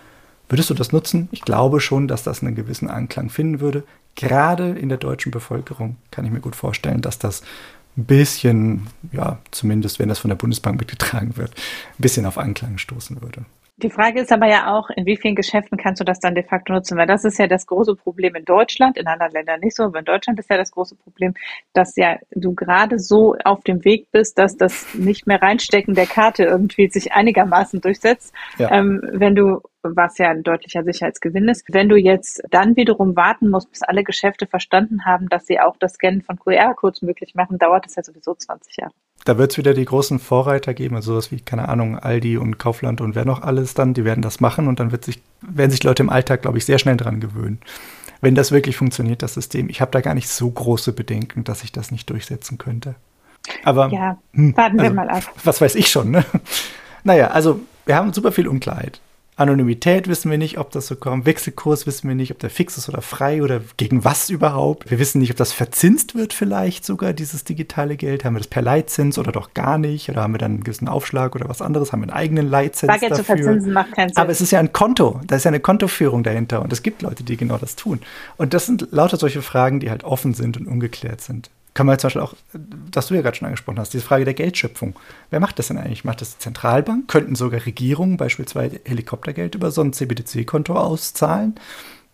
Würdest 0.47 0.69
du 0.69 0.73
das 0.73 0.91
nutzen? 0.91 1.29
Ich 1.31 1.41
glaube 1.41 1.79
schon, 1.79 2.07
dass 2.07 2.23
das 2.23 2.41
einen 2.41 2.55
gewissen 2.55 2.89
Anklang 2.89 3.29
finden 3.29 3.59
würde. 3.59 3.83
Gerade 4.15 4.71
in 4.71 4.89
der 4.89 4.97
deutschen 4.97 5.31
Bevölkerung 5.31 5.97
kann 6.11 6.25
ich 6.25 6.31
mir 6.31 6.39
gut 6.39 6.55
vorstellen, 6.55 7.01
dass 7.01 7.19
das 7.19 7.43
ein 7.99 8.05
bisschen, 8.05 8.87
ja, 9.11 9.39
zumindest 9.51 9.99
wenn 9.99 10.09
das 10.09 10.19
von 10.19 10.29
der 10.29 10.35
Bundesbank 10.35 10.79
mitgetragen 10.79 11.37
wird, 11.37 11.51
ein 11.51 12.01
bisschen 12.01 12.25
auf 12.25 12.37
Anklang 12.37 12.77
stoßen 12.77 13.21
würde. 13.21 13.45
Die 13.81 13.89
Frage 13.89 14.19
ist 14.19 14.31
aber 14.31 14.47
ja 14.47 14.73
auch, 14.73 14.89
in 14.89 15.05
wie 15.05 15.15
vielen 15.15 15.35
Geschäften 15.35 15.77
kannst 15.77 16.01
du 16.01 16.03
das 16.03 16.19
dann 16.19 16.35
de 16.35 16.43
facto 16.43 16.73
nutzen? 16.73 16.97
Weil 16.97 17.07
das 17.07 17.23
ist 17.23 17.39
ja 17.39 17.47
das 17.47 17.65
große 17.65 17.95
Problem 17.95 18.35
in 18.35 18.43
Deutschland, 18.43 18.97
in 18.97 19.07
anderen 19.07 19.31
Ländern 19.31 19.61
nicht 19.61 19.75
so, 19.75 19.83
aber 19.83 19.99
in 19.99 20.05
Deutschland 20.05 20.37
ist 20.39 20.49
ja 20.49 20.57
das 20.57 20.71
große 20.71 20.95
Problem, 20.95 21.33
dass 21.73 21.95
ja 21.95 22.17
du 22.31 22.53
gerade 22.53 22.99
so 22.99 23.35
auf 23.45 23.63
dem 23.63 23.85
Weg 23.85 24.11
bist, 24.11 24.37
dass 24.37 24.57
das 24.57 24.93
nicht 24.93 25.27
mehr 25.27 25.41
reinstecken 25.41 25.95
der 25.95 26.07
Karte 26.07 26.43
irgendwie 26.43 26.89
sich 26.89 27.13
einigermaßen 27.13 27.79
durchsetzt. 27.79 28.33
Ja. 28.57 28.71
Ähm, 28.71 29.01
wenn 29.13 29.35
du 29.35 29.61
was 29.81 30.17
ja 30.17 30.29
ein 30.29 30.43
deutlicher 30.43 30.83
Sicherheitsgewinn 30.83 31.47
ist. 31.47 31.63
Wenn 31.69 31.87
du 31.87 31.95
jetzt 31.95 32.43
dann 32.49 32.75
wiederum 32.75 33.15
warten 33.15 33.49
musst, 33.49 33.71
bis 33.71 33.81
alle 33.81 34.03
Geschäfte 34.03 34.45
verstanden 34.45 35.05
haben, 35.05 35.29
dass 35.29 35.47
sie 35.47 35.59
auch 35.61 35.77
das 35.77 35.93
Scannen 35.93 36.21
von 36.21 36.37
QR-Codes 36.37 37.01
möglich 37.01 37.33
machen, 37.33 37.57
dauert 37.57 37.85
es 37.85 37.95
ja 37.95 38.03
sowieso 38.03 38.35
20 38.35 38.75
Jahre. 38.75 38.93
Da 39.25 39.37
wird 39.37 39.51
es 39.51 39.57
wieder 39.57 39.73
die 39.73 39.85
großen 39.85 40.19
Vorreiter 40.19 40.73
geben, 40.73 40.95
also 40.95 41.11
sowas 41.11 41.31
wie, 41.31 41.39
keine 41.41 41.69
Ahnung, 41.69 41.99
Aldi 41.99 42.37
und 42.37 42.57
Kaufland 42.57 43.01
und 43.01 43.15
wer 43.15 43.25
noch 43.25 43.41
alles 43.41 43.73
dann, 43.73 43.93
die 43.93 44.05
werden 44.05 44.21
das 44.21 44.39
machen 44.39 44.67
und 44.67 44.79
dann 44.79 44.91
wird 44.91 45.05
sich, 45.05 45.21
werden 45.41 45.71
sich 45.71 45.83
Leute 45.83 46.03
im 46.03 46.09
Alltag, 46.09 46.41
glaube 46.41 46.57
ich, 46.57 46.65
sehr 46.65 46.79
schnell 46.79 46.97
dran 46.97 47.19
gewöhnen. 47.19 47.59
Wenn 48.21 48.35
das 48.35 48.51
wirklich 48.51 48.77
funktioniert, 48.77 49.21
das 49.21 49.33
System. 49.33 49.69
Ich 49.69 49.81
habe 49.81 49.91
da 49.91 50.01
gar 50.01 50.13
nicht 50.13 50.29
so 50.29 50.49
große 50.49 50.93
Bedenken, 50.93 51.43
dass 51.43 51.63
ich 51.63 51.71
das 51.71 51.91
nicht 51.91 52.09
durchsetzen 52.09 52.57
könnte. 52.57 52.95
Aber 53.63 53.89
ja, 53.89 54.17
hm, 54.33 54.55
warten 54.57 54.79
also, 54.79 54.91
wir 54.91 54.95
mal 54.95 55.09
ab. 55.09 55.23
Was 55.43 55.61
weiß 55.61 55.75
ich 55.75 55.89
schon, 55.89 56.11
ne? 56.11 56.25
Naja, 57.05 57.27
also 57.27 57.61
wir 57.85 57.95
haben 57.95 58.11
super 58.11 58.33
viel 58.33 58.47
Unklarheit. 58.47 58.99
Anonymität 59.39 60.07
wissen 60.07 60.29
wir 60.29 60.37
nicht, 60.37 60.57
ob 60.57 60.71
das 60.71 60.87
so 60.87 60.95
kommt. 60.95 61.25
Wechselkurs 61.25 61.87
wissen 61.87 62.07
wir 62.09 62.15
nicht, 62.15 62.31
ob 62.31 62.39
der 62.39 62.49
fix 62.49 62.77
ist 62.77 62.89
oder 62.89 63.01
frei 63.01 63.41
oder 63.41 63.61
gegen 63.77 64.03
was 64.03 64.29
überhaupt. 64.29 64.91
Wir 64.91 64.99
wissen 64.99 65.19
nicht, 65.19 65.31
ob 65.31 65.37
das 65.37 65.53
verzinst 65.53 66.13
wird 66.13 66.33
vielleicht 66.33 66.85
sogar, 66.85 67.13
dieses 67.13 67.45
digitale 67.45 67.95
Geld. 67.95 68.25
Haben 68.25 68.35
wir 68.35 68.39
das 68.39 68.47
per 68.47 68.61
Leitzins 68.61 69.17
oder 69.17 69.31
doch 69.31 69.53
gar 69.53 69.77
nicht? 69.77 70.09
Oder 70.09 70.23
haben 70.23 70.33
wir 70.33 70.39
dann 70.39 70.51
einen 70.51 70.63
gewissen 70.63 70.89
Aufschlag 70.89 71.35
oder 71.35 71.47
was 71.47 71.61
anderes? 71.61 71.93
Haben 71.93 72.01
wir 72.01 72.09
einen 72.09 72.17
eigenen 72.17 72.49
Leitzins 72.49 72.87
Bargeld 72.87 73.13
dafür? 73.13 73.23
zu 73.23 73.43
verzinsen 73.43 73.73
macht 73.73 73.93
keinen 73.93 74.09
Sinn. 74.09 74.17
Aber 74.17 74.31
es 74.31 74.41
ist 74.41 74.51
ja 74.51 74.59
ein 74.59 74.73
Konto. 74.73 75.21
Da 75.25 75.37
ist 75.37 75.45
ja 75.45 75.49
eine 75.49 75.61
Kontoführung 75.61 76.23
dahinter. 76.23 76.61
Und 76.61 76.73
es 76.73 76.83
gibt 76.83 77.01
Leute, 77.01 77.23
die 77.23 77.37
genau 77.37 77.57
das 77.57 77.75
tun. 77.77 78.01
Und 78.35 78.53
das 78.53 78.65
sind 78.65 78.89
lauter 78.91 79.17
solche 79.17 79.41
Fragen, 79.41 79.79
die 79.79 79.89
halt 79.89 80.03
offen 80.03 80.33
sind 80.33 80.57
und 80.57 80.67
ungeklärt 80.67 81.21
sind 81.21 81.49
kann 81.79 81.87
man 81.87 81.97
zum 81.97 82.07
Beispiel 82.09 82.21
auch, 82.23 82.33
das 82.91 83.07
du 83.07 83.13
ja 83.13 83.21
gerade 83.21 83.37
schon 83.37 83.45
angesprochen 83.45 83.79
hast, 83.79 83.93
diese 83.93 84.03
Frage 84.03 84.25
der 84.25 84.33
Geldschöpfung. 84.33 84.99
Wer 85.29 85.39
macht 85.39 85.59
das 85.59 85.69
denn 85.69 85.77
eigentlich? 85.77 86.03
Macht 86.03 86.19
das 86.19 86.33
die 86.33 86.39
Zentralbank? 86.39 87.07
Könnten 87.07 87.35
sogar 87.35 87.65
Regierungen 87.65 88.17
beispielsweise 88.17 88.81
Helikoptergeld 88.83 89.55
über 89.55 89.71
so 89.71 89.79
ein 89.79 89.93
CBDC-Konto 89.93 90.73
auszahlen? 90.73 91.55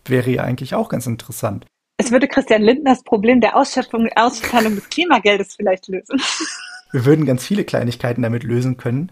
Wäre 0.07 0.29
ja 0.29 0.43
eigentlich 0.43 0.75
auch 0.75 0.87
ganz 0.87 1.07
interessant. 1.07 1.65
Es 1.97 2.11
würde 2.11 2.27
Christian 2.27 2.61
Lindner 2.61 2.91
das 2.91 3.01
Problem 3.01 3.41
der 3.41 3.57
Ausschöpfung, 3.57 4.07
Auszahlung 4.15 4.75
des 4.75 4.87
Klimageldes 4.87 5.55
vielleicht 5.55 5.87
lösen. 5.87 6.21
Wir 6.91 7.05
würden 7.05 7.25
ganz 7.25 7.43
viele 7.43 7.63
Kleinigkeiten 7.63 8.21
damit 8.21 8.43
lösen 8.43 8.77
können. 8.77 9.11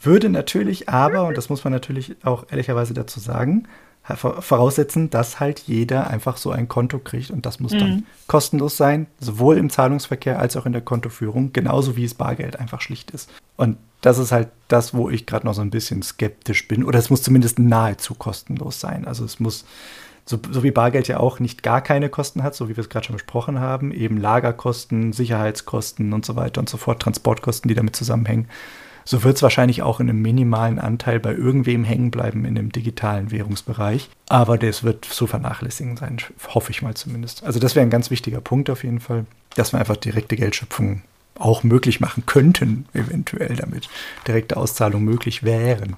Würde 0.00 0.28
natürlich 0.28 0.88
aber, 0.88 1.24
und 1.24 1.36
das 1.36 1.48
muss 1.48 1.64
man 1.64 1.72
natürlich 1.72 2.14
auch 2.22 2.46
ehrlicherweise 2.52 2.94
dazu 2.94 3.18
sagen, 3.18 3.66
voraussetzen, 4.16 5.10
dass 5.10 5.38
halt 5.40 5.60
jeder 5.60 6.08
einfach 6.08 6.36
so 6.38 6.50
ein 6.50 6.68
Konto 6.68 6.98
kriegt 6.98 7.30
und 7.30 7.44
das 7.44 7.60
muss 7.60 7.72
mhm. 7.72 7.78
dann 7.78 8.06
kostenlos 8.26 8.76
sein, 8.76 9.06
sowohl 9.20 9.58
im 9.58 9.70
Zahlungsverkehr 9.70 10.38
als 10.38 10.56
auch 10.56 10.66
in 10.66 10.72
der 10.72 10.82
Kontoführung, 10.82 11.52
genauso 11.52 11.96
wie 11.96 12.04
es 12.04 12.14
Bargeld 12.14 12.58
einfach 12.58 12.80
schlicht 12.80 13.10
ist. 13.10 13.30
Und 13.56 13.76
das 14.00 14.18
ist 14.18 14.32
halt 14.32 14.48
das, 14.68 14.94
wo 14.94 15.10
ich 15.10 15.26
gerade 15.26 15.46
noch 15.46 15.54
so 15.54 15.60
ein 15.60 15.70
bisschen 15.70 16.02
skeptisch 16.02 16.68
bin. 16.68 16.84
Oder 16.84 16.98
es 16.98 17.10
muss 17.10 17.22
zumindest 17.22 17.58
nahezu 17.58 18.14
kostenlos 18.14 18.80
sein. 18.80 19.06
Also 19.06 19.24
es 19.24 19.40
muss, 19.40 19.64
so, 20.24 20.38
so 20.50 20.62
wie 20.62 20.70
Bargeld 20.70 21.08
ja 21.08 21.18
auch 21.18 21.40
nicht 21.40 21.62
gar 21.62 21.80
keine 21.80 22.08
Kosten 22.08 22.42
hat, 22.42 22.54
so 22.54 22.68
wie 22.68 22.76
wir 22.76 22.82
es 22.82 22.88
gerade 22.88 23.06
schon 23.06 23.16
besprochen 23.16 23.58
haben, 23.58 23.92
eben 23.92 24.16
Lagerkosten, 24.16 25.12
Sicherheitskosten 25.12 26.12
und 26.12 26.24
so 26.24 26.36
weiter 26.36 26.60
und 26.60 26.68
so 26.68 26.76
fort, 26.76 27.02
Transportkosten, 27.02 27.68
die 27.68 27.74
damit 27.74 27.96
zusammenhängen 27.96 28.48
so 29.08 29.24
wird 29.24 29.36
es 29.36 29.42
wahrscheinlich 29.42 29.80
auch 29.80 30.00
in 30.00 30.10
einem 30.10 30.20
minimalen 30.20 30.78
Anteil 30.78 31.18
bei 31.18 31.32
irgendwem 31.32 31.82
hängen 31.82 32.10
bleiben 32.10 32.44
in 32.44 32.54
dem 32.54 32.70
digitalen 32.72 33.30
Währungsbereich. 33.30 34.10
Aber 34.28 34.58
das 34.58 34.82
wird 34.82 35.06
zu 35.06 35.26
vernachlässigen 35.26 35.96
sein, 35.96 36.18
hoffe 36.48 36.72
ich 36.72 36.82
mal 36.82 36.92
zumindest. 36.92 37.42
Also 37.42 37.58
das 37.58 37.74
wäre 37.74 37.86
ein 37.86 37.90
ganz 37.90 38.10
wichtiger 38.10 38.42
Punkt 38.42 38.68
auf 38.68 38.84
jeden 38.84 39.00
Fall, 39.00 39.24
dass 39.54 39.72
wir 39.72 39.80
einfach 39.80 39.96
direkte 39.96 40.36
Geldschöpfung 40.36 41.00
auch 41.38 41.62
möglich 41.62 42.00
machen 42.00 42.24
könnten, 42.26 42.84
eventuell 42.92 43.56
damit 43.56 43.88
direkte 44.26 44.58
Auszahlungen 44.58 45.06
möglich 45.06 45.42
wären. 45.42 45.96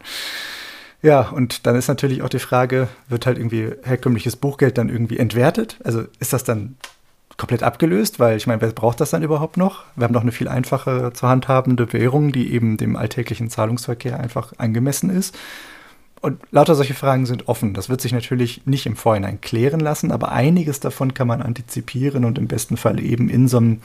Ja, 1.03 1.31
und 1.31 1.67
dann 1.67 1.75
ist 1.75 1.89
natürlich 1.89 2.23
auch 2.23 2.29
die 2.29 2.39
Frage, 2.39 2.87
wird 3.09 3.27
halt 3.27 3.39
irgendwie 3.39 3.73
herkömmliches 3.83 4.37
Buchgeld 4.37 4.79
dann 4.79 4.89
irgendwie 4.89 5.19
entwertet? 5.19 5.79
Also 5.83 6.05
ist 6.21 6.33
das 6.33 6.45
dann 6.45 6.77
komplett 7.41 7.63
abgelöst, 7.63 8.21
weil 8.21 8.37
ich 8.37 8.47
meine, 8.47 8.61
wer 8.61 8.69
braucht 8.69 9.01
das 9.01 9.11
dann 9.11 9.23
überhaupt 9.23 9.57
noch? 9.57 9.85
Wir 9.97 10.05
haben 10.05 10.13
doch 10.13 10.21
eine 10.21 10.31
viel 10.31 10.47
einfache 10.47 11.11
zu 11.15 11.27
handhabende 11.27 11.91
Währung, 11.95 12.33
die 12.33 12.53
eben 12.53 12.77
dem 12.77 12.97
alltäglichen 12.97 13.49
Zahlungsverkehr 13.49 14.21
einfach 14.21 14.53
angemessen 14.59 15.09
ist. 15.09 15.35
Und 16.21 16.39
lauter 16.51 16.75
solche 16.75 16.93
Fragen 16.93 17.25
sind 17.25 17.49
offen. 17.49 17.73
Das 17.73 17.89
wird 17.89 18.03
sich 18.03 18.13
natürlich 18.13 18.67
nicht 18.67 18.85
im 18.85 18.95
Vorhinein 18.95 19.41
klären 19.41 19.81
lassen, 19.81 20.13
aber 20.13 20.33
einiges 20.33 20.81
davon 20.81 21.15
kann 21.15 21.29
man 21.29 21.41
antizipieren 21.41 22.27
und 22.27 22.37
im 22.37 22.47
besten 22.47 22.77
Fall 22.77 23.01
eben 23.01 23.31
in 23.31 23.49
so 23.49 23.57
einem 23.57 23.81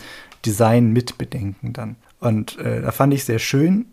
Design 0.46 0.92
mitbedenken 0.92 1.72
dann. 1.72 1.96
Und 2.20 2.60
äh, 2.60 2.82
da 2.82 2.92
fand 2.92 3.14
ich 3.14 3.24
sehr 3.24 3.40
schön, 3.40 3.86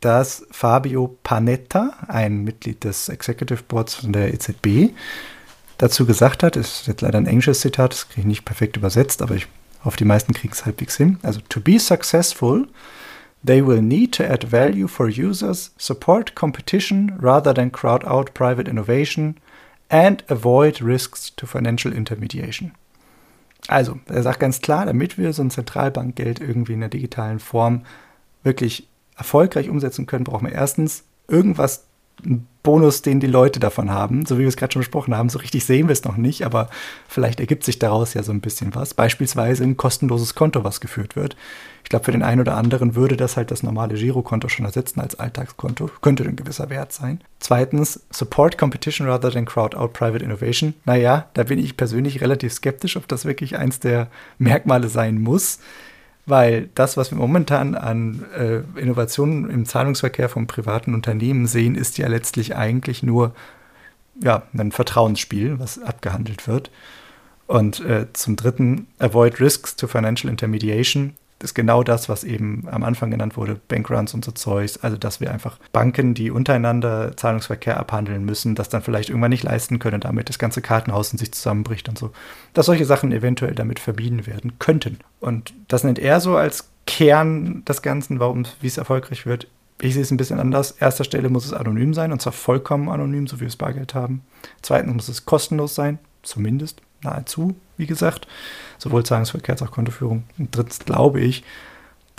dass 0.00 0.46
Fabio 0.50 1.16
Panetta, 1.22 1.92
ein 2.08 2.44
Mitglied 2.44 2.84
des 2.84 3.08
Executive 3.08 3.62
Boards 3.66 3.94
von 3.94 4.12
der 4.12 4.34
EZB, 4.34 4.90
dazu 5.78 6.04
gesagt 6.04 6.42
hat, 6.42 6.56
ist 6.56 6.86
jetzt 6.86 7.00
leider 7.00 7.18
ein 7.18 7.26
englisches 7.26 7.60
Zitat, 7.60 7.92
das 7.92 8.08
kriege 8.08 8.20
ich 8.20 8.26
nicht 8.26 8.44
perfekt 8.44 8.76
übersetzt, 8.76 9.22
aber 9.22 9.34
ich 9.36 9.46
hoffe, 9.84 9.96
die 9.96 10.04
meisten 10.04 10.34
kriegen 10.34 10.52
es 10.52 10.66
halbwegs 10.66 10.96
hin. 10.96 11.18
Also, 11.22 11.40
to 11.48 11.60
be 11.60 11.78
successful, 11.78 12.66
they 13.44 13.64
will 13.66 13.80
need 13.80 14.12
to 14.16 14.24
add 14.24 14.50
value 14.50 14.88
for 14.88 15.06
users, 15.06 15.72
support 15.78 16.34
competition 16.34 17.12
rather 17.20 17.54
than 17.54 17.72
crowd 17.72 18.04
out 18.04 18.34
private 18.34 18.68
innovation 18.68 19.36
and 19.88 20.24
avoid 20.28 20.82
risks 20.82 21.34
to 21.34 21.46
financial 21.46 21.92
intermediation. 21.92 22.72
Also, 23.68 23.98
er 24.06 24.22
sagt 24.22 24.40
ganz 24.40 24.60
klar, 24.60 24.86
damit 24.86 25.18
wir 25.18 25.32
so 25.32 25.42
ein 25.42 25.50
Zentralbankgeld 25.50 26.40
irgendwie 26.40 26.74
in 26.74 26.80
der 26.80 26.88
digitalen 26.88 27.38
Form 27.38 27.84
wirklich 28.42 28.88
erfolgreich 29.16 29.68
umsetzen 29.68 30.06
können, 30.06 30.24
brauchen 30.24 30.46
wir 30.46 30.54
erstens 30.54 31.04
irgendwas 31.28 31.84
Bonus, 32.62 33.00
den 33.00 33.18
die 33.18 33.26
Leute 33.26 33.60
davon 33.60 33.90
haben, 33.90 34.26
so 34.26 34.36
wie 34.36 34.42
wir 34.42 34.48
es 34.48 34.56
gerade 34.56 34.72
schon 34.72 34.80
besprochen 34.80 35.16
haben. 35.16 35.30
So 35.30 35.38
richtig 35.38 35.64
sehen 35.64 35.88
wir 35.88 35.92
es 35.92 36.04
noch 36.04 36.16
nicht, 36.16 36.44
aber 36.44 36.68
vielleicht 37.08 37.40
ergibt 37.40 37.64
sich 37.64 37.78
daraus 37.78 38.12
ja 38.12 38.22
so 38.22 38.30
ein 38.30 38.42
bisschen 38.42 38.74
was. 38.74 38.92
Beispielsweise 38.92 39.64
ein 39.64 39.78
kostenloses 39.78 40.34
Konto, 40.34 40.64
was 40.64 40.80
geführt 40.80 41.16
wird. 41.16 41.34
Ich 41.82 41.88
glaube, 41.88 42.04
für 42.04 42.12
den 42.12 42.22
einen 42.22 42.42
oder 42.42 42.56
anderen 42.56 42.94
würde 42.94 43.16
das 43.16 43.38
halt 43.38 43.50
das 43.50 43.62
normale 43.62 43.94
Girokonto 43.94 44.48
schon 44.48 44.66
ersetzen 44.66 45.00
als 45.00 45.18
Alltagskonto. 45.18 45.88
Könnte 46.02 46.24
ein 46.24 46.36
gewisser 46.36 46.68
Wert 46.68 46.92
sein. 46.92 47.22
Zweitens, 47.38 48.02
Support 48.10 48.58
Competition 48.58 49.08
rather 49.08 49.30
than 49.30 49.46
Crowd 49.46 49.74
Out 49.74 49.94
Private 49.94 50.22
Innovation. 50.22 50.74
Naja, 50.84 51.28
da 51.32 51.44
bin 51.44 51.58
ich 51.58 51.78
persönlich 51.78 52.20
relativ 52.20 52.52
skeptisch, 52.52 52.98
ob 52.98 53.08
das 53.08 53.24
wirklich 53.24 53.56
eins 53.56 53.80
der 53.80 54.08
Merkmale 54.36 54.88
sein 54.88 55.18
muss 55.18 55.60
weil 56.28 56.68
das, 56.74 56.96
was 56.96 57.10
wir 57.10 57.18
momentan 57.18 57.74
an 57.74 58.24
äh, 58.36 58.60
Innovationen 58.78 59.48
im 59.50 59.64
Zahlungsverkehr 59.64 60.28
von 60.28 60.46
privaten 60.46 60.94
Unternehmen 60.94 61.46
sehen, 61.46 61.74
ist 61.74 61.98
ja 61.98 62.08
letztlich 62.08 62.56
eigentlich 62.56 63.02
nur 63.02 63.34
ja, 64.20 64.42
ein 64.56 64.72
Vertrauensspiel, 64.72 65.58
was 65.58 65.80
abgehandelt 65.80 66.46
wird. 66.46 66.70
Und 67.46 67.80
äh, 67.80 68.06
zum 68.12 68.36
Dritten, 68.36 68.88
Avoid 68.98 69.40
Risks 69.40 69.76
to 69.76 69.86
Financial 69.86 70.30
Intermediation 70.30 71.14
ist 71.40 71.54
genau 71.54 71.82
das, 71.82 72.08
was 72.08 72.24
eben 72.24 72.66
am 72.70 72.82
Anfang 72.82 73.10
genannt 73.10 73.36
wurde, 73.36 73.60
Bankruns 73.68 74.14
und 74.14 74.24
so 74.24 74.32
Zeugs. 74.32 74.78
Also, 74.78 74.96
dass 74.96 75.20
wir 75.20 75.32
einfach 75.32 75.58
Banken, 75.72 76.14
die 76.14 76.30
untereinander 76.30 77.16
Zahlungsverkehr 77.16 77.78
abhandeln 77.78 78.24
müssen, 78.24 78.54
das 78.54 78.68
dann 78.68 78.82
vielleicht 78.82 79.08
irgendwann 79.08 79.30
nicht 79.30 79.44
leisten 79.44 79.78
können, 79.78 80.00
damit 80.00 80.28
das 80.28 80.38
ganze 80.38 80.62
Kartenhaus 80.62 81.12
in 81.12 81.18
sich 81.18 81.32
zusammenbricht 81.32 81.88
und 81.88 81.98
so. 81.98 82.10
Dass 82.54 82.66
solche 82.66 82.84
Sachen 82.84 83.12
eventuell 83.12 83.54
damit 83.54 83.78
verbieten 83.78 84.26
werden 84.26 84.58
könnten. 84.58 84.98
Und 85.20 85.54
das 85.68 85.84
nennt 85.84 85.98
er 85.98 86.20
so 86.20 86.36
als 86.36 86.70
Kern 86.86 87.64
des 87.64 87.82
Ganzen, 87.82 88.18
warum, 88.18 88.44
wie 88.60 88.66
es 88.66 88.78
erfolgreich 88.78 89.26
wird. 89.26 89.46
Ich 89.80 89.94
sehe 89.94 90.02
es 90.02 90.10
ein 90.10 90.16
bisschen 90.16 90.40
anders. 90.40 90.72
Erster 90.72 91.04
Stelle 91.04 91.28
muss 91.28 91.46
es 91.46 91.52
anonym 91.52 91.94
sein, 91.94 92.10
und 92.10 92.20
zwar 92.20 92.32
vollkommen 92.32 92.88
anonym, 92.88 93.28
so 93.28 93.36
wie 93.36 93.42
wir 93.42 93.48
es 93.48 93.56
Bargeld 93.56 93.94
haben. 93.94 94.22
Zweitens 94.62 94.94
muss 94.94 95.08
es 95.08 95.24
kostenlos 95.24 95.76
sein, 95.76 96.00
zumindest 96.22 96.82
nahezu, 97.02 97.54
wie 97.76 97.86
gesagt, 97.86 98.26
sowohl 98.78 99.04
Zahlungsverkehr 99.04 99.54
als 99.54 99.62
auch 99.62 99.70
Kontoführung. 99.70 100.24
Und 100.38 100.54
drittens 100.54 100.80
glaube 100.80 101.20
ich, 101.20 101.44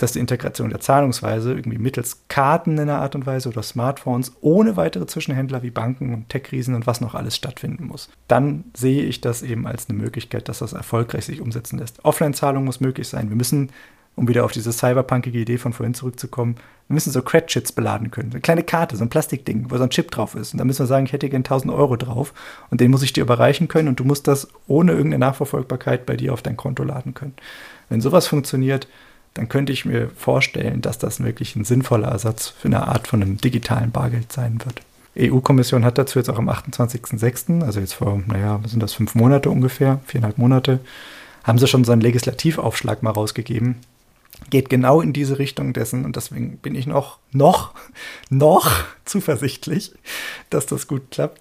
dass 0.00 0.12
die 0.12 0.18
Integration 0.18 0.70
der 0.70 0.80
Zahlungsweise 0.80 1.52
irgendwie 1.52 1.78
mittels 1.78 2.22
Karten 2.28 2.72
in 2.72 2.80
einer 2.80 3.00
Art 3.00 3.14
und 3.14 3.26
Weise 3.26 3.50
oder 3.50 3.62
Smartphones 3.62 4.32
ohne 4.40 4.76
weitere 4.76 5.06
Zwischenhändler 5.06 5.62
wie 5.62 5.70
Banken 5.70 6.14
und 6.14 6.28
Tech-Riesen 6.30 6.74
und 6.74 6.86
was 6.86 7.02
noch 7.02 7.14
alles 7.14 7.36
stattfinden 7.36 7.86
muss. 7.86 8.08
Dann 8.26 8.64
sehe 8.74 9.02
ich 9.02 9.20
das 9.20 9.42
eben 9.42 9.66
als 9.66 9.88
eine 9.88 9.98
Möglichkeit, 9.98 10.48
dass 10.48 10.60
das 10.60 10.72
erfolgreich 10.72 11.26
sich 11.26 11.42
umsetzen 11.42 11.78
lässt. 11.78 12.02
Offline-Zahlung 12.04 12.64
muss 12.64 12.80
möglich 12.80 13.08
sein. 13.08 13.28
Wir 13.28 13.36
müssen 13.36 13.70
um 14.16 14.28
wieder 14.28 14.44
auf 14.44 14.52
diese 14.52 14.72
cyberpunkige 14.72 15.38
Idee 15.38 15.58
von 15.58 15.72
vorhin 15.72 15.94
zurückzukommen, 15.94 16.56
wir 16.88 16.94
müssen 16.94 17.12
so 17.12 17.22
Credchits 17.22 17.72
beladen 17.72 18.10
können. 18.10 18.32
Eine 18.32 18.40
kleine 18.40 18.64
Karte, 18.64 18.96
so 18.96 19.04
ein 19.04 19.10
Plastikding, 19.10 19.70
wo 19.70 19.76
so 19.76 19.84
ein 19.84 19.90
Chip 19.90 20.10
drauf 20.10 20.34
ist. 20.34 20.52
Und 20.52 20.58
da 20.58 20.64
müssen 20.64 20.80
wir 20.80 20.86
sagen, 20.86 21.06
ich 21.06 21.12
hätte 21.12 21.28
gerne 21.28 21.44
1000 21.44 21.72
Euro 21.72 21.96
drauf 21.96 22.34
und 22.70 22.80
den 22.80 22.90
muss 22.90 23.02
ich 23.02 23.12
dir 23.12 23.22
überreichen 23.22 23.68
können 23.68 23.88
und 23.88 24.00
du 24.00 24.04
musst 24.04 24.26
das 24.26 24.48
ohne 24.66 24.92
irgendeine 24.92 25.24
Nachverfolgbarkeit 25.26 26.04
bei 26.04 26.16
dir 26.16 26.32
auf 26.32 26.42
dein 26.42 26.56
Konto 26.56 26.82
laden 26.82 27.14
können. 27.14 27.34
Wenn 27.88 28.00
sowas 28.00 28.26
funktioniert, 28.26 28.88
dann 29.34 29.48
könnte 29.48 29.72
ich 29.72 29.84
mir 29.84 30.10
vorstellen, 30.10 30.80
dass 30.80 30.98
das 30.98 31.22
wirklich 31.22 31.54
ein 31.54 31.64
sinnvoller 31.64 32.08
Ersatz 32.08 32.48
für 32.48 32.66
eine 32.66 32.88
Art 32.88 33.06
von 33.06 33.22
einem 33.22 33.38
digitalen 33.38 33.92
Bargeld 33.92 34.32
sein 34.32 34.58
wird. 34.64 34.82
EU-Kommission 35.16 35.84
hat 35.84 35.98
dazu 35.98 36.18
jetzt 36.18 36.28
auch 36.28 36.38
am 36.38 36.48
28.06., 36.48 37.62
also 37.64 37.80
jetzt 37.80 37.94
vor, 37.94 38.22
naja, 38.26 38.60
sind 38.66 38.82
das, 38.82 38.94
fünf 38.94 39.14
Monate 39.14 39.50
ungefähr, 39.50 40.00
viereinhalb 40.06 40.38
Monate, 40.38 40.80
haben 41.44 41.58
sie 41.58 41.66
schon 41.66 41.84
so 41.84 41.92
einen 41.92 42.00
Legislativaufschlag 42.00 43.02
mal 43.02 43.10
rausgegeben. 43.10 43.76
Geht 44.48 44.70
genau 44.70 45.00
in 45.00 45.12
diese 45.12 45.38
Richtung 45.38 45.72
dessen 45.72 46.04
und 46.04 46.16
deswegen 46.16 46.58
bin 46.58 46.74
ich 46.74 46.86
noch, 46.86 47.18
noch, 47.32 47.74
noch 48.30 48.70
zuversichtlich, 49.04 49.92
dass 50.48 50.66
das 50.66 50.88
gut 50.88 51.10
klappt. 51.10 51.40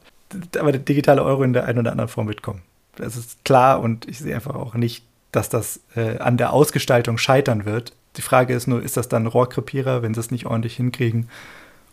Aber 0.59 0.71
der 0.71 0.81
digitale 0.81 1.23
Euro 1.23 1.43
in 1.43 1.53
der 1.53 1.65
einen 1.65 1.79
oder 1.79 1.91
anderen 1.91 2.09
Form 2.09 2.27
wird 2.27 2.43
kommen. 2.43 2.61
Das 2.95 3.15
ist 3.15 3.43
klar 3.45 3.79
und 3.79 4.07
ich 4.07 4.19
sehe 4.19 4.35
einfach 4.35 4.55
auch 4.55 4.75
nicht, 4.75 5.03
dass 5.31 5.49
das 5.49 5.79
äh, 5.95 6.17
an 6.17 6.37
der 6.37 6.53
Ausgestaltung 6.53 7.17
scheitern 7.17 7.65
wird. 7.65 7.93
Die 8.17 8.21
Frage 8.21 8.53
ist 8.53 8.67
nur, 8.67 8.81
ist 8.83 8.97
das 8.97 9.09
dann 9.09 9.27
Rohrkrepierer, 9.27 10.01
wenn 10.01 10.13
sie 10.13 10.19
es 10.19 10.31
nicht 10.31 10.45
ordentlich 10.45 10.75
hinkriegen? 10.75 11.29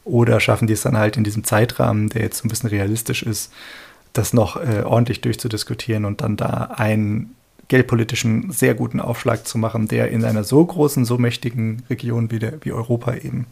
Oder 0.05 0.41
schaffen 0.41 0.67
die 0.67 0.75
es 0.75 0.83
dann 0.83 0.97
halt 0.97 1.17
in 1.17 1.25
diesem 1.25 1.45
Zeitrahmen, 1.45 2.09
der 2.09 2.23
jetzt 2.23 2.39
so 2.39 2.47
ein 2.47 2.49
bisschen 2.49 2.71
realistisch 2.71 3.23
ist, 3.23 3.53
das 4.13 4.33
noch 4.33 4.57
äh, 4.57 4.83
ordentlich 4.85 5.21
durchzudiskutieren 5.21 6.05
und 6.05 6.21
dann 6.21 6.37
da 6.37 6.75
einen 6.77 7.35
geldpolitischen 7.69 8.51
sehr 8.53 8.75
guten 8.75 9.01
Aufschlag 9.01 9.47
zu 9.47 9.59
machen, 9.59 9.89
der 9.89 10.11
in 10.11 10.25
einer 10.25 10.45
so 10.45 10.65
großen, 10.65 11.05
so 11.05 11.19
mächtigen 11.19 11.83
Region 11.91 12.31
wie, 12.31 12.39
der, 12.39 12.65
wie 12.65 12.73
Europa 12.73 13.15
eben, 13.15 13.47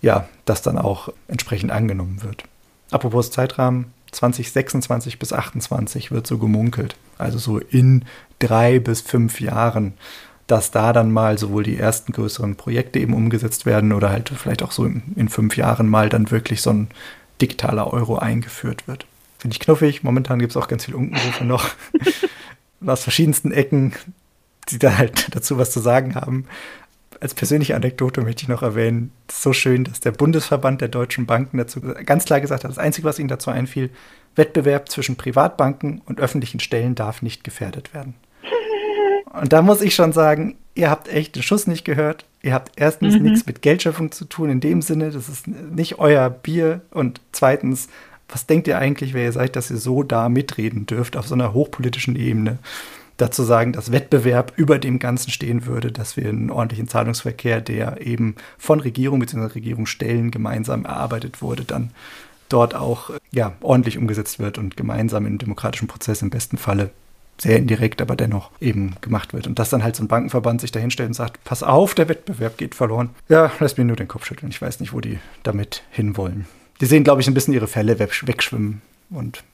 ja, 0.00 0.28
das 0.44 0.62
dann 0.62 0.78
auch 0.78 1.12
entsprechend 1.28 1.70
angenommen 1.70 2.22
wird. 2.22 2.44
Apropos 2.90 3.30
Zeitrahmen, 3.30 3.86
2026 4.12 5.18
bis 5.18 5.28
2028 5.28 6.10
wird 6.10 6.26
so 6.26 6.38
gemunkelt. 6.38 6.96
Also 7.18 7.38
so 7.38 7.58
in 7.58 8.04
drei 8.38 8.78
bis 8.78 9.00
fünf 9.02 9.40
Jahren, 9.40 9.94
dass 10.46 10.70
da 10.72 10.92
dann 10.92 11.12
mal 11.12 11.38
sowohl 11.38 11.62
die 11.62 11.76
ersten 11.76 12.12
größeren 12.12 12.56
Projekte 12.56 12.98
eben 12.98 13.14
umgesetzt 13.14 13.66
werden 13.66 13.92
oder 13.92 14.10
halt 14.10 14.30
vielleicht 14.30 14.62
auch 14.62 14.72
so 14.72 14.84
in, 14.84 15.02
in 15.14 15.28
fünf 15.28 15.56
Jahren 15.56 15.88
mal 15.88 16.08
dann 16.08 16.30
wirklich 16.30 16.62
so 16.62 16.70
ein 16.70 16.88
digitaler 17.40 17.92
Euro 17.92 18.18
eingeführt 18.18 18.88
wird. 18.88 19.06
Finde 19.38 19.54
ich 19.54 19.60
knuffig. 19.60 20.02
Momentan 20.02 20.38
gibt 20.38 20.50
es 20.50 20.56
auch 20.56 20.68
ganz 20.68 20.86
viele 20.86 20.96
Unkenrufe 20.96 21.44
noch 21.44 21.66
aus 22.86 23.02
verschiedensten 23.02 23.52
Ecken, 23.52 23.92
die 24.68 24.78
da 24.78 24.98
halt 24.98 25.28
dazu 25.34 25.58
was 25.58 25.70
zu 25.70 25.80
sagen 25.80 26.14
haben. 26.14 26.46
Als 27.20 27.34
persönliche 27.34 27.76
Anekdote 27.76 28.22
möchte 28.22 28.42
ich 28.42 28.48
noch 28.48 28.62
erwähnen, 28.62 29.12
so 29.30 29.52
schön, 29.52 29.84
dass 29.84 30.00
der 30.00 30.12
Bundesverband 30.12 30.80
der 30.80 30.88
deutschen 30.88 31.26
Banken 31.26 31.58
dazu 31.58 31.80
ganz 31.80 32.24
klar 32.24 32.40
gesagt 32.40 32.64
hat, 32.64 32.70
das 32.70 32.78
Einzige, 32.78 33.06
was 33.06 33.18
ihnen 33.18 33.28
dazu 33.28 33.50
einfiel, 33.50 33.90
Wettbewerb 34.36 34.88
zwischen 34.88 35.16
Privatbanken 35.16 36.00
und 36.06 36.20
öffentlichen 36.20 36.60
Stellen 36.60 36.94
darf 36.94 37.20
nicht 37.20 37.44
gefährdet 37.44 37.92
werden. 37.92 38.14
Und 39.32 39.52
da 39.52 39.62
muss 39.62 39.80
ich 39.80 39.94
schon 39.94 40.12
sagen, 40.12 40.56
ihr 40.74 40.90
habt 40.90 41.08
echt 41.08 41.36
den 41.36 41.42
Schuss 41.42 41.66
nicht 41.66 41.84
gehört. 41.84 42.24
Ihr 42.42 42.52
habt 42.52 42.72
erstens 42.76 43.14
mhm. 43.14 43.22
nichts 43.22 43.46
mit 43.46 43.62
Geldschöpfung 43.62 44.12
zu 44.12 44.24
tun 44.24 44.50
in 44.50 44.60
dem 44.60 44.82
Sinne, 44.82 45.10
das 45.10 45.28
ist 45.28 45.46
nicht 45.46 45.98
euer 45.98 46.30
Bier. 46.30 46.80
Und 46.90 47.20
zweitens, 47.32 47.88
was 48.30 48.46
denkt 48.46 48.68
ihr 48.68 48.78
eigentlich, 48.78 49.14
wer 49.14 49.24
ihr 49.24 49.32
seid, 49.32 49.56
dass 49.56 49.70
ihr 49.70 49.76
so 49.76 50.02
da 50.02 50.28
mitreden 50.28 50.86
dürft 50.86 51.16
auf 51.16 51.26
so 51.26 51.34
einer 51.34 51.52
hochpolitischen 51.52 52.16
Ebene? 52.16 52.58
Dazu 53.16 53.42
sagen, 53.42 53.74
dass 53.74 53.92
Wettbewerb 53.92 54.54
über 54.56 54.78
dem 54.78 54.98
Ganzen 54.98 55.30
stehen 55.30 55.66
würde, 55.66 55.92
dass 55.92 56.16
wir 56.16 56.28
einen 56.28 56.50
ordentlichen 56.50 56.88
Zahlungsverkehr, 56.88 57.60
der 57.60 58.00
eben 58.00 58.34
von 58.56 58.80
Regierung 58.80 59.20
bzw. 59.20 59.52
Regierungsstellen 59.54 60.30
gemeinsam 60.30 60.86
erarbeitet 60.86 61.42
wurde, 61.42 61.64
dann 61.64 61.90
dort 62.48 62.74
auch 62.74 63.10
ja, 63.30 63.52
ordentlich 63.60 63.98
umgesetzt 63.98 64.38
wird 64.38 64.56
und 64.56 64.76
gemeinsam 64.76 65.26
im 65.26 65.36
demokratischen 65.36 65.86
Prozess 65.86 66.22
im 66.22 66.30
besten 66.30 66.56
Falle 66.56 66.90
sehr 67.36 67.56
indirekt, 67.56 68.02
aber 68.02 68.16
dennoch 68.16 68.50
eben 68.60 68.94
gemacht 69.00 69.32
wird. 69.32 69.46
Und 69.46 69.58
dass 69.58 69.70
dann 69.70 69.82
halt 69.82 69.96
so 69.96 70.04
ein 70.04 70.08
Bankenverband 70.08 70.60
sich 70.60 70.72
dahinstellt 70.72 71.08
und 71.08 71.14
sagt, 71.14 71.42
pass 71.44 71.62
auf, 71.62 71.94
der 71.94 72.08
Wettbewerb 72.08 72.58
geht 72.58 72.74
verloren. 72.74 73.10
Ja, 73.28 73.50
lass 73.60 73.76
mir 73.76 73.84
nur 73.84 73.96
den 73.96 74.08
Kopf 74.08 74.26
schütteln. 74.26 74.50
Ich 74.50 74.60
weiß 74.60 74.80
nicht, 74.80 74.92
wo 74.92 75.00
die 75.00 75.18
damit 75.42 75.82
hinwollen. 75.90 76.46
Die 76.80 76.86
sehen, 76.86 77.04
glaube 77.04 77.20
ich, 77.20 77.28
ein 77.28 77.34
bisschen 77.34 77.54
ihre 77.54 77.66
Fälle 77.66 77.98
wegschwimmen 77.98 78.82
und 79.10 79.44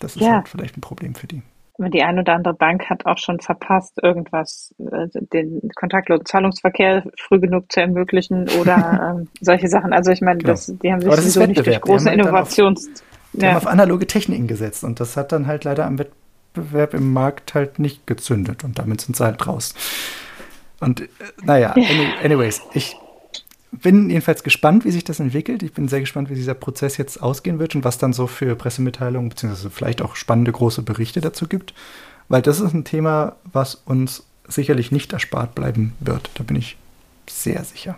das 0.00 0.16
ist 0.16 0.22
ja. 0.22 0.34
halt 0.34 0.48
vielleicht 0.48 0.76
ein 0.76 0.80
Problem 0.80 1.14
für 1.14 1.26
die. 1.26 1.42
Die 1.78 2.02
eine 2.02 2.20
oder 2.20 2.34
andere 2.34 2.54
Bank 2.54 2.88
hat 2.90 3.06
auch 3.06 3.18
schon 3.18 3.40
verpasst, 3.40 3.98
irgendwas, 4.02 4.74
also 4.90 5.20
den 5.32 5.70
kontaktlosen 5.74 6.26
Zahlungsverkehr 6.26 7.04
früh 7.18 7.40
genug 7.40 7.72
zu 7.72 7.80
ermöglichen 7.80 8.48
oder 8.60 9.16
ähm, 9.18 9.28
solche 9.40 9.68
Sachen. 9.68 9.92
Also 9.92 10.10
ich 10.12 10.20
meine, 10.20 10.38
genau. 10.38 10.52
das, 10.52 10.66
die 10.66 10.92
haben 10.92 11.00
sich 11.00 11.10
sowieso 11.10 11.46
nicht 11.46 11.66
durch 11.66 11.80
große 11.80 12.08
die 12.10 12.14
Innovations... 12.14 12.88
Auf, 12.88 13.02
die 13.32 13.40
ja. 13.40 13.48
haben 13.48 13.56
auf 13.56 13.66
analoge 13.66 14.06
Techniken 14.06 14.46
gesetzt 14.46 14.84
und 14.84 15.00
das 15.00 15.16
hat 15.16 15.32
dann 15.32 15.46
halt 15.46 15.64
leider 15.64 15.86
am 15.86 15.98
Wettbewerb 15.98 16.92
im 16.92 17.12
Markt 17.12 17.54
halt 17.54 17.78
nicht 17.78 18.06
gezündet 18.06 18.62
und 18.62 18.78
damit 18.78 19.00
sind 19.00 19.16
sie 19.16 19.24
halt 19.24 19.46
raus. 19.46 19.74
Und 20.78 21.00
äh, 21.00 21.08
naja, 21.42 21.74
anyways, 22.22 22.60
ich 22.74 22.96
bin 23.72 24.10
jedenfalls 24.10 24.42
gespannt, 24.44 24.84
wie 24.84 24.90
sich 24.90 25.02
das 25.04 25.18
entwickelt. 25.18 25.62
Ich 25.62 25.72
bin 25.72 25.88
sehr 25.88 26.00
gespannt, 26.00 26.28
wie 26.30 26.34
dieser 26.34 26.54
Prozess 26.54 26.98
jetzt 26.98 27.22
ausgehen 27.22 27.58
wird 27.58 27.74
und 27.74 27.84
was 27.84 27.98
dann 27.98 28.12
so 28.12 28.26
für 28.26 28.54
Pressemitteilungen 28.54 29.30
beziehungsweise 29.30 29.70
vielleicht 29.70 30.02
auch 30.02 30.14
spannende 30.14 30.52
große 30.52 30.82
Berichte 30.82 31.20
dazu 31.20 31.48
gibt. 31.48 31.72
Weil 32.28 32.42
das 32.42 32.60
ist 32.60 32.74
ein 32.74 32.84
Thema, 32.84 33.36
was 33.44 33.74
uns 33.74 34.26
sicherlich 34.46 34.92
nicht 34.92 35.12
erspart 35.12 35.54
bleiben 35.54 35.94
wird. 36.00 36.30
Da 36.34 36.44
bin 36.44 36.56
ich 36.56 36.76
sehr 37.28 37.64
sicher. 37.64 37.96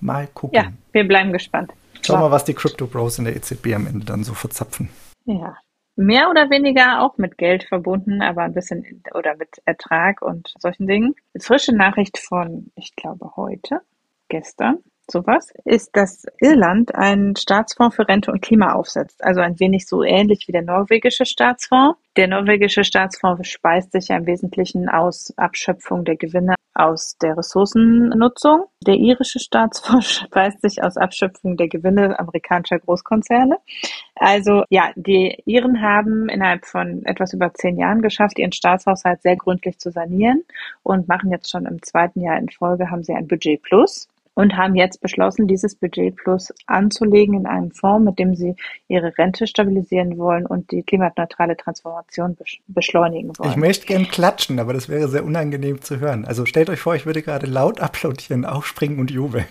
Mal 0.00 0.28
gucken. 0.28 0.56
Ja, 0.56 0.72
wir 0.92 1.08
bleiben 1.08 1.32
gespannt. 1.32 1.72
Schau 2.02 2.18
mal, 2.18 2.30
was 2.30 2.44
die 2.44 2.54
Crypto 2.54 2.86
Bros 2.86 3.18
in 3.18 3.24
der 3.24 3.34
EZB 3.34 3.74
am 3.74 3.86
Ende 3.86 4.04
dann 4.04 4.24
so 4.24 4.34
verzapfen. 4.34 4.90
Ja. 5.24 5.56
Mehr 5.96 6.30
oder 6.30 6.48
weniger 6.48 7.02
auch 7.02 7.18
mit 7.18 7.38
Geld 7.38 7.64
verbunden, 7.64 8.22
aber 8.22 8.42
ein 8.42 8.54
bisschen 8.54 9.02
oder 9.14 9.36
mit 9.36 9.60
Ertrag 9.64 10.22
und 10.22 10.54
solchen 10.58 10.86
Dingen. 10.86 11.16
Frische 11.40 11.74
Nachricht 11.74 12.18
von, 12.18 12.70
ich 12.76 12.94
glaube, 12.94 13.32
heute, 13.34 13.80
gestern 14.28 14.78
sowas, 15.10 15.52
ist, 15.64 15.96
dass 15.96 16.26
Irland 16.40 16.94
einen 16.94 17.36
Staatsfonds 17.36 17.96
für 17.96 18.08
Rente 18.08 18.30
und 18.30 18.42
Klima 18.42 18.72
aufsetzt. 18.72 19.24
Also 19.24 19.40
ein 19.40 19.58
wenig 19.58 19.86
so 19.86 20.02
ähnlich 20.02 20.48
wie 20.48 20.52
der 20.52 20.62
norwegische 20.62 21.26
Staatsfonds. 21.26 21.98
Der 22.16 22.28
norwegische 22.28 22.84
Staatsfonds 22.84 23.48
speist 23.48 23.92
sich 23.92 24.08
ja 24.08 24.16
im 24.16 24.26
Wesentlichen 24.26 24.88
aus 24.88 25.32
Abschöpfung 25.36 26.04
der 26.04 26.16
Gewinne 26.16 26.54
aus 26.74 27.16
der 27.20 27.36
Ressourcennutzung. 27.36 28.66
Der 28.86 28.94
irische 28.94 29.40
Staatsfonds 29.40 30.12
speist 30.24 30.62
sich 30.62 30.82
aus 30.82 30.96
Abschöpfung 30.96 31.56
der 31.56 31.68
Gewinne 31.68 32.18
amerikanischer 32.18 32.78
Großkonzerne. 32.78 33.56
Also 34.14 34.62
ja, 34.70 34.90
die 34.94 35.42
Iren 35.44 35.82
haben 35.82 36.28
innerhalb 36.28 36.66
von 36.66 37.04
etwas 37.04 37.32
über 37.32 37.52
zehn 37.54 37.78
Jahren 37.78 38.02
geschafft, 38.02 38.38
ihren 38.38 38.52
Staatshaushalt 38.52 39.22
sehr 39.22 39.36
gründlich 39.36 39.78
zu 39.78 39.90
sanieren 39.90 40.44
und 40.82 41.08
machen 41.08 41.30
jetzt 41.30 41.50
schon 41.50 41.66
im 41.66 41.82
zweiten 41.82 42.20
Jahr 42.20 42.38
in 42.38 42.48
Folge, 42.48 42.90
haben 42.90 43.02
sie 43.02 43.14
ein 43.14 43.26
Budget 43.26 43.62
Plus 43.62 44.08
und 44.38 44.56
haben 44.56 44.76
jetzt 44.76 45.00
beschlossen, 45.00 45.48
dieses 45.48 45.74
Budget 45.74 46.14
Plus 46.14 46.54
anzulegen 46.68 47.34
in 47.34 47.46
einen 47.46 47.72
Fonds, 47.72 48.04
mit 48.04 48.20
dem 48.20 48.36
sie 48.36 48.54
ihre 48.86 49.18
Rente 49.18 49.48
stabilisieren 49.48 50.16
wollen 50.16 50.46
und 50.46 50.70
die 50.70 50.84
klimaneutrale 50.84 51.56
Transformation 51.56 52.36
beschleunigen 52.68 53.32
wollen. 53.36 53.50
Ich 53.50 53.56
möchte 53.56 53.86
gern 53.86 54.06
klatschen, 54.06 54.60
aber 54.60 54.74
das 54.74 54.88
wäre 54.88 55.08
sehr 55.08 55.24
unangenehm 55.24 55.82
zu 55.82 55.98
hören. 55.98 56.24
Also 56.24 56.46
stellt 56.46 56.70
euch 56.70 56.78
vor, 56.78 56.94
ich 56.94 57.04
würde 57.04 57.20
gerade 57.20 57.46
laut 57.46 57.80
applaudieren, 57.80 58.44
aufspringen 58.44 59.00
und 59.00 59.10
jubeln. 59.10 59.46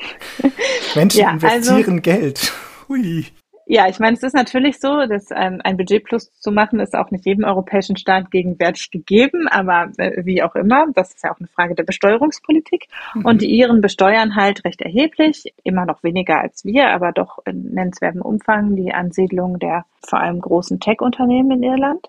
Menschen 0.96 1.20
ja, 1.20 1.30
investieren 1.30 1.76
also, 1.76 2.02
Geld. 2.02 2.52
Hui. 2.88 3.24
Ja, 3.70 3.86
ich 3.86 3.98
meine, 4.00 4.16
es 4.16 4.22
ist 4.22 4.34
natürlich 4.34 4.80
so, 4.80 5.04
dass 5.04 5.30
ähm, 5.30 5.60
ein 5.62 5.76
Budget 5.76 6.02
plus 6.02 6.32
zu 6.40 6.50
machen, 6.50 6.80
ist 6.80 6.96
auch 6.96 7.10
nicht 7.10 7.26
jedem 7.26 7.44
europäischen 7.44 7.98
Staat 7.98 8.30
gegenwärtig 8.30 8.90
gegeben, 8.90 9.46
aber 9.46 9.90
äh, 9.98 10.24
wie 10.24 10.42
auch 10.42 10.54
immer, 10.54 10.86
das 10.94 11.12
ist 11.12 11.22
ja 11.22 11.32
auch 11.32 11.38
eine 11.38 11.48
Frage 11.48 11.74
der 11.74 11.82
Besteuerungspolitik. 11.82 12.86
Mhm. 13.14 13.26
Und 13.26 13.42
die 13.42 13.50
Iren 13.50 13.82
besteuern 13.82 14.36
halt 14.36 14.64
recht 14.64 14.80
erheblich, 14.80 15.52
immer 15.64 15.84
noch 15.84 16.02
weniger 16.02 16.40
als 16.40 16.64
wir, 16.64 16.88
aber 16.88 17.12
doch 17.12 17.40
in 17.44 17.74
nennenswertem 17.74 18.22
Umfang 18.22 18.74
die 18.74 18.94
Ansiedlung 18.94 19.58
der 19.58 19.84
vor 20.00 20.20
allem 20.20 20.40
großen 20.40 20.80
Tech-Unternehmen 20.80 21.62
in 21.62 21.62
Irland 21.62 22.08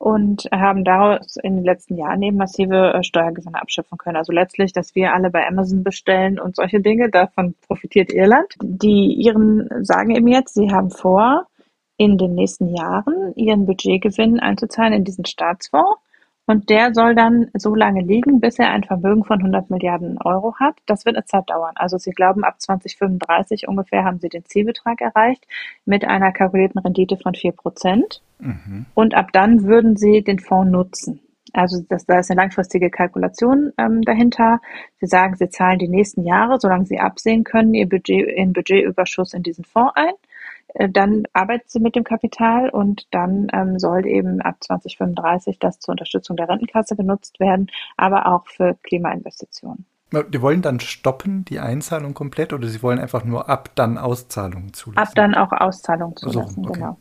und 0.00 0.48
haben 0.50 0.82
daraus 0.82 1.36
in 1.36 1.56
den 1.56 1.64
letzten 1.64 1.98
Jahren 1.98 2.22
eben 2.22 2.38
massive 2.38 2.94
äh, 2.94 3.02
Steuergewinne 3.02 3.60
abschöpfen 3.60 3.98
können. 3.98 4.16
Also 4.16 4.32
letztlich, 4.32 4.72
dass 4.72 4.94
wir 4.94 5.12
alle 5.12 5.28
bei 5.28 5.46
Amazon 5.46 5.84
bestellen 5.84 6.40
und 6.40 6.56
solche 6.56 6.80
Dinge, 6.80 7.10
davon 7.10 7.54
profitiert 7.68 8.10
Irland. 8.10 8.54
Die 8.62 9.12
Iren 9.20 9.68
sagen 9.84 10.16
eben 10.16 10.26
jetzt, 10.26 10.54
sie 10.54 10.72
haben 10.72 10.90
vor, 10.90 11.46
in 11.98 12.16
den 12.16 12.34
nächsten 12.34 12.74
Jahren 12.74 13.34
ihren 13.36 13.66
Budgetgewinn 13.66 14.40
einzuzahlen 14.40 14.94
in 14.94 15.04
diesen 15.04 15.26
Staatsfonds 15.26 16.00
und 16.46 16.68
der 16.68 16.94
soll 16.94 17.14
dann 17.14 17.50
so 17.54 17.74
lange 17.74 18.02
liegen, 18.02 18.40
bis 18.40 18.58
er 18.58 18.70
ein 18.70 18.84
Vermögen 18.84 19.24
von 19.24 19.38
100 19.38 19.70
Milliarden 19.70 20.18
Euro 20.22 20.56
hat. 20.56 20.74
Das 20.86 21.04
wird 21.04 21.16
eine 21.16 21.24
Zeit 21.24 21.48
dauern. 21.48 21.74
Also 21.76 21.96
Sie 21.96 22.10
glauben, 22.10 22.44
ab 22.44 22.60
2035 22.60 23.68
ungefähr 23.68 24.04
haben 24.04 24.18
Sie 24.18 24.28
den 24.28 24.44
Zielbetrag 24.44 25.00
erreicht 25.00 25.46
mit 25.84 26.04
einer 26.04 26.32
kalkulierten 26.32 26.80
Rendite 26.80 27.16
von 27.16 27.34
4 27.34 27.52
Prozent. 27.52 28.22
Mhm. 28.40 28.86
Und 28.94 29.14
ab 29.14 29.28
dann 29.32 29.64
würden 29.64 29.96
Sie 29.96 30.22
den 30.22 30.40
Fonds 30.40 30.72
nutzen. 30.72 31.20
Also 31.52 31.82
das, 31.88 32.06
da 32.06 32.18
ist 32.18 32.30
eine 32.30 32.40
langfristige 32.40 32.90
Kalkulation 32.90 33.72
ähm, 33.78 34.02
dahinter. 34.02 34.60
Sie 35.00 35.06
sagen, 35.06 35.36
Sie 35.36 35.48
zahlen 35.48 35.78
die 35.78 35.88
nächsten 35.88 36.24
Jahre, 36.24 36.58
solange 36.60 36.86
Sie 36.86 36.98
absehen 36.98 37.44
können, 37.44 37.74
Ihr 37.74 37.88
Budget, 37.88 38.28
Ihren 38.36 38.52
Budgetüberschuss 38.52 39.34
in 39.34 39.42
diesen 39.42 39.64
Fonds 39.64 39.92
ein. 39.94 40.12
Äh, 40.74 40.88
dann 40.88 41.24
arbeitet 41.32 41.70
sie 41.70 41.80
mit 41.80 41.96
dem 41.96 42.04
Kapital 42.04 42.70
und 42.70 43.06
dann 43.10 43.48
ähm, 43.52 43.78
soll 43.78 44.06
eben 44.06 44.40
ab 44.40 44.56
2035 44.60 45.58
das 45.58 45.80
zur 45.80 45.92
Unterstützung 45.92 46.36
der 46.36 46.48
Rentenkasse 46.48 46.96
genutzt 46.96 47.40
werden, 47.40 47.70
aber 47.96 48.26
auch 48.26 48.46
für 48.46 48.76
Klimainvestitionen. 48.82 49.86
Die 50.12 50.42
wollen 50.42 50.60
dann 50.60 50.80
stoppen, 50.80 51.44
die 51.44 51.60
Einzahlung 51.60 52.14
komplett, 52.14 52.52
oder 52.52 52.66
sie 52.66 52.82
wollen 52.82 52.98
einfach 52.98 53.24
nur 53.24 53.48
ab 53.48 53.70
dann 53.76 53.96
Auszahlungen 53.96 54.72
zulassen? 54.72 54.98
Ab 54.98 55.14
dann 55.14 55.36
auch 55.36 55.52
Auszahlungen 55.52 56.16
zulassen, 56.16 56.64
so, 56.64 56.68
okay. 56.70 56.80
genau. 56.80 56.96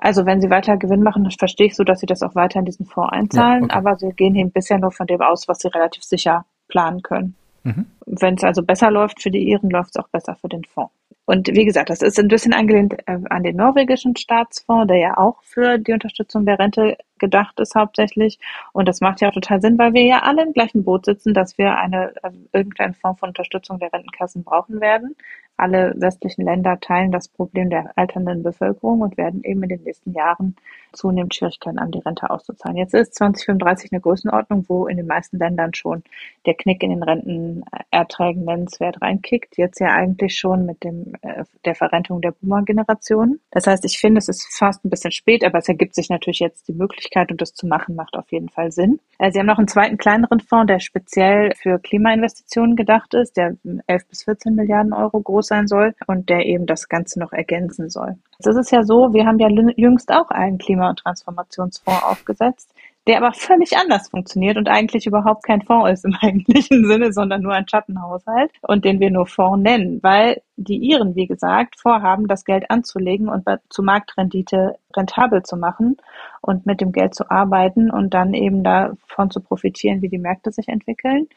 Also 0.00 0.26
wenn 0.26 0.40
sie 0.40 0.50
weiter 0.50 0.76
Gewinn 0.76 1.04
machen, 1.04 1.22
dann 1.22 1.30
verstehe 1.30 1.68
ich 1.68 1.76
so, 1.76 1.84
dass 1.84 2.00
sie 2.00 2.06
das 2.06 2.22
auch 2.22 2.34
weiter 2.34 2.58
in 2.58 2.64
diesen 2.64 2.86
Fonds 2.86 3.12
einzahlen, 3.12 3.60
ja, 3.60 3.64
okay. 3.66 3.76
aber 3.76 3.96
sie 3.96 4.10
gehen 4.10 4.34
eben 4.34 4.50
bisher 4.50 4.78
nur 4.78 4.90
von 4.90 5.06
dem 5.06 5.20
aus, 5.20 5.46
was 5.46 5.60
sie 5.60 5.68
relativ 5.68 6.02
sicher 6.02 6.44
planen 6.66 7.02
können. 7.02 7.36
Mhm. 7.62 7.86
Wenn 8.06 8.34
es 8.34 8.42
also 8.42 8.64
besser 8.64 8.90
läuft 8.90 9.22
für 9.22 9.30
die 9.30 9.48
Iren, 9.48 9.70
läuft 9.70 9.90
es 9.90 10.02
auch 10.02 10.08
besser 10.08 10.34
für 10.34 10.48
den 10.48 10.64
Fonds. 10.64 10.92
Und 11.24 11.48
wie 11.48 11.64
gesagt, 11.64 11.88
das 11.88 12.02
ist 12.02 12.18
ein 12.18 12.28
bisschen 12.28 12.52
angelehnt 12.52 12.94
äh, 13.06 13.18
an 13.30 13.42
den 13.44 13.56
norwegischen 13.56 14.16
Staatsfonds, 14.16 14.88
der 14.88 14.98
ja 14.98 15.18
auch 15.18 15.42
für 15.42 15.78
die 15.78 15.92
Unterstützung 15.92 16.44
der 16.46 16.58
Rente 16.58 16.96
gedacht 17.18 17.60
ist 17.60 17.76
hauptsächlich. 17.76 18.38
Und 18.72 18.88
das 18.88 19.00
macht 19.00 19.20
ja 19.20 19.28
auch 19.28 19.32
total 19.32 19.60
Sinn, 19.60 19.78
weil 19.78 19.94
wir 19.94 20.04
ja 20.04 20.22
alle 20.22 20.42
im 20.42 20.52
gleichen 20.52 20.84
Boot 20.84 21.04
sitzen, 21.04 21.32
dass 21.32 21.56
wir 21.58 21.78
eine 21.78 22.12
äh, 22.22 22.30
irgendeine 22.52 22.94
Form 22.94 23.16
von 23.16 23.30
Unterstützung 23.30 23.78
der 23.78 23.92
Rentenkassen 23.92 24.42
brauchen 24.42 24.80
werden. 24.80 25.14
Alle 25.62 25.94
westlichen 25.96 26.44
Länder 26.44 26.80
teilen 26.80 27.12
das 27.12 27.28
Problem 27.28 27.70
der 27.70 27.92
alternden 27.94 28.42
Bevölkerung 28.42 29.00
und 29.00 29.16
werden 29.16 29.44
eben 29.44 29.62
in 29.62 29.68
den 29.68 29.82
nächsten 29.84 30.12
Jahren 30.12 30.56
zunehmend 30.92 31.36
Schwierigkeiten 31.36 31.80
haben, 31.80 31.92
die 31.92 32.00
Rente 32.00 32.28
auszuzahlen. 32.30 32.76
Jetzt 32.76 32.94
ist 32.94 33.14
2035 33.14 33.92
eine 33.92 34.00
Größenordnung, 34.00 34.64
wo 34.68 34.88
in 34.88 34.96
den 34.96 35.06
meisten 35.06 35.38
Ländern 35.38 35.72
schon 35.72 36.02
der 36.46 36.54
Knick 36.54 36.82
in 36.82 36.90
den 36.90 37.02
Rentenerträgen 37.04 38.44
nennenswert 38.44 39.00
reinkickt. 39.00 39.56
Jetzt 39.56 39.78
ja 39.78 39.88
eigentlich 39.88 40.36
schon 40.36 40.66
mit 40.66 40.82
dem, 40.82 41.14
äh, 41.22 41.44
der 41.64 41.76
Verrentung 41.76 42.20
der 42.20 42.32
Boomer-Generation. 42.32 43.38
Das 43.52 43.68
heißt, 43.68 43.84
ich 43.84 43.98
finde, 43.98 44.18
es 44.18 44.28
ist 44.28 44.48
fast 44.50 44.84
ein 44.84 44.90
bisschen 44.90 45.12
spät, 45.12 45.44
aber 45.44 45.58
es 45.58 45.68
ergibt 45.68 45.94
sich 45.94 46.10
natürlich 46.10 46.40
jetzt 46.40 46.66
die 46.66 46.74
Möglichkeit 46.74 47.30
und 47.30 47.40
das 47.40 47.54
zu 47.54 47.68
machen 47.68 47.94
macht 47.94 48.16
auf 48.16 48.32
jeden 48.32 48.48
Fall 48.48 48.72
Sinn. 48.72 48.98
Äh, 49.18 49.30
Sie 49.30 49.38
haben 49.38 49.46
noch 49.46 49.58
einen 49.58 49.68
zweiten 49.68 49.96
kleineren 49.96 50.40
Fonds, 50.40 50.66
der 50.66 50.80
speziell 50.80 51.52
für 51.54 51.78
Klimainvestitionen 51.78 52.74
gedacht 52.74 53.14
ist, 53.14 53.36
der 53.36 53.56
11 53.86 54.08
bis 54.08 54.24
14 54.24 54.56
Milliarden 54.56 54.92
Euro 54.92 55.20
groß 55.20 55.51
sein 55.52 55.68
soll 55.68 55.94
und 56.06 56.30
der 56.30 56.46
eben 56.46 56.64
das 56.66 56.88
Ganze 56.88 57.20
noch 57.20 57.32
ergänzen 57.32 57.90
soll. 57.90 58.16
Ist 58.38 58.46
es 58.46 58.70
ja 58.70 58.84
so, 58.84 59.12
wir 59.12 59.26
haben 59.26 59.38
ja 59.38 59.48
jüngst 59.76 60.10
auch 60.10 60.30
einen 60.30 60.58
Klima- 60.58 60.88
und 60.90 61.00
Transformationsfonds 61.00 62.02
aufgesetzt, 62.04 62.71
der 63.08 63.18
aber 63.18 63.32
völlig 63.32 63.76
anders 63.76 64.08
funktioniert 64.08 64.56
und 64.56 64.68
eigentlich 64.68 65.06
überhaupt 65.06 65.44
kein 65.44 65.62
Fonds 65.62 65.90
ist 65.90 66.04
im 66.04 66.16
eigentlichen 66.20 66.86
Sinne, 66.86 67.12
sondern 67.12 67.42
nur 67.42 67.52
ein 67.52 67.68
Schattenhaushalt 67.68 68.52
und 68.62 68.84
den 68.84 69.00
wir 69.00 69.10
nur 69.10 69.26
Fonds 69.26 69.62
nennen, 69.62 70.00
weil 70.02 70.40
die 70.56 70.76
Iren, 70.76 71.16
wie 71.16 71.26
gesagt, 71.26 71.80
vorhaben, 71.80 72.28
das 72.28 72.44
Geld 72.44 72.70
anzulegen 72.70 73.28
und 73.28 73.48
zu 73.70 73.82
Marktrendite 73.82 74.76
rentabel 74.96 75.42
zu 75.42 75.56
machen 75.56 75.96
und 76.40 76.66
mit 76.66 76.80
dem 76.80 76.92
Geld 76.92 77.14
zu 77.14 77.30
arbeiten 77.30 77.90
und 77.90 78.14
dann 78.14 78.34
eben 78.34 78.62
davon 78.62 79.30
zu 79.30 79.40
profitieren, 79.40 80.02
wie 80.02 80.08
die 80.08 80.18
Märkte 80.18 80.52
sich 80.52 80.68
entwickeln. 80.68 81.28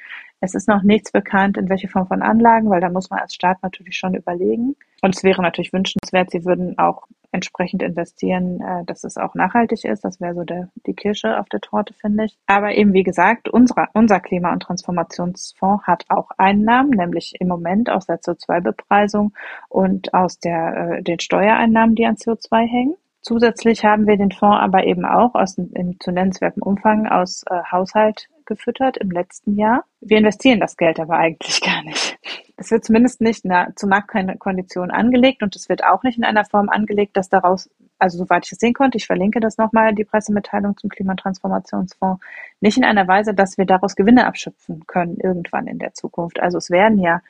Es 0.42 0.54
ist 0.54 0.68
noch 0.68 0.84
nichts 0.84 1.12
bekannt, 1.12 1.58
in 1.58 1.70
welche 1.70 1.88
Form 1.88 2.08
von 2.08 2.22
Anlagen, 2.22 2.70
weil 2.70 2.82
da 2.82 2.90
muss 2.90 3.10
man 3.10 3.20
als 3.20 3.34
Staat 3.34 3.64
natürlich 3.64 3.98
schon 3.98 4.14
überlegen. 4.14 4.76
Und 5.02 5.16
es 5.16 5.24
wäre 5.24 5.42
natürlich 5.42 5.74
wünschenswert, 5.74 6.30
sie 6.30 6.46
würden 6.46 6.78
auch 6.78 7.08
entsprechend 7.36 7.84
investieren, 7.84 8.62
äh, 8.62 8.84
dass 8.86 9.04
es 9.04 9.18
auch 9.18 9.36
nachhaltig 9.36 9.86
ist. 9.86 10.04
Das 10.04 10.20
wäre 10.20 10.34
so 10.34 10.44
der, 10.44 10.70
die 10.88 10.94
Kirsche 10.94 11.40
auf 11.40 11.48
der 11.50 11.62
Torte, 11.62 11.94
finde 11.94 12.26
ich. 12.26 12.38
Aber 12.48 12.74
eben, 12.74 12.94
wie 12.94 13.04
gesagt, 13.04 13.48
unser, 13.50 13.90
unser 13.94 14.20
Klima- 14.20 14.54
und 14.54 14.62
Transformationsfonds 14.62 15.86
hat 15.86 16.06
auch 16.10 16.32
Einnahmen, 16.38 16.90
nämlich 16.90 17.36
im 17.40 17.48
Moment 17.48 17.90
aus 17.90 18.08
der 18.08 18.20
CO2-Bepreisung 18.20 19.34
und 19.70 20.14
aus 20.14 20.40
der, 20.40 20.98
äh, 20.98 21.04
den 21.04 21.20
Steuereinnahmen, 21.20 21.96
die 21.96 22.06
an 22.06 22.16
CO2 22.16 22.66
hängen. 22.66 22.96
Zusätzlich 23.22 23.84
haben 23.84 24.08
wir 24.08 24.18
den 24.18 24.32
Fonds 24.32 24.62
aber 24.62 24.86
eben 24.86 25.04
auch 25.04 25.34
aus 25.34 25.56
dem 25.56 26.00
zu 26.00 26.12
nennenswerten 26.12 26.62
Umfang 26.62 27.08
aus 27.08 27.44
äh, 27.50 27.56
Haushalt 27.72 28.28
gefüttert 28.46 28.98
im 28.98 29.10
letzten 29.10 29.58
Jahr. 29.58 29.84
Wir 30.00 30.20
investieren 30.20 30.60
das 30.60 30.78
Geld 30.78 31.00
aber 31.00 31.16
eigentlich 31.16 31.60
gar 31.66 31.84
nicht. 31.84 32.18
Es 32.58 32.72
wird 32.72 32.86
zumindest 32.86 33.22
nicht 33.22 33.44
na, 33.44 33.76
zu 33.76 33.88
Marktkonditionen 33.88 34.92
angelegt 34.92 35.44
und 35.44 35.56
es 35.56 35.68
wird 35.68 35.84
auch 35.84 36.04
nicht 36.04 36.18
in 36.18 36.24
einer 36.24 36.46
Form 36.46 36.70
angelegt, 36.70 37.18
dass 37.18 37.30
daraus, 37.30 37.70
also 38.00 38.18
soweit 38.18 38.46
ich 38.46 38.54
es 38.54 38.60
sehen 38.60 38.74
konnte, 38.74 38.98
ich 38.98 39.06
verlinke 39.06 39.40
das 39.40 39.58
nochmal, 39.58 39.94
die 39.94 40.06
Pressemitteilung 40.06 40.78
zum 40.78 40.90
Klimatransformationsfonds, 40.90 42.24
nicht 42.62 42.78
in 42.78 42.86
einer 42.86 43.08
Weise, 43.08 43.34
dass 43.34 43.58
wir 43.58 43.66
daraus 43.66 43.96
Gewinne 43.96 44.26
abschöpfen 44.26 44.88
können 44.88 45.18
irgendwann 45.18 45.68
in 45.68 45.80
der 45.80 45.94
Zukunft. 45.94 46.40
Also 46.40 46.58
es 46.58 46.70
werden 46.70 47.00
ja 47.00 47.22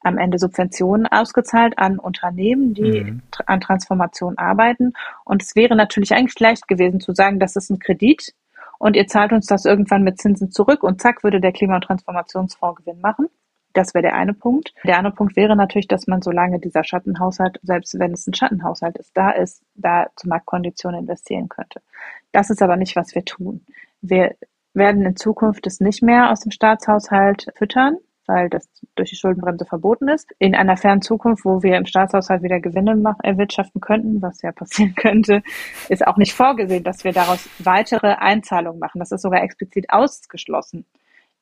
am 0.00 0.16
Ende 0.16 0.38
Subventionen 0.38 1.06
ausgezahlt 1.06 1.78
an 1.78 1.98
Unternehmen, 1.98 2.74
die 2.74 3.02
mhm. 3.02 3.22
an 3.46 3.60
Transformation 3.60 4.38
arbeiten. 4.38 4.92
Und 5.24 5.42
es 5.42 5.56
wäre 5.56 5.74
natürlich 5.74 6.14
eigentlich 6.14 6.38
leicht 6.38 6.68
gewesen 6.68 7.00
zu 7.00 7.14
sagen, 7.14 7.40
das 7.40 7.56
ist 7.56 7.70
ein 7.70 7.80
Kredit 7.80 8.32
und 8.78 8.94
ihr 8.94 9.06
zahlt 9.08 9.32
uns 9.32 9.46
das 9.46 9.64
irgendwann 9.64 10.04
mit 10.04 10.18
Zinsen 10.18 10.52
zurück 10.52 10.82
und 10.82 11.00
zack 11.00 11.24
würde 11.24 11.40
der 11.40 11.52
Klima- 11.52 11.76
und 11.76 11.84
Transformationsfonds 11.84 12.84
Gewinn 12.84 13.00
machen. 13.00 13.28
Das 13.74 13.94
wäre 13.94 14.02
der 14.02 14.14
eine 14.14 14.34
Punkt. 14.34 14.72
Der 14.84 14.98
andere 14.98 15.14
Punkt 15.14 15.36
wäre 15.36 15.54
natürlich, 15.54 15.88
dass 15.88 16.06
man, 16.06 16.22
solange 16.22 16.58
dieser 16.58 16.84
Schattenhaushalt, 16.84 17.58
selbst 17.62 17.98
wenn 17.98 18.12
es 18.12 18.26
ein 18.26 18.34
Schattenhaushalt 18.34 18.96
ist, 18.98 19.16
da 19.16 19.30
ist, 19.30 19.62
da 19.74 20.06
zu 20.16 20.28
Marktkonditionen 20.28 21.00
investieren 21.00 21.48
könnte. 21.48 21.80
Das 22.32 22.50
ist 22.50 22.62
aber 22.62 22.76
nicht, 22.76 22.96
was 22.96 23.14
wir 23.14 23.24
tun. 23.24 23.64
Wir 24.00 24.34
werden 24.74 25.04
in 25.04 25.16
Zukunft 25.16 25.66
es 25.66 25.80
nicht 25.80 26.02
mehr 26.02 26.30
aus 26.30 26.40
dem 26.40 26.50
Staatshaushalt 26.50 27.48
füttern, 27.54 27.98
weil 28.28 28.50
das 28.50 28.68
durch 28.94 29.10
die 29.10 29.16
Schuldenbremse 29.16 29.64
verboten 29.64 30.08
ist. 30.08 30.30
In 30.38 30.54
einer 30.54 30.76
fernen 30.76 31.00
Zukunft, 31.00 31.44
wo 31.44 31.62
wir 31.62 31.76
im 31.76 31.86
Staatshaushalt 31.86 32.42
wieder 32.42 32.60
Gewinne 32.60 33.16
erwirtschaften 33.22 33.80
könnten, 33.80 34.20
was 34.22 34.42
ja 34.42 34.52
passieren 34.52 34.94
könnte, 34.96 35.42
ist 35.88 36.06
auch 36.06 36.18
nicht 36.18 36.34
vorgesehen, 36.34 36.84
dass 36.84 37.04
wir 37.04 37.12
daraus 37.12 37.48
weitere 37.58 38.14
Einzahlungen 38.14 38.78
machen. 38.78 38.98
Das 38.98 39.12
ist 39.12 39.22
sogar 39.22 39.42
explizit 39.42 39.86
ausgeschlossen, 39.88 40.84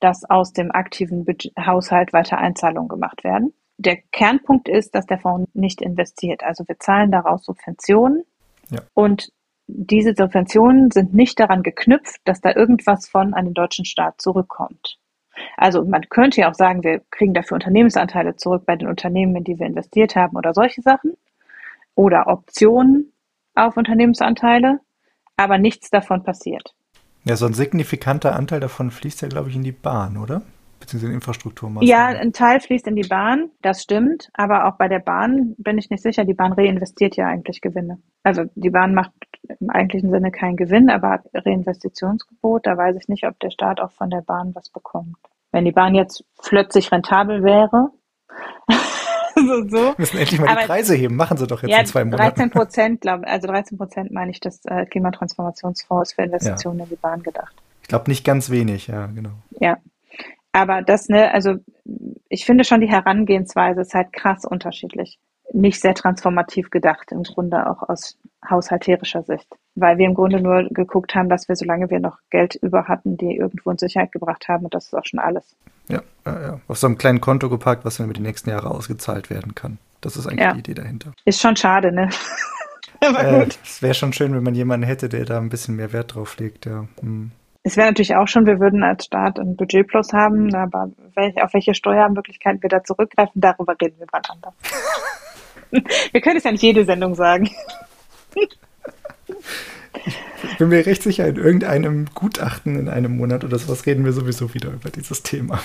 dass 0.01 0.29
aus 0.29 0.53
dem 0.53 0.71
aktiven 0.71 1.25
Budget 1.25 1.53
Haushalt 1.59 2.13
weiter 2.13 2.39
Einzahlungen 2.39 2.89
gemacht 2.89 3.25
werden. 3.25 3.53
Der 3.79 3.97
Kernpunkt 4.13 4.69
ist, 4.69 4.95
dass 4.95 5.07
der 5.07 5.19
Fonds 5.19 5.51
nicht 5.55 5.83
investiert. 5.83 6.43
Also 6.43 6.67
wir 6.67 6.79
zahlen 6.79 7.11
daraus 7.11 7.45
Subventionen 7.45 8.25
ja. 8.71 8.81
und 8.95 9.31
diese 9.69 10.15
Subventionen 10.15 10.91
sind 10.91 11.13
nicht 11.13 11.41
daran 11.41 11.63
geknüpft, 11.63 12.21
dass 12.25 12.41
da 12.41 12.55
irgendwas 12.55 13.09
von 13.09 13.35
an 13.35 13.47
den 13.47 13.55
deutschen 13.55 13.85
Staat 13.85 14.21
zurückkommt. 14.21 14.99
Also 15.57 15.85
man 15.85 16.03
könnte 16.09 16.41
ja 16.41 16.51
auch 16.51 16.55
sagen, 16.55 16.83
wir 16.83 17.03
kriegen 17.11 17.35
dafür 17.35 17.57
Unternehmensanteile 17.57 18.37
zurück 18.37 18.65
bei 18.65 18.77
den 18.77 18.89
Unternehmen, 18.89 19.37
in 19.37 19.45
die 19.45 19.59
wir 19.59 19.67
investiert 19.67 20.17
haben 20.17 20.37
oder 20.37 20.55
solche 20.55 20.83
Sachen 20.83 21.17
oder 21.95 22.29
Optionen 22.29 23.13
auf 23.55 23.77
Unternehmensanteile, 23.77 24.81
aber 25.37 25.59
nichts 25.59 25.91
davon 25.91 26.23
passiert. 26.23 26.75
Ja, 27.27 27.35
so 27.35 27.47
ein 27.47 27.55
signifikanter 27.55 28.37
Anteil 28.37 28.61
davon 28.61 28.93
fließt 28.93 29.23
ja, 29.23 29.29
glaube 29.29 29.51
ich, 29.51 29.57
in 29.57 29.65
die 29.65 29.73
Bahn, 29.73 30.17
oder? 30.17 30.43
Beziehungsweise 30.79 31.11
in 31.11 31.17
Infrastrukturmaßnahmen. 31.17 31.89
Ja, 31.89 32.07
ein 32.07 32.33
Teil 32.33 32.61
fließt 32.61 32.87
in 32.87 32.95
die 32.95 33.09
Bahn, 33.09 33.51
das 33.63 33.83
stimmt, 33.83 34.31
aber 34.35 34.67
auch 34.67 34.77
bei 34.77 34.87
der 34.87 35.01
Bahn 35.01 35.57
bin 35.59 35.77
ich 35.77 35.91
nicht 35.91 36.05
sicher. 36.05 36.25
Die 36.25 36.35
Bahn 36.35 36.53
reinvestiert 36.53 37.17
ja 37.17 37.27
eigentlich 37.27 37.61
Gewinne. 37.61 37.99
Also 38.23 38.45
die 38.55 38.71
Bahn 38.71 38.95
macht 38.95 39.11
im 39.59 39.71
eigentlichen 39.71 40.11
Sinne 40.11 40.31
keinen 40.31 40.57
Gewinn, 40.57 40.89
aber 40.89 41.11
hat 41.11 41.25
Reinvestitionsgebot. 41.35 42.65
Da 42.65 42.77
weiß 42.77 42.95
ich 42.97 43.09
nicht, 43.09 43.27
ob 43.27 43.41
der 43.41 43.51
Staat 43.51 43.81
auch 43.81 43.91
von 43.91 44.09
der 44.09 44.23
Bahn 44.23 44.55
was 44.55 44.69
bekommt. 44.69 45.17
Wenn 45.51 45.65
die 45.65 45.73
Bahn 45.73 45.97
jetzt 45.97 46.25
plötzlich 46.45 46.93
rentabel 46.93 47.43
wäre, 47.43 47.91
so, 49.37 49.69
so. 49.69 49.77
Wir 49.77 49.95
müssen 49.99 50.19
endlich 50.19 50.41
mal 50.41 50.49
aber, 50.49 50.61
die 50.63 50.67
Preise 50.67 50.95
heben. 50.95 51.17
Machen 51.17 51.37
sie 51.37 51.47
doch 51.47 51.63
jetzt 51.63 51.71
ja, 51.71 51.81
in 51.81 51.87
zwei 51.87 52.05
Monaten. 52.05 52.37
13 52.37 52.51
Prozent, 52.51 53.01
glaube 53.01 53.27
also 53.27 53.47
13 53.47 53.79
Prozent 53.79 54.11
meine 54.11 54.31
ich, 54.31 54.41
das 54.41 54.65
äh, 54.65 54.87
Klimatransformationsfonds 54.87 56.15
für 56.15 56.23
Investitionen 56.23 56.79
ja. 56.79 56.85
in 56.85 56.91
die 56.91 56.97
Bahn 56.97 57.23
gedacht. 57.23 57.55
Ich 57.83 57.89
glaube 57.89 58.11
nicht 58.11 58.25
ganz 58.25 58.51
wenig, 58.51 58.89
ja, 58.89 59.07
genau. 59.07 59.33
Ja. 59.61 59.79
Aber 60.53 60.83
das, 60.83 61.09
ne, 61.09 61.33
also 61.33 61.57
ich 62.29 62.47
finde 62.47 62.65
schon 62.65 62.81
die 62.81 62.89
Herangehensweise 62.89 63.83
ist 63.83 63.95
halt 63.95 64.13
krass 64.13 64.45
unterschiedlich 64.45 65.19
nicht 65.53 65.81
sehr 65.81 65.95
transformativ 65.95 66.71
gedacht, 66.71 67.13
im 67.13 67.23
Grunde 67.23 67.69
auch 67.69 67.89
aus 67.89 68.19
haushalterischer 68.49 69.23
Sicht. 69.23 69.49
Weil 69.75 69.99
wir 69.99 70.07
im 70.07 70.15
Grunde 70.15 70.41
nur 70.41 70.69
geguckt 70.71 71.15
haben, 71.15 71.29
dass 71.29 71.49
wir, 71.49 71.57
solange 71.57 71.91
wir 71.91 72.01
noch 72.01 72.19
Geld 72.31 72.55
über 72.57 72.89
hatten, 72.89 73.17
die 73.17 73.37
irgendwo 73.37 73.71
in 73.71 73.79
Sicherheit 73.79 74.13
gebracht 74.13 74.49
haben 74.49 74.65
und 74.65 74.75
das 74.75 74.87
ist 74.87 74.95
auch 74.95 75.05
schon 75.05 75.21
alles. 75.21 75.57
Ja, 75.89 76.03
ja, 76.25 76.41
ja. 76.41 76.61
Auf 76.69 76.79
so 76.79 76.87
einem 76.87 76.99
kleinen 76.99 77.21
Konto 77.21 77.49
geparkt, 77.49 77.85
was 77.85 77.97
dann 77.97 78.07
über 78.07 78.15
die 78.15 78.23
nächsten 78.23 78.51
Jahre 78.51 78.71
ausgezahlt 78.71 79.31
werden 79.31 79.55
kann. 79.55 79.79
Das 80.01 80.17
ist 80.17 80.27
eigentlich 80.27 80.45
ja. 80.45 80.53
die 80.53 80.61
Idee 80.61 80.75
dahinter. 80.75 81.13
Ist 81.25 81.41
schon 81.41 81.57
schade, 81.57 81.93
ne? 81.93 82.09
Aber 83.01 83.25
äh. 83.25 83.49
Es 83.63 83.83
wäre 83.83 83.95
schon 83.95 84.13
schön, 84.13 84.35
wenn 84.35 84.43
man 84.43 84.55
jemanden 84.55 84.87
hätte, 84.87 85.09
der 85.09 85.25
da 85.25 85.39
ein 85.39 85.49
bisschen 85.49 85.77
mehr 85.77 85.93
Wert 85.93 86.15
drauf 86.15 86.39
legt, 86.39 86.67
ja. 86.67 86.87
Hm. 87.01 87.33
Es 87.63 87.77
wäre 87.77 87.89
natürlich 87.89 88.15
auch 88.15 88.29
schon, 88.29 88.47
wir 88.47 88.61
würden 88.61 88.85
als 88.85 89.07
Staat 89.07 89.41
ein 89.41 89.57
Budgetplus 89.57 90.13
haben, 90.13 90.55
aber 90.55 90.89
auf 91.43 91.53
welche 91.53 91.75
Steuermöglichkeiten 91.75 92.63
wir 92.63 92.69
da 92.69 92.85
zurückgreifen, 92.85 93.41
darüber 93.41 93.75
reden 93.83 93.99
wir 93.99 94.07
wann 94.13 94.23
anders. 94.29 94.55
Wir 96.13 96.21
können 96.21 96.37
es 96.37 96.45
ja 96.45 96.53
nicht 96.53 96.63
jede 96.63 96.85
Sendung 96.85 97.15
sagen. 97.15 97.51
Ich 100.51 100.59
bin 100.59 100.69
mir 100.69 100.87
recht 100.87 101.03
sicher, 101.03 101.27
in 101.27 101.37
irgendeinem 101.37 102.07
Gutachten 102.15 102.79
in 102.79 102.89
einem 102.89 103.17
Monat 103.17 103.45
oder 103.45 103.59
sowas 103.59 103.87
reden 103.87 104.05
wir 104.05 104.13
sowieso 104.13 104.55
wieder 104.55 104.71
über 104.71 104.91
dieses 104.91 105.23
Thema. 105.23 105.61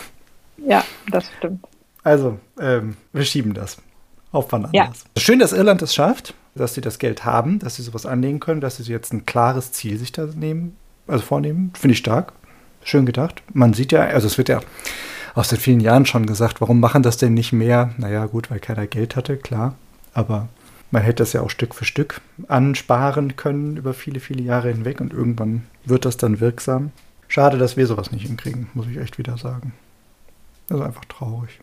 Ja, 0.58 0.84
das 1.10 1.30
stimmt. 1.38 1.66
Also, 2.04 2.40
ähm, 2.60 2.96
wir 3.14 3.24
schieben 3.24 3.54
das. 3.54 3.78
Auf 4.32 4.52
wann 4.52 4.66
anders. 4.66 5.04
Ja. 5.16 5.22
Schön, 5.22 5.40
dass 5.40 5.54
Irland 5.54 5.82
es 5.82 5.94
schafft, 5.94 6.34
dass 6.56 6.74
sie 6.74 6.82
das 6.82 7.00
Geld 7.00 7.26
haben, 7.26 7.60
dass 7.60 7.76
sie 7.76 7.84
sowas 7.84 8.06
anlegen 8.06 8.40
können, 8.40 8.62
dass 8.62 8.78
sie 8.78 8.92
jetzt 8.92 9.14
ein 9.14 9.26
klares 9.26 9.72
Ziel 9.72 9.98
sich 9.98 10.12
da 10.12 10.26
nehmen, 10.26 10.78
also 11.08 11.24
vornehmen. 11.24 11.72
Finde 11.78 11.94
ich 11.94 12.00
stark. 12.00 12.34
Schön 12.84 13.06
gedacht. 13.06 13.44
Man 13.54 13.74
sieht 13.74 13.92
ja, 13.92 14.02
also 14.02 14.28
es 14.28 14.38
wird 14.38 14.50
ja 14.50 14.62
auch 15.36 15.44
seit 15.44 15.60
vielen 15.60 15.80
Jahren 15.80 16.06
schon 16.06 16.26
gesagt, 16.26 16.62
warum 16.62 16.80
machen 16.80 17.04
das 17.04 17.18
denn 17.18 17.34
nicht 17.34 17.54
mehr? 17.54 17.92
Naja, 17.98 18.26
gut, 18.26 18.50
weil 18.50 18.60
keiner 18.60 18.88
Geld 18.88 19.16
hatte, 19.16 19.38
klar. 19.38 19.76
Aber 20.14 20.50
man 20.92 21.04
hätte 21.04 21.24
das 21.24 21.34
ja 21.34 21.42
auch 21.42 21.50
Stück 21.50 21.74
für 21.74 21.86
Stück 21.86 22.22
ansparen 22.48 23.36
können 23.36 23.78
über 23.78 23.94
viele, 23.94 24.20
viele 24.20 24.44
Jahre 24.44 24.70
hinweg 24.70 25.00
und 25.00 25.14
irgendwann 25.14 25.64
wird 25.86 26.06
das 26.06 26.18
dann 26.18 26.40
wirksam. 26.40 26.92
Schade, 27.28 27.58
dass 27.58 27.78
wir 27.78 27.88
sowas 27.88 28.12
nicht 28.12 28.28
hinkriegen, 28.28 28.70
muss 28.74 28.88
ich 28.88 28.98
echt 28.98 29.18
wieder 29.18 29.38
sagen. 29.38 29.74
Das 30.68 30.80
ist 30.80 30.86
einfach 30.86 31.06
traurig. 31.06 31.60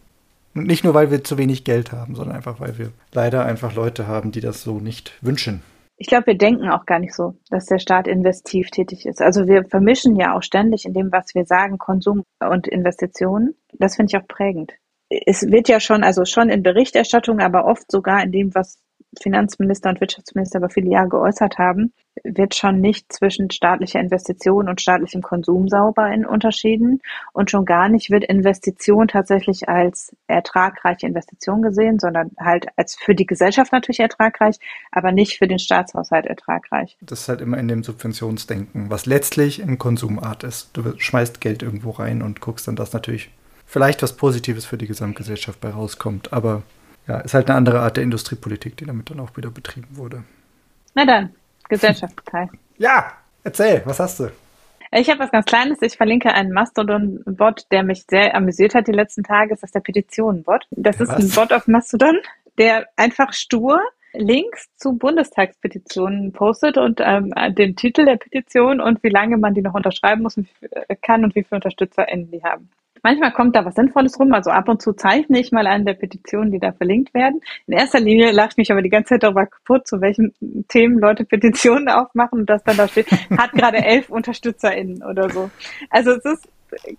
Und 0.54 0.66
nicht 0.66 0.82
nur, 0.82 0.94
weil 0.94 1.10
wir 1.10 1.22
zu 1.22 1.36
wenig 1.36 1.64
Geld 1.64 1.92
haben, 1.92 2.14
sondern 2.14 2.36
einfach, 2.36 2.58
weil 2.58 2.78
wir 2.78 2.90
leider 3.12 3.44
einfach 3.44 3.74
Leute 3.74 4.06
haben, 4.06 4.32
die 4.32 4.40
das 4.40 4.62
so 4.62 4.80
nicht 4.80 5.12
wünschen. 5.20 5.62
Ich 5.98 6.06
glaube, 6.06 6.28
wir 6.28 6.38
denken 6.38 6.70
auch 6.70 6.86
gar 6.86 7.00
nicht 7.00 7.14
so, 7.14 7.34
dass 7.50 7.66
der 7.66 7.80
Staat 7.80 8.06
investiv 8.06 8.70
tätig 8.70 9.04
ist. 9.04 9.20
Also 9.20 9.46
wir 9.46 9.64
vermischen 9.64 10.16
ja 10.16 10.36
auch 10.36 10.42
ständig 10.42 10.84
in 10.84 10.94
dem, 10.94 11.10
was 11.12 11.34
wir 11.34 11.44
sagen, 11.44 11.76
Konsum 11.76 12.22
und 12.40 12.68
Investitionen. 12.68 13.54
Das 13.72 13.96
finde 13.96 14.12
ich 14.12 14.22
auch 14.22 14.28
prägend. 14.28 14.72
Es 15.10 15.42
wird 15.50 15.68
ja 15.68 15.80
schon, 15.80 16.04
also 16.04 16.24
schon 16.24 16.50
in 16.50 16.62
Berichterstattung, 16.62 17.40
aber 17.40 17.64
oft 17.64 17.90
sogar 17.90 18.22
in 18.22 18.32
dem, 18.32 18.54
was 18.54 18.78
Finanzminister 19.20 19.88
und 19.88 20.00
Wirtschaftsminister 20.00 20.58
über 20.58 20.68
viele 20.68 20.90
Jahre 20.90 21.08
geäußert 21.08 21.58
haben, 21.58 21.92
wird 22.24 22.54
schon 22.54 22.80
nicht 22.80 23.12
zwischen 23.12 23.50
staatlicher 23.50 24.00
Investition 24.00 24.68
und 24.68 24.80
staatlichem 24.80 25.22
Konsum 25.22 25.68
sauber 25.68 26.10
in 26.12 26.26
unterschieden 26.26 27.00
und 27.32 27.50
schon 27.50 27.64
gar 27.64 27.88
nicht 27.88 28.10
wird 28.10 28.24
Investition 28.24 29.08
tatsächlich 29.08 29.68
als 29.68 30.14
ertragreiche 30.26 31.06
Investition 31.06 31.62
gesehen, 31.62 31.98
sondern 31.98 32.32
halt 32.38 32.66
als 32.76 32.96
für 32.96 33.14
die 33.14 33.26
Gesellschaft 33.26 33.72
natürlich 33.72 34.00
ertragreich, 34.00 34.58
aber 34.90 35.12
nicht 35.12 35.38
für 35.38 35.46
den 35.46 35.58
Staatshaushalt 35.58 36.26
ertragreich. 36.26 36.96
Das 37.00 37.20
ist 37.20 37.28
halt 37.28 37.40
immer 37.40 37.58
in 37.58 37.68
dem 37.68 37.84
Subventionsdenken, 37.84 38.90
was 38.90 39.06
letztlich 39.06 39.62
eine 39.62 39.76
Konsumart 39.76 40.44
ist. 40.44 40.76
Du 40.76 40.82
schmeißt 40.98 41.40
Geld 41.40 41.62
irgendwo 41.62 41.90
rein 41.90 42.20
und 42.20 42.40
guckst 42.40 42.68
dann, 42.68 42.76
dass 42.76 42.92
natürlich 42.92 43.30
vielleicht 43.68 44.02
was 44.02 44.16
Positives 44.16 44.64
für 44.64 44.78
die 44.78 44.88
Gesamtgesellschaft 44.88 45.60
bei 45.60 45.70
rauskommt, 45.70 46.32
aber 46.32 46.62
ja, 47.06 47.20
ist 47.20 47.34
halt 47.34 47.48
eine 47.48 47.56
andere 47.56 47.80
Art 47.80 47.96
der 47.96 48.04
Industriepolitik, 48.04 48.76
die 48.76 48.86
damit 48.86 49.10
dann 49.10 49.20
auch 49.20 49.36
wieder 49.36 49.50
betrieben 49.50 49.88
wurde. 49.90 50.24
Na 50.94 51.04
dann, 51.04 51.34
Gesellschaftsteil. 51.68 52.48
ja, 52.78 53.12
erzähl, 53.44 53.82
was 53.84 54.00
hast 54.00 54.20
du? 54.20 54.30
Ich 54.90 55.10
habe 55.10 55.20
was 55.20 55.30
ganz 55.30 55.44
Kleines. 55.44 55.82
Ich 55.82 55.98
verlinke 55.98 56.32
einen 56.32 56.50
Mastodon-Bot, 56.52 57.66
der 57.70 57.82
mich 57.82 58.04
sehr 58.08 58.34
amüsiert 58.34 58.74
hat 58.74 58.88
die 58.88 58.92
letzten 58.92 59.22
Tage. 59.22 59.50
Das 59.50 59.62
ist 59.62 59.74
der 59.74 59.80
Petitionen-Bot. 59.80 60.66
Das 60.70 60.98
ist 60.98 61.10
was? 61.10 61.18
ein 61.18 61.30
Bot 61.30 61.52
auf 61.52 61.66
Mastodon, 61.66 62.16
der 62.56 62.86
einfach 62.96 63.34
stur 63.34 63.80
Links 64.14 64.74
zu 64.76 64.94
Bundestagspetitionen 64.94 66.32
postet 66.32 66.78
und 66.78 67.00
ähm, 67.04 67.34
den 67.50 67.76
Titel 67.76 68.06
der 68.06 68.16
Petition 68.16 68.80
und 68.80 69.02
wie 69.02 69.10
lange 69.10 69.36
man 69.36 69.52
die 69.52 69.60
noch 69.60 69.74
unterschreiben 69.74 70.22
muss 70.22 70.38
und 70.38 70.48
kann 71.02 71.24
und 71.24 71.34
wie 71.34 71.44
viele 71.44 71.56
UnterstützerInnen 71.56 72.30
die 72.30 72.42
haben. 72.42 72.70
Manchmal 73.02 73.32
kommt 73.32 73.56
da 73.56 73.64
was 73.64 73.74
Sinnvolles 73.74 74.18
rum. 74.18 74.32
Also 74.32 74.50
ab 74.50 74.68
und 74.68 74.82
zu 74.82 74.92
zeichne 74.92 75.40
ich 75.40 75.52
mal 75.52 75.66
eine 75.66 75.84
der 75.84 75.94
Petitionen, 75.94 76.50
die 76.50 76.58
da 76.58 76.72
verlinkt 76.72 77.14
werden. 77.14 77.40
In 77.66 77.74
erster 77.74 78.00
Linie 78.00 78.32
lache 78.32 78.50
ich 78.52 78.56
mich 78.56 78.72
aber 78.72 78.82
die 78.82 78.90
ganze 78.90 79.14
Zeit 79.14 79.22
darüber 79.22 79.46
kaputt, 79.46 79.86
zu 79.86 80.00
welchen 80.00 80.34
Themen 80.68 80.98
Leute 80.98 81.24
Petitionen 81.24 81.88
aufmachen 81.88 82.40
und 82.40 82.50
das 82.50 82.62
dann 82.64 82.76
da 82.76 82.88
steht, 82.88 83.10
hat 83.36 83.52
gerade 83.52 83.78
elf 83.78 84.10
UnterstützerInnen 84.10 85.02
oder 85.02 85.28
so. 85.30 85.50
Also 85.90 86.12
es 86.12 86.24
ist 86.24 86.48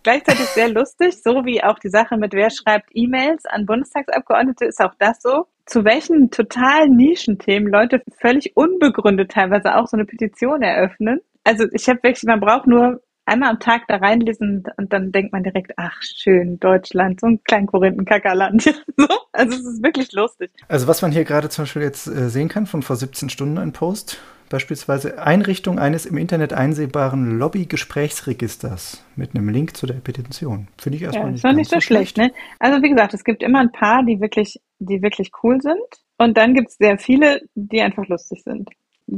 gleichzeitig 0.03 0.45
sehr 0.45 0.69
lustig, 0.69 1.21
so 1.21 1.45
wie 1.45 1.63
auch 1.63 1.79
die 1.79 1.89
Sache 1.89 2.17
mit 2.17 2.33
wer 2.33 2.49
schreibt 2.49 2.89
E-Mails 2.93 3.45
an 3.45 3.65
Bundestagsabgeordnete, 3.65 4.65
ist 4.65 4.81
auch 4.81 4.95
das 4.97 5.21
so. 5.21 5.45
Zu 5.65 5.85
welchen 5.85 6.31
total 6.31 6.87
Nischenthemen 6.89 7.71
Leute 7.71 8.01
völlig 8.19 8.55
unbegründet 8.55 9.31
teilweise 9.31 9.75
auch 9.75 9.87
so 9.87 9.97
eine 9.97 10.05
Petition 10.05 10.61
eröffnen. 10.61 11.21
Also 11.43 11.65
ich 11.71 11.87
habe 11.87 12.01
wirklich, 12.01 12.23
man 12.23 12.39
braucht 12.39 12.67
nur 12.67 13.01
einmal 13.29 13.49
am 13.49 13.59
Tag 13.59 13.83
da 13.87 13.97
reinlesen 13.97 14.63
und 14.77 14.91
dann 14.91 15.11
denkt 15.11 15.31
man 15.31 15.43
direkt, 15.43 15.73
ach 15.77 16.01
schön, 16.01 16.59
Deutschland, 16.59 17.21
so 17.21 17.27
ein 17.27 17.43
klein 17.43 17.65
Korinthenkackerland. 17.67 18.63
so, 18.97 19.07
also 19.31 19.57
es 19.57 19.65
ist 19.65 19.83
wirklich 19.83 20.11
lustig. 20.11 20.51
Also 20.67 20.87
was 20.87 21.01
man 21.01 21.11
hier 21.11 21.23
gerade 21.23 21.49
zum 21.49 21.63
Beispiel 21.63 21.81
jetzt 21.83 22.07
äh, 22.07 22.29
sehen 22.29 22.49
kann 22.49 22.65
von 22.65 22.81
vor 22.81 22.95
17 22.95 23.29
Stunden 23.29 23.57
ein 23.57 23.71
Post, 23.71 24.19
beispielsweise 24.49 25.21
Einrichtung 25.21 25.79
eines 25.79 26.05
im 26.05 26.17
Internet 26.17 26.53
einsehbaren 26.53 27.37
Lobby-Gesprächsregisters 27.37 29.03
mit 29.15 29.35
einem 29.35 29.49
Link 29.49 29.77
zu 29.77 29.85
der 29.85 29.95
Petition. 29.95 30.67
Finde 30.77 30.97
ich 30.97 31.03
erstmal 31.03 31.25
ja, 31.25 31.31
nicht, 31.31 31.45
ist 31.45 31.55
nicht 31.55 31.69
so, 31.69 31.75
so 31.77 31.81
schlecht. 31.81 32.15
schlecht. 32.15 32.33
Ne? 32.33 32.39
Also 32.59 32.81
wie 32.81 32.89
gesagt, 32.89 33.13
es 33.13 33.23
gibt 33.23 33.43
immer 33.43 33.59
ein 33.59 33.71
paar, 33.71 34.03
die 34.03 34.19
wirklich, 34.19 34.59
die 34.79 35.01
wirklich 35.01 35.31
cool 35.43 35.61
sind. 35.61 35.77
Und 36.17 36.37
dann 36.37 36.53
gibt 36.53 36.69
es 36.69 36.75
sehr 36.77 36.97
viele, 36.97 37.41
die 37.55 37.81
einfach 37.81 38.07
lustig 38.07 38.43
sind 38.43 38.69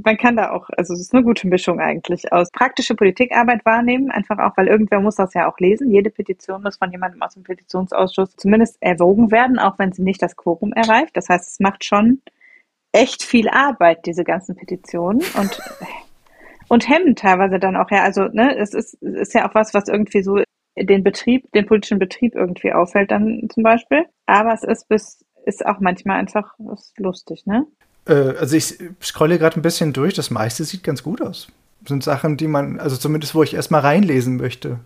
man 0.04 0.18
kann 0.18 0.36
da 0.36 0.52
auch, 0.52 0.70
also 0.78 0.94
es 0.94 1.02
ist 1.02 1.14
eine 1.14 1.24
gute 1.24 1.48
Mischung 1.48 1.80
eigentlich 1.80 2.32
aus 2.32 2.50
praktische 2.52 2.96
Politikarbeit 2.96 3.66
wahrnehmen, 3.66 4.12
einfach 4.12 4.40
auch, 4.40 4.56
weil 4.58 4.68
irgendwer 4.68 5.00
muss 5.00 5.16
das 5.16 5.34
ja 5.34 5.50
auch 5.50 5.58
lesen. 5.60 5.92
Jede 5.92 6.10
Petition 6.10 6.62
muss 6.64 6.78
von 6.78 6.92
jemandem 6.92 7.22
aus 7.22 7.34
dem 7.34 7.44
Petitionsausschuss 7.44 8.36
zumindest 8.36 8.78
erwogen 8.82 9.32
werden, 9.32 9.60
auch 9.60 9.78
wenn 9.80 9.92
sie 9.92 10.04
nicht 10.04 10.22
das 10.22 10.36
Quorum 10.36 10.74
erreicht. 10.74 11.16
Das 11.16 11.30
heißt, 11.30 11.50
es 11.50 11.60
macht 11.60 11.86
schon 11.86 12.22
echt 12.92 13.24
viel 13.24 13.50
Arbeit, 13.50 14.06
diese 14.06 14.24
ganzen 14.24 14.56
Petitionen 14.56 15.22
und 15.40 15.62
und 16.68 16.88
hemmen 16.88 17.18
teilweise 17.18 17.60
dann 17.60 17.76
auch 17.76 17.92
ja, 17.92 18.04
also 18.04 18.24
ne, 18.32 18.58
es 18.58 18.74
ist, 18.74 18.94
ist 19.02 19.34
ja 19.34 19.50
auch 19.50 19.56
was, 19.56 19.74
was 19.74 19.90
irgendwie 19.90 20.24
so 20.24 20.42
den 20.78 21.04
Betrieb, 21.04 21.52
den 21.52 21.66
politischen 21.66 22.00
Betrieb 22.00 22.34
irgendwie 22.34 22.72
auffällt 22.72 23.12
dann 23.12 23.50
zum 23.54 23.64
Beispiel. 23.64 24.06
Aber 24.26 24.54
es 24.54 24.64
ist 24.64 24.88
bis 24.88 25.26
ist 25.46 25.66
auch 25.66 25.80
manchmal 25.80 26.18
einfach 26.18 26.54
lustig, 26.98 27.46
ne? 27.46 27.66
Äh, 28.08 28.14
also 28.14 28.56
ich 28.56 28.78
scrolle 29.02 29.40
gerade 29.40 29.60
ein 29.60 29.62
bisschen 29.62 29.94
durch, 29.94 30.14
das 30.14 30.32
meiste 30.32 30.64
sieht 30.64 30.84
ganz 30.84 31.04
gut 31.04 31.22
aus. 31.22 31.48
Das 31.82 31.90
sind 31.90 32.04
Sachen, 32.04 32.38
die 32.38 32.48
man, 32.48 32.80
also 32.80 32.98
zumindest 32.98 33.34
wo 33.36 33.44
ich 33.44 33.54
erstmal 33.54 33.82
reinlesen 33.82 34.38
möchte. 34.38 34.80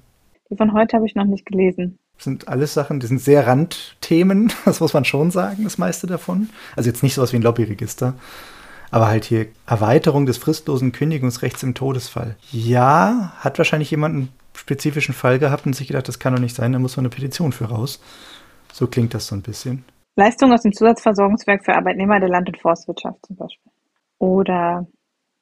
Die 0.50 0.56
von 0.56 0.74
heute 0.74 0.98
habe 0.98 1.06
ich 1.06 1.16
noch 1.16 1.26
nicht 1.26 1.46
gelesen. 1.46 1.98
Das 2.18 2.26
sind 2.26 2.48
alles 2.48 2.74
Sachen, 2.74 3.00
die 3.00 3.08
sind 3.08 3.20
sehr 3.20 3.46
Randthemen, 3.46 4.54
das 4.66 4.80
muss 4.80 4.94
man 4.94 5.06
schon 5.06 5.32
sagen, 5.32 5.64
das 5.64 5.78
meiste 5.78 6.08
davon. 6.08 6.50
Also 6.76 6.90
jetzt 6.90 7.04
nicht 7.04 7.14
sowas 7.14 7.34
wie 7.34 7.38
ein 7.38 7.42
Lobbyregister, 7.42 8.14
aber 8.92 9.08
halt 9.08 9.26
hier 9.26 9.48
Erweiterung 9.66 10.26
des 10.26 10.38
fristlosen 10.38 10.92
Kündigungsrechts 10.92 11.64
im 11.64 11.74
Todesfall. 11.74 12.38
Ja, 12.52 13.34
hat 13.40 13.58
wahrscheinlich 13.58 13.92
jemand 13.92 14.16
einen 14.16 14.30
spezifischen 14.54 15.14
Fall 15.14 15.40
gehabt 15.40 15.66
und 15.66 15.76
sich 15.76 15.88
gedacht, 15.88 16.08
das 16.08 16.20
kann 16.20 16.34
doch 16.34 16.42
nicht 16.42 16.56
sein, 16.56 16.72
da 16.72 16.80
muss 16.80 16.96
man 16.96 17.06
eine 17.06 17.14
Petition 17.14 17.52
für 17.52 17.66
raus. 17.66 18.00
So 18.72 18.88
klingt 18.88 19.14
das 19.14 19.28
so 19.28 19.36
ein 19.36 19.42
bisschen. 19.42 19.84
Leistungen 20.16 20.54
aus 20.54 20.62
dem 20.62 20.74
Zusatzversorgungswerk 20.74 21.66
für 21.66 21.76
Arbeitnehmer 21.76 22.20
der 22.20 22.30
Land- 22.30 22.48
und 22.48 22.58
Forstwirtschaft 22.58 23.26
zum 23.26 23.36
Beispiel. 23.36 23.72
Oder 24.18 24.88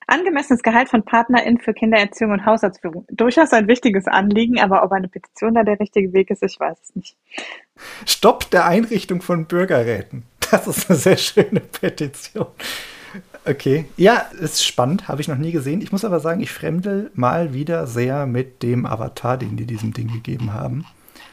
angemessenes 0.08 0.64
Gehalt 0.64 0.90
von 0.90 1.04
PartnerInnen 1.04 1.60
für 1.60 1.74
Kindererziehung 1.74 2.32
und 2.32 2.46
Haushaltsführung. 2.46 3.06
Durchaus 3.10 3.54
ein 3.54 3.68
wichtiges 3.68 4.08
Anliegen, 4.08 4.60
aber 4.60 4.84
ob 4.84 4.92
eine 4.92 5.08
Petition 5.08 5.54
da 5.54 5.64
der 5.64 5.80
richtige 5.80 6.12
Weg 6.14 6.30
ist, 6.30 6.44
ich 6.44 6.60
weiß 6.60 6.78
es 6.82 6.96
nicht. 6.96 7.18
Stopp 8.06 8.50
der 8.50 8.66
Einrichtung 8.66 9.22
von 9.22 9.46
Bürgerräten. 9.46 10.24
Das 10.52 10.68
ist 10.68 10.90
eine 10.90 11.00
sehr 11.00 11.18
schöne 11.18 11.62
Petition. 11.62 12.48
Okay. 13.46 13.86
Ja, 13.98 14.26
ist 14.40 14.66
spannend, 14.66 15.08
habe 15.08 15.22
ich 15.22 15.28
noch 15.28 15.38
nie 15.38 15.52
gesehen. 15.52 15.82
Ich 15.82 15.92
muss 15.92 16.06
aber 16.06 16.20
sagen, 16.20 16.42
ich 16.42 16.52
fremdel 16.52 17.12
mal 17.14 17.54
wieder 17.54 17.88
sehr 17.88 18.26
mit 18.26 18.62
dem 18.62 18.86
Avatar, 18.86 19.38
den 19.38 19.58
die 19.58 19.66
diesem 19.66 19.94
Ding 19.94 20.12
gegeben 20.12 20.54
haben. 20.54 20.86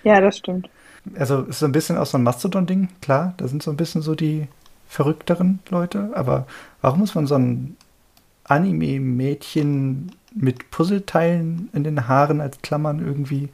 Ja, 0.05 0.21
das 0.21 0.39
stimmt 0.39 0.71
also 1.17 1.43
ist 1.43 1.61
so 1.61 1.67
ein 1.67 1.73
bisschen 1.73 1.97
auch 1.97 2.07
so 2.07 2.19
ein 2.19 2.23
Mastodon-Ding, 2.23 2.89
klar, 3.01 3.35
da 3.37 3.49
sind 3.49 3.63
so 3.63 3.71
ein 3.71 3.77
bisschen 3.77 4.03
so 4.03 4.15
die 4.15 4.49
verrückteren 4.89 5.61
Leute, 5.69 6.11
aber 6.15 6.47
warum 6.81 7.01
muss 7.01 7.15
man 7.15 7.27
so 7.27 7.37
ein 7.37 7.77
Anime-Mädchen 8.45 10.13
mit 10.35 10.71
Puzzleteilen 10.71 11.71
in 11.73 11.85
den 11.85 12.09
Haaren 12.09 12.41
als 12.41 12.61
Klammern 12.63 13.05
irgendwie 13.05 13.49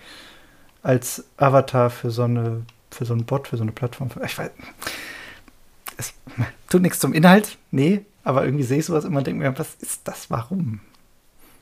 als 0.82 1.24
Avatar 1.36 1.90
für 1.90 2.10
so 2.10 2.22
eine, 2.22 2.62
für 2.90 3.04
so 3.04 3.12
einen 3.12 3.24
Bot, 3.24 3.48
für 3.48 3.56
so 3.56 3.62
eine 3.62 3.72
Plattform. 3.72 4.08
Ich 4.24 4.38
weiß, 4.38 4.50
es 5.96 6.14
tut 6.68 6.82
nichts 6.82 7.00
zum 7.00 7.12
Inhalt, 7.12 7.58
nee, 7.70 8.04
aber 8.24 8.44
irgendwie 8.44 8.64
sehe 8.64 8.78
ich 8.78 8.86
sowas 8.86 9.04
immer 9.04 9.18
und 9.18 9.26
denke 9.26 9.42
mir, 9.42 9.58
was 9.58 9.74
ist 9.74 10.02
das, 10.04 10.30
warum? 10.30 10.80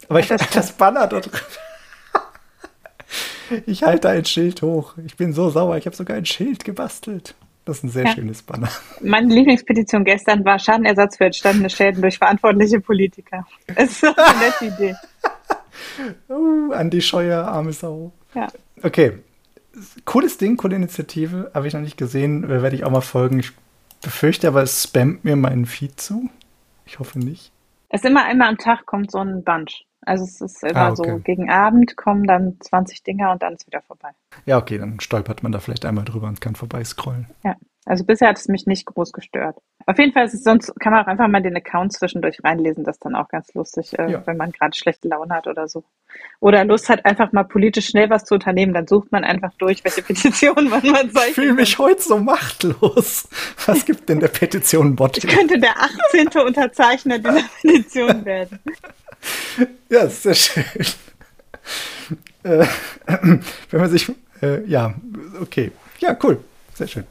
Aber 0.09 0.21
ich 0.21 0.29
das, 0.29 0.49
das 0.53 0.73
Banner 0.73 1.07
dort 1.07 1.33
drin. 1.33 1.41
Ich 3.67 3.83
halte 3.83 4.09
ein 4.09 4.25
Schild 4.25 4.63
hoch. 4.63 4.95
Ich 5.05 5.17
bin 5.17 5.33
so 5.33 5.51
sauer. 5.51 5.77
Ich 5.77 5.87
habe 5.87 5.97
sogar 5.97 6.17
ein 6.17 6.27
Schild 6.27 6.65
gebastelt. 6.65 7.35
Das 7.65 7.79
ist 7.79 7.85
ein 7.85 7.91
sehr 7.91 8.05
ja. 8.05 8.15
schönes 8.15 8.43
Banner. 8.43 8.69
Meine 9.01 9.33
Lieblingspetition 9.35 10.05
gestern 10.05 10.45
war 10.45 10.59
Schadenersatz 10.59 11.17
für 11.17 11.25
entstandene 11.25 11.71
Schäden 11.71 12.03
durch 12.03 12.19
verantwortliche 12.19 12.81
Politiker. 12.81 13.47
Das 13.75 13.91
ist 13.91 14.01
so 14.01 14.15
eine 14.15 14.39
nette 14.39 14.65
Idee. 14.67 14.97
uh, 16.29 16.73
Andi 16.73 17.01
Scheuer, 17.01 17.47
arme 17.47 17.73
Sau. 17.73 18.13
Ja. 18.35 18.49
Okay. 18.83 19.19
Cooles 20.05 20.37
Ding, 20.37 20.57
coole 20.57 20.77
Initiative. 20.77 21.51
Habe 21.55 21.67
ich 21.67 21.75
noch 21.75 21.81
nicht 21.81 21.97
gesehen. 21.97 22.49
Werde 22.49 22.77
ich 22.77 22.85
auch 22.85 22.91
mal 22.91 23.01
folgen. 23.01 23.41
Ich 23.41 23.53
befürchte 24.03 24.47
aber, 24.49 24.63
es 24.63 24.83
spammt 24.83 25.25
mir 25.25 25.37
meinen 25.37 25.67
Feed 25.67 25.99
zu. 25.99 26.29
Ich 26.85 26.99
hoffe 26.99 27.19
nicht. 27.19 27.51
Es 27.89 28.03
ist 28.03 28.11
immer 28.11 28.25
einmal 28.25 28.49
am 28.49 28.59
Tag 28.59 28.87
kommt 28.87 29.11
so 29.11 29.19
ein 29.19 29.43
Bunch. 29.43 29.85
Also 30.07 30.25
es 30.25 30.41
ist 30.41 30.63
immer 30.63 30.77
ah, 30.77 30.91
okay. 30.93 31.11
so, 31.11 31.19
gegen 31.19 31.51
Abend 31.51 31.97
kommen 31.97 32.27
dann 32.27 32.57
20 32.61 33.03
Dinger 33.03 33.33
und 33.33 33.43
dann 33.43 33.55
ist 33.55 33.67
wieder 33.67 33.83
vorbei. 33.83 34.11
Ja, 34.47 34.59
okay, 34.59 34.79
dann 34.79 35.01
stolpert 35.01 35.43
man 35.43 35.53
da 35.53 35.61
vielleicht 35.61 35.85
einmal 35.85 36.05
drüber 36.05 36.29
und 36.29 36.41
kann 36.41 36.55
vorbeiscrollen. 36.55 37.29
Ja. 37.43 37.57
Also 37.87 38.05
bisher 38.05 38.29
hat 38.29 38.39
es 38.39 38.49
mich 38.49 38.67
nicht 38.67 38.87
groß 38.87 39.13
gestört. 39.13 39.59
Auf 39.87 39.99
jeden 39.99 40.13
Fall 40.13 40.25
ist 40.25 40.33
es 40.33 40.43
sonst, 40.43 40.73
kann 40.81 40.93
man 40.93 41.05
auch 41.05 41.07
einfach 41.07 41.29
mal 41.29 41.43
den 41.43 41.57
Account 41.57 41.93
zwischendurch 41.93 42.39
reinlesen. 42.43 42.85
Das 42.85 42.97
ist 42.97 43.05
dann 43.05 43.15
auch 43.15 43.29
ganz 43.29 43.53
lustig, 43.53 43.99
äh, 43.99 44.13
ja. 44.13 44.27
wenn 44.27 44.39
man 44.39 44.53
gerade 44.53 44.75
schlechte 44.75 45.09
Laune 45.09 45.35
hat 45.35 45.47
oder 45.47 45.69
so. 45.69 45.85
Oder 46.41 46.65
Lust 46.65 46.89
hat, 46.89 47.05
einfach 47.05 47.33
mal 47.33 47.45
politisch 47.45 47.89
schnell 47.89 48.09
was 48.09 48.25
zu 48.25 48.35
unternehmen. 48.35 48.73
Dann 48.73 48.87
sucht 48.87 49.13
man 49.13 49.25
einfach 49.25 49.53
durch, 49.59 49.85
welche 49.85 50.03
Petitionen 50.07 50.71
man 50.71 50.81
zeichnet. 50.81 51.13
Ich 51.29 51.35
fühle 51.35 51.53
mich 51.53 51.79
heute 51.79 52.01
so 52.01 52.19
machtlos. 52.19 53.29
Was 53.67 53.85
gibt 53.87 54.09
denn 54.09 54.21
der 54.21 54.29
Petition-Bot? 54.29 55.19
Ich 55.19 55.27
könnte 55.27 55.59
der 55.59 55.75
18. 55.79 56.29
Unterzeichner 56.41 57.19
dieser 57.19 57.43
Petition 57.63 58.25
werden. 58.25 58.59
Ja, 59.91 60.09
sehr 60.09 60.35
schön. 60.35 60.65
Äh, 62.45 62.67
wenn 63.07 63.81
man 63.81 63.91
sich, 63.91 64.11
äh, 64.43 64.65
ja, 64.65 64.95
okay. 65.41 65.71
Ja, 65.99 66.17
cool. 66.23 66.43
Sehr 66.75 66.89
schön. 66.89 67.05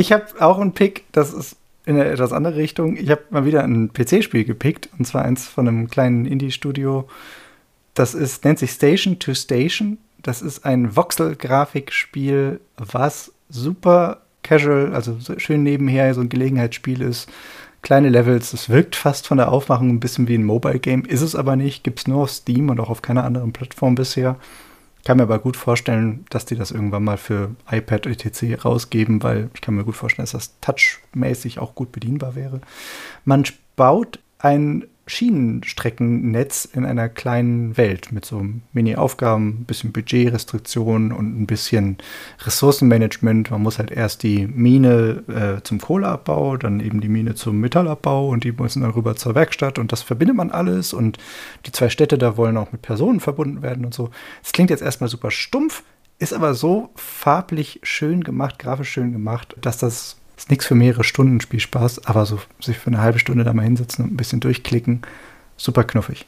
Ich 0.00 0.12
habe 0.12 0.24
auch 0.40 0.58
einen 0.58 0.72
Pick, 0.72 1.04
das 1.12 1.34
ist 1.34 1.56
in 1.84 1.96
eine 1.96 2.06
etwas 2.06 2.32
andere 2.32 2.56
Richtung. 2.56 2.96
Ich 2.96 3.10
habe 3.10 3.20
mal 3.28 3.44
wieder 3.44 3.62
ein 3.62 3.92
PC-Spiel 3.92 4.44
gepickt, 4.44 4.88
und 4.98 5.04
zwar 5.04 5.26
eins 5.26 5.46
von 5.46 5.68
einem 5.68 5.90
kleinen 5.90 6.24
Indie-Studio. 6.24 7.06
Das 7.92 8.14
ist, 8.14 8.42
nennt 8.46 8.58
sich 8.58 8.70
Station 8.70 9.18
to 9.18 9.34
Station. 9.34 9.98
Das 10.22 10.40
ist 10.40 10.64
ein 10.64 10.96
Voxel-Grafikspiel, 10.96 12.60
was 12.78 13.30
super 13.50 14.22
casual, 14.42 14.94
also 14.94 15.18
schön 15.36 15.64
nebenher 15.64 16.14
so 16.14 16.22
ein 16.22 16.30
Gelegenheitsspiel 16.30 17.02
ist. 17.02 17.28
Kleine 17.82 18.08
Levels, 18.08 18.54
es 18.54 18.70
wirkt 18.70 18.96
fast 18.96 19.26
von 19.26 19.36
der 19.36 19.52
Aufmachung 19.52 19.90
ein 19.90 20.00
bisschen 20.00 20.28
wie 20.28 20.38
ein 20.38 20.44
Mobile-Game, 20.44 21.04
ist 21.04 21.20
es 21.20 21.34
aber 21.34 21.56
nicht, 21.56 21.84
gibt 21.84 21.98
es 21.98 22.08
nur 22.08 22.22
auf 22.22 22.30
Steam 22.30 22.70
und 22.70 22.80
auch 22.80 22.88
auf 22.88 23.02
keiner 23.02 23.24
anderen 23.24 23.52
Plattform 23.52 23.96
bisher. 23.96 24.36
Kann 25.04 25.16
mir 25.16 25.22
aber 25.24 25.38
gut 25.38 25.56
vorstellen, 25.56 26.24
dass 26.30 26.44
die 26.44 26.56
das 26.56 26.70
irgendwann 26.70 27.04
mal 27.04 27.16
für 27.16 27.54
iPad 27.70 28.06
etc. 28.06 28.64
rausgeben, 28.64 29.22
weil 29.22 29.50
ich 29.54 29.60
kann 29.60 29.74
mir 29.74 29.84
gut 29.84 29.96
vorstellen, 29.96 30.24
dass 30.24 30.32
das 30.32 30.60
touchmäßig 30.60 31.58
auch 31.58 31.74
gut 31.74 31.92
bedienbar 31.92 32.34
wäre. 32.34 32.60
Man 33.24 33.44
baut 33.76 34.18
ein 34.38 34.84
Schienenstreckennetz 35.10 36.66
in 36.66 36.86
einer 36.86 37.08
kleinen 37.08 37.76
Welt 37.76 38.12
mit 38.12 38.24
so 38.24 38.44
Mini-Aufgaben, 38.72 39.48
ein 39.48 39.64
bisschen 39.64 39.92
Budgetrestriktionen 39.92 41.10
und 41.12 41.40
ein 41.40 41.46
bisschen 41.46 41.98
Ressourcenmanagement. 42.40 43.50
Man 43.50 43.62
muss 43.62 43.78
halt 43.78 43.90
erst 43.90 44.22
die 44.22 44.46
Mine 44.46 45.24
äh, 45.28 45.62
zum 45.62 45.80
Kohleabbau, 45.80 46.56
dann 46.56 46.78
eben 46.78 47.00
die 47.00 47.08
Mine 47.08 47.34
zum 47.34 47.58
Metallabbau 47.58 48.28
und 48.28 48.44
die 48.44 48.52
müssen 48.52 48.82
dann 48.82 48.92
rüber 48.92 49.16
zur 49.16 49.34
Werkstatt 49.34 49.78
und 49.78 49.90
das 49.90 50.02
verbindet 50.02 50.36
man 50.36 50.52
alles 50.52 50.92
und 50.92 51.18
die 51.66 51.72
zwei 51.72 51.88
Städte 51.88 52.16
da 52.16 52.36
wollen 52.36 52.56
auch 52.56 52.70
mit 52.70 52.82
Personen 52.82 53.18
verbunden 53.18 53.62
werden 53.62 53.84
und 53.84 53.92
so. 53.92 54.10
Es 54.44 54.52
klingt 54.52 54.70
jetzt 54.70 54.82
erstmal 54.82 55.10
super 55.10 55.32
stumpf, 55.32 55.82
ist 56.20 56.32
aber 56.32 56.54
so 56.54 56.90
farblich 56.94 57.80
schön 57.82 58.22
gemacht, 58.22 58.60
grafisch 58.60 58.90
schön 58.90 59.10
gemacht, 59.10 59.56
dass 59.60 59.78
das 59.78 60.19
ist 60.40 60.50
nichts 60.50 60.64
für 60.64 60.74
mehrere 60.74 61.04
Stunden 61.04 61.38
Spielspaß, 61.38 62.06
aber 62.06 62.24
so 62.24 62.40
sich 62.60 62.78
für 62.78 62.86
eine 62.86 63.02
halbe 63.02 63.18
Stunde 63.18 63.44
da 63.44 63.52
mal 63.52 63.62
hinsetzen 63.62 64.06
und 64.06 64.14
ein 64.14 64.16
bisschen 64.16 64.40
durchklicken, 64.40 65.02
super 65.58 65.84
knuffig. 65.84 66.24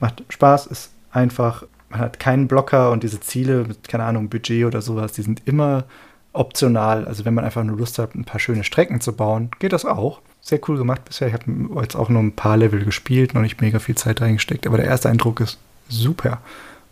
Macht 0.00 0.24
Spaß, 0.30 0.66
ist 0.68 0.90
einfach, 1.10 1.64
man 1.90 2.00
hat 2.00 2.18
keinen 2.18 2.48
Blocker 2.48 2.90
und 2.90 3.02
diese 3.02 3.20
Ziele 3.20 3.64
mit, 3.64 3.86
keine 3.86 4.04
Ahnung, 4.04 4.30
Budget 4.30 4.64
oder 4.64 4.80
sowas, 4.80 5.12
die 5.12 5.20
sind 5.20 5.42
immer 5.44 5.84
optional. 6.32 7.04
Also 7.04 7.26
wenn 7.26 7.34
man 7.34 7.44
einfach 7.44 7.62
nur 7.62 7.76
Lust 7.76 7.98
hat, 7.98 8.14
ein 8.14 8.24
paar 8.24 8.40
schöne 8.40 8.64
Strecken 8.64 9.02
zu 9.02 9.12
bauen, 9.12 9.50
geht 9.58 9.74
das 9.74 9.84
auch. 9.84 10.22
Sehr 10.40 10.58
cool 10.66 10.78
gemacht 10.78 11.04
bisher. 11.04 11.28
Ich 11.28 11.34
habe 11.34 11.44
jetzt 11.82 11.94
auch 11.94 12.08
nur 12.08 12.22
ein 12.22 12.34
paar 12.34 12.56
Level 12.56 12.82
gespielt, 12.82 13.34
noch 13.34 13.42
nicht 13.42 13.60
mega 13.60 13.80
viel 13.80 13.96
Zeit 13.96 14.22
reingesteckt, 14.22 14.66
aber 14.66 14.78
der 14.78 14.86
erste 14.86 15.10
Eindruck 15.10 15.40
ist 15.40 15.58
super. 15.90 16.40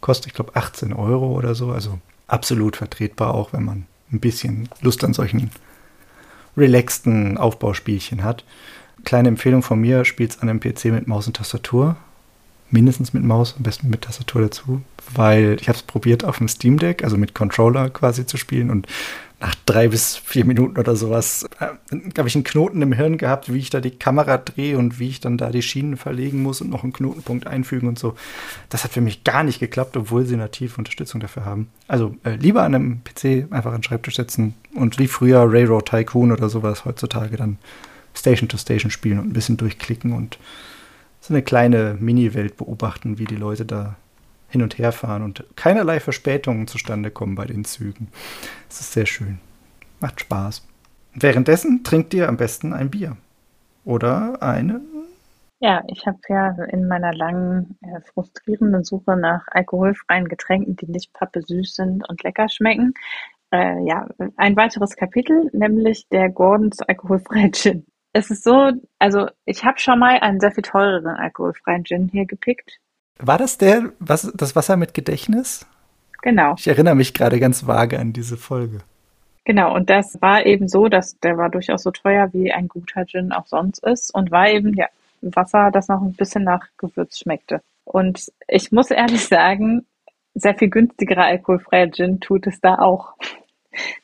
Kostet, 0.02 0.26
ich 0.26 0.34
glaube, 0.34 0.56
18 0.56 0.92
Euro 0.92 1.32
oder 1.32 1.54
so. 1.54 1.72
Also 1.72 1.98
absolut 2.26 2.76
vertretbar, 2.76 3.32
auch 3.32 3.54
wenn 3.54 3.64
man 3.64 3.86
ein 4.12 4.20
bisschen 4.20 4.68
Lust 4.82 5.02
an 5.04 5.14
solchen 5.14 5.50
relaxten 6.60 7.38
Aufbauspielchen 7.38 8.22
hat. 8.22 8.44
Kleine 9.04 9.28
Empfehlung 9.28 9.62
von 9.62 9.80
mir, 9.80 10.04
spielt 10.04 10.32
es 10.32 10.38
an 10.40 10.48
einem 10.48 10.60
PC 10.60 10.86
mit 10.86 11.06
Maus 11.06 11.26
und 11.26 11.36
Tastatur. 11.36 11.96
Mindestens 12.70 13.12
mit 13.12 13.24
Maus, 13.24 13.54
am 13.56 13.64
besten 13.64 13.90
mit 13.90 14.02
Tastatur 14.02 14.42
dazu, 14.42 14.80
weil 15.14 15.56
ich 15.60 15.68
habe 15.68 15.76
es 15.76 15.82
probiert 15.82 16.24
auf 16.24 16.38
dem 16.38 16.46
Steam 16.46 16.78
Deck, 16.78 17.02
also 17.02 17.16
mit 17.16 17.34
Controller 17.34 17.90
quasi 17.90 18.26
zu 18.26 18.36
spielen 18.36 18.70
und 18.70 18.86
nach 19.40 19.54
drei 19.64 19.88
bis 19.88 20.16
vier 20.16 20.44
Minuten 20.44 20.78
oder 20.78 20.94
sowas 20.96 21.48
äh, 21.60 21.68
habe 22.18 22.28
ich 22.28 22.34
einen 22.34 22.44
Knoten 22.44 22.82
im 22.82 22.92
Hirn 22.92 23.16
gehabt, 23.16 23.52
wie 23.52 23.58
ich 23.58 23.70
da 23.70 23.80
die 23.80 23.90
Kamera 23.90 24.36
drehe 24.36 24.76
und 24.76 24.98
wie 24.98 25.08
ich 25.08 25.20
dann 25.20 25.38
da 25.38 25.50
die 25.50 25.62
Schienen 25.62 25.96
verlegen 25.96 26.42
muss 26.42 26.60
und 26.60 26.68
noch 26.68 26.82
einen 26.82 26.92
Knotenpunkt 26.92 27.46
einfügen 27.46 27.88
und 27.88 27.98
so. 27.98 28.14
Das 28.68 28.84
hat 28.84 28.92
für 28.92 29.00
mich 29.00 29.24
gar 29.24 29.42
nicht 29.42 29.58
geklappt, 29.58 29.96
obwohl 29.96 30.26
sie 30.26 30.36
nativ 30.36 30.76
Unterstützung 30.76 31.20
dafür 31.20 31.46
haben. 31.46 31.68
Also 31.88 32.14
äh, 32.24 32.36
lieber 32.36 32.62
an 32.62 32.74
einem 32.74 33.00
PC 33.02 33.50
einfach 33.50 33.72
an 33.72 33.82
Schreibtisch 33.82 34.16
setzen 34.16 34.54
und 34.74 34.98
wie 34.98 35.08
früher 35.08 35.50
Railroad 35.50 35.86
Tycoon 35.86 36.32
oder 36.32 36.50
sowas 36.50 36.84
heutzutage 36.84 37.36
dann 37.36 37.56
Station 38.14 38.48
to 38.48 38.58
Station 38.58 38.90
spielen 38.90 39.18
und 39.18 39.28
ein 39.28 39.32
bisschen 39.32 39.56
durchklicken 39.56 40.12
und 40.12 40.38
so 41.20 41.32
eine 41.32 41.42
kleine 41.42 41.96
Mini-Welt 41.98 42.56
beobachten, 42.56 43.18
wie 43.18 43.24
die 43.24 43.36
Leute 43.36 43.64
da 43.64 43.96
hin 44.50 44.62
und 44.62 44.78
her 44.78 44.92
fahren 44.92 45.22
und 45.22 45.44
keinerlei 45.56 46.00
Verspätungen 46.00 46.66
zustande 46.66 47.10
kommen 47.10 47.34
bei 47.34 47.46
den 47.46 47.64
Zügen. 47.64 48.08
Es 48.68 48.80
ist 48.80 48.92
sehr 48.92 49.06
schön. 49.06 49.38
Macht 50.00 50.20
Spaß. 50.20 50.66
Währenddessen 51.14 51.82
trinkt 51.84 52.14
ihr 52.14 52.28
am 52.28 52.36
besten 52.36 52.72
ein 52.72 52.90
Bier. 52.90 53.16
Oder 53.84 54.42
eine? 54.42 54.80
Ja, 55.60 55.82
ich 55.88 56.06
habe 56.06 56.18
ja 56.28 56.50
in 56.70 56.88
meiner 56.88 57.12
langen, 57.12 57.76
äh, 57.82 58.00
frustrierenden 58.12 58.82
Suche 58.82 59.16
nach 59.16 59.46
alkoholfreien 59.48 60.26
Getränken, 60.26 60.76
die 60.76 60.86
nicht 60.86 61.12
pappesüß 61.12 61.74
sind 61.74 62.08
und 62.08 62.22
lecker 62.22 62.48
schmecken, 62.48 62.94
äh, 63.52 63.84
ja, 63.84 64.06
ein 64.36 64.56
weiteres 64.56 64.96
Kapitel, 64.96 65.50
nämlich 65.52 66.08
der 66.08 66.30
Gordons 66.30 66.80
alkoholfreie 66.80 67.50
Gin. 67.52 67.86
Es 68.12 68.30
ist 68.30 68.42
so, 68.42 68.72
also 68.98 69.28
ich 69.44 69.64
habe 69.64 69.78
schon 69.78 69.98
mal 69.98 70.18
einen 70.20 70.40
sehr 70.40 70.52
viel 70.52 70.62
teureren 70.62 71.16
alkoholfreien 71.16 71.84
Gin 71.84 72.08
hier 72.08 72.26
gepickt. 72.26 72.80
War 73.22 73.38
das 73.38 73.58
der, 73.58 73.92
was, 73.98 74.32
das 74.34 74.56
Wasser 74.56 74.76
mit 74.76 74.94
Gedächtnis? 74.94 75.66
Genau. 76.22 76.54
Ich 76.58 76.66
erinnere 76.66 76.94
mich 76.94 77.14
gerade 77.14 77.40
ganz 77.40 77.66
vage 77.66 77.98
an 77.98 78.12
diese 78.12 78.36
Folge. 78.36 78.80
Genau, 79.44 79.74
und 79.74 79.88
das 79.88 80.20
war 80.20 80.44
eben 80.44 80.68
so, 80.68 80.88
dass 80.88 81.18
der 81.20 81.38
war 81.38 81.48
durchaus 81.48 81.82
so 81.82 81.90
teuer, 81.90 82.32
wie 82.32 82.52
ein 82.52 82.68
guter 82.68 83.06
Gin 83.06 83.32
auch 83.32 83.46
sonst 83.46 83.82
ist 83.84 84.14
und 84.14 84.30
war 84.30 84.48
eben 84.48 84.74
ja 84.74 84.86
Wasser, 85.22 85.70
das 85.70 85.88
noch 85.88 86.02
ein 86.02 86.14
bisschen 86.14 86.44
nach 86.44 86.66
Gewürz 86.78 87.18
schmeckte. 87.18 87.60
Und 87.84 88.30
ich 88.48 88.70
muss 88.72 88.90
ehrlich 88.90 89.24
sagen, 89.28 89.86
sehr 90.34 90.54
viel 90.54 90.70
günstigerer 90.70 91.24
alkoholfreier 91.24 91.90
Gin 91.90 92.20
tut 92.20 92.46
es 92.46 92.60
da 92.60 92.76
auch. 92.76 93.14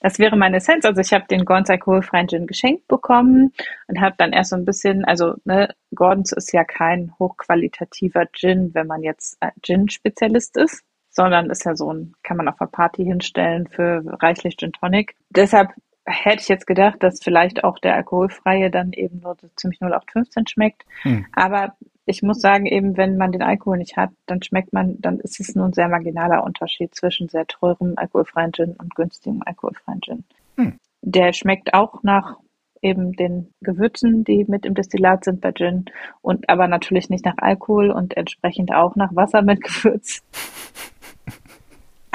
Das 0.00 0.18
wäre 0.18 0.36
meine 0.36 0.58
Essenz. 0.58 0.84
Also 0.84 1.00
ich 1.00 1.12
habe 1.12 1.26
den 1.28 1.44
Gordons 1.44 1.70
alkoholfreien 1.70 2.28
Gin 2.28 2.46
geschenkt 2.46 2.86
bekommen 2.88 3.52
und 3.88 4.00
habe 4.00 4.14
dann 4.18 4.32
erst 4.32 4.50
so 4.50 4.56
ein 4.56 4.64
bisschen, 4.64 5.04
also 5.04 5.34
ne, 5.44 5.74
Gordons 5.94 6.32
ist 6.32 6.52
ja 6.52 6.64
kein 6.64 7.12
hochqualitativer 7.18 8.26
Gin, 8.32 8.74
wenn 8.74 8.86
man 8.86 9.02
jetzt 9.02 9.38
Gin-Spezialist 9.62 10.56
ist, 10.56 10.84
sondern 11.10 11.50
ist 11.50 11.64
ja 11.64 11.74
so 11.74 11.92
ein, 11.92 12.14
kann 12.22 12.36
man 12.36 12.48
auf 12.48 12.60
einer 12.60 12.70
Party 12.70 13.04
hinstellen 13.04 13.66
für 13.68 14.02
reichlich 14.22 14.56
Gin 14.56 14.72
Tonic. 14.72 15.16
Deshalb 15.30 15.72
hätte 16.04 16.42
ich 16.42 16.48
jetzt 16.48 16.66
gedacht, 16.66 17.02
dass 17.02 17.22
vielleicht 17.22 17.64
auch 17.64 17.78
der 17.78 17.96
alkoholfreie 17.96 18.70
dann 18.70 18.92
eben 18.92 19.20
nur 19.20 19.36
so 19.40 19.48
ziemlich 19.56 19.80
0815 19.80 20.46
schmeckt. 20.46 20.84
Hm. 21.02 21.26
Aber 21.32 21.76
ich 22.06 22.22
muss 22.22 22.40
sagen, 22.40 22.66
eben 22.66 22.96
wenn 22.96 23.16
man 23.16 23.32
den 23.32 23.42
Alkohol 23.42 23.78
nicht 23.78 23.96
hat, 23.96 24.10
dann 24.26 24.42
schmeckt 24.42 24.72
man, 24.72 25.00
dann 25.00 25.18
ist 25.18 25.40
es 25.40 25.54
nur 25.54 25.66
ein 25.66 25.72
sehr 25.72 25.88
marginaler 25.88 26.44
Unterschied 26.44 26.94
zwischen 26.94 27.28
sehr 27.28 27.46
teurem 27.46 27.94
alkoholfreien 27.96 28.52
Gin 28.52 28.76
und 28.78 28.94
günstigem 28.94 29.42
alkoholfreien 29.44 30.00
Gin. 30.00 30.24
Hm. 30.56 30.78
Der 31.02 31.32
schmeckt 31.32 31.74
auch 31.74 32.02
nach 32.04 32.36
eben 32.80 33.12
den 33.12 33.52
Gewürzen, 33.60 34.22
die 34.22 34.44
mit 34.46 34.64
im 34.64 34.74
Destillat 34.74 35.24
sind 35.24 35.40
bei 35.40 35.50
Gin 35.50 35.86
und 36.22 36.48
aber 36.48 36.68
natürlich 36.68 37.10
nicht 37.10 37.24
nach 37.24 37.38
Alkohol 37.38 37.90
und 37.90 38.16
entsprechend 38.16 38.72
auch 38.72 38.94
nach 38.94 39.14
Wasser 39.16 39.42
mit 39.42 39.62
Gewürz. 39.62 40.22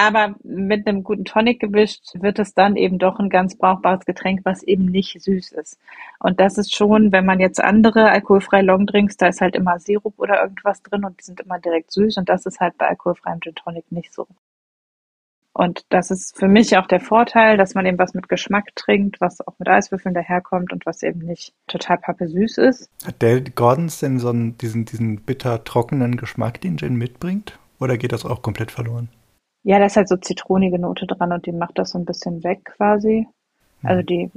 Aber 0.01 0.33
mit 0.41 0.87
einem 0.87 1.03
guten 1.03 1.25
Tonic 1.25 1.59
gewischt 1.59 2.15
wird 2.15 2.39
es 2.39 2.55
dann 2.55 2.75
eben 2.75 2.97
doch 2.97 3.19
ein 3.19 3.29
ganz 3.29 3.55
brauchbares 3.55 4.03
Getränk, 4.03 4.39
was 4.45 4.63
eben 4.63 4.85
nicht 4.85 5.21
süß 5.21 5.51
ist. 5.51 5.77
Und 6.17 6.39
das 6.39 6.57
ist 6.57 6.73
schon, 6.73 7.11
wenn 7.11 7.23
man 7.23 7.39
jetzt 7.39 7.63
andere 7.63 8.09
alkoholfreie 8.09 8.63
Longdrinks, 8.63 9.17
da 9.17 9.27
ist 9.27 9.41
halt 9.41 9.55
immer 9.55 9.77
Sirup 9.77 10.15
oder 10.17 10.41
irgendwas 10.41 10.81
drin 10.81 11.05
und 11.05 11.19
die 11.19 11.25
sind 11.25 11.39
immer 11.41 11.59
direkt 11.59 11.91
süß 11.91 12.17
und 12.17 12.29
das 12.29 12.47
ist 12.47 12.59
halt 12.59 12.79
bei 12.79 12.87
alkoholfreiem 12.87 13.41
Gin 13.41 13.53
Tonic 13.53 13.91
nicht 13.91 14.11
so. 14.11 14.25
Und 15.53 15.85
das 15.89 16.09
ist 16.09 16.35
für 16.35 16.47
mich 16.47 16.75
auch 16.77 16.87
der 16.87 16.99
Vorteil, 16.99 17.55
dass 17.57 17.75
man 17.75 17.85
eben 17.85 17.99
was 17.99 18.15
mit 18.15 18.27
Geschmack 18.27 18.75
trinkt, 18.75 19.21
was 19.21 19.45
auch 19.45 19.53
mit 19.59 19.67
Eiswürfeln 19.67 20.15
daherkommt 20.15 20.73
und 20.73 20.83
was 20.87 21.03
eben 21.03 21.19
nicht 21.19 21.53
total 21.67 21.99
pappesüß 21.99 22.57
ist. 22.57 22.89
Hat 23.05 23.21
der 23.21 23.41
Gordons 23.41 23.99
denn 23.99 24.17
so 24.17 24.29
einen, 24.29 24.57
diesen, 24.57 24.85
diesen 24.85 25.21
bitter 25.21 25.63
trockenen 25.63 26.17
Geschmack, 26.17 26.59
den 26.59 26.79
Gin 26.79 26.95
mitbringt? 26.95 27.59
Oder 27.79 27.99
geht 27.99 28.13
das 28.13 28.25
auch 28.25 28.41
komplett 28.41 28.71
verloren? 28.71 29.09
Ja, 29.63 29.79
da 29.79 29.85
ist 29.85 29.97
halt 29.97 30.09
so 30.09 30.17
zitronige 30.17 30.79
Note 30.79 31.05
dran 31.05 31.31
und 31.31 31.45
die 31.45 31.51
macht 31.51 31.77
das 31.77 31.91
so 31.91 31.99
ein 31.99 32.05
bisschen 32.05 32.43
weg 32.43 32.65
quasi. 32.65 33.27
Also 33.83 34.01
mhm. 34.01 34.05
die 34.05 34.31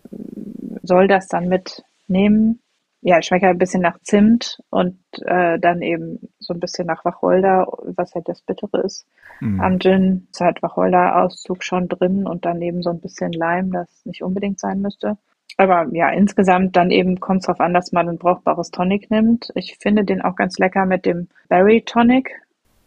soll 0.83 1.09
das 1.09 1.29
dann 1.29 1.49
mitnehmen. 1.49 2.61
ja, 3.01 3.21
schmeckt 3.21 3.45
halt 3.45 3.57
ein 3.57 3.59
bisschen 3.59 3.83
nach 3.83 3.99
Zimt 4.03 4.61
und 4.71 4.99
äh, 5.27 5.59
dann 5.59 5.83
eben 5.83 6.21
so 6.39 6.55
ein 6.55 6.61
bisschen 6.61 6.87
nach 6.87 7.05
Wacholder, 7.05 7.67
was 7.97 8.15
halt 8.15 8.29
das 8.29 8.41
Bittere 8.43 8.81
ist. 8.83 9.07
Mhm. 9.41 9.61
Am 9.61 9.79
Gin 9.79 10.27
ist 10.31 10.41
halt 10.41 10.63
Wacholder-Auszug 10.63 11.63
schon 11.63 11.89
drin 11.89 12.27
und 12.27 12.47
dann 12.47 12.63
eben 12.63 12.83
so 12.83 12.91
ein 12.91 13.01
bisschen 13.01 13.33
Leim, 13.33 13.73
das 13.73 13.89
nicht 14.07 14.23
unbedingt 14.23 14.59
sein 14.59 14.81
müsste. 14.81 15.19
Aber 15.57 15.87
ja, 15.93 16.09
insgesamt 16.11 16.77
dann 16.77 16.91
eben 16.91 17.21
kommt 17.21 17.41
es 17.41 17.47
darauf 17.47 17.61
an, 17.61 17.75
dass 17.75 17.93
man 17.93 18.09
ein 18.09 18.19
brauchbares 18.19 18.71
Tonic 18.71 19.11
nimmt. 19.11 19.51
Ich 19.55 19.77
finde 19.79 20.05
den 20.05 20.23
auch 20.23 20.35
ganz 20.35 20.59
lecker 20.59 20.87
mit 20.87 21.05
dem 21.05 21.29
Berry 21.49 21.83
Tonic. 21.83 22.31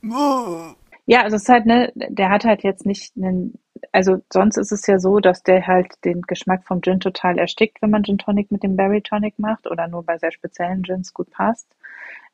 Oh. 0.04 0.74
Ja, 1.10 1.24
also 1.24 1.38
es 1.38 1.44
ist 1.44 1.50
halt, 1.50 1.66
ne, 1.66 1.92
der 1.96 2.30
hat 2.30 2.44
halt 2.44 2.64
jetzt 2.64 2.86
nicht 2.86 3.16
einen, 3.16 3.58
also 3.94 4.18
sonst 4.32 4.58
ist 4.58 4.74
es 4.74 4.86
ja 4.88 5.00
so, 5.00 5.20
dass 5.22 5.42
der 5.42 5.66
halt 5.66 5.94
den 6.04 6.22
Geschmack 6.24 6.66
vom 6.66 6.82
Gin 6.82 7.00
total 7.00 7.40
erstickt, 7.40 7.82
wenn 7.82 7.92
man 7.92 8.04
Gin 8.04 8.18
Tonic 8.18 8.52
mit 8.52 8.62
dem 8.62 8.76
Berry 8.76 9.02
Tonic 9.02 9.40
macht 9.40 9.68
oder 9.68 9.88
nur 9.88 10.04
bei 10.04 10.18
sehr 10.18 10.34
speziellen 10.34 10.84
Gins 10.84 11.14
gut 11.14 11.32
passt. 11.32 11.66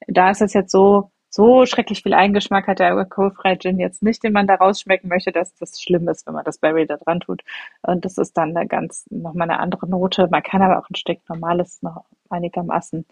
Da 0.07 0.31
ist 0.31 0.41
es 0.41 0.53
jetzt 0.53 0.71
so, 0.71 1.11
so 1.29 1.67
schrecklich 1.67 2.01
viel 2.01 2.15
Eigengeschmack 2.15 2.65
hat 2.65 2.79
der 2.79 2.95
alkoholfreie 2.95 3.59
Gin 3.59 3.79
jetzt 3.79 4.01
nicht, 4.01 4.23
den 4.23 4.33
man 4.33 4.47
da 4.47 4.55
rausschmecken 4.55 5.07
möchte, 5.07 5.31
dass 5.31 5.53
das 5.55 5.79
schlimm 5.79 6.09
ist, 6.09 6.25
wenn 6.25 6.33
man 6.33 6.43
das 6.43 6.57
Berry 6.57 6.87
da 6.87 6.97
dran 6.97 7.19
tut. 7.19 7.43
Und 7.83 8.05
das 8.05 8.17
ist 8.17 8.35
dann 8.35 8.57
eine 8.57 8.67
ganz, 8.67 9.05
nochmal 9.11 9.51
eine 9.51 9.59
andere 9.59 9.87
Note. 9.87 10.27
Man 10.31 10.41
kann 10.41 10.63
aber 10.63 10.79
auch 10.79 10.89
ein 10.89 10.95
Stück 10.95 11.19
normales 11.29 11.83
noch 11.83 12.05
einigermaßen 12.31 13.05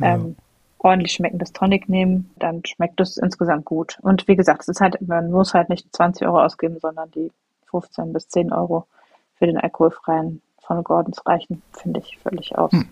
ja. 0.00 0.14
ähm, 0.16 0.36
ordentlich 0.78 1.12
schmeckendes 1.12 1.52
Tonic 1.52 1.88
nehmen, 1.88 2.30
dann 2.38 2.62
schmeckt 2.64 3.00
es 3.00 3.16
insgesamt 3.16 3.64
gut. 3.64 3.98
Und 4.02 4.28
wie 4.28 4.36
gesagt, 4.36 4.62
es 4.62 4.68
ist 4.68 4.80
halt, 4.80 5.00
man 5.06 5.30
muss 5.30 5.54
halt 5.54 5.68
nicht 5.68 5.94
20 5.94 6.26
Euro 6.26 6.42
ausgeben, 6.42 6.78
sondern 6.80 7.10
die 7.10 7.30
15 7.70 8.12
bis 8.12 8.28
10 8.28 8.52
Euro 8.52 8.86
für 9.34 9.46
den 9.46 9.58
alkoholfreien 9.58 10.42
von 10.60 10.84
Gordons 10.84 11.24
reichen, 11.26 11.62
finde 11.72 12.00
ich 12.00 12.18
völlig 12.18 12.56
aus. 12.56 12.72
Hm. 12.72 12.88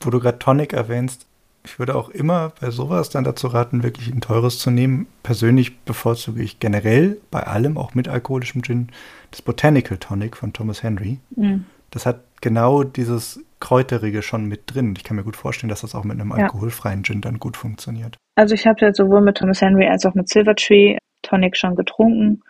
Wo 0.00 0.10
du 0.10 0.20
gerade 0.20 0.38
Tonic 0.38 0.72
erwähnst, 0.72 1.26
ich 1.64 1.78
würde 1.78 1.96
auch 1.96 2.08
immer 2.10 2.52
bei 2.60 2.70
sowas 2.70 3.10
dann 3.10 3.24
dazu 3.24 3.48
raten, 3.48 3.82
wirklich 3.82 4.12
ein 4.12 4.20
teures 4.20 4.58
zu 4.58 4.70
nehmen. 4.70 5.08
Persönlich 5.22 5.80
bevorzuge 5.80 6.42
ich 6.42 6.60
generell 6.60 7.20
bei 7.30 7.42
allem, 7.42 7.76
auch 7.76 7.94
mit 7.94 8.08
alkoholischem 8.08 8.62
Gin, 8.62 8.88
das 9.32 9.42
Botanical 9.42 9.98
Tonic 9.98 10.36
von 10.36 10.52
Thomas 10.52 10.82
Henry. 10.82 11.18
Mhm. 11.34 11.66
Das 11.90 12.06
hat 12.06 12.20
genau 12.40 12.84
dieses 12.84 13.40
Kräuterige 13.60 14.22
schon 14.22 14.46
mit 14.46 14.74
drin. 14.74 14.94
Ich 14.96 15.04
kann 15.04 15.16
mir 15.16 15.24
gut 15.24 15.36
vorstellen, 15.36 15.68
dass 15.70 15.80
das 15.80 15.94
auch 15.94 16.04
mit 16.04 16.20
einem 16.20 16.30
ja. 16.30 16.44
alkoholfreien 16.44 17.04
Gin 17.04 17.20
dann 17.20 17.38
gut 17.38 17.56
funktioniert. 17.56 18.16
Also 18.34 18.54
ich 18.54 18.66
habe 18.66 18.80
ja 18.80 18.92
sowohl 18.92 19.22
mit 19.22 19.38
Thomas 19.38 19.60
Henry 19.60 19.86
als 19.88 20.04
auch 20.04 20.14
mit 20.14 20.28
Silvertree 20.28 20.98
Tonic 21.22 21.56
schon 21.56 21.76
getrunken. 21.76 22.42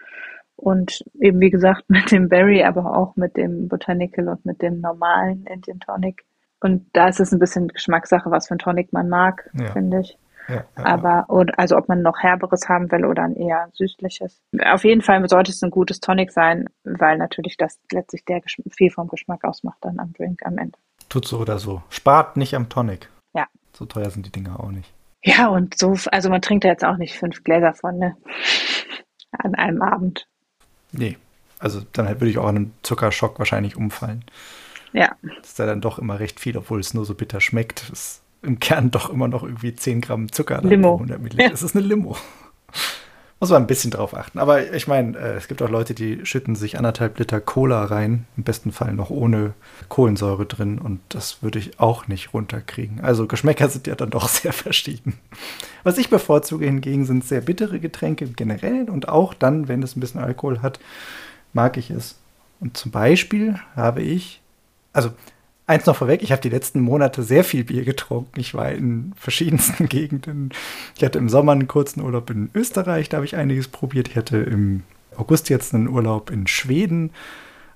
Und 0.56 1.04
eben 1.20 1.40
wie 1.40 1.50
gesagt 1.50 1.84
mit 1.88 2.10
dem 2.10 2.28
Berry, 2.28 2.64
aber 2.64 2.96
auch 2.96 3.16
mit 3.16 3.36
dem 3.36 3.68
Botanical 3.68 4.28
und 4.28 4.44
mit 4.44 4.62
dem 4.62 4.80
normalen 4.80 5.44
Indian 5.46 5.80
Tonic. 5.80 6.24
Und 6.60 6.86
da 6.94 7.08
ist 7.08 7.20
es 7.20 7.32
ein 7.32 7.38
bisschen 7.38 7.68
Geschmackssache, 7.68 8.30
was 8.30 8.48
für 8.48 8.54
ein 8.54 8.58
Tonic 8.58 8.92
man 8.92 9.08
mag, 9.08 9.50
ja. 9.54 9.72
finde 9.72 10.00
ich. 10.00 10.18
Ja, 10.48 10.64
aber, 10.76 11.26
oder, 11.28 11.58
also 11.58 11.76
ob 11.76 11.88
man 11.88 12.02
noch 12.02 12.20
herberes 12.20 12.68
haben 12.68 12.90
will 12.92 13.04
oder 13.04 13.24
ein 13.24 13.34
eher 13.34 13.68
süßliches. 13.72 14.40
Auf 14.64 14.84
jeden 14.84 15.02
Fall 15.02 15.28
sollte 15.28 15.50
es 15.50 15.62
ein 15.62 15.70
gutes 15.70 15.98
Tonic 16.00 16.30
sein, 16.30 16.66
weil 16.84 17.18
natürlich 17.18 17.56
das 17.56 17.80
letztlich 17.90 18.24
der 18.24 18.42
viel 18.70 18.90
vom 18.90 19.08
Geschmack 19.08 19.44
ausmacht 19.44 19.78
dann 19.80 19.98
am 19.98 20.12
Drink 20.12 20.46
am 20.46 20.58
Ende. 20.58 20.78
Tut 21.08 21.26
so 21.26 21.38
oder 21.38 21.58
so. 21.58 21.82
Spart 21.90 22.36
nicht 22.36 22.54
am 22.54 22.68
Tonic. 22.68 23.10
Ja. 23.34 23.46
So 23.72 23.86
teuer 23.86 24.10
sind 24.10 24.26
die 24.26 24.32
Dinger 24.32 24.60
auch 24.60 24.70
nicht. 24.70 24.92
Ja, 25.22 25.48
und 25.48 25.78
so, 25.78 25.96
also 26.12 26.30
man 26.30 26.42
trinkt 26.42 26.64
da 26.64 26.68
jetzt 26.68 26.84
auch 26.84 26.96
nicht 26.96 27.18
fünf 27.18 27.42
Gläser 27.42 27.74
von, 27.74 27.98
ne? 27.98 28.16
An 29.32 29.54
einem 29.54 29.82
Abend. 29.82 30.26
Nee. 30.92 31.18
Also 31.58 31.82
dann 31.92 32.06
würde 32.06 32.28
ich 32.28 32.38
auch 32.38 32.46
an 32.46 32.56
einem 32.56 32.72
Zuckerschock 32.82 33.38
wahrscheinlich 33.38 33.76
umfallen. 33.76 34.24
Ja. 34.92 35.16
Das 35.38 35.50
ist 35.50 35.58
ja 35.58 35.66
dann 35.66 35.80
doch 35.80 35.98
immer 35.98 36.20
recht 36.20 36.38
viel, 36.40 36.56
obwohl 36.56 36.80
es 36.80 36.94
nur 36.94 37.04
so 37.04 37.14
bitter 37.14 37.40
schmeckt. 37.40 37.90
Ist 37.90 38.22
im 38.42 38.60
Kern 38.60 38.90
doch 38.90 39.10
immer 39.10 39.28
noch 39.28 39.42
irgendwie 39.42 39.74
10 39.74 40.00
Gramm 40.00 40.30
Zucker. 40.30 40.62
Limo. 40.62 40.94
100 40.94 41.18
Milliliter. 41.18 41.44
Ja. 41.44 41.50
Das 41.50 41.62
ist 41.62 41.76
eine 41.76 41.84
Limo. 41.84 42.16
Muss 43.38 43.50
man 43.50 43.62
ein 43.62 43.66
bisschen 43.66 43.90
drauf 43.90 44.16
achten. 44.16 44.38
Aber 44.38 44.72
ich 44.72 44.88
meine, 44.88 45.16
äh, 45.18 45.36
es 45.36 45.46
gibt 45.46 45.60
auch 45.60 45.68
Leute, 45.68 45.92
die 45.92 46.24
schütten 46.24 46.56
sich 46.56 46.78
anderthalb 46.78 47.18
Liter 47.18 47.38
Cola 47.38 47.84
rein, 47.84 48.26
im 48.38 48.44
besten 48.44 48.72
Fall 48.72 48.94
noch 48.94 49.10
ohne 49.10 49.52
Kohlensäure 49.90 50.46
drin 50.46 50.78
und 50.78 51.00
das 51.10 51.42
würde 51.42 51.58
ich 51.58 51.78
auch 51.78 52.08
nicht 52.08 52.32
runterkriegen. 52.32 53.00
Also 53.00 53.26
Geschmäcker 53.26 53.68
sind 53.68 53.86
ja 53.86 53.94
dann 53.94 54.08
doch 54.08 54.28
sehr 54.28 54.54
verschieden. 54.54 55.18
Was 55.84 55.98
ich 55.98 56.08
bevorzuge 56.08 56.64
hingegen 56.64 57.04
sind 57.04 57.24
sehr 57.24 57.42
bittere 57.42 57.78
Getränke 57.78 58.26
generell 58.28 58.88
und 58.88 59.10
auch 59.10 59.34
dann, 59.34 59.68
wenn 59.68 59.82
es 59.82 59.96
ein 59.96 60.00
bisschen 60.00 60.22
Alkohol 60.22 60.62
hat, 60.62 60.80
mag 61.52 61.76
ich 61.76 61.90
es. 61.90 62.16
Und 62.58 62.78
zum 62.78 62.90
Beispiel 62.90 63.60
habe 63.74 64.00
ich, 64.00 64.40
also 64.94 65.10
Eins 65.68 65.84
noch 65.86 65.96
vorweg, 65.96 66.22
ich 66.22 66.30
habe 66.30 66.42
die 66.42 66.48
letzten 66.48 66.80
Monate 66.80 67.24
sehr 67.24 67.42
viel 67.42 67.64
Bier 67.64 67.84
getrunken. 67.84 68.38
Ich 68.38 68.54
war 68.54 68.70
in 68.70 69.12
verschiedensten 69.16 69.88
Gegenden. 69.88 70.50
Ich 70.96 71.02
hatte 71.02 71.18
im 71.18 71.28
Sommer 71.28 71.52
einen 71.52 71.66
kurzen 71.66 72.02
Urlaub 72.02 72.30
in 72.30 72.50
Österreich, 72.54 73.08
da 73.08 73.16
habe 73.16 73.26
ich 73.26 73.36
einiges 73.36 73.66
probiert. 73.66 74.08
Ich 74.08 74.16
hatte 74.16 74.36
im 74.38 74.84
August 75.16 75.48
jetzt 75.48 75.74
einen 75.74 75.88
Urlaub 75.88 76.30
in 76.30 76.46
Schweden 76.46 77.10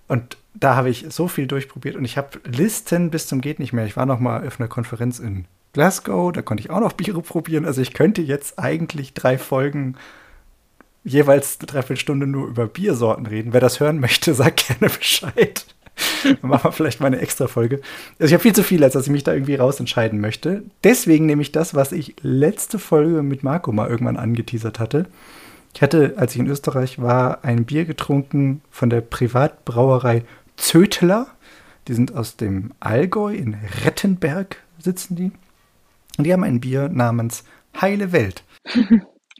und 0.06 0.36
da 0.54 0.76
habe 0.76 0.90
ich 0.90 1.06
so 1.08 1.26
viel 1.26 1.46
durchprobiert 1.46 1.96
und 1.96 2.04
ich 2.04 2.16
habe 2.16 2.40
Listen 2.44 3.10
bis 3.10 3.26
zum 3.26 3.40
geht 3.40 3.58
nicht 3.58 3.72
mehr. 3.72 3.86
Ich 3.86 3.96
war 3.96 4.06
noch 4.06 4.20
mal 4.20 4.46
auf 4.46 4.60
einer 4.60 4.68
Konferenz 4.68 5.18
in 5.18 5.46
Glasgow, 5.72 6.32
da 6.32 6.42
konnte 6.42 6.62
ich 6.62 6.70
auch 6.70 6.80
noch 6.80 6.92
Biere 6.92 7.22
probieren. 7.22 7.64
Also 7.64 7.80
ich 7.80 7.92
könnte 7.92 8.22
jetzt 8.22 8.58
eigentlich 8.58 9.14
drei 9.14 9.38
Folgen 9.38 9.96
jeweils 11.02 11.58
eine 11.58 11.66
Dreiviertelstunde 11.66 12.26
nur 12.26 12.46
über 12.48 12.66
Biersorten 12.66 13.26
reden. 13.26 13.52
Wer 13.52 13.60
das 13.60 13.80
hören 13.80 14.00
möchte, 14.00 14.34
sagt 14.34 14.66
gerne 14.66 14.92
Bescheid. 14.94 15.66
Dann 16.24 16.50
machen 16.50 16.64
wir 16.64 16.72
vielleicht 16.72 17.00
mal 17.00 17.08
eine 17.08 17.20
extra 17.20 17.46
Folge. 17.46 17.80
Also 18.18 18.30
ich 18.30 18.32
habe 18.34 18.42
viel 18.42 18.54
zu 18.54 18.62
viel, 18.62 18.82
als 18.84 18.94
dass 18.94 19.06
ich 19.06 19.12
mich 19.12 19.24
da 19.24 19.32
irgendwie 19.32 19.56
rausentscheiden 19.56 20.20
möchte. 20.20 20.62
Deswegen 20.84 21.26
nehme 21.26 21.42
ich 21.42 21.52
das, 21.52 21.74
was 21.74 21.92
ich 21.92 22.14
letzte 22.22 22.78
Folge 22.78 23.22
mit 23.22 23.42
Marco 23.42 23.72
mal 23.72 23.88
irgendwann 23.88 24.16
angeteasert 24.16 24.78
hatte. 24.78 25.06
Ich 25.74 25.82
hatte, 25.82 26.14
als 26.16 26.34
ich 26.34 26.40
in 26.40 26.48
Österreich 26.48 27.00
war, 27.00 27.44
ein 27.44 27.64
Bier 27.64 27.84
getrunken 27.84 28.62
von 28.70 28.90
der 28.90 29.00
Privatbrauerei 29.02 30.24
Zötler. 30.56 31.28
Die 31.88 31.94
sind 31.94 32.14
aus 32.14 32.36
dem 32.36 32.72
Allgäu, 32.80 33.34
in 33.34 33.56
Rettenberg 33.84 34.56
sitzen 34.78 35.16
die. 35.16 35.32
Und 36.18 36.24
die 36.24 36.32
haben 36.32 36.44
ein 36.44 36.60
Bier 36.60 36.88
namens 36.88 37.44
Heile 37.80 38.12
Welt. 38.12 38.44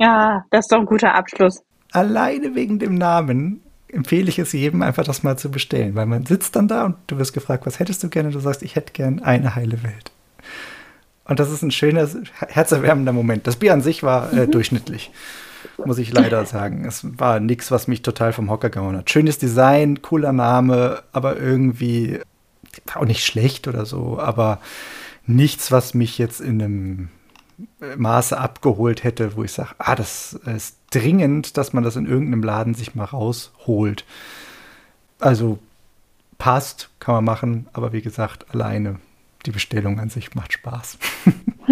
Ja, 0.03 0.47
das 0.51 0.65
ist 0.65 0.73
doch 0.73 0.79
ein 0.79 0.87
guter 0.87 1.15
Abschluss. 1.15 1.63
Alleine 1.93 2.55
wegen 2.55 2.79
dem 2.79 2.95
Namen 2.95 3.61
empfehle 3.93 4.29
ich 4.29 4.39
es 4.39 4.53
jedem, 4.53 4.83
einfach 4.83 5.05
das 5.05 5.23
mal 5.23 5.39
zu 5.39 5.51
bestellen, 5.51 5.95
weil 5.95 6.07
man 6.07 6.27
sitzt 6.27 6.57
dann 6.57 6.69
da 6.69 6.87
und 6.87 6.97
du 7.07 7.19
wirst 7.19 7.33
gefragt, 7.33 7.67
was 7.67 7.79
hättest 7.79 8.03
du 8.03 8.09
gerne? 8.09 8.31
Du 8.31 8.41
sagst, 8.41 8.63
ich 8.63 8.77
hätte 8.77 8.93
gern 8.93 9.21
eine 9.21 9.55
heile 9.55 9.83
Welt. 9.83 10.13
Und 11.25 11.39
das 11.39 11.51
ist 11.51 11.63
ein 11.63 11.71
schöner, 11.71 12.09
herzerwärmender 12.49 13.13
Moment. 13.13 13.47
Das 13.47 13.57
Bier 13.57 13.73
an 13.73 13.83
sich 13.83 14.03
war 14.03 14.33
äh, 14.33 14.47
mhm. 14.47 14.51
durchschnittlich, 14.51 15.13
muss 15.85 15.99
ich 15.99 16.13
leider 16.13 16.45
sagen. 16.45 16.85
Es 16.85 17.07
war 17.19 17.39
nichts, 17.39 17.71
was 17.71 17.87
mich 17.87 18.03
total 18.03 18.33
vom 18.33 18.51
Hocker 18.51 18.71
gehauen 18.71 18.97
hat. 18.97 19.11
Schönes 19.11 19.39
Design, 19.39 20.03
cooler 20.03 20.33
Name, 20.33 21.03
aber 21.13 21.37
irgendwie 21.37 22.21
auch 22.95 23.05
nicht 23.05 23.25
schlecht 23.25 23.69
oder 23.69 23.87
so, 23.87 24.19
aber 24.19 24.61
nichts, 25.27 25.71
was 25.71 25.95
mich 25.95 26.19
jetzt 26.19 26.41
in 26.41 26.63
einem 26.63 27.09
Maße 27.97 28.37
abgeholt 28.39 29.05
hätte, 29.05 29.37
wo 29.37 29.45
ich 29.45 29.53
sage, 29.53 29.71
ah, 29.79 29.95
das 29.95 30.33
ist 30.33 30.77
dringend, 30.91 31.57
dass 31.57 31.73
man 31.73 31.85
das 31.85 31.97
in 31.97 32.07
irgendeinem 32.07 32.43
Laden 32.43 32.75
sich 32.75 32.95
mal 32.95 33.05
rausholt. 33.05 34.05
Also 35.19 35.59
passt, 36.39 36.91
kann 36.99 37.15
man 37.15 37.25
machen, 37.25 37.69
aber 37.73 37.93
wie 37.93 38.03
gesagt, 38.03 38.53
alleine 38.53 38.97
die 39.47 39.53
Bestellung 39.53 40.01
an 40.01 40.11
sich 40.11 40.35
macht 40.35 40.53
Spaß. 40.53 40.99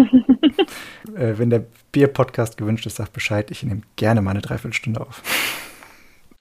äh, 1.15 1.33
wenn 1.37 1.49
der 1.49 1.65
Bier-Podcast 1.91 2.57
gewünscht 2.57 2.85
ist, 2.85 2.95
sagt 2.95 3.13
Bescheid. 3.13 3.51
Ich 3.51 3.63
nehme 3.63 3.81
gerne 3.95 4.21
mal 4.21 4.31
eine 4.31 4.41
Dreiviertelstunde 4.41 5.01
auf. 5.01 5.21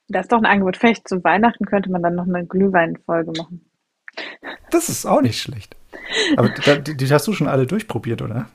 Das 0.09 0.25
ist 0.25 0.33
doch 0.33 0.39
ein 0.39 0.47
Angebot. 0.47 0.79
Vielleicht 0.79 1.07
zu 1.07 1.23
Weihnachten 1.23 1.67
könnte 1.67 1.91
man 1.91 2.03
dann 2.03 2.15
noch 2.15 2.27
eine 2.27 2.47
Glühweinfolge 2.47 3.33
machen. 3.37 3.61
Das 4.71 4.89
ist 4.89 5.07
auch 5.07 5.21
nicht 5.21 5.41
schlecht. 5.41 5.77
Aber 6.37 6.49
die, 6.49 6.97
die 6.97 7.13
hast 7.13 7.27
du 7.27 7.33
schon 7.33 7.49
alle 7.49 7.67
durchprobiert, 7.67 8.23
oder? 8.23 8.49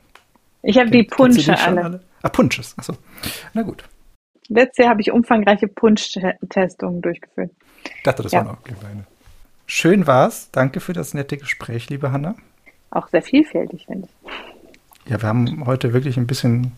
Ich 0.62 0.78
habe 0.78 0.90
die 0.90 1.04
Punsche 1.04 1.56
alle. 1.58 1.84
alle. 1.84 2.04
Ah, 2.22 2.28
Punsches. 2.28 2.76
Achso. 2.76 2.96
Na 3.52 3.62
gut. 3.62 3.84
Letztes 4.48 4.78
Jahr 4.78 4.90
habe 4.90 5.00
ich 5.00 5.10
umfangreiche 5.10 5.68
Punsch-Testungen 5.68 7.00
durchgeführt. 7.00 7.50
Ich 7.84 8.02
dachte, 8.02 8.22
das 8.22 8.32
ja. 8.32 8.44
waren 8.44 8.56
auch 8.56 8.62
Glühweine. 8.62 9.04
Schön 9.66 10.06
war's. 10.06 10.50
Danke 10.52 10.80
für 10.80 10.92
das 10.92 11.14
nette 11.14 11.36
Gespräch, 11.38 11.88
liebe 11.88 12.12
Hanna. 12.12 12.34
Auch 12.90 13.08
sehr 13.08 13.22
vielfältig, 13.22 13.86
finde 13.86 14.08
ich. 14.08 15.10
Ja, 15.10 15.20
wir 15.20 15.28
haben 15.28 15.66
heute 15.66 15.92
wirklich 15.92 16.16
ein 16.16 16.26
bisschen 16.26 16.72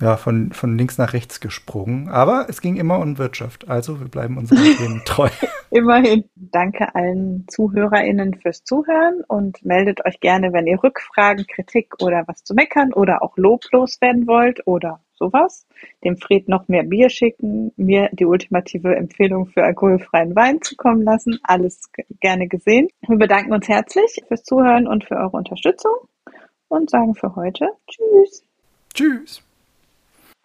ja, 0.00 0.16
von, 0.16 0.52
von 0.52 0.76
links 0.76 0.98
nach 0.98 1.12
rechts 1.12 1.40
gesprungen. 1.40 2.08
Aber 2.08 2.46
es 2.48 2.60
ging 2.60 2.76
immer 2.76 2.98
um 2.98 3.18
Wirtschaft. 3.18 3.68
Also 3.68 4.00
wir 4.00 4.08
bleiben 4.08 4.38
unseren 4.38 4.58
Themen 4.76 5.02
treu. 5.04 5.28
Immerhin. 5.70 6.24
Danke 6.34 6.94
allen 6.94 7.46
ZuhörerInnen 7.48 8.34
fürs 8.34 8.64
Zuhören 8.64 9.22
und 9.26 9.64
meldet 9.64 10.04
euch 10.04 10.20
gerne, 10.20 10.52
wenn 10.52 10.66
ihr 10.66 10.82
Rückfragen, 10.82 11.46
Kritik 11.46 11.94
oder 12.02 12.24
was 12.26 12.44
zu 12.44 12.54
meckern 12.54 12.92
oder 12.92 13.22
auch 13.22 13.36
loblos 13.36 14.00
werden 14.00 14.26
wollt 14.26 14.66
oder 14.66 15.00
sowas. 15.14 15.66
Dem 16.04 16.16
Fred 16.16 16.48
noch 16.48 16.68
mehr 16.68 16.82
Bier 16.82 17.08
schicken, 17.08 17.72
mir 17.76 18.08
die 18.12 18.26
ultimative 18.26 18.96
Empfehlung 18.96 19.46
für 19.46 19.62
alkoholfreien 19.62 20.34
Wein 20.34 20.60
zukommen 20.60 21.02
lassen. 21.02 21.38
Alles 21.44 21.90
gerne 22.20 22.48
gesehen. 22.48 22.88
Wir 23.06 23.18
bedanken 23.18 23.52
uns 23.52 23.68
herzlich 23.68 24.22
fürs 24.26 24.42
Zuhören 24.42 24.86
und 24.86 25.04
für 25.04 25.16
eure 25.16 25.36
Unterstützung 25.36 25.94
und 26.68 26.90
sagen 26.90 27.14
für 27.14 27.36
heute 27.36 27.68
Tschüss. 27.86 28.44
Tschüss. 28.94 29.42